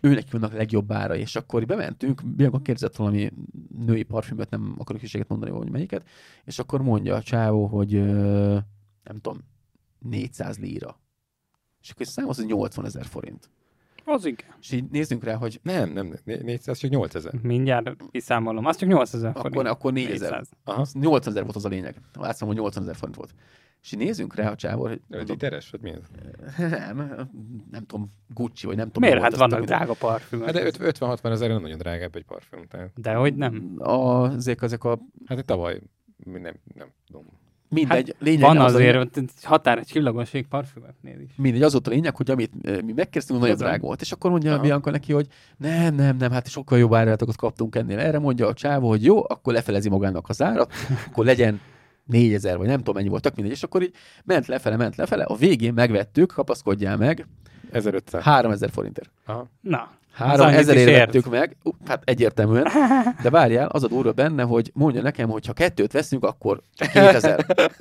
ő 0.00 0.14
neki 0.14 0.30
vannak 0.30 0.52
legjobb 0.52 0.92
ára, 0.92 1.16
és 1.16 1.36
akkor 1.36 1.66
bementünk, 1.66 2.22
Bianca 2.24 2.58
kérdezett 2.58 2.96
valami 2.96 3.32
női 3.86 4.02
parfümöt, 4.02 4.50
nem 4.50 4.74
akarok 4.78 5.00
hűséget 5.00 5.28
mondani, 5.28 5.50
hogy 5.50 5.70
melyiket, 5.70 6.08
és 6.44 6.58
akkor 6.58 6.82
mondja 6.82 7.14
a 7.14 7.22
csávó, 7.22 7.66
hogy 7.66 7.92
nem 9.02 9.20
tudom, 9.20 9.38
400 9.98 10.58
líra. 10.58 11.00
És 11.82 11.90
akkor 11.90 12.06
számos, 12.06 12.36
hogy 12.36 12.46
80 12.46 12.84
ezer 12.84 13.04
forint. 13.04 13.50
Az 14.04 14.24
igen. 14.24 14.54
És 14.60 14.72
így 14.72 14.90
nézzünk 14.90 15.24
rá, 15.24 15.34
hogy... 15.34 15.60
Nem, 15.62 15.90
nem, 15.90 16.14
400, 16.24 16.78
csak 16.78 16.90
8000. 16.90 17.32
Mindjárt 17.42 17.96
kiszámolom. 18.10 18.64
Az 18.64 18.76
csak 18.76 18.88
8000 18.88 19.32
forint. 19.32 19.54
Akkor, 19.54 19.66
akkor 19.66 19.92
4000. 19.92 20.44
Aha. 20.64 20.86
8000 20.92 21.42
volt 21.42 21.56
az 21.56 21.64
a 21.64 21.68
lényeg. 21.68 21.96
Látszom, 22.12 22.48
hogy 22.48 22.56
80 22.56 22.82
ezer 22.82 22.96
forint 22.96 23.16
volt. 23.16 23.34
És 23.82 23.92
így 23.92 23.98
nézzünk 23.98 24.34
rá 24.34 24.50
a 24.50 24.54
csávor, 24.54 24.88
hogy... 24.88 25.00
Öt 25.10 25.28
literes, 25.28 25.70
vagy 25.70 25.80
mi 25.80 25.90
ez? 25.90 26.02
Nem, 26.70 27.28
nem 27.70 27.86
tudom, 27.86 28.10
Gucci, 28.34 28.66
vagy 28.66 28.76
nem 28.76 28.90
tudom. 28.90 29.08
Miért? 29.08 29.22
Hát 29.22 29.36
vannak 29.36 29.64
drága 29.64 29.92
parfümök. 29.92 30.44
Hát 30.44 30.54
de 30.54 30.70
50-60 30.90 31.30
ezer 31.30 31.48
nem 31.48 31.60
nagyon 31.60 31.78
drágább 31.78 32.16
egy 32.16 32.24
parfüm. 32.24 32.66
Tehát... 32.68 32.90
De 32.94 33.14
hogy 33.14 33.34
nem? 33.34 33.74
A, 33.78 34.30
ezek, 34.32 34.84
a... 34.84 34.98
Hát 35.26 35.44
tavaly, 35.44 35.80
nem, 36.24 36.54
nem 36.74 36.88
tudom. 37.06 37.24
Mindegy. 37.70 38.06
Hát 38.06 38.16
lényeg 38.18 38.40
van 38.40 38.58
az 38.58 38.74
azért 38.74 39.16
a... 39.16 39.22
határ 39.42 39.84
csillagoség 39.84 40.46
parfümöknél 40.46 41.20
is. 41.20 41.30
Mindegy, 41.36 41.62
az 41.62 41.72
volt 41.72 41.86
a 41.86 41.90
lényeg, 41.90 42.16
hogy 42.16 42.30
amit 42.30 42.82
mi 42.84 42.92
megkezdtünk, 42.92 43.40
nagyon 43.40 43.56
drága 43.56 43.86
volt. 43.86 44.00
És 44.00 44.12
akkor 44.12 44.30
mondja 44.30 44.54
a 44.54 44.60
Bianca 44.60 44.90
neki, 44.90 45.12
hogy 45.12 45.26
nem, 45.56 45.94
nem, 45.94 46.16
nem, 46.16 46.30
hát 46.30 46.48
sokkal 46.48 46.78
jobb 46.78 46.94
áratokat 46.94 47.36
kaptunk 47.36 47.74
ennél. 47.74 47.98
Erre 47.98 48.18
mondja 48.18 48.46
a 48.46 48.52
csávó, 48.52 48.88
hogy 48.88 49.04
jó, 49.04 49.24
akkor 49.28 49.52
lefelezi 49.52 49.88
magának 49.88 50.28
az 50.28 50.42
árat, 50.42 50.72
akkor 51.06 51.24
legyen 51.24 51.60
4000, 52.08 52.56
vagy 52.56 52.66
nem 52.66 52.76
tudom 52.76 52.94
mennyi 52.94 53.08
volt, 53.08 53.22
tök 53.22 53.34
mindegy, 53.34 53.54
és 53.54 53.62
akkor 53.62 53.82
így 53.82 53.92
ment 54.24 54.46
lefele, 54.46 54.76
ment 54.76 54.96
lefele, 54.96 55.24
a 55.24 55.36
végén 55.36 55.72
megvettük, 55.72 56.32
kapaszkodjál 56.32 56.96
meg, 56.96 57.26
1500. 57.72 58.22
3000 58.22 58.70
forintért. 58.70 59.10
Aha. 59.26 59.48
Na, 59.60 59.90
3000 60.12 60.76
ért 60.76 60.98
vettük 60.98 61.30
meg, 61.30 61.56
uh, 61.62 61.74
hát 61.86 62.02
egyértelműen, 62.04 62.66
de 63.22 63.30
várjál, 63.30 63.68
az 63.68 63.82
a 63.82 63.88
durva 63.88 64.12
benne, 64.12 64.42
hogy 64.42 64.70
mondja 64.74 65.02
nekem, 65.02 65.28
hogy 65.28 65.46
ha 65.46 65.52
kettőt 65.52 65.92
veszünk, 65.92 66.24
akkor 66.24 66.62
2000. 66.92 67.46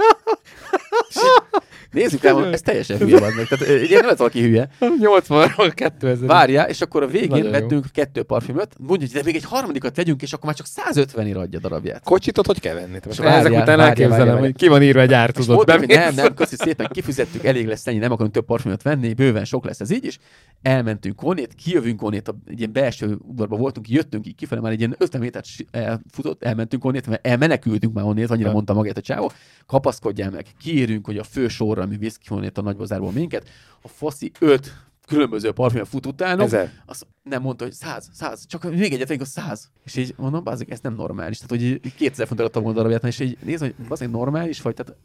Nézzük 1.91 2.23
el, 2.23 2.53
ez 2.53 2.61
teljesen 2.61 2.97
hülye 2.97 3.19
van 3.19 3.33
meg. 3.33 3.47
Tehát 3.47 3.67
ilyen 3.67 3.87
nem 3.89 4.01
lehet 4.01 4.17
valaki 4.17 4.41
hülye. 4.41 4.69
80 4.99 5.51
2000. 5.73 6.27
Várjál, 6.27 6.69
és 6.69 6.81
akkor 6.81 7.03
a 7.03 7.07
végén 7.07 7.29
Nagyon 7.29 7.51
vettünk 7.51 7.71
jó. 7.71 8.03
kettő 8.03 8.23
parfümöt, 8.23 8.75
mondja, 8.79 9.07
hogy 9.07 9.15
de 9.15 9.23
még 9.25 9.35
egy 9.35 9.43
harmadikat 9.43 9.95
vegyünk, 9.95 10.21
és 10.21 10.33
akkor 10.33 10.45
már 10.45 10.55
csak 10.55 10.65
150 10.65 11.27
ért 11.27 11.37
adja 11.37 11.59
darabját. 11.59 12.03
Kocsitot 12.03 12.45
hogy 12.45 12.59
kell 12.59 12.73
venni? 12.73 12.97
És 13.09 13.17
várjál, 13.17 13.39
ezek 13.39 13.61
után 13.61 13.79
elképzelem, 13.79 14.37
hogy 14.37 14.55
ki 14.55 14.67
van 14.67 14.83
írva 14.83 15.01
egy 15.01 15.13
ártudott. 15.13 15.65
Nem, 15.65 16.15
nem, 16.15 16.33
köszi 16.33 16.55
szépen, 16.55 16.87
kifizettük, 16.91 17.43
elég 17.45 17.67
lesz 17.67 17.87
ennyi, 17.87 17.97
nem 17.97 18.11
akarunk 18.11 18.33
több 18.33 18.45
parfümöt 18.45 18.81
venni, 18.81 19.13
bőven 19.13 19.45
sok 19.45 19.65
lesz 19.65 19.79
ez 19.79 19.91
így 19.91 20.05
is. 20.05 20.17
Elmentünk 20.61 21.15
Konét, 21.15 21.53
kijövünk 21.53 21.97
Konét, 21.99 22.33
egy 22.47 22.59
ilyen 22.59 22.71
belső 22.71 23.17
udvarba 23.21 23.57
voltunk, 23.57 23.89
jöttünk 23.89 24.27
így 24.27 24.35
kifelé, 24.35 24.61
már 24.61 24.71
egy 24.71 24.79
ilyen 24.79 24.95
50 24.97 25.21
métert 25.21 25.45
elfutott, 25.71 26.43
elmentünk 26.43 26.81
Konét, 26.81 27.07
mert 27.07 27.27
elmenekültünk 27.27 27.93
már 27.93 28.05
onnét, 28.05 28.29
annyira 28.29 28.51
mondta 28.51 28.73
magát 28.73 28.97
a 28.97 29.01
csávó, 29.01 29.31
kapaszkodjál 29.65 30.29
meg, 30.29 30.45
kiérünk, 30.59 31.05
hogy 31.05 31.17
a 31.17 31.23
fő 31.23 31.47
sorra, 31.77 31.89
ami 31.89 31.97
visz 31.97 32.17
ki 32.17 32.49
a 32.53 32.61
nagybazárból 32.61 33.11
minket, 33.11 33.49
a 33.81 33.87
faszi 33.87 34.31
öt 34.39 34.85
különböző 35.07 35.51
parfüm 35.51 35.83
fut 35.83 36.05
utána. 36.05 36.43
Ezer. 36.43 36.71
Azt 36.85 37.07
nem 37.23 37.41
mondta, 37.41 37.63
hogy 37.63 37.73
száz, 37.73 38.09
száz, 38.13 38.45
csak 38.45 38.71
még 38.71 38.93
egyet 38.93 39.21
a 39.21 39.25
száz. 39.25 39.71
És 39.83 39.95
így 39.95 40.13
mondom, 40.17 40.43
bázik, 40.43 40.71
ez 40.71 40.79
nem 40.79 40.95
normális. 40.95 41.37
Tehát, 41.37 41.49
hogy 41.49 41.93
2000 41.95 42.27
fontot 42.27 42.45
adtam 42.45 42.63
volna 42.63 42.77
darabját, 42.77 43.03
és 43.03 43.19
így 43.19 43.37
nézd, 43.43 43.61
hogy 43.61 43.75
azért 43.87 44.11
normális 44.11 44.61
vagy, 44.61 44.73
tehát 44.73 44.95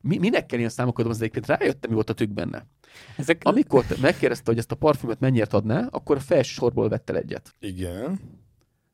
mi, 0.00 0.18
minek 0.18 0.46
kell 0.46 0.58
ilyen 0.58 0.70
számokat 0.70 1.06
az 1.06 1.16
egyébként 1.16 1.46
rájöttem, 1.46 1.90
mi 1.90 1.94
volt 1.94 2.10
a 2.10 2.12
tük 2.12 2.30
benne. 2.30 2.66
Ezek... 3.16 3.40
Amikor 3.44 3.84
megkérdezte, 4.00 4.50
hogy 4.50 4.58
ezt 4.58 4.72
a 4.72 4.74
parfümöt 4.74 5.20
mennyiért 5.20 5.52
adná, 5.52 5.88
akkor 5.90 6.16
a 6.16 6.20
felső 6.20 6.52
sorból 6.52 6.88
vettel 6.88 7.16
egyet. 7.16 7.54
Igen. 7.58 8.18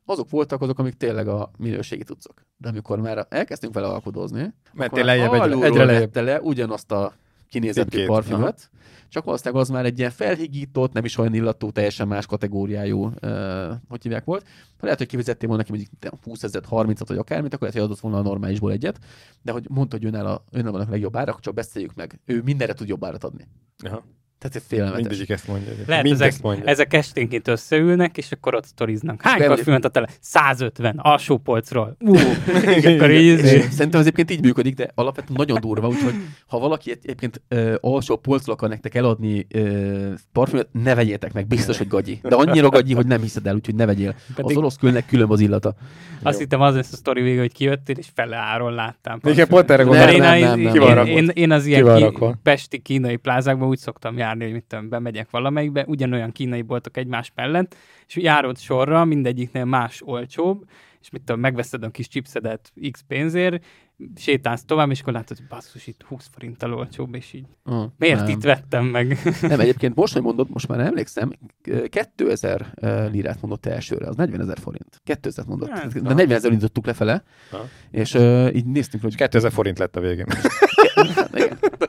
Azok 0.05 0.29
voltak 0.29 0.61
azok, 0.61 0.79
amik 0.79 0.93
tényleg 0.93 1.27
a 1.27 1.51
minőségi 1.57 2.03
tudszok. 2.03 2.45
De 2.57 2.67
amikor 2.69 2.99
már 2.99 3.27
elkezdtünk 3.29 3.73
vele 3.73 3.87
alkodozni, 3.87 4.53
Mentél 4.73 5.05
lejjebb, 5.05 5.33
egyre, 5.33 5.65
egyre 5.65 5.85
lejjebb. 5.85 6.15
le 6.15 6.41
ugyanazt 6.41 6.91
a 6.91 7.13
kinézetű 7.49 8.05
parfümöt, 8.05 8.69
csak 9.09 9.23
valószínűleg 9.23 9.61
az 9.61 9.69
már 9.69 9.85
egy 9.85 9.99
ilyen 9.99 10.11
felhigított, 10.11 10.93
nem 10.93 11.05
is 11.05 11.17
olyan 11.17 11.33
illatú, 11.33 11.71
teljesen 11.71 12.07
más 12.07 12.25
kategóriájú, 12.25 13.05
uh, 13.05 13.13
hogy 13.89 14.01
hívják 14.01 14.23
volt. 14.23 14.45
Lehet, 14.79 14.97
hogy 14.97 15.07
kifizettél 15.07 15.47
volna 15.47 15.63
neki 15.67 15.77
mondjuk 16.01 16.23
20 16.23 16.43
ezer, 16.43 16.61
30 16.65 17.07
vagy 17.07 17.17
akármit, 17.17 17.53
akkor 17.53 17.67
lehet, 17.67 17.75
hogy 17.75 17.89
adott 17.89 17.99
volna 17.99 18.17
a 18.17 18.21
normálisból 18.21 18.71
egyet, 18.71 18.99
de 19.41 19.51
hogy 19.51 19.65
mondta, 19.69 19.97
hogy 19.97 20.05
önnel, 20.05 20.25
a, 20.25 20.43
önnel 20.51 20.75
a 20.75 20.85
legjobb 20.89 21.15
árak, 21.15 21.39
csak 21.39 21.53
beszéljük 21.53 21.93
meg. 21.95 22.19
Ő 22.25 22.41
mindenre 22.41 22.73
tud 22.73 22.87
jobb 22.87 23.05
árat 23.05 23.23
adni. 23.23 23.47
Aha. 23.83 24.03
Tehát 24.41 24.55
ez 24.55 24.63
félelmetes. 24.67 25.01
Mindegyik 25.01 25.29
ezt 25.29 25.47
mondja. 25.47 25.71
Lehet, 25.87 26.05
ezek, 26.05 26.27
ezt 26.27 26.41
mondja. 26.41 26.65
ezek 26.65 26.93
esténként 26.93 27.47
összeülnek, 27.47 28.17
és 28.17 28.31
akkor 28.31 28.55
ott 28.55 28.65
sztoriznak. 28.65 29.21
Hány 29.21 29.47
parfümöt 29.47 29.85
a 29.85 29.89
tele? 29.89 30.07
150, 30.19 30.97
alsó 30.97 31.37
polcról. 31.37 31.97
Így, 33.09 33.39
Szerintem 33.71 33.99
az 33.99 34.05
egyébként 34.05 34.31
így 34.31 34.41
működik, 34.41 34.75
de 34.75 34.91
alapvetően 34.95 35.37
nagyon 35.37 35.59
durva, 35.61 35.87
úgyhogy 35.87 36.13
ha 36.47 36.59
valaki 36.59 36.91
egyébként 36.91 37.41
uh, 37.49 37.73
alsó 37.79 38.15
polcról 38.15 38.55
akar 38.55 38.69
nektek 38.69 38.95
eladni 38.95 39.47
uh, 39.55 40.13
parfümöt, 40.31 40.67
ne 40.71 40.95
vegyétek 40.95 41.33
meg, 41.33 41.47
biztos, 41.47 41.77
hogy 41.77 41.87
gagyi. 41.87 42.19
De 42.23 42.35
annyira 42.35 42.69
gagyi, 42.69 42.93
hogy 42.93 43.05
nem 43.07 43.21
hiszed 43.21 43.47
el, 43.47 43.55
úgyhogy 43.55 43.75
ne 43.75 43.85
vegyél. 43.85 44.15
Pedig... 44.35 44.51
Az 44.51 44.57
orosz 44.57 44.75
külnek 44.75 45.05
külön 45.05 45.29
az 45.29 45.39
illata. 45.39 45.75
Azt 46.23 46.33
Jó. 46.33 46.39
hittem 46.39 46.61
az 46.61 46.75
lesz 46.75 46.93
a 46.93 46.95
sztori 46.95 47.21
vége, 47.21 47.39
hogy 47.39 47.53
kijöttél, 47.53 47.95
és 47.97 48.07
fele 48.13 48.37
áron 48.37 48.73
láttam. 48.73 49.19
Igen, 49.23 49.47
pont 49.47 49.71
erre 49.71 49.83
gondoltam. 49.83 51.27
Én 51.33 51.51
az 51.51 51.65
ilyen 51.65 52.13
pesti 52.43 52.79
kínai 52.79 53.15
plázákban 53.15 53.67
úgy 53.67 53.77
szoktam 53.77 54.17
járni, 54.17 54.29
járni, 54.31 54.43
hogy 54.43 54.53
mit 54.53 54.63
tudom, 54.63 54.89
bemegyek 54.89 55.29
valamelyikbe, 55.29 55.85
ugyanolyan 55.87 56.31
kínai 56.31 56.61
boltok 56.61 56.97
egymás 56.97 57.31
mellett, 57.35 57.75
és 58.07 58.15
járod 58.15 58.57
sorra, 58.57 59.05
mindegyiknél 59.05 59.65
más 59.65 60.01
olcsóbb, 60.05 60.65
és 61.01 61.09
mit 61.09 61.21
tudom, 61.21 61.41
megveszed 61.41 61.83
a 61.83 61.89
kis 61.89 62.07
chipsedet 62.07 62.73
x 62.91 63.03
pénzért, 63.07 63.65
sétálsz 64.15 64.63
tovább, 64.65 64.89
és 64.89 65.01
akkor 65.01 65.13
látod, 65.13 65.37
hogy 65.37 65.47
basszus, 65.47 65.87
itt 65.87 66.01
20 66.03 66.29
forinttal 66.31 66.73
olcsóbb, 66.73 67.15
és 67.15 67.33
így 67.33 67.45
uh, 67.65 67.83
miért 67.97 68.19
nem. 68.19 68.29
itt 68.29 68.43
vettem 68.43 68.85
meg? 68.85 69.17
nem, 69.41 69.59
egyébként 69.65 69.95
most, 69.95 70.13
hogy 70.13 70.21
mondod, 70.21 70.49
most 70.49 70.67
már 70.67 70.77
nem 70.77 70.87
emlékszem, 70.87 71.31
2000 71.89 72.73
lirát 73.11 73.41
mondott 73.41 73.65
elsőre, 73.65 74.07
az 74.07 74.15
40 74.15 74.41
ezer 74.41 74.57
forint. 74.57 75.01
2000 75.03 75.45
mondott. 75.45 75.69
Hát, 75.69 76.01
de 76.01 76.13
40 76.13 76.31
ezer 76.31 76.51
indítottuk 76.51 76.85
lefele, 76.85 77.23
ha. 77.51 77.57
és 77.91 78.13
uh, 78.13 78.55
így 78.55 78.65
néztünk, 78.65 79.03
hogy... 79.03 79.15
2000 79.15 79.51
forint 79.51 79.79
lett 79.79 79.95
a 79.95 79.99
végén. 79.99 80.25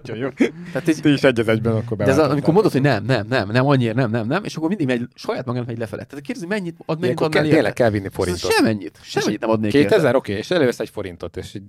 Nagyon 0.03 0.23
jó. 0.23 0.47
Tehát 0.73 0.89
így, 0.89 1.01
Ti 1.01 1.13
is 1.13 1.23
egy 1.23 1.49
egyben 1.49 1.77
akkor 1.77 1.97
De 1.97 2.05
ez 2.05 2.19
a, 2.19 2.31
amikor 2.31 2.53
mondod, 2.55 2.73
hogy 2.73 2.81
nem, 2.81 3.05
nem, 3.05 3.27
nem, 3.29 3.51
nem, 3.51 3.67
annyira, 3.67 3.93
nem, 3.95 4.11
nem, 4.11 4.27
nem, 4.27 4.45
és 4.45 4.57
akkor 4.57 4.69
mindig 4.69 4.87
megy, 4.87 5.09
saját 5.15 5.47
magának 5.47 5.67
megy 5.67 5.79
lefele. 5.79 6.05
Tehát 6.05 6.25
kérdezi, 6.25 6.47
mennyit 6.47 6.77
ad, 6.87 7.01
mennyit 7.01 7.21
adnál 7.21 7.49
Tényleg 7.49 7.73
kell 7.73 7.91
vinni 7.91 8.09
forintot. 8.09 8.53
Semmit, 8.53 8.99
semmit 9.03 9.41
nem 9.41 9.51
adnék 9.51 9.71
2000, 9.71 10.15
oké, 10.15 10.33
és 10.33 10.51
elővesz 10.51 10.81
egy 10.81 10.91
forintot, 10.91 11.37
és 11.37 11.55
így 11.55 11.63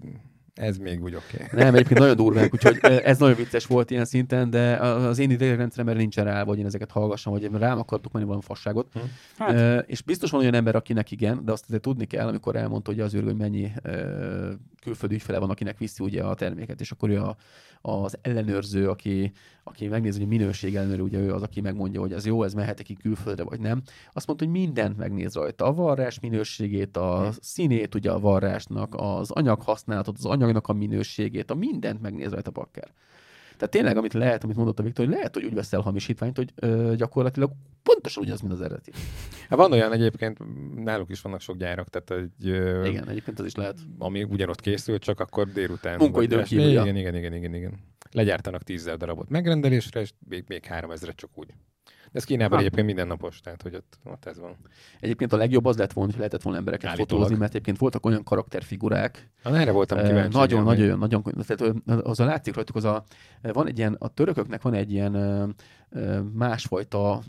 ez 0.54 0.78
még 0.78 1.04
úgy 1.04 1.16
oké. 1.16 1.44
Okay. 1.44 1.64
Nem, 1.64 1.74
egyébként 1.74 2.00
nagyon 2.00 2.16
durvák, 2.16 2.54
úgyhogy 2.54 2.80
ez 2.82 3.18
nagyon 3.18 3.36
vicces 3.36 3.66
volt 3.66 3.92
ilyen 3.92 4.06
szinten, 4.06 4.50
de 4.50 4.76
az 4.78 5.20
én 5.20 5.32
idegrendszeremben 5.32 5.96
nincsen 5.96 6.26
rá, 6.26 6.44
hogy 6.44 6.60
én 6.60 6.66
ezeket 6.66 6.92
hallgassam, 6.92 7.34
vagy 7.34 7.50
rám 7.52 7.80
akartuk 7.80 8.12
menni 8.12 8.26
valami 8.26 8.44
fasságot. 8.44 8.88
Hm. 8.94 9.00
Hát. 9.38 9.90
És 9.90 10.02
biztos 10.02 10.32
van 10.32 10.42
olyan 10.42 10.54
ember, 10.54 10.76
akinek 10.76 11.12
igen, 11.12 11.46
de 11.46 11.52
azt 11.52 11.64
azért 11.68 11.82
tudni 11.82 12.06
kell, 12.06 12.28
amikor 12.28 12.56
elmondta, 12.56 12.92
hogy 12.92 13.00
az 13.00 13.14
hogy 13.14 13.36
mennyi 13.36 13.72
külföldi 14.82 15.16
ügyfele 15.16 15.38
van, 15.38 15.50
akinek 15.50 15.78
viszi 15.78 16.04
ugye 16.04 16.24
a 16.24 16.36
terméket, 16.36 16.82
és 16.82 16.92
akkor 16.92 17.10
ő 17.10 17.22
a, 17.22 17.36
az 17.82 18.18
ellenőrző, 18.22 18.90
aki, 18.90 19.32
aki 19.64 19.88
megnézi, 19.88 20.19
hogy 20.19 20.27
minőség 20.27 20.76
ellenőrő, 20.76 21.02
ugye 21.02 21.19
ő 21.19 21.34
az, 21.34 21.41
aki 21.41 21.61
megmondja, 21.61 21.99
hogy 21.99 22.14
ez 22.14 22.26
jó, 22.26 22.44
ez 22.44 22.53
mehet 22.53 22.81
ki 22.81 22.94
külföldre, 22.94 23.44
vagy 23.44 23.60
nem. 23.60 23.81
Azt 24.11 24.27
mondta, 24.27 24.45
hogy 24.45 24.53
mindent 24.53 24.98
megnéz 24.98 25.34
rajta. 25.34 25.65
A 25.65 25.73
varrás 25.73 26.19
minőségét, 26.19 26.98
a 26.98 27.30
színét 27.41 27.95
ugye 27.95 28.11
a 28.11 28.19
varrásnak, 28.19 28.94
az 28.98 29.31
anyag 29.31 29.61
használatot, 29.61 30.18
az 30.18 30.26
anyagnak 30.26 30.68
a 30.68 30.73
minőségét, 30.73 31.52
a 31.52 31.56
mindent 31.56 32.02
megnéz 32.02 32.31
rajta 32.31 32.49
a 32.49 32.60
bakker. 32.60 32.91
Tehát 33.58 33.70
tényleg, 33.70 33.98
amit 33.98 34.14
lehet, 34.14 34.44
amit 34.44 34.56
mondott 34.56 34.80
a 34.80 34.84
Viktor, 34.84 35.06
hogy 35.06 35.14
lehet, 35.14 35.34
hogy 35.34 35.44
úgy 35.44 35.54
veszel 35.54 35.80
hamisítványt, 35.80 36.38
hogy 36.38 36.52
ö, 36.56 36.94
gyakorlatilag 36.96 37.52
pontosan 37.84 38.24
ugyanaz, 38.24 38.42
mint 38.42 38.54
az 38.54 38.62
eredeti. 38.62 38.92
Hát 39.50 39.60
van 39.60 39.72
olyan 39.72 39.92
egyébként, 39.92 40.38
náluk 40.76 41.10
is 41.10 41.22
vannak 41.22 41.42
sok 41.42 41.58
gyárak, 41.58 41.90
tehát 41.90 42.10
hogy... 42.10 42.50
Ö, 42.50 42.86
igen, 42.86 43.10
egyébként 43.10 43.40
az 43.40 43.46
is 43.46 43.56
lehet. 43.56 43.78
Ami 43.98 44.24
ugyanott 44.24 44.62
készül, 44.62 45.00
csak 45.00 45.20
akkor 45.20 45.48
délután. 45.48 45.98
Munkaidőn 45.98 46.44
kívül. 46.44 46.70
Igen, 46.70 46.96
igen, 46.96 46.96
igen, 46.96 47.16
igen, 47.16 47.34
igen, 47.34 47.54
igen. 47.54 47.80
Legyártanak 48.12 48.64
tízzel 48.64 48.98
darabot 48.98 49.30
megrendelésre, 49.30 50.02
és 50.02 50.12
még, 50.30 50.44
még 50.48 50.66
három 50.66 50.92
ezre 50.92 51.12
csak 51.12 51.30
úgy. 51.36 51.48
Ez 52.14 52.23
Kínában 52.23 52.60
egyébként 52.60 52.85
mindennapos, 52.85 53.40
tehát 53.40 53.61
hogy 53.61 53.76
ott, 53.76 53.99
ott 54.03 54.26
ez 54.26 54.40
van. 54.40 54.57
Egyébként 54.99 55.34
a 55.34 55.38
legjobb 55.38 55.65
az 55.65 55.77
lett 55.77 55.94
volna, 55.94 56.10
hogy 56.10 56.19
lehetett 56.19 56.41
volna 56.41 56.60
embereket 56.60 56.88
Állítólag. 56.90 57.11
fotózni, 57.11 57.38
mert 57.38 57.52
egyébként 57.52 57.77
voltak 57.77 58.06
olyan 58.06 58.23
karakterfigurák. 58.23 59.30
Na, 59.44 59.57
erre 59.57 59.72
voltam 59.72 59.98
kíváncsi. 59.98 60.38
Nagyon, 60.38 60.64
nagyon, 60.64 60.98
nagyon, 60.98 61.23
tehát 61.45 61.76
az 61.85 62.19
a 62.19 62.26
látszik 62.26 62.56
rajtuk, 62.56 62.76
az 62.76 62.84
a, 62.84 63.03
van 63.41 63.68
egy 63.68 63.77
ilyen, 63.77 63.95
a 63.99 64.07
törököknek 64.07 64.61
van 64.61 64.73
egy 64.73 64.91
ilyen 64.91 65.56
másfajta 66.34 67.24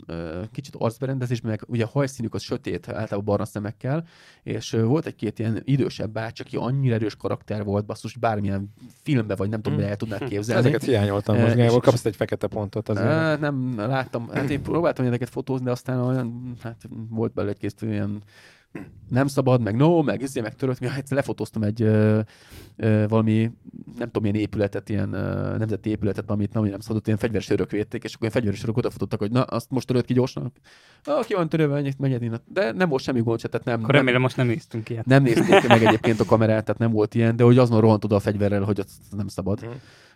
kicsit 0.51 0.75
arcberendezés, 0.75 1.41
meg 1.41 1.63
ugye 1.67 1.83
a 1.83 1.87
hajszínük 1.87 2.33
az 2.33 2.41
sötét, 2.41 2.87
általában 2.87 3.25
barna 3.25 3.45
szemekkel, 3.45 4.05
és 4.43 4.71
volt 4.71 5.05
egy-két 5.05 5.39
ilyen 5.39 5.61
idősebb 5.63 6.11
bács, 6.11 6.39
aki 6.39 6.55
annyira 6.55 6.95
erős 6.95 7.15
karakter 7.15 7.63
volt, 7.63 7.85
basszus, 7.85 8.17
bármilyen 8.17 8.73
filmbe, 9.03 9.35
vagy 9.35 9.49
nem 9.49 9.61
tudom, 9.61 9.79
hmm. 9.79 9.87
el 9.87 9.95
tudnád 9.95 10.27
képzelni. 10.29 10.67
Ezeket 10.67 10.83
hiányoltam 10.83 11.37
most, 11.37 11.55
Gábor, 11.55 11.81
kapsz 11.81 12.05
egy 12.05 12.15
fekete 12.15 12.47
pontot 12.47 12.89
azért. 12.89 13.39
Nem, 13.39 13.73
láttam, 13.77 14.29
hát 14.29 14.49
én 14.49 14.61
próbáltam 14.61 15.05
ezeket 15.05 15.29
fotózni, 15.29 15.65
de 15.65 15.71
aztán 15.71 15.99
olyan, 15.99 16.55
hát 16.61 16.81
volt 17.09 17.33
belőle 17.33 17.53
egy-két 17.53 17.81
ilyen 17.81 18.23
nem 19.09 19.27
szabad, 19.27 19.61
meg 19.61 19.75
no, 19.75 20.01
meg 20.01 20.21
izé, 20.21 20.41
meg 20.41 20.55
törött. 20.55 20.79
Mi 20.79 20.87
egyszer 20.87 21.17
lefotóztam 21.17 21.63
egy 21.63 21.81
ö, 21.81 22.19
ö, 22.75 23.05
valami, 23.07 23.51
nem 23.97 24.07
tudom, 24.07 24.21
milyen 24.21 24.45
épületet, 24.47 24.89
ilyen 24.89 25.13
ö, 25.13 25.57
nemzeti 25.57 25.89
épületet, 25.89 26.29
amit 26.29 26.53
nem, 26.53 26.63
nem 26.63 26.79
szabadott, 26.79 27.05
ilyen 27.05 27.19
fegyveres 27.19 27.49
örök 27.49 27.71
védték, 27.71 28.03
és 28.03 28.09
akkor 28.13 28.21
ilyen 28.21 28.33
fegyveres 28.33 28.63
örök 28.63 28.77
odafutottak, 28.77 29.19
hogy 29.19 29.31
na, 29.31 29.41
azt 29.41 29.69
most 29.69 29.87
törött 29.87 30.05
ki 30.05 30.13
gyorsan. 30.13 30.51
Ah, 31.03 31.25
ki 31.25 31.33
van 31.33 31.49
törőve, 31.49 31.93
menjed 31.97 32.41
De 32.47 32.71
nem 32.71 32.89
volt 32.89 33.01
semmi 33.01 33.21
gond, 33.21 33.39
tehát 33.39 33.65
nem. 33.65 33.79
Akkor 33.79 33.93
nem, 33.93 33.99
remélem, 33.99 34.21
most 34.21 34.37
nem 34.37 34.47
néztünk 34.47 34.89
ilyet. 34.89 35.05
Nem 35.05 35.23
nézték 35.23 35.67
meg 35.67 35.83
egyébként 35.83 36.19
a 36.19 36.25
kamerát, 36.25 36.65
tehát 36.65 36.81
nem 36.81 36.91
volt 36.91 37.15
ilyen, 37.15 37.35
de 37.35 37.43
hogy 37.43 37.57
azon 37.57 37.81
rohant 37.81 38.03
oda 38.03 38.15
a 38.15 38.19
fegyverrel, 38.19 38.61
hogy 38.61 38.79
az 38.79 38.97
nem 39.11 39.27
szabad. 39.27 39.59
Hmm. 39.59 39.71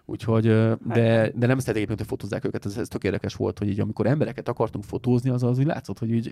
Úgyhogy, 0.09 0.43
de, 0.43 1.19
hát 1.19 1.37
de 1.37 1.47
nem. 1.47 1.59
szeretek 1.59 1.75
egyébként, 1.75 1.99
hogy 1.99 2.07
fotózzák 2.07 2.45
őket, 2.45 2.65
ez, 2.65 2.77
ez 2.77 2.87
tök 2.87 3.03
érdekes 3.03 3.35
volt, 3.35 3.57
hogy 3.59 3.69
így 3.69 3.79
amikor 3.79 4.05
embereket 4.05 4.47
akartunk 4.47 4.83
fotózni, 4.83 5.29
az 5.29 5.43
az 5.43 5.59
úgy 5.59 5.65
látszott, 5.65 5.99
hogy 5.99 6.11
így 6.11 6.31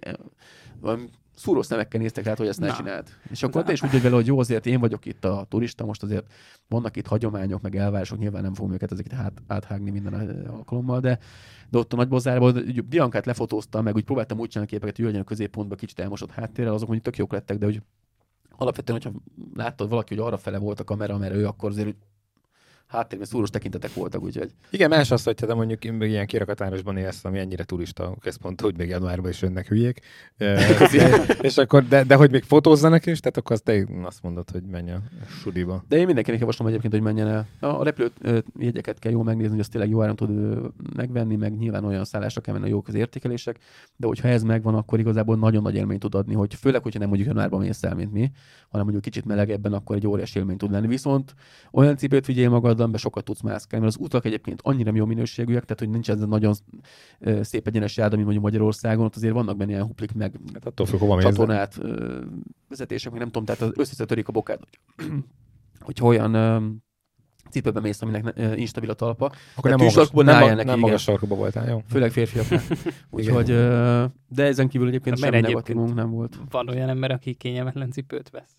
szúró 1.35 1.61
szemekkel 1.61 2.01
néztek 2.01 2.25
rá, 2.25 2.33
hogy 2.37 2.47
ezt 2.47 2.59
ne 2.59 2.73
csináld. 2.73 3.07
És 3.29 3.43
akkor 3.43 3.63
te 3.63 3.71
is 3.71 3.83
úgy 3.83 3.91
vagy 3.91 4.01
vele, 4.01 4.15
hogy 4.15 4.25
jó, 4.27 4.39
azért 4.39 4.65
én 4.65 4.79
vagyok 4.79 5.05
itt 5.05 5.25
a 5.25 5.45
turista, 5.49 5.85
most 5.85 6.03
azért 6.03 6.31
vannak 6.67 6.95
itt 6.97 7.07
hagyományok, 7.07 7.61
meg 7.61 7.75
elvárások, 7.75 8.19
nyilván 8.19 8.41
nem 8.41 8.53
fogom 8.53 8.73
őket 8.73 8.91
ezeket 8.91 9.11
hát, 9.11 9.41
áthágni 9.47 9.89
minden 9.89 10.13
alkalommal, 10.47 10.99
de, 10.99 11.19
de 11.69 11.77
ott 11.77 11.93
a 11.93 11.95
nagybozárban 11.95 12.63
Biancát 12.89 13.25
lefotóztam, 13.25 13.83
meg 13.83 13.95
úgy 13.95 14.03
próbáltam 14.03 14.39
úgy 14.39 14.49
csinálni 14.49 14.71
képeket, 14.71 14.95
hogy 14.95 15.05
legyen 15.05 15.21
a 15.21 15.23
középpontba 15.23 15.75
kicsit 15.75 15.99
elmosott 15.99 16.31
háttérrel, 16.31 16.73
azok 16.73 16.87
mondjuk 16.87 17.05
tök 17.05 17.17
jók 17.17 17.31
lettek, 17.31 17.57
de 17.57 17.65
hogy 17.65 17.81
alapvetően, 18.57 19.01
hogyha 19.01 19.19
láttad 19.53 19.89
valaki, 19.89 20.15
hogy 20.15 20.23
arra 20.25 20.37
fele 20.37 20.57
volt 20.57 20.79
a 20.79 20.83
kamera, 20.83 21.17
mert 21.17 21.33
ő 21.33 21.47
akkor 21.47 21.69
azért 21.69 21.95
háttérben 22.87 23.27
szúros 23.27 23.49
tekintetek 23.49 23.93
voltak, 23.93 24.21
úgyhogy... 24.21 24.51
Igen, 24.69 24.89
más 24.89 25.11
az, 25.11 25.23
hogy 25.23 25.35
te 25.35 25.53
mondjuk 25.53 25.83
ilyen 25.83 26.25
kirakatárosban 26.25 26.97
élsz, 26.97 27.25
ami 27.25 27.39
ennyire 27.39 27.63
turista 27.63 28.15
központ, 28.21 28.61
hogy 28.61 28.77
még 28.77 28.89
januárban 28.89 29.29
is 29.29 29.41
jönnek 29.41 29.67
hülyék. 29.67 29.99
és 31.41 31.57
akkor, 31.57 31.87
de, 31.87 32.03
de, 32.03 32.15
hogy 32.15 32.31
még 32.31 32.43
fotózzanak 32.43 33.05
is, 33.05 33.19
tehát 33.19 33.37
akkor 33.37 33.51
azt 33.51 33.63
te 33.63 33.85
azt 34.03 34.23
mondod, 34.23 34.49
hogy 34.49 34.63
menj 34.63 34.91
a 34.91 35.01
sudiba. 35.41 35.83
De 35.87 35.97
én 35.97 36.05
mindenkinek 36.05 36.39
javaslom 36.39 36.67
egyébként, 36.67 36.93
hogy 36.93 37.01
menjen 37.01 37.27
el. 37.27 37.47
A 37.59 37.83
repülő 37.83 38.11
jegyeket 38.59 38.99
kell 38.99 39.11
jól 39.11 39.23
megnézni, 39.23 39.51
hogy 39.51 39.59
azt 39.59 39.71
tényleg 39.71 39.89
jó 39.89 40.01
áron 40.01 40.15
tud 40.15 40.29
megvenni, 40.95 41.35
meg 41.35 41.57
nyilván 41.57 41.85
olyan 41.85 42.05
szállásra 42.05 42.41
kell 42.41 42.53
menni 42.53 42.65
a 42.65 42.69
jók 42.69 42.87
az 42.87 42.93
értékelések, 42.93 43.57
de 43.95 44.07
hogyha 44.07 44.27
ez 44.27 44.43
megvan, 44.43 44.75
akkor 44.75 44.99
igazából 44.99 45.35
nagyon 45.35 45.61
nagy 45.61 45.75
élményt 45.75 45.99
tud 45.99 46.15
adni, 46.15 46.33
hogy 46.33 46.55
főleg, 46.55 46.83
hogyha 46.83 46.99
nem 46.99 47.07
mondjuk 47.07 47.29
januárban 47.29 47.59
mész 47.59 47.83
el, 47.83 47.95
mint 47.95 48.11
mi, 48.11 48.31
hanem 48.69 48.81
mondjuk 48.81 49.03
kicsit 49.03 49.25
melegebben, 49.25 49.73
akkor 49.73 49.95
egy 49.95 50.07
óriási 50.07 50.39
élmény 50.39 50.57
tud 50.57 50.71
lenni. 50.71 50.87
Viszont 50.87 51.33
olyan 51.71 51.97
cipőt 51.97 52.25
vigyél 52.25 52.49
magad, 52.49 52.76
be 52.85 52.97
sokat 52.97 53.23
tudsz 53.23 53.41
mászkálni, 53.41 53.85
mert 53.85 53.97
az 53.97 54.03
utak 54.05 54.25
egyébként 54.25 54.59
annyira 54.63 54.91
jó 54.95 55.05
minőségűek, 55.05 55.63
tehát 55.63 55.79
hogy 55.79 55.89
nincs 55.89 56.09
ez 56.09 56.21
a 56.21 56.25
nagyon 56.25 56.53
szép 57.41 57.67
egyenes 57.67 57.97
járda, 57.97 58.15
mint 58.15 58.23
mondjuk 58.23 58.45
Magyarországon, 58.45 59.05
ott 59.05 59.15
azért 59.15 59.33
vannak 59.33 59.57
benne 59.57 59.71
ilyen 59.71 59.85
huplik 59.85 60.13
meg 60.13 60.39
hát 60.53 60.65
attól 60.65 60.85
függ, 60.85 60.99
hova 60.99 61.21
csatornát, 61.21 61.79
vezetések, 62.69 63.11
meg 63.11 63.19
nem 63.19 63.29
tudom, 63.29 63.45
tehát 63.45 63.61
az 63.61 63.71
összetörik 63.75 64.27
a 64.27 64.31
bokád, 64.31 64.59
hogy 65.85 65.99
olyan 66.01 66.35
cipőben 67.49 67.81
mész, 67.81 68.01
aminek 68.01 68.39
instabil 68.55 68.89
a 68.89 68.93
talpa. 68.93 69.31
Akkor 69.55 69.69
nem, 69.69 69.79
magas, 69.79 70.09
nem, 70.09 70.25
nem, 70.25 70.55
neki, 70.55 70.67
nem 70.67 70.79
magas 70.79 71.01
sarkuba 71.01 71.35
voltál, 71.35 71.69
jó? 71.69 71.81
Főleg 71.89 72.11
férfiak. 72.11 72.61
Úgyhogy, 73.09 73.47
de 74.27 74.43
ezen 74.43 74.67
kívül 74.67 74.87
egyébként 74.87 75.17
sem 75.17 75.31
negatívunk 75.31 75.93
nem 75.93 76.09
volt. 76.09 76.39
Van 76.49 76.69
olyan 76.69 76.89
ember, 76.89 77.11
aki 77.11 77.33
kényelmetlen 77.33 77.91
cipőt 77.91 78.29
vesz? 78.29 78.55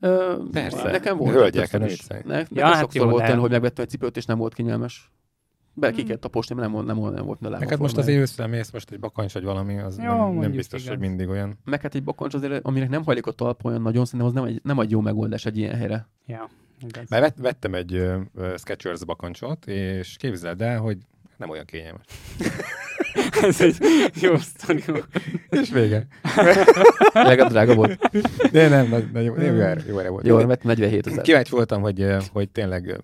Ö, 0.00 0.34
Persze. 0.52 0.90
Nekem 0.90 1.16
volt. 1.16 1.34
Hölgyek, 1.34 1.72
ne, 1.72 1.86
nekem 2.24 2.46
ja, 2.50 2.66
hát 2.66 2.78
sokszor 2.78 3.02
jó, 3.02 3.10
volt 3.10 3.22
olyan, 3.22 3.38
hogy 3.38 3.50
megvettem 3.50 3.84
egy 3.84 3.90
cipőt, 3.90 4.16
és 4.16 4.24
nem 4.24 4.38
volt 4.38 4.54
kényelmes. 4.54 5.12
Be 5.74 5.90
ki 5.90 6.02
kellett 6.02 6.20
taposni, 6.20 6.54
mert 6.54 6.72
nem, 6.72 6.84
nem, 6.84 6.98
nem, 6.98 7.12
nem 7.12 7.24
volt 7.24 7.40
ne 7.40 7.48
Neked 7.48 7.80
most 7.80 7.96
az 7.96 8.08
őszre 8.08 8.46
mész, 8.46 8.70
most 8.70 8.90
egy 8.90 9.00
bakancs 9.00 9.32
vagy 9.32 9.44
valami, 9.44 9.78
az 9.78 9.98
jó, 9.98 10.04
nem, 10.04 10.34
nem 10.34 10.50
biztos, 10.50 10.80
igaz. 10.80 10.92
hogy 10.96 11.08
mindig 11.08 11.28
olyan. 11.28 11.58
Meg 11.64 11.80
hát 11.80 11.94
egy 11.94 12.02
bakancs 12.02 12.34
azért, 12.34 12.64
aminek 12.66 12.88
nem 12.88 13.04
hajlik 13.04 13.26
a 13.26 13.30
talp 13.30 13.64
olyan 13.64 13.82
nagyon, 13.82 14.04
szerintem 14.04 14.28
az 14.28 14.34
nem 14.34 14.44
egy, 14.44 14.60
nem 14.64 14.78
egy 14.78 14.90
jó 14.90 15.00
megoldás 15.00 15.46
egy 15.46 15.58
ilyen 15.58 15.76
helyre. 15.76 16.08
Ja, 16.26 16.48
Mert 17.08 17.38
vettem 17.38 17.74
egy 17.74 17.94
uh, 17.94 18.54
Skechers 18.56 19.04
bakancsot, 19.04 19.66
és 19.66 20.16
képzeld 20.16 20.62
el, 20.62 20.78
hogy 20.78 20.98
nem 21.38 21.50
olyan 21.50 21.64
kényelmes. 21.64 22.04
Ez 23.42 23.60
egy 23.60 23.76
jó 24.20 24.36
sztori. 24.36 24.82
És 25.48 25.70
vége. 25.70 26.06
Legalább 27.12 27.50
drága 27.50 27.74
volt. 27.74 28.10
De 28.52 28.68
nem, 28.68 28.88
nagy, 28.88 29.10
nagy, 29.12 29.24
jó, 29.24 29.34
jó, 29.40 29.54
jó, 29.54 30.00
jó 30.00 30.10
volt. 30.10 30.26
Jó, 30.26 30.46
mert 30.46 30.62
47 30.62 31.06
ezer. 31.06 31.22
Kíváncsi 31.22 31.50
voltam, 31.50 31.82
hogy, 31.82 32.06
hogy 32.32 32.50
tényleg 32.50 33.00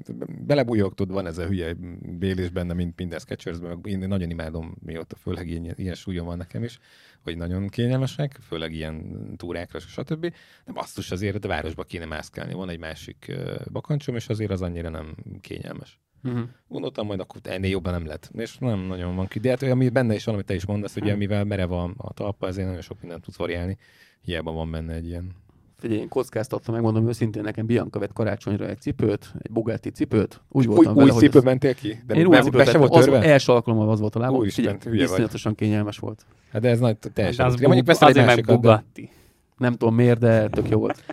belebújok, 0.46 0.94
tud, 0.94 1.10
van 1.10 1.26
ez 1.26 1.38
a 1.38 1.46
hülye 1.46 1.76
bélés 2.00 2.48
benne, 2.48 2.72
mint 2.72 2.98
minden 2.98 3.18
Sketchersben. 3.18 3.80
Én 3.82 3.98
nagyon 3.98 4.30
imádom, 4.30 4.74
mióta 4.84 5.16
főleg 5.16 5.48
ilyen, 5.48 5.72
ilyen 5.76 5.94
súlyom 5.94 6.26
van 6.26 6.36
nekem 6.36 6.62
is, 6.62 6.78
hogy 7.22 7.36
nagyon 7.36 7.68
kényelmesek, 7.68 8.38
főleg 8.48 8.72
ilyen 8.72 9.16
túrákra, 9.36 9.78
stb. 9.78 10.32
De 10.64 10.72
basszus 10.72 11.10
azért 11.10 11.44
a 11.44 11.48
városba 11.48 11.82
kéne 11.82 12.04
mászkálni. 12.04 12.52
Van 12.52 12.68
egy 12.68 12.78
másik 12.78 13.32
bakancsom, 13.72 14.16
és 14.16 14.28
azért 14.28 14.50
az 14.50 14.62
annyira 14.62 14.88
nem 14.88 15.14
kényelmes. 15.40 15.98
Uh-huh. 16.24 16.42
Gondoltam, 16.68 17.06
majd 17.06 17.20
akkor 17.20 17.40
ennél 17.42 17.70
jobban 17.70 17.92
nem 17.92 18.06
lett. 18.06 18.30
És 18.34 18.58
nem 18.58 18.78
nagyon 18.78 19.16
van 19.16 19.26
ki. 19.26 19.38
De 19.38 19.48
hát 19.48 19.62
ami 19.62 19.88
benne 19.88 20.14
is 20.14 20.24
valamit 20.24 20.46
te 20.46 20.54
is 20.54 20.66
mondasz, 20.66 20.92
hogy 20.92 21.02
uh-huh. 21.02 21.18
mivel 21.18 21.44
merev 21.44 21.72
a, 21.72 21.90
a 21.96 22.12
talpa, 22.12 22.46
ezért 22.46 22.66
nagyon 22.66 22.82
sok 22.82 23.00
mindent 23.00 23.22
tudsz 23.22 23.36
variálni. 23.36 23.76
Hiába 24.20 24.52
van 24.52 24.70
benne 24.70 24.92
egy 24.92 25.06
ilyen 25.06 25.32
Figyelj, 25.76 26.00
én 26.00 26.08
kockáztattam, 26.08 26.74
megmondom 26.74 27.08
őszintén, 27.08 27.42
nekem 27.42 27.66
Bianca 27.66 27.98
vett 27.98 28.12
karácsonyra 28.12 28.66
egy 28.66 28.80
cipőt, 28.80 29.34
egy 29.38 29.50
Bugatti 29.50 29.90
cipőt. 29.90 30.40
Úgy 30.48 30.66
voltam 30.66 30.94
új, 30.94 31.02
vele, 31.02 31.12
új 31.12 31.18
cipő 31.18 31.38
ez... 31.38 31.44
mentél 31.44 31.74
ki? 31.74 32.02
De 32.06 32.14
én 32.14 32.26
új 32.26 32.40
cipőt 32.40 32.68
sem 32.68 32.80
volt 32.80 32.94
az 32.94 33.06
első 33.08 33.52
alkalommal 33.52 33.90
az 33.90 34.00
volt 34.00 34.14
a 34.14 34.18
lábam. 34.18 34.48
Figyelj, 34.48 34.76
iszonyatosan 34.92 35.54
kényelmes 35.54 35.98
volt. 35.98 36.26
Hát 36.52 36.62
de 36.62 36.68
ez 36.68 36.78
nagy 36.78 36.98
teljesen. 36.98 37.44
Hát 37.44 37.54
az 37.54 37.60
mondjuk 37.60 37.86
veszel 37.86 38.08
egy 38.08 38.16
másikat, 38.16 38.60
Bugatti. 38.60 39.10
Nem 39.56 39.72
tudom 39.72 39.94
miért, 39.94 40.18
de 40.18 40.48
tök 40.48 40.68
jó 40.68 40.78
volt. 40.78 41.04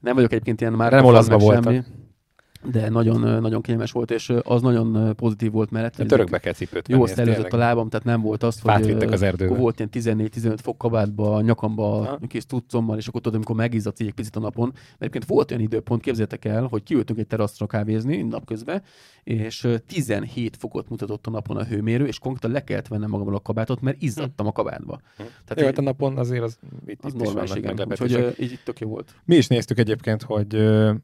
Nem 0.00 0.14
vagyok 0.14 0.32
egyébként 0.32 0.60
ilyen 0.60 0.72
már 0.72 0.92
nem 0.92 1.04
olaszban 1.04 1.38
voltam. 1.38 1.72
Semmi 1.72 1.84
de 2.70 2.88
nagyon, 2.88 3.40
nagyon 3.40 3.60
kényelmes 3.60 3.92
volt, 3.92 4.10
és 4.10 4.32
az 4.42 4.62
nagyon 4.62 5.14
pozitív 5.16 5.50
volt 5.50 5.70
mellett. 5.70 5.98
A 5.98 6.06
törökbe 6.06 6.38
kell 6.38 6.52
cipőt 6.52 6.88
Jó, 6.88 7.02
azt 7.02 7.18
előzött 7.18 7.52
a 7.52 7.56
lábam, 7.56 7.88
tehát 7.88 8.06
nem 8.06 8.20
volt 8.20 8.42
az, 8.42 8.60
hogy 8.60 9.04
az 9.12 9.22
erdőbe. 9.22 9.54
volt 9.54 9.78
ilyen 9.78 10.28
14-15 10.30 10.58
fok 10.62 10.78
kabátba, 10.78 11.40
nyakamba, 11.40 12.04
ha. 12.04 12.18
kis 12.26 12.46
tudcommal, 12.46 12.98
és 12.98 13.06
akkor 13.06 13.20
tudod, 13.20 13.36
amikor 13.36 13.56
megizzadt 13.56 14.00
egy 14.00 14.12
picit 14.12 14.36
a 14.36 14.40
napon. 14.40 14.70
Mert 14.74 14.94
egyébként 14.98 15.24
volt 15.24 15.50
olyan 15.50 15.62
időpont, 15.62 16.02
képzeljétek 16.02 16.44
el, 16.44 16.66
hogy 16.66 16.82
kiültünk 16.82 17.18
egy 17.18 17.26
teraszra 17.26 17.66
kávézni 17.66 18.22
napközben, 18.22 18.82
és 19.24 19.68
17 19.86 20.56
fokot 20.56 20.88
mutatott 20.88 21.26
a 21.26 21.30
napon 21.30 21.56
a 21.56 21.64
hőmérő, 21.64 22.06
és 22.06 22.18
konkrétan 22.18 22.50
le 22.50 22.64
kellett 22.64 22.88
vennem 22.88 23.10
magamról 23.10 23.36
a 23.36 23.40
kabátot, 23.40 23.80
mert 23.80 24.02
izzadtam 24.02 24.46
a 24.46 24.52
kabátba. 24.52 25.00
Hm. 25.16 25.22
Tehát 25.22 25.60
jó, 25.60 25.64
hát 25.64 25.78
a 25.78 25.82
napon 25.82 26.18
azért 26.18 26.42
az 26.42 26.58
itt, 26.86 27.04
az 27.04 27.14
itt 27.14 27.22
normális, 27.22 27.50
is 27.50 27.56
igen. 27.56 27.86
Úgyhogy 27.90 28.34
így 28.38 28.60
tök 28.64 28.78
jó 28.78 28.88
volt. 28.88 29.14
Mi 29.24 29.36
is 29.36 29.46
néztük 29.46 29.78
egyébként, 29.78 30.22
hogy 30.22 30.54
uh, 30.54 30.94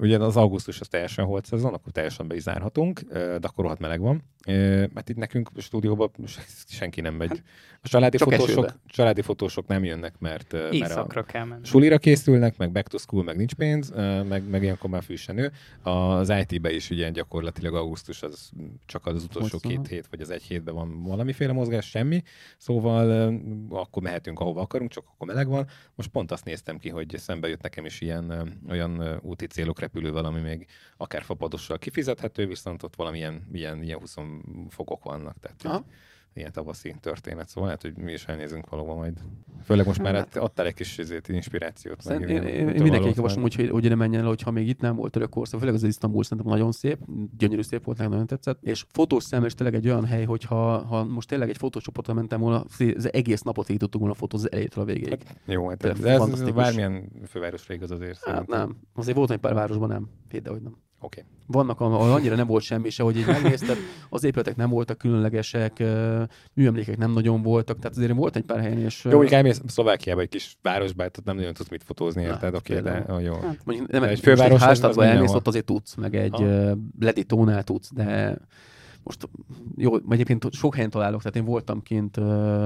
ugye 0.00 0.18
az 0.18 0.36
augusztus 0.36 0.80
az 0.80 0.88
teljesen 0.96 1.24
holt 1.24 1.44
szezon, 1.44 1.74
akkor 1.74 1.92
teljesen 1.92 2.28
be 2.28 2.34
is 2.34 2.42
zárhatunk, 2.42 3.00
de 3.12 3.38
akkor 3.40 3.64
rohadt 3.64 3.80
meleg 3.80 4.00
van. 4.00 4.22
Mert 4.92 5.08
itt 5.08 5.16
nekünk 5.16 5.50
a 5.54 5.60
stúdióban 5.60 6.10
senki 6.68 7.00
nem 7.00 7.14
megy. 7.14 7.28
Hát, 7.28 7.42
a 7.82 7.88
családi 7.88 8.16
fotósok, 8.18 8.78
családi 8.86 9.22
fotósok 9.22 9.66
nem 9.66 9.84
jönnek, 9.84 10.18
mert, 10.18 10.52
mert 10.52 10.96
a 10.96 11.22
kell 11.22 11.44
menni. 11.44 11.64
sulira 11.64 11.98
készülnek, 11.98 12.56
meg 12.56 12.72
back 12.72 12.88
to 12.88 12.98
school, 12.98 13.24
meg 13.24 13.36
nincs 13.36 13.54
pénz, 13.54 13.92
meg, 14.28 14.48
meg 14.48 14.62
ilyenkor 14.62 14.90
már 14.90 15.02
fűsenő. 15.02 15.52
Az 15.82 16.32
IT-be 16.48 16.72
is 16.72 16.90
ugye 16.90 17.10
gyakorlatilag 17.10 17.74
augusztus 17.74 18.22
az 18.22 18.50
csak 18.86 19.06
az 19.06 19.24
utolsó 19.24 19.58
két 19.58 19.86
hét, 19.86 20.06
vagy 20.10 20.20
az 20.20 20.30
egy 20.30 20.42
hétben 20.42 20.74
van 20.74 21.02
valamiféle 21.02 21.52
mozgás, 21.52 21.88
semmi. 21.88 22.22
Szóval 22.56 23.34
akkor 23.70 24.02
mehetünk, 24.02 24.40
ahova 24.40 24.60
akarunk, 24.60 24.90
csak 24.90 25.04
akkor 25.14 25.26
meleg 25.26 25.48
van. 25.48 25.66
Most 25.94 26.08
pont 26.08 26.32
azt 26.32 26.44
néztem 26.44 26.78
ki, 26.78 26.88
hogy 26.88 27.14
szembe 27.18 27.48
jött 27.48 27.62
nekem 27.62 27.84
is 27.84 28.00
ilyen 28.00 28.58
olyan 28.68 29.20
úti 29.22 29.46
célok 29.46 29.80
repülő 29.80 30.12
valami 30.12 30.40
még 30.40 30.66
akár 30.96 31.22
fapadossal 31.22 31.78
kifizethető, 31.78 32.46
viszont 32.46 32.82
ott 32.82 32.96
valamilyen 32.96 33.48
ilyen, 33.52 33.82
ilyen 33.82 33.98
20 33.98 34.16
fokok 34.68 35.04
vannak. 35.04 35.36
Tehát 35.38 35.84
ilyen 36.36 36.52
tavaszi 36.52 36.94
történet, 37.00 37.48
szóval 37.48 37.64
lehet, 37.64 37.82
hogy 37.82 37.96
mi 37.96 38.12
is 38.12 38.24
elnézünk 38.24 38.70
valóban 38.70 38.96
majd. 38.96 39.20
Főleg 39.64 39.86
most 39.86 40.02
már 40.02 40.14
hát, 40.14 40.36
adtál 40.36 40.66
egy 40.66 40.74
kis 40.74 40.98
ezért, 40.98 41.28
inspirációt. 41.28 42.00
Szerint, 42.00 42.30
én, 42.30 42.42
én, 42.42 42.68
én 42.68 42.82
mindenki 42.82 43.12
javaslom, 43.14 43.42
hogy, 43.42 43.68
hogy 43.70 43.84
ide 43.84 43.94
menjen 43.94 44.20
el, 44.20 44.26
hogyha 44.26 44.50
még 44.50 44.68
itt 44.68 44.80
nem 44.80 44.96
volt 44.96 45.12
török 45.12 45.36
ország, 45.36 45.60
főleg 45.60 45.74
az 45.74 45.82
Isztambul 45.82 46.24
szerintem 46.24 46.52
nagyon 46.52 46.72
szép, 46.72 46.98
gyönyörű 47.38 47.62
szép 47.62 47.84
volt, 47.84 47.98
nagyon 47.98 48.26
tetszett. 48.26 48.62
És 48.62 48.84
fotós 48.88 49.24
szemmel 49.24 49.46
is 49.46 49.54
tényleg 49.54 49.74
egy 49.74 49.88
olyan 49.88 50.04
hely, 50.04 50.24
hogyha 50.24 50.84
ha 50.84 51.04
most 51.04 51.28
tényleg 51.28 51.48
egy 51.48 51.56
fotócsoportra 51.56 52.14
mentem 52.14 52.40
volna, 52.40 52.64
az 52.96 53.12
egész 53.12 53.42
napot 53.42 53.68
így 53.68 53.78
tudtuk 53.78 54.00
volna 54.00 54.14
fotózni 54.14 54.48
elejétől 54.50 54.82
a 54.82 54.86
végéig. 54.86 55.24
Hát, 55.24 55.40
jó, 55.44 55.68
hát 55.68 55.78
de 55.78 56.10
ez, 56.10 56.40
ez 56.40 56.50
bármilyen 56.50 57.08
fővárosra 57.28 57.74
igaz 57.74 57.90
azért. 57.90 58.24
Hát 58.24 58.46
nem. 58.46 58.76
Azért 58.94 59.16
volt 59.16 59.30
egy 59.30 59.38
pár 59.38 59.54
városban 59.54 59.88
nem. 59.88 60.08
Hogy 60.30 60.62
nem. 60.62 60.76
Oké. 61.00 61.20
Okay. 61.20 61.32
Vannak, 61.46 61.80
ahol 61.80 62.12
annyira 62.12 62.36
nem 62.36 62.46
volt 62.46 62.62
semmi 62.62 62.90
se, 62.90 63.02
hogy 63.02 63.16
így 63.16 63.26
megnézted, 63.26 63.76
az 64.08 64.24
épületek 64.24 64.56
nem 64.56 64.70
voltak 64.70 64.98
különlegesek, 64.98 65.82
műemlékek 66.54 66.96
nem 66.96 67.12
nagyon 67.12 67.42
voltak, 67.42 67.78
tehát 67.78 67.96
azért 67.96 68.12
volt 68.12 68.36
egy 68.36 68.42
pár 68.42 68.60
helyen, 68.60 68.78
és... 68.78 69.04
Jó, 69.04 69.16
hogy 69.16 69.32
elmész 69.32 69.62
Szlovákiába 69.66 70.20
egy 70.20 70.28
kis 70.28 70.56
városba, 70.62 70.96
tehát 70.96 71.24
nem 71.24 71.36
nagyon 71.36 71.54
tudsz 71.54 71.68
mit 71.68 71.82
fotózni, 71.82 72.22
érted? 72.22 72.54
Oké, 72.54 72.78
okay, 72.78 72.92
de 72.92 73.12
oh, 73.12 73.22
jó. 73.22 73.32
Hát, 73.32 73.58
mondjuk 73.64 73.90
nem 73.90 74.02
egy 74.02 74.20
főváros, 74.20 74.60
egy 74.60 74.66
háztartba 74.66 75.04
elmész, 75.04 75.32
ott 75.32 75.46
azért 75.46 75.64
tudsz, 75.64 75.94
meg 75.94 76.14
egy 76.14 76.42
uh, 76.42 76.72
Ledi 77.00 77.24
tónál 77.24 77.62
tudsz, 77.62 77.92
de 77.92 78.38
most 79.02 79.28
jó, 79.76 79.96
egyébként 80.08 80.52
sok 80.52 80.74
helyen 80.74 80.90
találok, 80.90 81.22
tehát 81.22 81.36
én 81.36 81.44
voltam 81.44 81.82
kint 81.82 82.16
uh, 82.16 82.64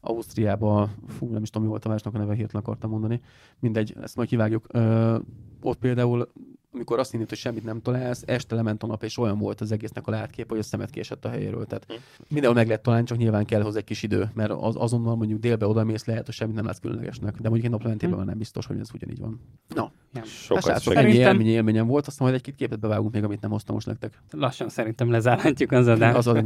Ausztriába, 0.00 0.88
fú, 1.08 1.30
nem 1.32 1.42
is 1.42 1.48
tudom, 1.48 1.62
mi 1.62 1.68
volt 1.68 1.84
a 1.84 1.88
városnak 1.88 2.14
a 2.14 2.18
neve, 2.18 2.34
hirtelen 2.34 2.62
akartam 2.62 2.90
mondani. 2.90 3.20
Mindegy, 3.58 3.94
ezt 4.02 4.16
majd 4.16 4.28
kivágjuk. 4.28 4.66
Uh, 4.72 5.14
ott 5.62 5.78
például 5.78 6.32
amikor 6.72 6.98
azt 6.98 7.12
indít, 7.12 7.28
hogy 7.28 7.38
semmit 7.38 7.64
nem 7.64 7.82
találsz, 7.82 8.22
este 8.26 8.54
lement 8.54 8.82
a 8.82 8.86
nap, 8.86 9.02
és 9.02 9.18
olyan 9.18 9.38
volt 9.38 9.60
az 9.60 9.72
egésznek 9.72 10.06
a 10.06 10.10
látkép, 10.10 10.48
hogy 10.48 10.58
a 10.58 10.62
szemet 10.62 10.90
késett 10.90 11.24
a 11.24 11.28
helyéről. 11.28 11.66
Tehát 11.66 11.84
hm. 11.88 11.94
mindenhol 12.28 12.58
meg 12.58 12.66
lehet 12.66 12.82
találni, 12.82 13.06
csak 13.06 13.18
nyilván 13.18 13.44
kell 13.44 13.62
hozzá 13.62 13.78
egy 13.78 13.84
kis 13.84 14.02
idő, 14.02 14.30
mert 14.34 14.50
az, 14.50 14.74
azonnal 14.78 15.16
mondjuk 15.16 15.40
délbe 15.40 15.66
oda 15.66 15.84
mész, 15.84 16.04
lehet, 16.04 16.24
hogy 16.24 16.34
semmit 16.34 16.54
nem 16.54 16.64
látsz 16.64 16.78
különlegesnek. 16.78 17.34
De 17.34 17.48
mondjuk 17.48 17.64
egy 17.64 17.70
naplementében 17.70 18.18
hm. 18.18 18.24
nem 18.24 18.38
biztos, 18.38 18.66
hogy 18.66 18.78
ez 18.78 18.88
ugyanígy 18.94 19.18
van. 19.18 19.40
No, 19.74 19.84
Sokat 20.24 20.66
hát, 20.66 20.86
ennyi 20.86 20.94
szerintem... 20.94 21.32
élmény, 21.32 21.46
élményem 21.46 21.86
volt, 21.86 22.06
aztán 22.06 22.26
majd 22.26 22.38
egy-két 22.38 22.54
képet 22.54 22.80
bevágunk 22.80 23.12
még, 23.12 23.24
amit 23.24 23.40
nem 23.40 23.50
hoztam 23.50 23.74
most 23.74 23.86
nektek. 23.86 24.22
Lassan 24.30 24.68
szerintem 24.68 25.10
lezárhatjuk 25.10 25.72
az 25.72 25.86
adást. 25.86 26.16
az, 26.16 26.26
az, 26.26 26.44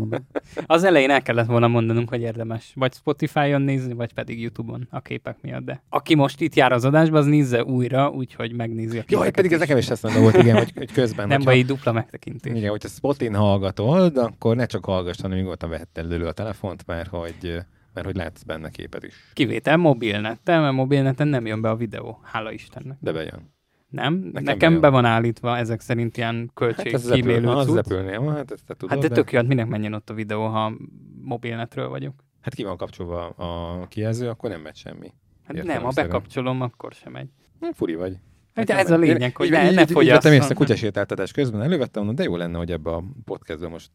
az 0.66 0.84
elején 0.84 1.10
el 1.10 1.22
kellett 1.22 1.46
volna 1.46 1.68
mondanunk, 1.68 2.09
hogy 2.09 2.20
érdemes 2.20 2.72
vagy 2.74 2.92
Spotify-on 2.92 3.62
nézni, 3.62 3.94
vagy 3.94 4.12
pedig 4.12 4.40
YouTube-on 4.40 4.86
a 4.90 5.01
képek 5.01 5.36
miatt. 5.40 5.64
De 5.64 5.82
aki 5.88 6.14
most 6.14 6.40
itt 6.40 6.55
jár 6.55 6.72
az 6.72 6.84
adásba, 6.84 7.18
az 7.18 7.26
nézze 7.26 7.64
újra, 7.64 8.10
úgyhogy 8.10 8.52
megnézi 8.52 8.98
a 8.98 9.02
képeket. 9.02 9.24
Jó, 9.24 9.30
pedig 9.30 9.52
ez 9.52 9.59
nekem 9.59 9.76
is 9.76 9.84
eszembe 10.15 10.31
volt, 10.31 10.45
igen, 10.45 10.57
hogy, 10.57 10.73
hogy 10.77 10.93
közben. 10.93 11.28
Nem 11.28 11.43
baj, 11.43 11.62
dupla 11.62 11.93
megtekintés. 11.93 12.57
Igen, 12.57 12.70
hogyha 12.70 12.89
Spotin 12.89 13.35
hallgatod, 13.35 14.16
akkor 14.16 14.57
ne 14.57 14.66
csak 14.66 14.85
hallgass, 14.85 15.20
hanem 15.20 15.39
nyugodtan 15.39 15.70
vehetted 15.70 16.12
elő 16.12 16.27
a 16.27 16.32
telefont, 16.32 16.86
mert 16.86 17.09
hogy 17.09 17.62
mert 17.95 18.07
hogy 18.07 18.16
látsz 18.16 18.43
benne 18.43 18.70
képet 18.70 19.05
is. 19.05 19.31
Kivétel 19.32 19.77
mobilnettel, 19.77 20.61
mert 20.61 20.74
mobilneten 20.74 21.28
nem 21.28 21.47
jön 21.47 21.61
be 21.61 21.70
a 21.70 21.77
videó, 21.77 22.20
hála 22.23 22.53
Istennek. 22.53 22.97
De 23.01 23.12
bejön. 23.12 23.53
Nem? 23.89 24.15
Nekem, 24.15 24.43
Nekem 24.43 24.81
be 24.81 24.89
van 24.89 25.05
állítva 25.05 25.57
ezek 25.57 25.81
szerint 25.81 26.16
ilyen 26.16 26.51
költségkímélő 26.55 27.47
hát 27.47 27.57
az 27.57 27.69
zepülnél, 27.69 28.31
hát 28.31 28.51
ezt 28.51 28.65
te 28.66 28.74
tudod. 28.74 28.91
Hát 28.91 28.99
de, 28.99 29.09
de 29.09 29.15
tök 29.15 29.32
jó, 29.32 29.39
hát 29.39 29.49
minek 29.49 29.66
menjen 29.66 29.93
ott 29.93 30.11
a 30.11 30.15
videó, 30.15 30.47
ha 30.47 30.73
mobilnetről 31.20 31.89
vagyok. 31.89 32.15
Hát 32.41 32.55
ki 32.55 32.65
van 32.65 32.77
kapcsolva 32.77 33.28
a 33.28 33.86
kijelző, 33.86 34.28
akkor 34.28 34.51
nem 34.51 34.61
megy 34.61 34.77
semmi. 34.77 35.12
Hát 35.45 35.62
nem, 35.62 35.82
ha 35.82 35.91
bekapcsolom, 35.95 36.61
akkor 36.61 36.93
sem 36.93 37.12
megy. 37.12 37.28
Hát 37.61 37.77
furi 37.77 37.95
vagy. 37.95 38.19
Hát 38.55 38.70
ez 38.70 38.90
a 38.90 38.97
lényeg, 38.97 39.20
én, 39.20 39.31
hogy 39.35 39.51
ne, 39.51 39.70
ne 39.70 39.86
fogyasszon. 39.86 40.32
Ezt 40.32 40.51
a 40.51 40.55
kutyasétáltatás 40.55 41.32
közben 41.32 41.62
elővettem, 41.62 42.05
mondom, 42.05 42.24
de 42.24 42.31
jó 42.31 42.36
lenne, 42.36 42.59
hogy 42.59 42.70
ebbe 42.70 42.90
a 42.90 43.05
podcastbe 43.24 43.68
most 43.68 43.90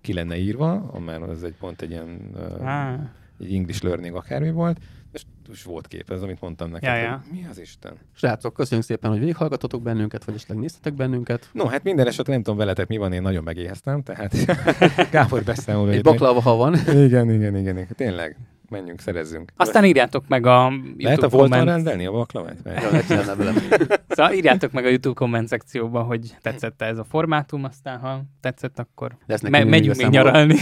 ki 0.00 0.12
lenne 0.12 0.36
írva, 0.36 0.98
mert 1.04 1.30
ez 1.30 1.42
egy 1.42 1.54
pont 1.58 1.82
egy 1.82 1.90
ilyen 1.90 2.30
uh, 2.34 3.00
egy 3.40 3.54
English 3.54 3.84
learning 3.84 4.14
akármi 4.14 4.50
volt, 4.50 4.78
és, 5.12 5.22
és 5.52 5.62
volt 5.62 5.86
kép, 5.86 6.10
ez 6.10 6.22
amit 6.22 6.40
mondtam 6.40 6.70
neked, 6.70 6.88
ja, 6.88 7.02
ja. 7.02 7.22
mi 7.30 7.46
az 7.50 7.58
Isten? 7.60 7.92
Srácok, 8.14 8.54
köszönjük 8.54 8.86
szépen, 8.86 9.10
hogy 9.10 9.18
végighallgatotok 9.18 9.82
bennünket, 9.82 10.24
vagy 10.24 10.34
esetleg 10.34 10.58
néztetek 10.58 10.94
bennünket. 10.94 11.48
No, 11.52 11.66
hát 11.66 11.82
minden 11.82 12.06
esetre 12.06 12.32
nem 12.32 12.42
tudom 12.42 12.58
veletek 12.58 12.88
mi 12.88 12.96
van, 12.96 13.12
én 13.12 13.22
nagyon 13.22 13.42
megéheztem, 13.42 14.02
tehát 14.02 14.34
Gábor 15.10 15.42
beszámol. 15.42 15.90
Egy 15.90 16.02
baklava, 16.02 16.40
ha 16.40 16.56
van. 16.56 16.74
igen, 16.74 17.30
igen, 17.30 17.56
igen, 17.56 17.78
igen, 17.78 17.86
tényleg 17.96 18.36
menjünk, 18.72 19.00
szerezzünk. 19.00 19.52
Aztán 19.56 19.84
írjátok 19.84 20.28
meg 20.28 20.46
a 20.46 20.68
YouTube 20.70 21.02
Lehet 21.02 21.22
a 21.22 21.28
voltan 21.28 21.64
rendelni 21.64 22.06
a 22.06 22.12
baklavát? 22.12 22.56
szóval 24.08 24.32
írjátok 24.32 24.72
meg 24.72 24.84
a 24.84 24.88
YouTube 24.88 25.14
komment 25.14 25.48
szekcióba, 25.48 26.02
hogy 26.02 26.36
tetszett 26.40 26.82
ez 26.82 26.98
a 26.98 27.04
formátum, 27.04 27.64
aztán 27.64 27.98
ha 27.98 28.22
tetszett, 28.40 28.78
akkor 28.78 29.16
me- 29.42 29.64
megyünk 29.64 29.96
még 29.96 30.08
nyaralni. 30.08 30.54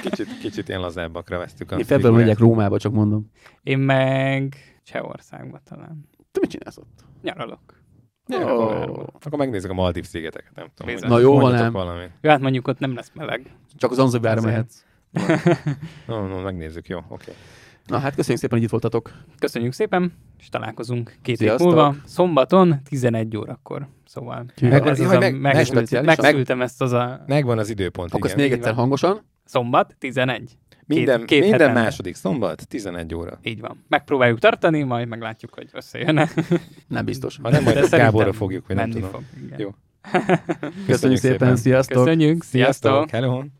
kicsit, 0.00 0.38
kicsit 0.40 0.68
ilyen 0.68 0.80
lazábbakra 0.80 1.38
vesztük. 1.38 1.70
Én 1.70 1.84
február 1.84 2.12
megyek 2.12 2.38
Rómába, 2.38 2.78
csak 2.78 2.92
mondom. 2.92 3.30
Én 3.62 3.78
meg 3.78 4.56
Csehországba 4.82 5.60
talán. 5.64 6.08
Te 6.32 6.38
mit 6.40 6.50
csinálsz 6.50 6.76
ott? 6.76 7.04
Nyaralok. 7.22 7.84
Ja, 8.28 8.38
oh. 8.38 8.50
akkor, 8.50 9.06
akkor 9.22 9.38
megnézzük 9.38 9.70
a 9.70 9.74
Maldív 9.74 10.04
szigeteket, 10.04 10.54
nem 10.54 10.66
tudom. 10.74 10.94
Na 11.08 11.18
jó, 11.18 11.48
nem. 11.48 11.72
Valami. 11.72 12.04
Jó, 12.20 12.30
hát 12.30 12.40
mondjuk 12.40 12.68
ott 12.68 12.78
nem 12.78 12.94
lesz 12.94 13.10
meleg. 13.14 13.50
Csak 13.74 13.90
az 13.90 13.98
Anzabára 13.98 14.40
mehetsz. 14.40 14.85
No, 16.06 16.26
no, 16.26 16.40
megnézzük, 16.40 16.88
jó, 16.88 16.98
oké. 16.98 17.06
Okay. 17.08 17.34
Na 17.86 17.98
hát 17.98 18.14
köszönjük 18.14 18.40
szépen, 18.40 18.56
hogy 18.56 18.66
itt 18.66 18.70
voltatok. 18.70 19.12
Köszönjük 19.38 19.72
szépen, 19.72 20.12
és 20.38 20.48
találkozunk 20.48 21.16
két 21.22 21.38
hét 21.38 21.58
múlva, 21.58 21.94
szombaton, 22.04 22.80
11 22.88 23.36
órakor. 23.36 23.88
Szóval 24.04 24.44
meg, 24.60 24.86
ez 24.86 25.00
az 25.00 25.10
a, 25.10 25.18
meg, 25.18 25.40
megszültem, 25.40 26.04
megszültem 26.04 26.62
ezt 26.62 26.82
az 26.82 26.92
a... 26.92 27.24
Megvan 27.26 27.58
az 27.58 27.68
időpont, 27.68 28.14
Akkor 28.14 28.30
igen. 28.30 28.42
még 28.42 28.52
egyszer 28.52 28.74
hangosan. 28.74 29.22
Szombat, 29.44 29.96
11. 29.98 30.56
Minden, 30.86 31.18
két, 31.18 31.26
két 31.40 31.48
minden 31.48 31.72
második 31.72 32.14
szombat, 32.14 32.68
11 32.68 33.14
óra. 33.14 33.38
Így 33.42 33.60
van. 33.60 33.84
Megpróbáljuk 33.88 34.38
tartani, 34.38 34.82
majd 34.82 35.08
meglátjuk, 35.08 35.54
hogy 35.54 35.68
összejön 35.72 36.28
Nem 36.88 37.04
biztos. 37.04 37.38
Ha 37.42 37.50
nem, 37.50 37.62
majd 37.62 37.88
Gáborra 37.88 38.32
fogjuk, 38.32 38.66
vagy 38.66 38.76
nem 38.76 38.90
tudom. 38.90 39.10
Fog, 39.10 39.22
Jó. 39.56 39.74
Köszönjük, 40.12 40.86
Köszönjük 40.86 41.18
szépen, 41.18 41.38
szépen, 41.38 41.56
sziasztok! 41.56 42.04
Köszönjük, 42.04 42.42
sziasztok! 42.42 42.92
sziasztok. 42.92 43.10
Hello. 43.10 43.42